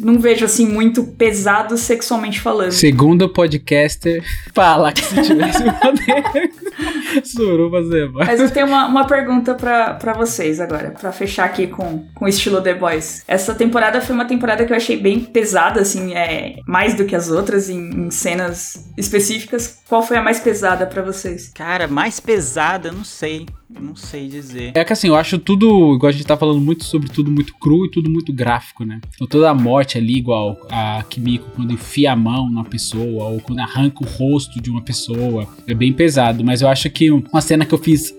não 0.00 0.18
vejo 0.18 0.44
assim 0.44 0.66
muito 0.66 1.04
pesado 1.04 1.76
sexualmente 1.76 2.40
falando. 2.40 2.72
Segundo 2.72 3.28
podcaster, 3.28 4.22
fala 4.54 4.92
que 4.92 5.04
se 5.04 5.22
tivesse 5.22 5.62
poder, 5.80 6.50
suruba 7.24 7.82
Zeba. 7.82 8.24
Mas 8.24 8.40
eu 8.40 8.50
tenho 8.50 8.66
uma, 8.66 8.86
uma 8.86 9.06
pergunta 9.06 9.54
pra, 9.54 9.94
pra 9.94 10.12
vocês 10.12 10.60
agora, 10.60 10.90
pra 10.90 11.12
fechar 11.12 11.44
aqui 11.44 11.66
com, 11.66 12.06
com 12.14 12.24
o 12.24 12.28
estilo 12.28 12.60
The 12.60 12.74
Boys. 12.74 13.22
Essa 13.26 13.54
temporada 13.54 14.00
foi 14.00 14.14
uma 14.14 14.24
temporada 14.24 14.64
que 14.64 14.72
eu 14.72 14.76
achei 14.76 14.96
bem 14.96 15.20
pesada, 15.20 15.80
assim, 15.80 16.14
é 16.14 16.56
mais 16.66 16.94
do 16.94 17.04
que 17.04 17.16
as 17.16 17.30
outras 17.30 17.68
em, 17.68 18.06
em 18.06 18.10
cenas 18.10 18.90
específicas. 18.96 19.80
Qual 19.88 20.02
foi 20.02 20.16
a 20.16 20.22
mais 20.22 20.40
pesada 20.40 20.86
pra 20.86 21.02
vocês? 21.02 21.50
Cara, 21.54 21.86
mais 21.86 22.20
pesada, 22.20 22.90
não 22.90 23.04
sei. 23.04 23.46
Não 23.80 23.96
sei 23.96 24.28
dizer. 24.28 24.72
É 24.74 24.84
que 24.84 24.92
assim, 24.92 25.08
eu 25.08 25.16
acho 25.16 25.38
tudo, 25.38 25.94
igual 25.94 26.08
a 26.08 26.12
gente 26.12 26.24
tá 26.24 26.36
falando 26.36 26.60
muito 26.60 26.84
sobre 26.84 27.08
tudo 27.08 27.30
muito 27.30 27.54
cru 27.54 27.86
e 27.86 27.90
tudo 27.90 28.10
muito 28.10 28.32
gráfico, 28.32 28.84
né? 28.84 29.00
Então 29.14 29.26
toda 29.26 29.50
a 29.50 29.54
morte 29.54 29.98
ali, 29.98 30.16
igual 30.16 30.58
a 30.70 31.04
Kimiko 31.08 31.50
quando 31.54 31.72
enfia 31.72 32.12
a 32.12 32.16
mão 32.16 32.50
na 32.50 32.64
pessoa, 32.64 33.24
ou 33.24 33.40
quando 33.40 33.60
arranca 33.60 34.04
o 34.04 34.06
rosto 34.06 34.60
de 34.60 34.70
uma 34.70 34.82
pessoa, 34.82 35.46
é 35.66 35.74
bem 35.74 35.92
pesado. 35.92 36.44
Mas 36.44 36.62
eu 36.62 36.68
acho 36.68 36.88
que 36.90 37.10
uma 37.10 37.40
cena 37.40 37.64
que 37.64 37.74
eu 37.74 37.78
fiz 37.78 38.14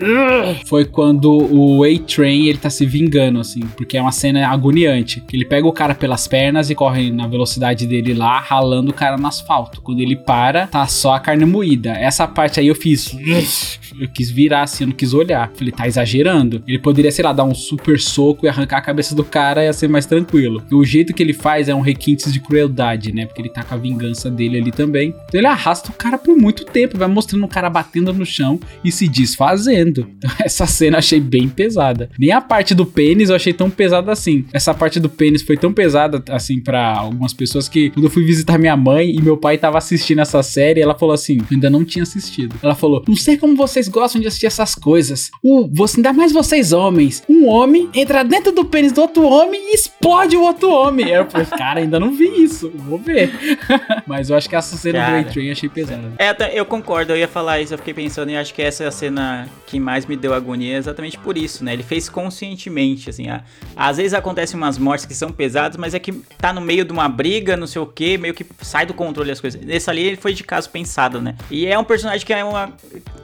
foi 0.67 0.85
quando 0.85 1.31
o 1.31 1.83
A-Train, 1.83 2.47
ele 2.47 2.57
tá 2.57 2.69
se 2.69 2.85
vingando, 2.85 3.39
assim, 3.39 3.61
porque 3.75 3.97
é 3.97 4.01
uma 4.01 4.11
cena 4.11 4.47
agoniante. 4.47 5.23
Ele 5.31 5.45
pega 5.45 5.67
o 5.67 5.73
cara 5.73 5.95
pelas 5.95 6.27
pernas 6.27 6.69
e 6.69 6.75
corre 6.75 7.11
na 7.11 7.27
velocidade 7.27 7.87
dele 7.87 8.13
lá, 8.13 8.39
ralando 8.39 8.91
o 8.91 8.93
cara 8.93 9.17
no 9.17 9.27
asfalto. 9.27 9.81
Quando 9.81 9.99
ele 9.99 10.15
para, 10.15 10.67
tá 10.67 10.85
só 10.87 11.13
a 11.13 11.19
carne 11.19 11.45
moída. 11.45 11.91
Essa 11.91 12.27
parte 12.27 12.59
aí 12.59 12.67
eu 12.67 12.75
fiz... 12.75 13.15
Eu 13.97 14.09
quis 14.09 14.29
virar 14.29 14.63
assim, 14.63 14.83
eu 14.83 14.87
não 14.89 14.95
quis 14.95 15.13
olhar. 15.13 15.44
Falei, 15.53 15.71
tá 15.71 15.87
exagerando. 15.87 16.63
Ele 16.67 16.79
poderia, 16.79 17.11
sei 17.11 17.23
lá, 17.23 17.33
dar 17.33 17.43
um 17.43 17.55
super 17.55 17.99
soco 17.99 18.45
e 18.45 18.49
arrancar 18.49 18.77
a 18.77 18.81
cabeça 18.81 19.15
do 19.15 19.23
cara 19.23 19.63
e 19.63 19.65
ia 19.65 19.73
ser 19.73 19.87
mais 19.87 20.05
tranquilo. 20.05 20.63
E 20.71 20.75
o 20.75 20.83
jeito 20.83 21.13
que 21.13 21.21
ele 21.21 21.33
faz 21.33 21.69
é 21.69 21.75
um 21.75 21.81
requinte 21.81 22.31
de 22.31 22.39
crueldade, 22.39 23.13
né? 23.13 23.25
Porque 23.25 23.41
ele 23.41 23.49
tá 23.49 23.63
com 23.63 23.75
a 23.75 23.77
vingança 23.77 24.29
dele 24.29 24.57
ali 24.57 24.71
também. 24.71 25.09
Então 25.27 25.39
ele 25.39 25.47
arrasta 25.47 25.91
o 25.91 25.93
cara 25.93 26.17
por 26.17 26.35
muito 26.35 26.65
tempo, 26.65 26.97
vai 26.97 27.07
mostrando 27.07 27.45
o 27.45 27.47
cara 27.47 27.69
batendo 27.69 28.13
no 28.13 28.25
chão 28.25 28.59
e 28.83 28.91
se 28.91 29.07
desfazendo. 29.07 30.07
Então 30.17 30.31
essa 30.43 30.65
cena 30.65 30.95
eu 30.95 30.99
achei 30.99 31.19
bem 31.19 31.47
pesada. 31.49 32.09
Nem 32.17 32.31
a 32.31 32.41
parte 32.41 32.73
do 32.73 32.85
pênis 32.85 33.29
eu 33.29 33.35
achei 33.35 33.53
tão 33.53 33.69
pesada 33.69 34.11
assim. 34.11 34.45
Essa 34.53 34.73
parte 34.73 34.99
do 34.99 35.09
pênis 35.09 35.41
foi 35.41 35.57
tão 35.57 35.73
pesada 35.73 36.23
assim 36.29 36.59
para 36.59 36.97
algumas 36.97 37.33
pessoas 37.33 37.67
que 37.69 37.89
quando 37.89 38.05
eu 38.05 38.11
fui 38.11 38.23
visitar 38.23 38.57
minha 38.57 38.75
mãe 38.75 39.11
e 39.11 39.21
meu 39.21 39.37
pai 39.37 39.57
tava 39.57 39.77
assistindo 39.77 40.21
essa 40.21 40.41
série, 40.43 40.81
ela 40.81 40.95
falou 40.95 41.13
assim: 41.13 41.39
ainda 41.51 41.69
não 41.69 41.83
tinha 41.83 42.03
assistido. 42.03 42.55
Ela 42.61 42.75
falou: 42.75 43.03
Não 43.07 43.15
sei 43.15 43.37
como 43.37 43.55
vocês 43.55 43.87
gostam 43.87 44.21
de 44.21 44.27
assistir 44.27 44.47
essas 44.47 44.75
coisas. 44.75 45.31
O, 45.43 45.67
você, 45.71 45.97
ainda 45.97 46.11
mais 46.13 46.31
vocês 46.31 46.71
homens. 46.73 47.23
Um 47.29 47.47
homem 47.47 47.89
entra 47.93 48.23
dentro 48.23 48.51
do 48.51 48.65
pênis 48.65 48.91
do 48.91 49.01
outro 49.01 49.23
homem 49.23 49.71
e 49.71 49.75
explode 49.75 50.35
o 50.35 50.41
outro 50.41 50.69
homem. 50.71 51.09
Eu 51.09 51.29
falei, 51.29 51.45
cara, 51.47 51.79
ainda 51.79 51.99
não 51.99 52.11
vi 52.11 52.43
isso. 52.43 52.71
Vou 52.75 52.97
ver. 52.97 53.31
Mas 54.07 54.29
eu 54.29 54.35
acho 54.37 54.49
que 54.49 54.55
essa 54.55 54.75
cena 54.77 54.99
Cara. 54.99 55.21
do 55.23 55.29
A-Train 55.29 55.45
eu 55.47 55.51
achei 55.51 55.69
pesada. 55.69 56.11
É, 56.17 56.59
eu 56.59 56.65
concordo, 56.65 57.13
eu 57.13 57.17
ia 57.17 57.27
falar 57.27 57.59
isso, 57.61 57.73
eu 57.73 57.77
fiquei 57.77 57.93
pensando 57.93 58.29
e 58.31 58.35
acho 58.37 58.53
que 58.53 58.61
essa 58.61 58.83
é 58.83 58.87
a 58.87 58.91
cena 58.91 59.47
que 59.67 59.79
mais 59.79 60.05
me 60.05 60.15
deu 60.15 60.33
agonia 60.33 60.77
exatamente 60.77 61.17
por 61.17 61.37
isso, 61.37 61.63
né? 61.63 61.73
Ele 61.73 61.83
fez 61.83 62.09
conscientemente, 62.09 63.09
assim, 63.09 63.27
a- 63.29 63.41
às 63.75 63.97
vezes 63.97 64.13
acontecem 64.13 64.57
umas 64.57 64.77
mortes 64.77 65.05
que 65.05 65.13
são 65.13 65.31
pesadas, 65.31 65.77
mas 65.77 65.93
é 65.93 65.99
que 65.99 66.11
tá 66.37 66.53
no 66.53 66.61
meio 66.61 66.85
de 66.85 66.91
uma 66.91 67.07
briga, 67.09 67.55
não 67.57 67.67
sei 67.67 67.81
o 67.81 67.85
que, 67.85 68.17
meio 68.17 68.33
que 68.33 68.45
sai 68.61 68.85
do 68.85 68.93
controle 68.93 69.31
as 69.31 69.41
coisas. 69.41 69.59
Nesse 69.63 69.89
ali 69.89 70.01
ele 70.03 70.15
foi 70.17 70.33
de 70.33 70.43
caso 70.43 70.69
pensado, 70.69 71.21
né? 71.21 71.35
E 71.49 71.65
é 71.65 71.77
um 71.77 71.83
personagem 71.83 72.25
que 72.25 72.33
é 72.33 72.43
uma. 72.43 72.71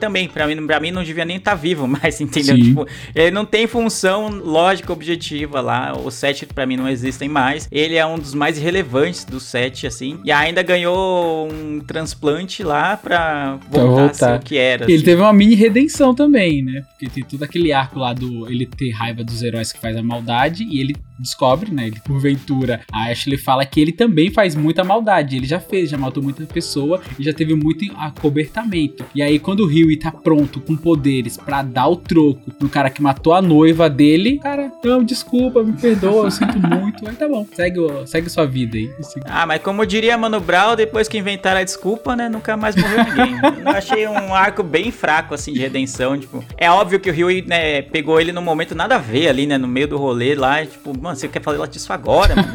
Também, 0.00 0.28
pra 0.28 0.46
mim, 0.46 0.66
pra 0.66 0.80
mim 0.80 0.90
não 0.90 1.02
devia 1.04 1.24
nem 1.24 1.36
estar 1.36 1.54
vivo 1.54 1.86
mais, 1.92 2.18
entendeu? 2.22 2.56
Sim. 2.56 2.62
Tipo, 2.62 2.86
ele 3.14 3.30
não 3.30 3.44
tem 3.44 3.66
função 3.66 4.28
lógica 4.28 4.92
objetiva 4.92 5.60
lá. 5.60 5.96
Os 5.96 6.14
sete 6.14 6.46
pra 6.46 6.66
mim 6.66 6.76
não 6.76 6.88
existem 6.88 7.28
mais. 7.28 7.68
Ele 7.70 7.96
é 7.96 8.06
um 8.06 8.18
dos 8.18 8.34
mais 8.34 8.58
relevantes 8.58 9.24
dos 9.24 9.42
sete, 9.44 9.86
assim. 9.86 10.18
E 10.24 10.32
ainda 10.32 10.62
ganhou 10.62 11.48
um 11.52 11.80
transplante 11.80 12.62
lá 12.62 12.96
pra 12.96 13.58
Pra 13.70 13.84
voltar, 13.84 14.04
a 14.10 14.14
ser 14.14 14.24
voltar. 14.26 14.40
o 14.40 14.42
que 14.44 14.56
era. 14.56 14.84
Ele 14.84 14.94
assim. 14.94 15.04
teve 15.04 15.20
uma 15.20 15.32
mini 15.32 15.54
redenção 15.54 16.14
também, 16.14 16.62
né? 16.62 16.82
Porque 16.90 17.08
tem 17.08 17.24
todo 17.24 17.42
aquele 17.42 17.72
arco 17.72 17.98
lá 17.98 18.12
do 18.12 18.48
ele 18.50 18.66
ter 18.66 18.90
raiva 18.90 19.22
dos 19.24 19.42
heróis 19.42 19.72
que 19.72 19.78
faz 19.80 19.96
a 19.96 20.02
maldade 20.02 20.64
e 20.64 20.80
ele 20.80 20.96
descobre, 21.22 21.72
né? 21.72 21.86
Ele, 21.86 22.00
porventura, 22.00 22.80
a 22.92 23.10
Ashley 23.10 23.38
fala 23.38 23.64
que 23.64 23.80
ele 23.80 23.92
também 23.92 24.30
faz 24.30 24.54
muita 24.54 24.84
maldade. 24.84 25.36
Ele 25.36 25.46
já 25.46 25.60
fez, 25.60 25.88
já 25.88 25.96
matou 25.96 26.22
muita 26.22 26.44
pessoa 26.44 27.00
e 27.18 27.22
já 27.22 27.32
teve 27.32 27.54
muito 27.54 27.84
acobertamento. 27.96 29.04
E 29.14 29.22
aí, 29.22 29.38
quando 29.38 29.60
o 29.60 29.66
Huey 29.66 29.96
tá 29.96 30.10
pronto 30.10 30.60
com 30.60 30.76
poderes 30.76 31.36
pra 31.36 31.62
dar 31.62 31.88
o 31.88 31.96
troco 31.96 32.52
no 32.60 32.68
cara 32.68 32.90
que 32.90 33.00
matou 33.00 33.32
a 33.32 33.42
noiva 33.42 33.88
dele, 33.88 34.38
cara, 34.38 34.72
não, 34.84 35.02
desculpa, 35.02 35.62
me 35.62 35.72
perdoa, 35.72 36.26
eu 36.26 36.30
sinto 36.30 36.58
muito. 36.60 37.08
Aí 37.08 37.14
tá 37.14 37.28
bom, 37.28 37.46
segue, 37.52 37.78
segue 38.06 38.28
sua 38.28 38.46
vida 38.46 38.76
aí. 38.76 38.90
Ah, 39.26 39.46
mas 39.46 39.62
como 39.62 39.86
diria 39.86 40.18
Mano 40.18 40.40
Brown, 40.40 40.76
depois 40.76 41.08
que 41.08 41.18
inventaram 41.18 41.60
a 41.60 41.64
desculpa, 41.64 42.16
né, 42.16 42.28
nunca 42.28 42.56
mais 42.56 42.74
morreu 42.76 43.04
ninguém. 43.04 43.32
Eu 43.62 43.70
achei 43.70 44.06
um 44.06 44.34
arco 44.34 44.62
bem 44.62 44.90
fraco, 44.90 45.34
assim, 45.34 45.52
de 45.52 45.60
redenção, 45.60 46.18
tipo... 46.18 46.44
É 46.56 46.70
óbvio 46.70 46.98
que 46.98 47.10
o 47.10 47.12
Ryu, 47.12 47.44
né, 47.46 47.82
pegou 47.82 48.20
ele 48.20 48.32
num 48.32 48.42
momento 48.42 48.74
nada 48.74 48.96
a 48.96 48.98
ver 48.98 49.28
ali, 49.28 49.46
né, 49.46 49.56
no 49.56 49.68
meio 49.68 49.86
do 49.86 49.96
rolê 49.96 50.34
lá, 50.34 50.64
tipo... 50.64 50.98
Mano, 51.00 51.11
você 51.14 51.28
quer 51.28 51.42
falar 51.42 51.66
disso 51.66 51.92
agora, 51.92 52.34
mano? 52.36 52.52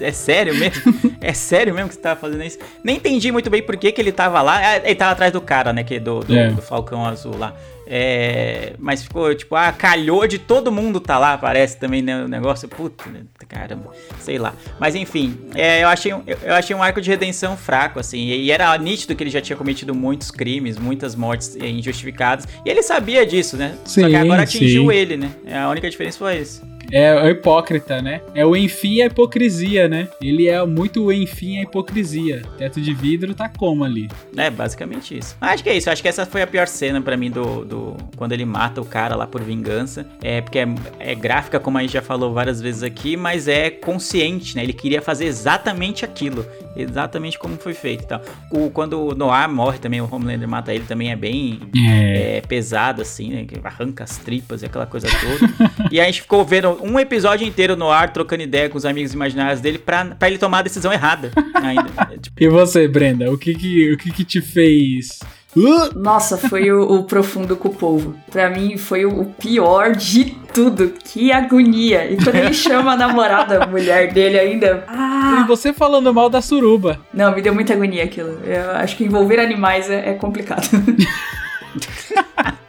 É 0.00 0.12
sério 0.12 0.54
mesmo? 0.54 0.94
É 1.20 1.32
sério 1.32 1.74
mesmo 1.74 1.88
que 1.88 1.94
você 1.94 2.00
tava 2.00 2.20
fazendo 2.20 2.42
isso? 2.44 2.58
Nem 2.84 2.96
entendi 2.96 3.30
muito 3.32 3.48
bem 3.50 3.62
por 3.62 3.76
que 3.76 3.90
que 3.92 4.00
ele 4.00 4.12
tava 4.12 4.40
lá. 4.42 4.58
Ah, 4.58 4.76
Ele 4.76 4.94
tava 4.94 5.12
atrás 5.12 5.32
do 5.32 5.40
cara, 5.40 5.72
né, 5.72 5.82
que 5.84 5.94
é 5.96 6.00
do, 6.00 6.20
do, 6.20 6.36
É. 6.36 6.50
do 6.50 6.62
Falcão 6.62 7.04
Azul 7.04 7.36
lá. 7.36 7.54
É, 7.88 8.72
mas 8.80 9.02
ficou 9.04 9.32
tipo, 9.34 9.54
ah, 9.54 9.70
calhou 9.72 10.26
de 10.26 10.38
todo 10.40 10.72
mundo 10.72 10.98
tá 10.98 11.18
lá, 11.18 11.38
parece 11.38 11.78
também 11.78 12.02
né, 12.02 12.24
o 12.24 12.28
negócio. 12.28 12.68
Puta, 12.68 13.08
né, 13.08 13.20
caramba, 13.48 13.90
sei 14.20 14.38
lá. 14.38 14.52
Mas 14.80 14.94
enfim, 14.96 15.38
é, 15.54 15.84
eu, 15.84 15.88
achei, 15.88 16.12
um- 16.12 16.22
eu, 16.26 16.54
achei 16.54 16.74
um 16.74 16.82
arco 16.82 17.00
de 17.00 17.08
redenção 17.08 17.56
fraco, 17.56 18.00
assim. 18.00 18.18
E, 18.26 18.50
era 18.50 18.76
nítido 18.76 19.14
que 19.14 19.22
ele 19.22 19.30
já 19.30 19.40
tinha 19.40 19.56
cometido 19.56 19.94
muitos 19.94 20.30
crimes, 20.32 20.76
muitas 20.76 21.14
mortes 21.14 21.56
é, 21.56 21.68
injustificadas. 21.68 22.46
E 22.64 22.68
ele 22.68 22.82
sabia 22.82 23.24
disso, 23.24 23.56
né? 23.56 23.76
Só 23.84 24.00
que 24.02 24.08
Sim, 24.08 24.16
agora 24.16 24.42
atingiu 24.42 24.90
sim. 24.90 24.96
ele, 24.96 25.16
né? 25.16 25.30
A 25.54 25.68
única 25.70 25.88
diferença 25.88 26.18
foi 26.18 26.38
isso. 26.38 26.62
É 26.92 27.14
o 27.14 27.28
hipócrita, 27.28 28.00
né? 28.00 28.20
É 28.34 28.44
o 28.44 28.56
enfim 28.56 29.02
a 29.02 29.06
hipocrisia, 29.06 29.88
né? 29.88 30.08
Ele 30.20 30.48
é 30.48 30.64
muito 30.64 31.04
o 31.04 31.12
enfim 31.12 31.58
a 31.58 31.62
hipocrisia. 31.62 32.42
Teto 32.56 32.80
de 32.80 32.94
vidro 32.94 33.34
tá 33.34 33.48
como 33.48 33.84
ali? 33.84 34.08
É, 34.36 34.50
basicamente 34.50 35.16
isso. 35.16 35.36
Acho 35.40 35.62
que 35.62 35.70
é 35.70 35.76
isso. 35.76 35.90
Acho 35.90 36.02
que 36.02 36.08
essa 36.08 36.26
foi 36.26 36.42
a 36.42 36.46
pior 36.46 36.66
cena 36.66 37.00
pra 37.00 37.16
mim 37.16 37.30
do, 37.30 37.64
do. 37.64 37.96
Quando 38.16 38.32
ele 38.32 38.44
mata 38.44 38.80
o 38.80 38.84
cara 38.84 39.16
lá 39.16 39.26
por 39.26 39.42
vingança. 39.42 40.06
É 40.22 40.40
porque 40.40 40.58
é, 40.58 40.66
é 40.98 41.14
gráfica, 41.14 41.58
como 41.58 41.78
a 41.78 41.82
gente 41.82 41.92
já 41.92 42.02
falou 42.02 42.32
várias 42.32 42.60
vezes 42.60 42.82
aqui, 42.82 43.16
mas 43.16 43.48
é 43.48 43.70
consciente, 43.70 44.56
né? 44.56 44.62
Ele 44.62 44.72
queria 44.72 45.02
fazer 45.02 45.26
exatamente 45.26 46.04
aquilo. 46.04 46.46
Exatamente 46.76 47.38
como 47.38 47.56
foi 47.56 47.74
feito 47.74 48.04
e 48.04 48.06
tal. 48.06 48.22
O, 48.50 48.70
quando 48.70 49.00
o 49.00 49.14
Noir 49.14 49.48
morre 49.48 49.78
também, 49.78 50.00
o 50.00 50.08
Homelander 50.10 50.48
mata 50.48 50.72
ele 50.74 50.84
também 50.84 51.10
é 51.10 51.16
bem 51.16 51.60
É. 51.88 52.36
é, 52.36 52.40
pesado, 52.40 53.02
assim, 53.02 53.30
né? 53.30 53.46
Arranca 53.64 54.04
as 54.04 54.16
tripas 54.18 54.62
e 54.62 54.66
aquela 54.66 54.86
coisa 54.86 55.08
toda. 55.08 55.52
e 55.90 56.00
a 56.00 56.04
gente 56.04 56.22
ficou 56.22 56.44
vendo 56.44 56.78
um 56.82 56.98
episódio 56.98 57.46
inteiro 57.46 57.76
no 57.76 57.90
ar, 57.90 58.12
trocando 58.12 58.42
ideia 58.42 58.68
com 58.68 58.76
os 58.78 58.84
amigos 58.84 59.14
imaginários 59.14 59.60
dele 59.60 59.78
pra, 59.78 60.04
pra 60.04 60.28
ele 60.28 60.38
tomar 60.38 60.58
a 60.58 60.62
decisão 60.62 60.92
errada 60.92 61.30
ainda. 61.54 61.86
Tipo, 62.20 62.42
E 62.42 62.48
você, 62.48 62.86
Brenda, 62.88 63.30
o 63.30 63.38
que 63.38 63.54
que, 63.54 63.92
o 63.92 63.98
que, 63.98 64.10
que 64.12 64.24
te 64.24 64.40
fez? 64.40 65.18
Uh! 65.56 65.98
Nossa, 65.98 66.36
foi 66.36 66.70
o, 66.70 66.82
o 66.82 67.04
profundo 67.04 67.56
com 67.56 67.68
o 67.68 67.74
povo. 67.74 68.14
Pra 68.30 68.50
mim, 68.50 68.76
foi 68.76 69.06
o, 69.06 69.24
pior 69.24 69.92
de 69.92 70.26
tudo. 70.52 70.92
Que 71.02 71.32
agonia. 71.32 72.10
E 72.10 72.16
quando 72.16 72.36
ele 72.36 72.52
chama 72.52 72.92
a 72.92 72.96
namorada, 72.96 73.64
a 73.64 73.66
mulher 73.66 74.12
dele 74.12 74.38
ainda. 74.38 74.84
E 74.86 74.90
Ah! 74.92 75.44
você 75.48 75.72
falando 75.72 76.12
mal 76.12 76.28
da 76.28 76.42
suruba. 76.42 77.00
Não, 77.12 77.34
me 77.34 77.40
deu 77.40 77.54
muita 77.54 77.72
agonia 77.72 78.04
aquilo. 78.04 78.38
Eu 78.44 78.72
acho 78.72 78.96
que 78.96 79.04
envolver 79.04 79.40
animais 79.40 79.88
é, 79.90 80.10
é 80.10 80.14
complicado. 80.14 80.68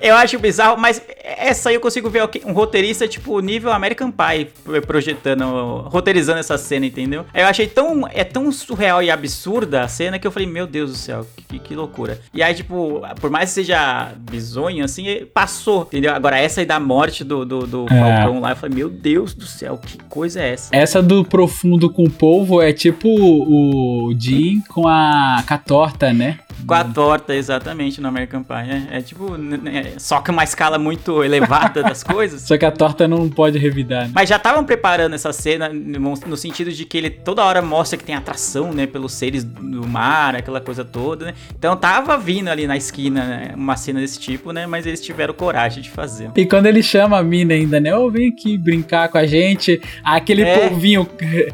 Eu 0.00 0.14
acho 0.16 0.38
bizarro, 0.38 0.78
mas 0.78 1.02
essa 1.22 1.68
aí 1.68 1.74
eu 1.74 1.80
consigo 1.80 2.08
ver 2.08 2.28
um 2.44 2.52
roteirista 2.52 3.06
tipo 3.06 3.38
nível 3.40 3.72
American 3.72 4.10
Pie 4.10 4.48
projetando, 4.86 5.44
roteirizando 5.88 6.38
essa 6.38 6.56
cena, 6.58 6.86
entendeu? 6.86 7.24
Eu 7.34 7.46
achei 7.46 7.66
tão, 7.66 8.08
é 8.12 8.24
tão 8.24 8.50
surreal 8.52 9.02
e 9.02 9.10
absurda 9.10 9.82
a 9.82 9.88
cena 9.88 10.18
que 10.18 10.26
eu 10.26 10.30
falei, 10.30 10.48
meu 10.48 10.66
Deus 10.66 10.90
do 10.90 10.96
céu, 10.96 11.26
que, 11.48 11.58
que 11.58 11.74
loucura. 11.74 12.20
E 12.32 12.42
aí, 12.42 12.54
tipo, 12.54 13.02
por 13.20 13.30
mais 13.30 13.50
que 13.50 13.56
seja 13.56 14.12
bizonho, 14.18 14.84
assim, 14.84 15.04
passou, 15.32 15.82
entendeu? 15.82 16.12
Agora 16.14 16.38
essa 16.38 16.60
aí 16.60 16.66
da 16.66 16.80
morte 16.80 17.24
do, 17.24 17.44
do, 17.44 17.66
do 17.66 17.86
É. 17.90 17.98
Falcão 17.98 18.40
lá, 18.40 18.50
eu 18.50 18.56
falei, 18.56 18.76
meu 18.76 18.88
Deus 18.88 19.34
do 19.34 19.46
céu, 19.46 19.78
que 19.78 19.98
coisa 20.04 20.40
é 20.40 20.52
essa? 20.52 20.74
Essa 20.74 21.02
do 21.02 21.24
profundo 21.24 21.90
com 21.90 22.04
o 22.04 22.10
polvo 22.10 22.60
é 22.60 22.72
tipo 22.72 23.08
o 23.08 24.14
Jim 24.18 24.62
com 24.68 24.86
a, 24.86 25.42
com 25.46 25.54
a 25.54 25.58
torta, 25.58 26.12
né? 26.12 26.38
Com 26.66 26.74
a 26.74 26.84
torta, 26.84 27.34
exatamente, 27.34 28.00
no 28.00 28.08
American 28.08 28.42
Pie. 28.42 28.54
É, 28.92 28.98
é 28.98 29.02
tipo, 29.02 29.36
né, 29.36 29.92
só 29.98 30.20
que 30.20 30.30
uma 30.30 30.44
escala 30.44 30.78
muito 30.78 31.22
elevada 31.24 31.82
das 31.82 32.02
coisas. 32.02 32.42
Só 32.50 32.56
que 32.56 32.64
a 32.64 32.70
torta 32.70 33.06
não 33.06 33.28
pode 33.28 33.58
revidar. 33.58 34.06
Né? 34.06 34.12
Mas 34.14 34.28
já 34.28 34.36
estavam 34.36 34.64
preparando 34.64 35.14
essa 35.14 35.32
cena 35.32 35.68
no, 35.68 36.14
no, 36.14 36.36
sentido 36.36 36.72
de 36.72 36.84
que 36.84 36.98
ele 36.98 37.10
toda 37.10 37.44
hora 37.44 37.62
mostra 37.62 37.96
que 37.96 38.04
tem 38.04 38.14
atração, 38.14 38.72
né, 38.72 38.86
pelos 38.86 39.12
seres 39.12 39.44
do 39.44 39.86
mar, 39.86 40.34
aquela 40.34 40.60
coisa 40.60 40.84
toda, 40.84 41.26
né? 41.26 41.34
Então 41.56 41.76
tava 41.76 42.16
vindo 42.18 42.48
ali 42.48 42.66
na 42.66 42.76
esquina 42.76 43.24
né, 43.24 43.52
uma 43.54 43.76
cena 43.76 44.00
desse 44.00 44.18
tipo, 44.18 44.52
né? 44.52 44.66
Mas 44.66 44.86
eles 44.86 45.00
tiveram 45.00 45.34
coragem 45.34 45.82
de 45.82 45.90
fazer. 45.90 46.30
E 46.36 46.46
quando 46.46 46.66
ele 46.66 46.82
chama 46.82 47.18
a 47.18 47.22
mina 47.22 47.54
ainda, 47.54 47.78
né? 47.78 47.94
Ô, 47.96 48.06
oh, 48.06 48.10
vem 48.10 48.28
aqui 48.28 48.56
brincar 48.58 49.08
com 49.08 49.18
a 49.18 49.26
gente. 49.26 49.80
Aquele 50.04 50.42
é. 50.42 50.68
polvinho 50.68 51.08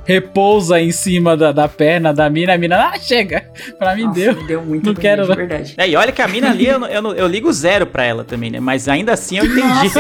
repousa 0.05 0.81
em 0.81 0.93
cima 0.93 1.37
da, 1.37 1.53
da 1.53 1.69
perna 1.69 2.13
da 2.13 2.29
mina. 2.31 2.55
A 2.55 2.59
mina, 2.59 2.89
ah, 2.89 2.99
chega. 2.99 3.45
Pra 3.79 3.95
mim 3.95 4.05
Nossa, 4.05 4.21
deu. 4.21 4.47
Deu 4.47 4.63
muito 4.63 4.95
quero, 4.97 5.27
de 5.27 5.35
verdade. 5.35 5.75
É, 5.77 5.89
e 5.89 5.97
olha 5.97 6.13
que 6.13 6.23
a 6.23 6.29
mina 6.29 6.51
ali, 6.51 6.67
eu, 6.67 6.85
eu, 6.87 7.15
eu, 7.15 7.27
ligo 7.27 7.53
zero 7.53 7.87
pra 7.87 8.05
ela 8.05 8.25
também, 8.25 8.51
né? 8.51 8.61
Mas 8.61 8.89
ainda 8.89 9.13
assim 9.13 9.39
eu 9.39 9.45
entendi. 9.45 9.91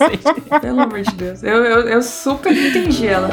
Pelo 0.60 0.80
amor 0.80 1.00
de 1.00 1.14
Deus. 1.14 1.42
Eu, 1.42 1.64
eu, 1.64 1.88
eu 1.88 2.02
super 2.02 2.52
entendi 2.52 3.06
ela. 3.06 3.30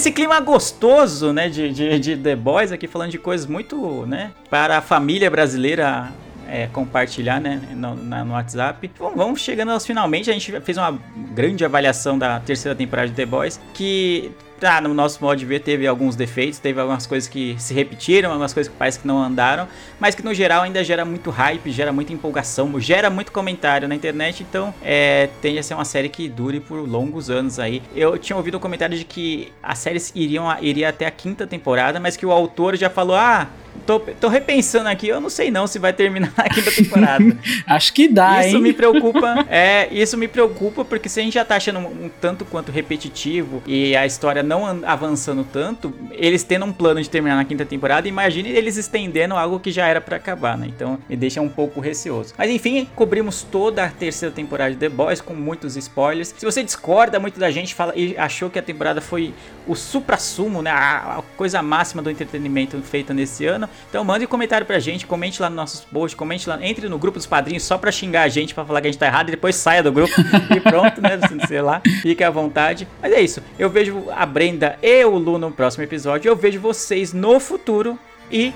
Nesse 0.00 0.12
clima 0.12 0.40
gostoso, 0.40 1.30
né, 1.30 1.50
de, 1.50 1.70
de, 1.74 1.98
de, 1.98 2.16
The 2.16 2.34
Boys 2.34 2.72
aqui, 2.72 2.86
falando 2.86 3.10
de 3.10 3.18
coisas 3.18 3.46
muito, 3.46 4.06
né, 4.06 4.32
para 4.48 4.78
a 4.78 4.80
família 4.80 5.30
brasileira 5.30 6.10
é, 6.48 6.68
compartilhar, 6.68 7.38
né, 7.38 7.60
no, 7.72 7.94
na, 7.96 8.24
no 8.24 8.32
WhatsApp. 8.32 8.90
Bom, 8.98 9.12
vamos 9.14 9.42
chegando 9.42 9.72
aos 9.72 9.84
finalmente, 9.84 10.30
a 10.30 10.32
gente 10.32 10.58
fez 10.62 10.78
uma 10.78 10.98
grande 11.34 11.66
avaliação 11.66 12.18
da 12.18 12.40
terceira 12.40 12.74
temporada 12.74 13.08
de 13.08 13.14
The 13.14 13.26
Boys, 13.26 13.60
que 13.74 14.32
ah, 14.66 14.80
no 14.80 14.92
nosso 14.94 15.22
modo 15.22 15.38
de 15.38 15.46
ver 15.46 15.60
teve 15.60 15.86
alguns 15.86 16.16
defeitos, 16.16 16.58
teve 16.58 16.80
algumas 16.80 17.06
coisas 17.06 17.28
que 17.28 17.56
se 17.58 17.74
repetiram, 17.74 18.30
algumas 18.30 18.52
coisas 18.52 18.70
que 18.72 18.78
parece 18.78 18.98
que 18.98 19.06
não 19.06 19.22
andaram, 19.22 19.68
mas 19.98 20.14
que 20.14 20.22
no 20.22 20.32
geral 20.34 20.62
ainda 20.62 20.82
gera 20.84 21.04
muito 21.04 21.30
hype, 21.30 21.70
gera 21.70 21.92
muita 21.92 22.12
empolgação, 22.12 22.78
gera 22.80 23.10
muito 23.10 23.32
comentário 23.32 23.88
na 23.88 23.94
internet, 23.94 24.42
então 24.42 24.72
é, 24.82 25.28
tende 25.40 25.58
a 25.58 25.62
ser 25.62 25.74
uma 25.74 25.84
série 25.84 26.08
que 26.08 26.28
dure 26.28 26.60
por 26.60 26.76
longos 26.76 27.30
anos 27.30 27.58
aí. 27.58 27.82
Eu 27.94 28.18
tinha 28.18 28.36
ouvido 28.36 28.56
um 28.56 28.60
comentário 28.60 28.96
de 28.96 29.04
que 29.04 29.52
as 29.62 29.78
séries 29.78 30.12
iriam 30.14 30.46
iria 30.60 30.88
até 30.88 31.06
a 31.06 31.10
quinta 31.10 31.46
temporada, 31.46 32.00
mas 32.00 32.16
que 32.16 32.26
o 32.26 32.32
autor 32.32 32.76
já 32.76 32.90
falou: 32.90 33.16
ah, 33.16 33.48
Tô, 33.86 33.98
tô, 33.98 34.28
repensando 34.28 34.88
aqui, 34.88 35.08
eu 35.08 35.20
não 35.20 35.30
sei 35.30 35.50
não 35.50 35.66
se 35.66 35.78
vai 35.78 35.92
terminar 35.92 36.32
a 36.36 36.48
quinta 36.48 36.70
temporada. 36.70 37.24
Acho 37.66 37.92
que 37.92 38.06
dá, 38.08 38.46
isso 38.46 38.56
hein? 38.56 38.62
me 38.62 38.72
preocupa. 38.72 39.46
É, 39.48 39.88
isso 39.90 40.16
me 40.16 40.28
preocupa 40.28 40.84
porque 40.84 41.08
se 41.08 41.18
a 41.18 41.22
gente 41.22 41.34
já 41.34 41.44
tá 41.44 41.56
achando 41.56 41.80
um, 41.80 42.04
um, 42.04 42.10
tanto 42.20 42.44
quanto 42.44 42.70
repetitivo 42.70 43.62
e 43.66 43.96
a 43.96 44.06
história 44.06 44.42
não 44.42 44.80
avançando 44.84 45.44
tanto, 45.44 45.92
eles 46.12 46.44
tendo 46.44 46.66
um 46.66 46.72
plano 46.72 47.02
de 47.02 47.10
terminar 47.10 47.36
na 47.36 47.44
quinta 47.44 47.64
temporada, 47.64 48.06
imagine 48.06 48.50
eles 48.50 48.76
estendendo 48.76 49.34
algo 49.34 49.58
que 49.58 49.72
já 49.72 49.86
era 49.86 50.00
para 50.00 50.16
acabar, 50.16 50.56
né? 50.56 50.66
Então 50.68 50.98
me 51.08 51.16
deixa 51.16 51.40
um 51.40 51.48
pouco 51.48 51.80
receoso. 51.80 52.34
Mas 52.38 52.50
enfim, 52.50 52.88
cobrimos 52.94 53.42
toda 53.42 53.84
a 53.84 53.88
terceira 53.88 54.32
temporada 54.32 54.70
de 54.70 54.76
The 54.76 54.88
Boys 54.88 55.20
com 55.20 55.34
muitos 55.34 55.76
spoilers. 55.76 56.34
Se 56.36 56.44
você 56.44 56.62
discorda 56.62 57.18
muito 57.18 57.40
da 57.40 57.50
gente 57.50 57.74
fala, 57.74 57.92
e 57.96 58.16
achou 58.16 58.48
que 58.50 58.58
a 58.58 58.62
temporada 58.62 59.00
foi 59.00 59.34
o 59.66 59.74
supra-sumo, 59.74 60.62
né? 60.62 60.70
A, 60.70 61.18
a 61.18 61.22
coisa 61.36 61.62
máxima 61.62 62.02
do 62.02 62.10
entretenimento 62.10 62.80
feita 62.82 63.12
nesse 63.12 63.46
ano, 63.46 63.59
então 63.88 64.04
mande 64.04 64.24
um 64.24 64.28
comentário 64.28 64.66
pra 64.66 64.78
gente, 64.78 65.06
comente 65.06 65.40
lá 65.40 65.50
nos 65.50 65.56
nossos 65.56 65.80
posts, 65.80 66.16
comente 66.16 66.48
lá, 66.48 66.58
entre 66.64 66.88
no 66.88 66.98
grupo 66.98 67.18
dos 67.18 67.26
padrinhos 67.26 67.62
só 67.62 67.76
pra 67.76 67.90
xingar 67.90 68.22
a 68.22 68.28
gente, 68.28 68.54
pra 68.54 68.64
falar 68.64 68.80
que 68.80 68.88
a 68.88 68.90
gente 68.90 69.00
tá 69.00 69.06
errado 69.06 69.28
e 69.28 69.32
depois 69.32 69.56
saia 69.56 69.82
do 69.82 69.92
grupo 69.92 70.12
e 70.54 70.60
pronto, 70.60 71.00
né? 71.00 71.18
Sei 71.46 71.60
lá, 71.60 71.82
fique 72.02 72.22
à 72.22 72.30
vontade. 72.30 72.86
Mas 73.02 73.12
é 73.12 73.20
isso, 73.20 73.42
eu 73.58 73.68
vejo 73.68 74.04
a 74.10 74.24
Brenda 74.24 74.78
e 74.82 75.04
o 75.04 75.16
Lu 75.16 75.38
no 75.38 75.50
próximo 75.50 75.84
episódio, 75.84 76.28
eu 76.28 76.36
vejo 76.36 76.60
vocês 76.60 77.12
no 77.12 77.40
futuro 77.40 77.98
e 78.30 78.52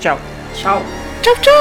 tchau. 0.00 0.18
Tchau. 0.54 0.82
Tchau, 1.22 1.34
tchau. 1.40 1.52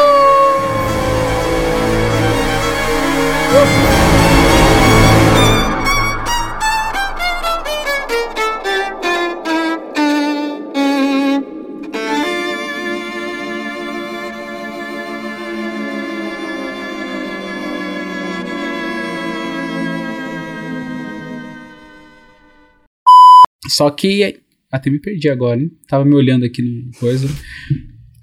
Só 23.77 23.91
que. 23.91 24.39
Até 24.71 24.89
me 24.89 24.99
perdi 24.99 25.29
agora, 25.29 25.59
hein? 25.59 25.71
Tava 25.87 26.03
me 26.03 26.15
olhando 26.15 26.43
aqui 26.43 26.61
no 26.61 26.91
coisa. 26.99 27.29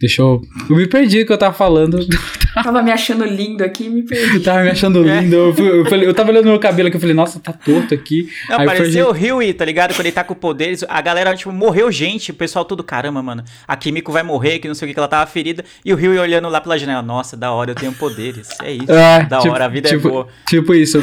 Deixa 0.00 0.20
eu. 0.20 0.42
Eu 0.68 0.76
me 0.76 0.86
perdi 0.86 1.20
o 1.20 1.26
que 1.26 1.32
eu 1.32 1.38
tava 1.38 1.54
falando. 1.54 1.98
Tava 2.54 2.82
me 2.82 2.92
achando 2.92 3.24
lindo 3.24 3.64
aqui 3.64 3.86
e 3.86 3.88
me 3.88 4.04
perdi. 4.04 4.38
tava 4.38 4.62
me 4.62 4.70
achando 4.70 5.08
é. 5.08 5.20
lindo. 5.20 5.34
Eu, 5.34 5.54
eu, 5.56 5.84
falei, 5.86 6.06
eu 6.08 6.14
tava 6.14 6.30
olhando 6.30 6.44
meu 6.44 6.58
cabelo 6.60 6.86
aqui, 6.86 6.96
eu 6.96 7.00
falei, 7.00 7.14
nossa, 7.14 7.40
tá 7.40 7.52
torto 7.52 7.92
aqui. 7.92 8.28
Não, 8.48 8.60
Aí 8.60 8.66
pareceu 8.66 9.08
o 9.08 9.12
Rio, 9.12 9.54
tá 9.54 9.64
ligado? 9.64 9.92
Quando 9.92 10.06
ele 10.06 10.12
tá 10.12 10.22
com 10.22 10.36
poderes, 10.36 10.84
a 10.88 11.00
galera, 11.00 11.34
tipo, 11.34 11.50
morreu 11.50 11.90
gente, 11.90 12.30
o 12.30 12.34
pessoal 12.34 12.64
tudo, 12.64 12.84
caramba, 12.84 13.20
mano, 13.24 13.42
a 13.66 13.76
Kimiko 13.76 14.12
vai 14.12 14.22
morrer, 14.22 14.60
que 14.60 14.68
não 14.68 14.74
sei 14.76 14.86
o 14.86 14.88
que, 14.88 14.94
que 14.94 15.00
ela 15.00 15.08
tava 15.08 15.28
ferida. 15.28 15.64
E 15.84 15.92
o 15.92 15.96
Rio 15.96 16.20
olhando 16.20 16.48
lá 16.48 16.60
pela 16.60 16.78
janela, 16.78 17.02
nossa, 17.02 17.36
da 17.36 17.50
hora, 17.50 17.72
eu 17.72 17.74
tenho 17.74 17.92
poderes. 17.92 18.50
É 18.62 18.70
isso, 18.70 18.92
é, 18.92 19.24
da 19.24 19.38
tipo, 19.38 19.52
hora, 19.52 19.64
a 19.64 19.68
vida 19.68 19.88
é 19.88 19.96
tipo, 19.96 20.06
é 20.06 20.10
boa. 20.12 20.28
Tipo 20.48 20.74
isso. 20.74 21.02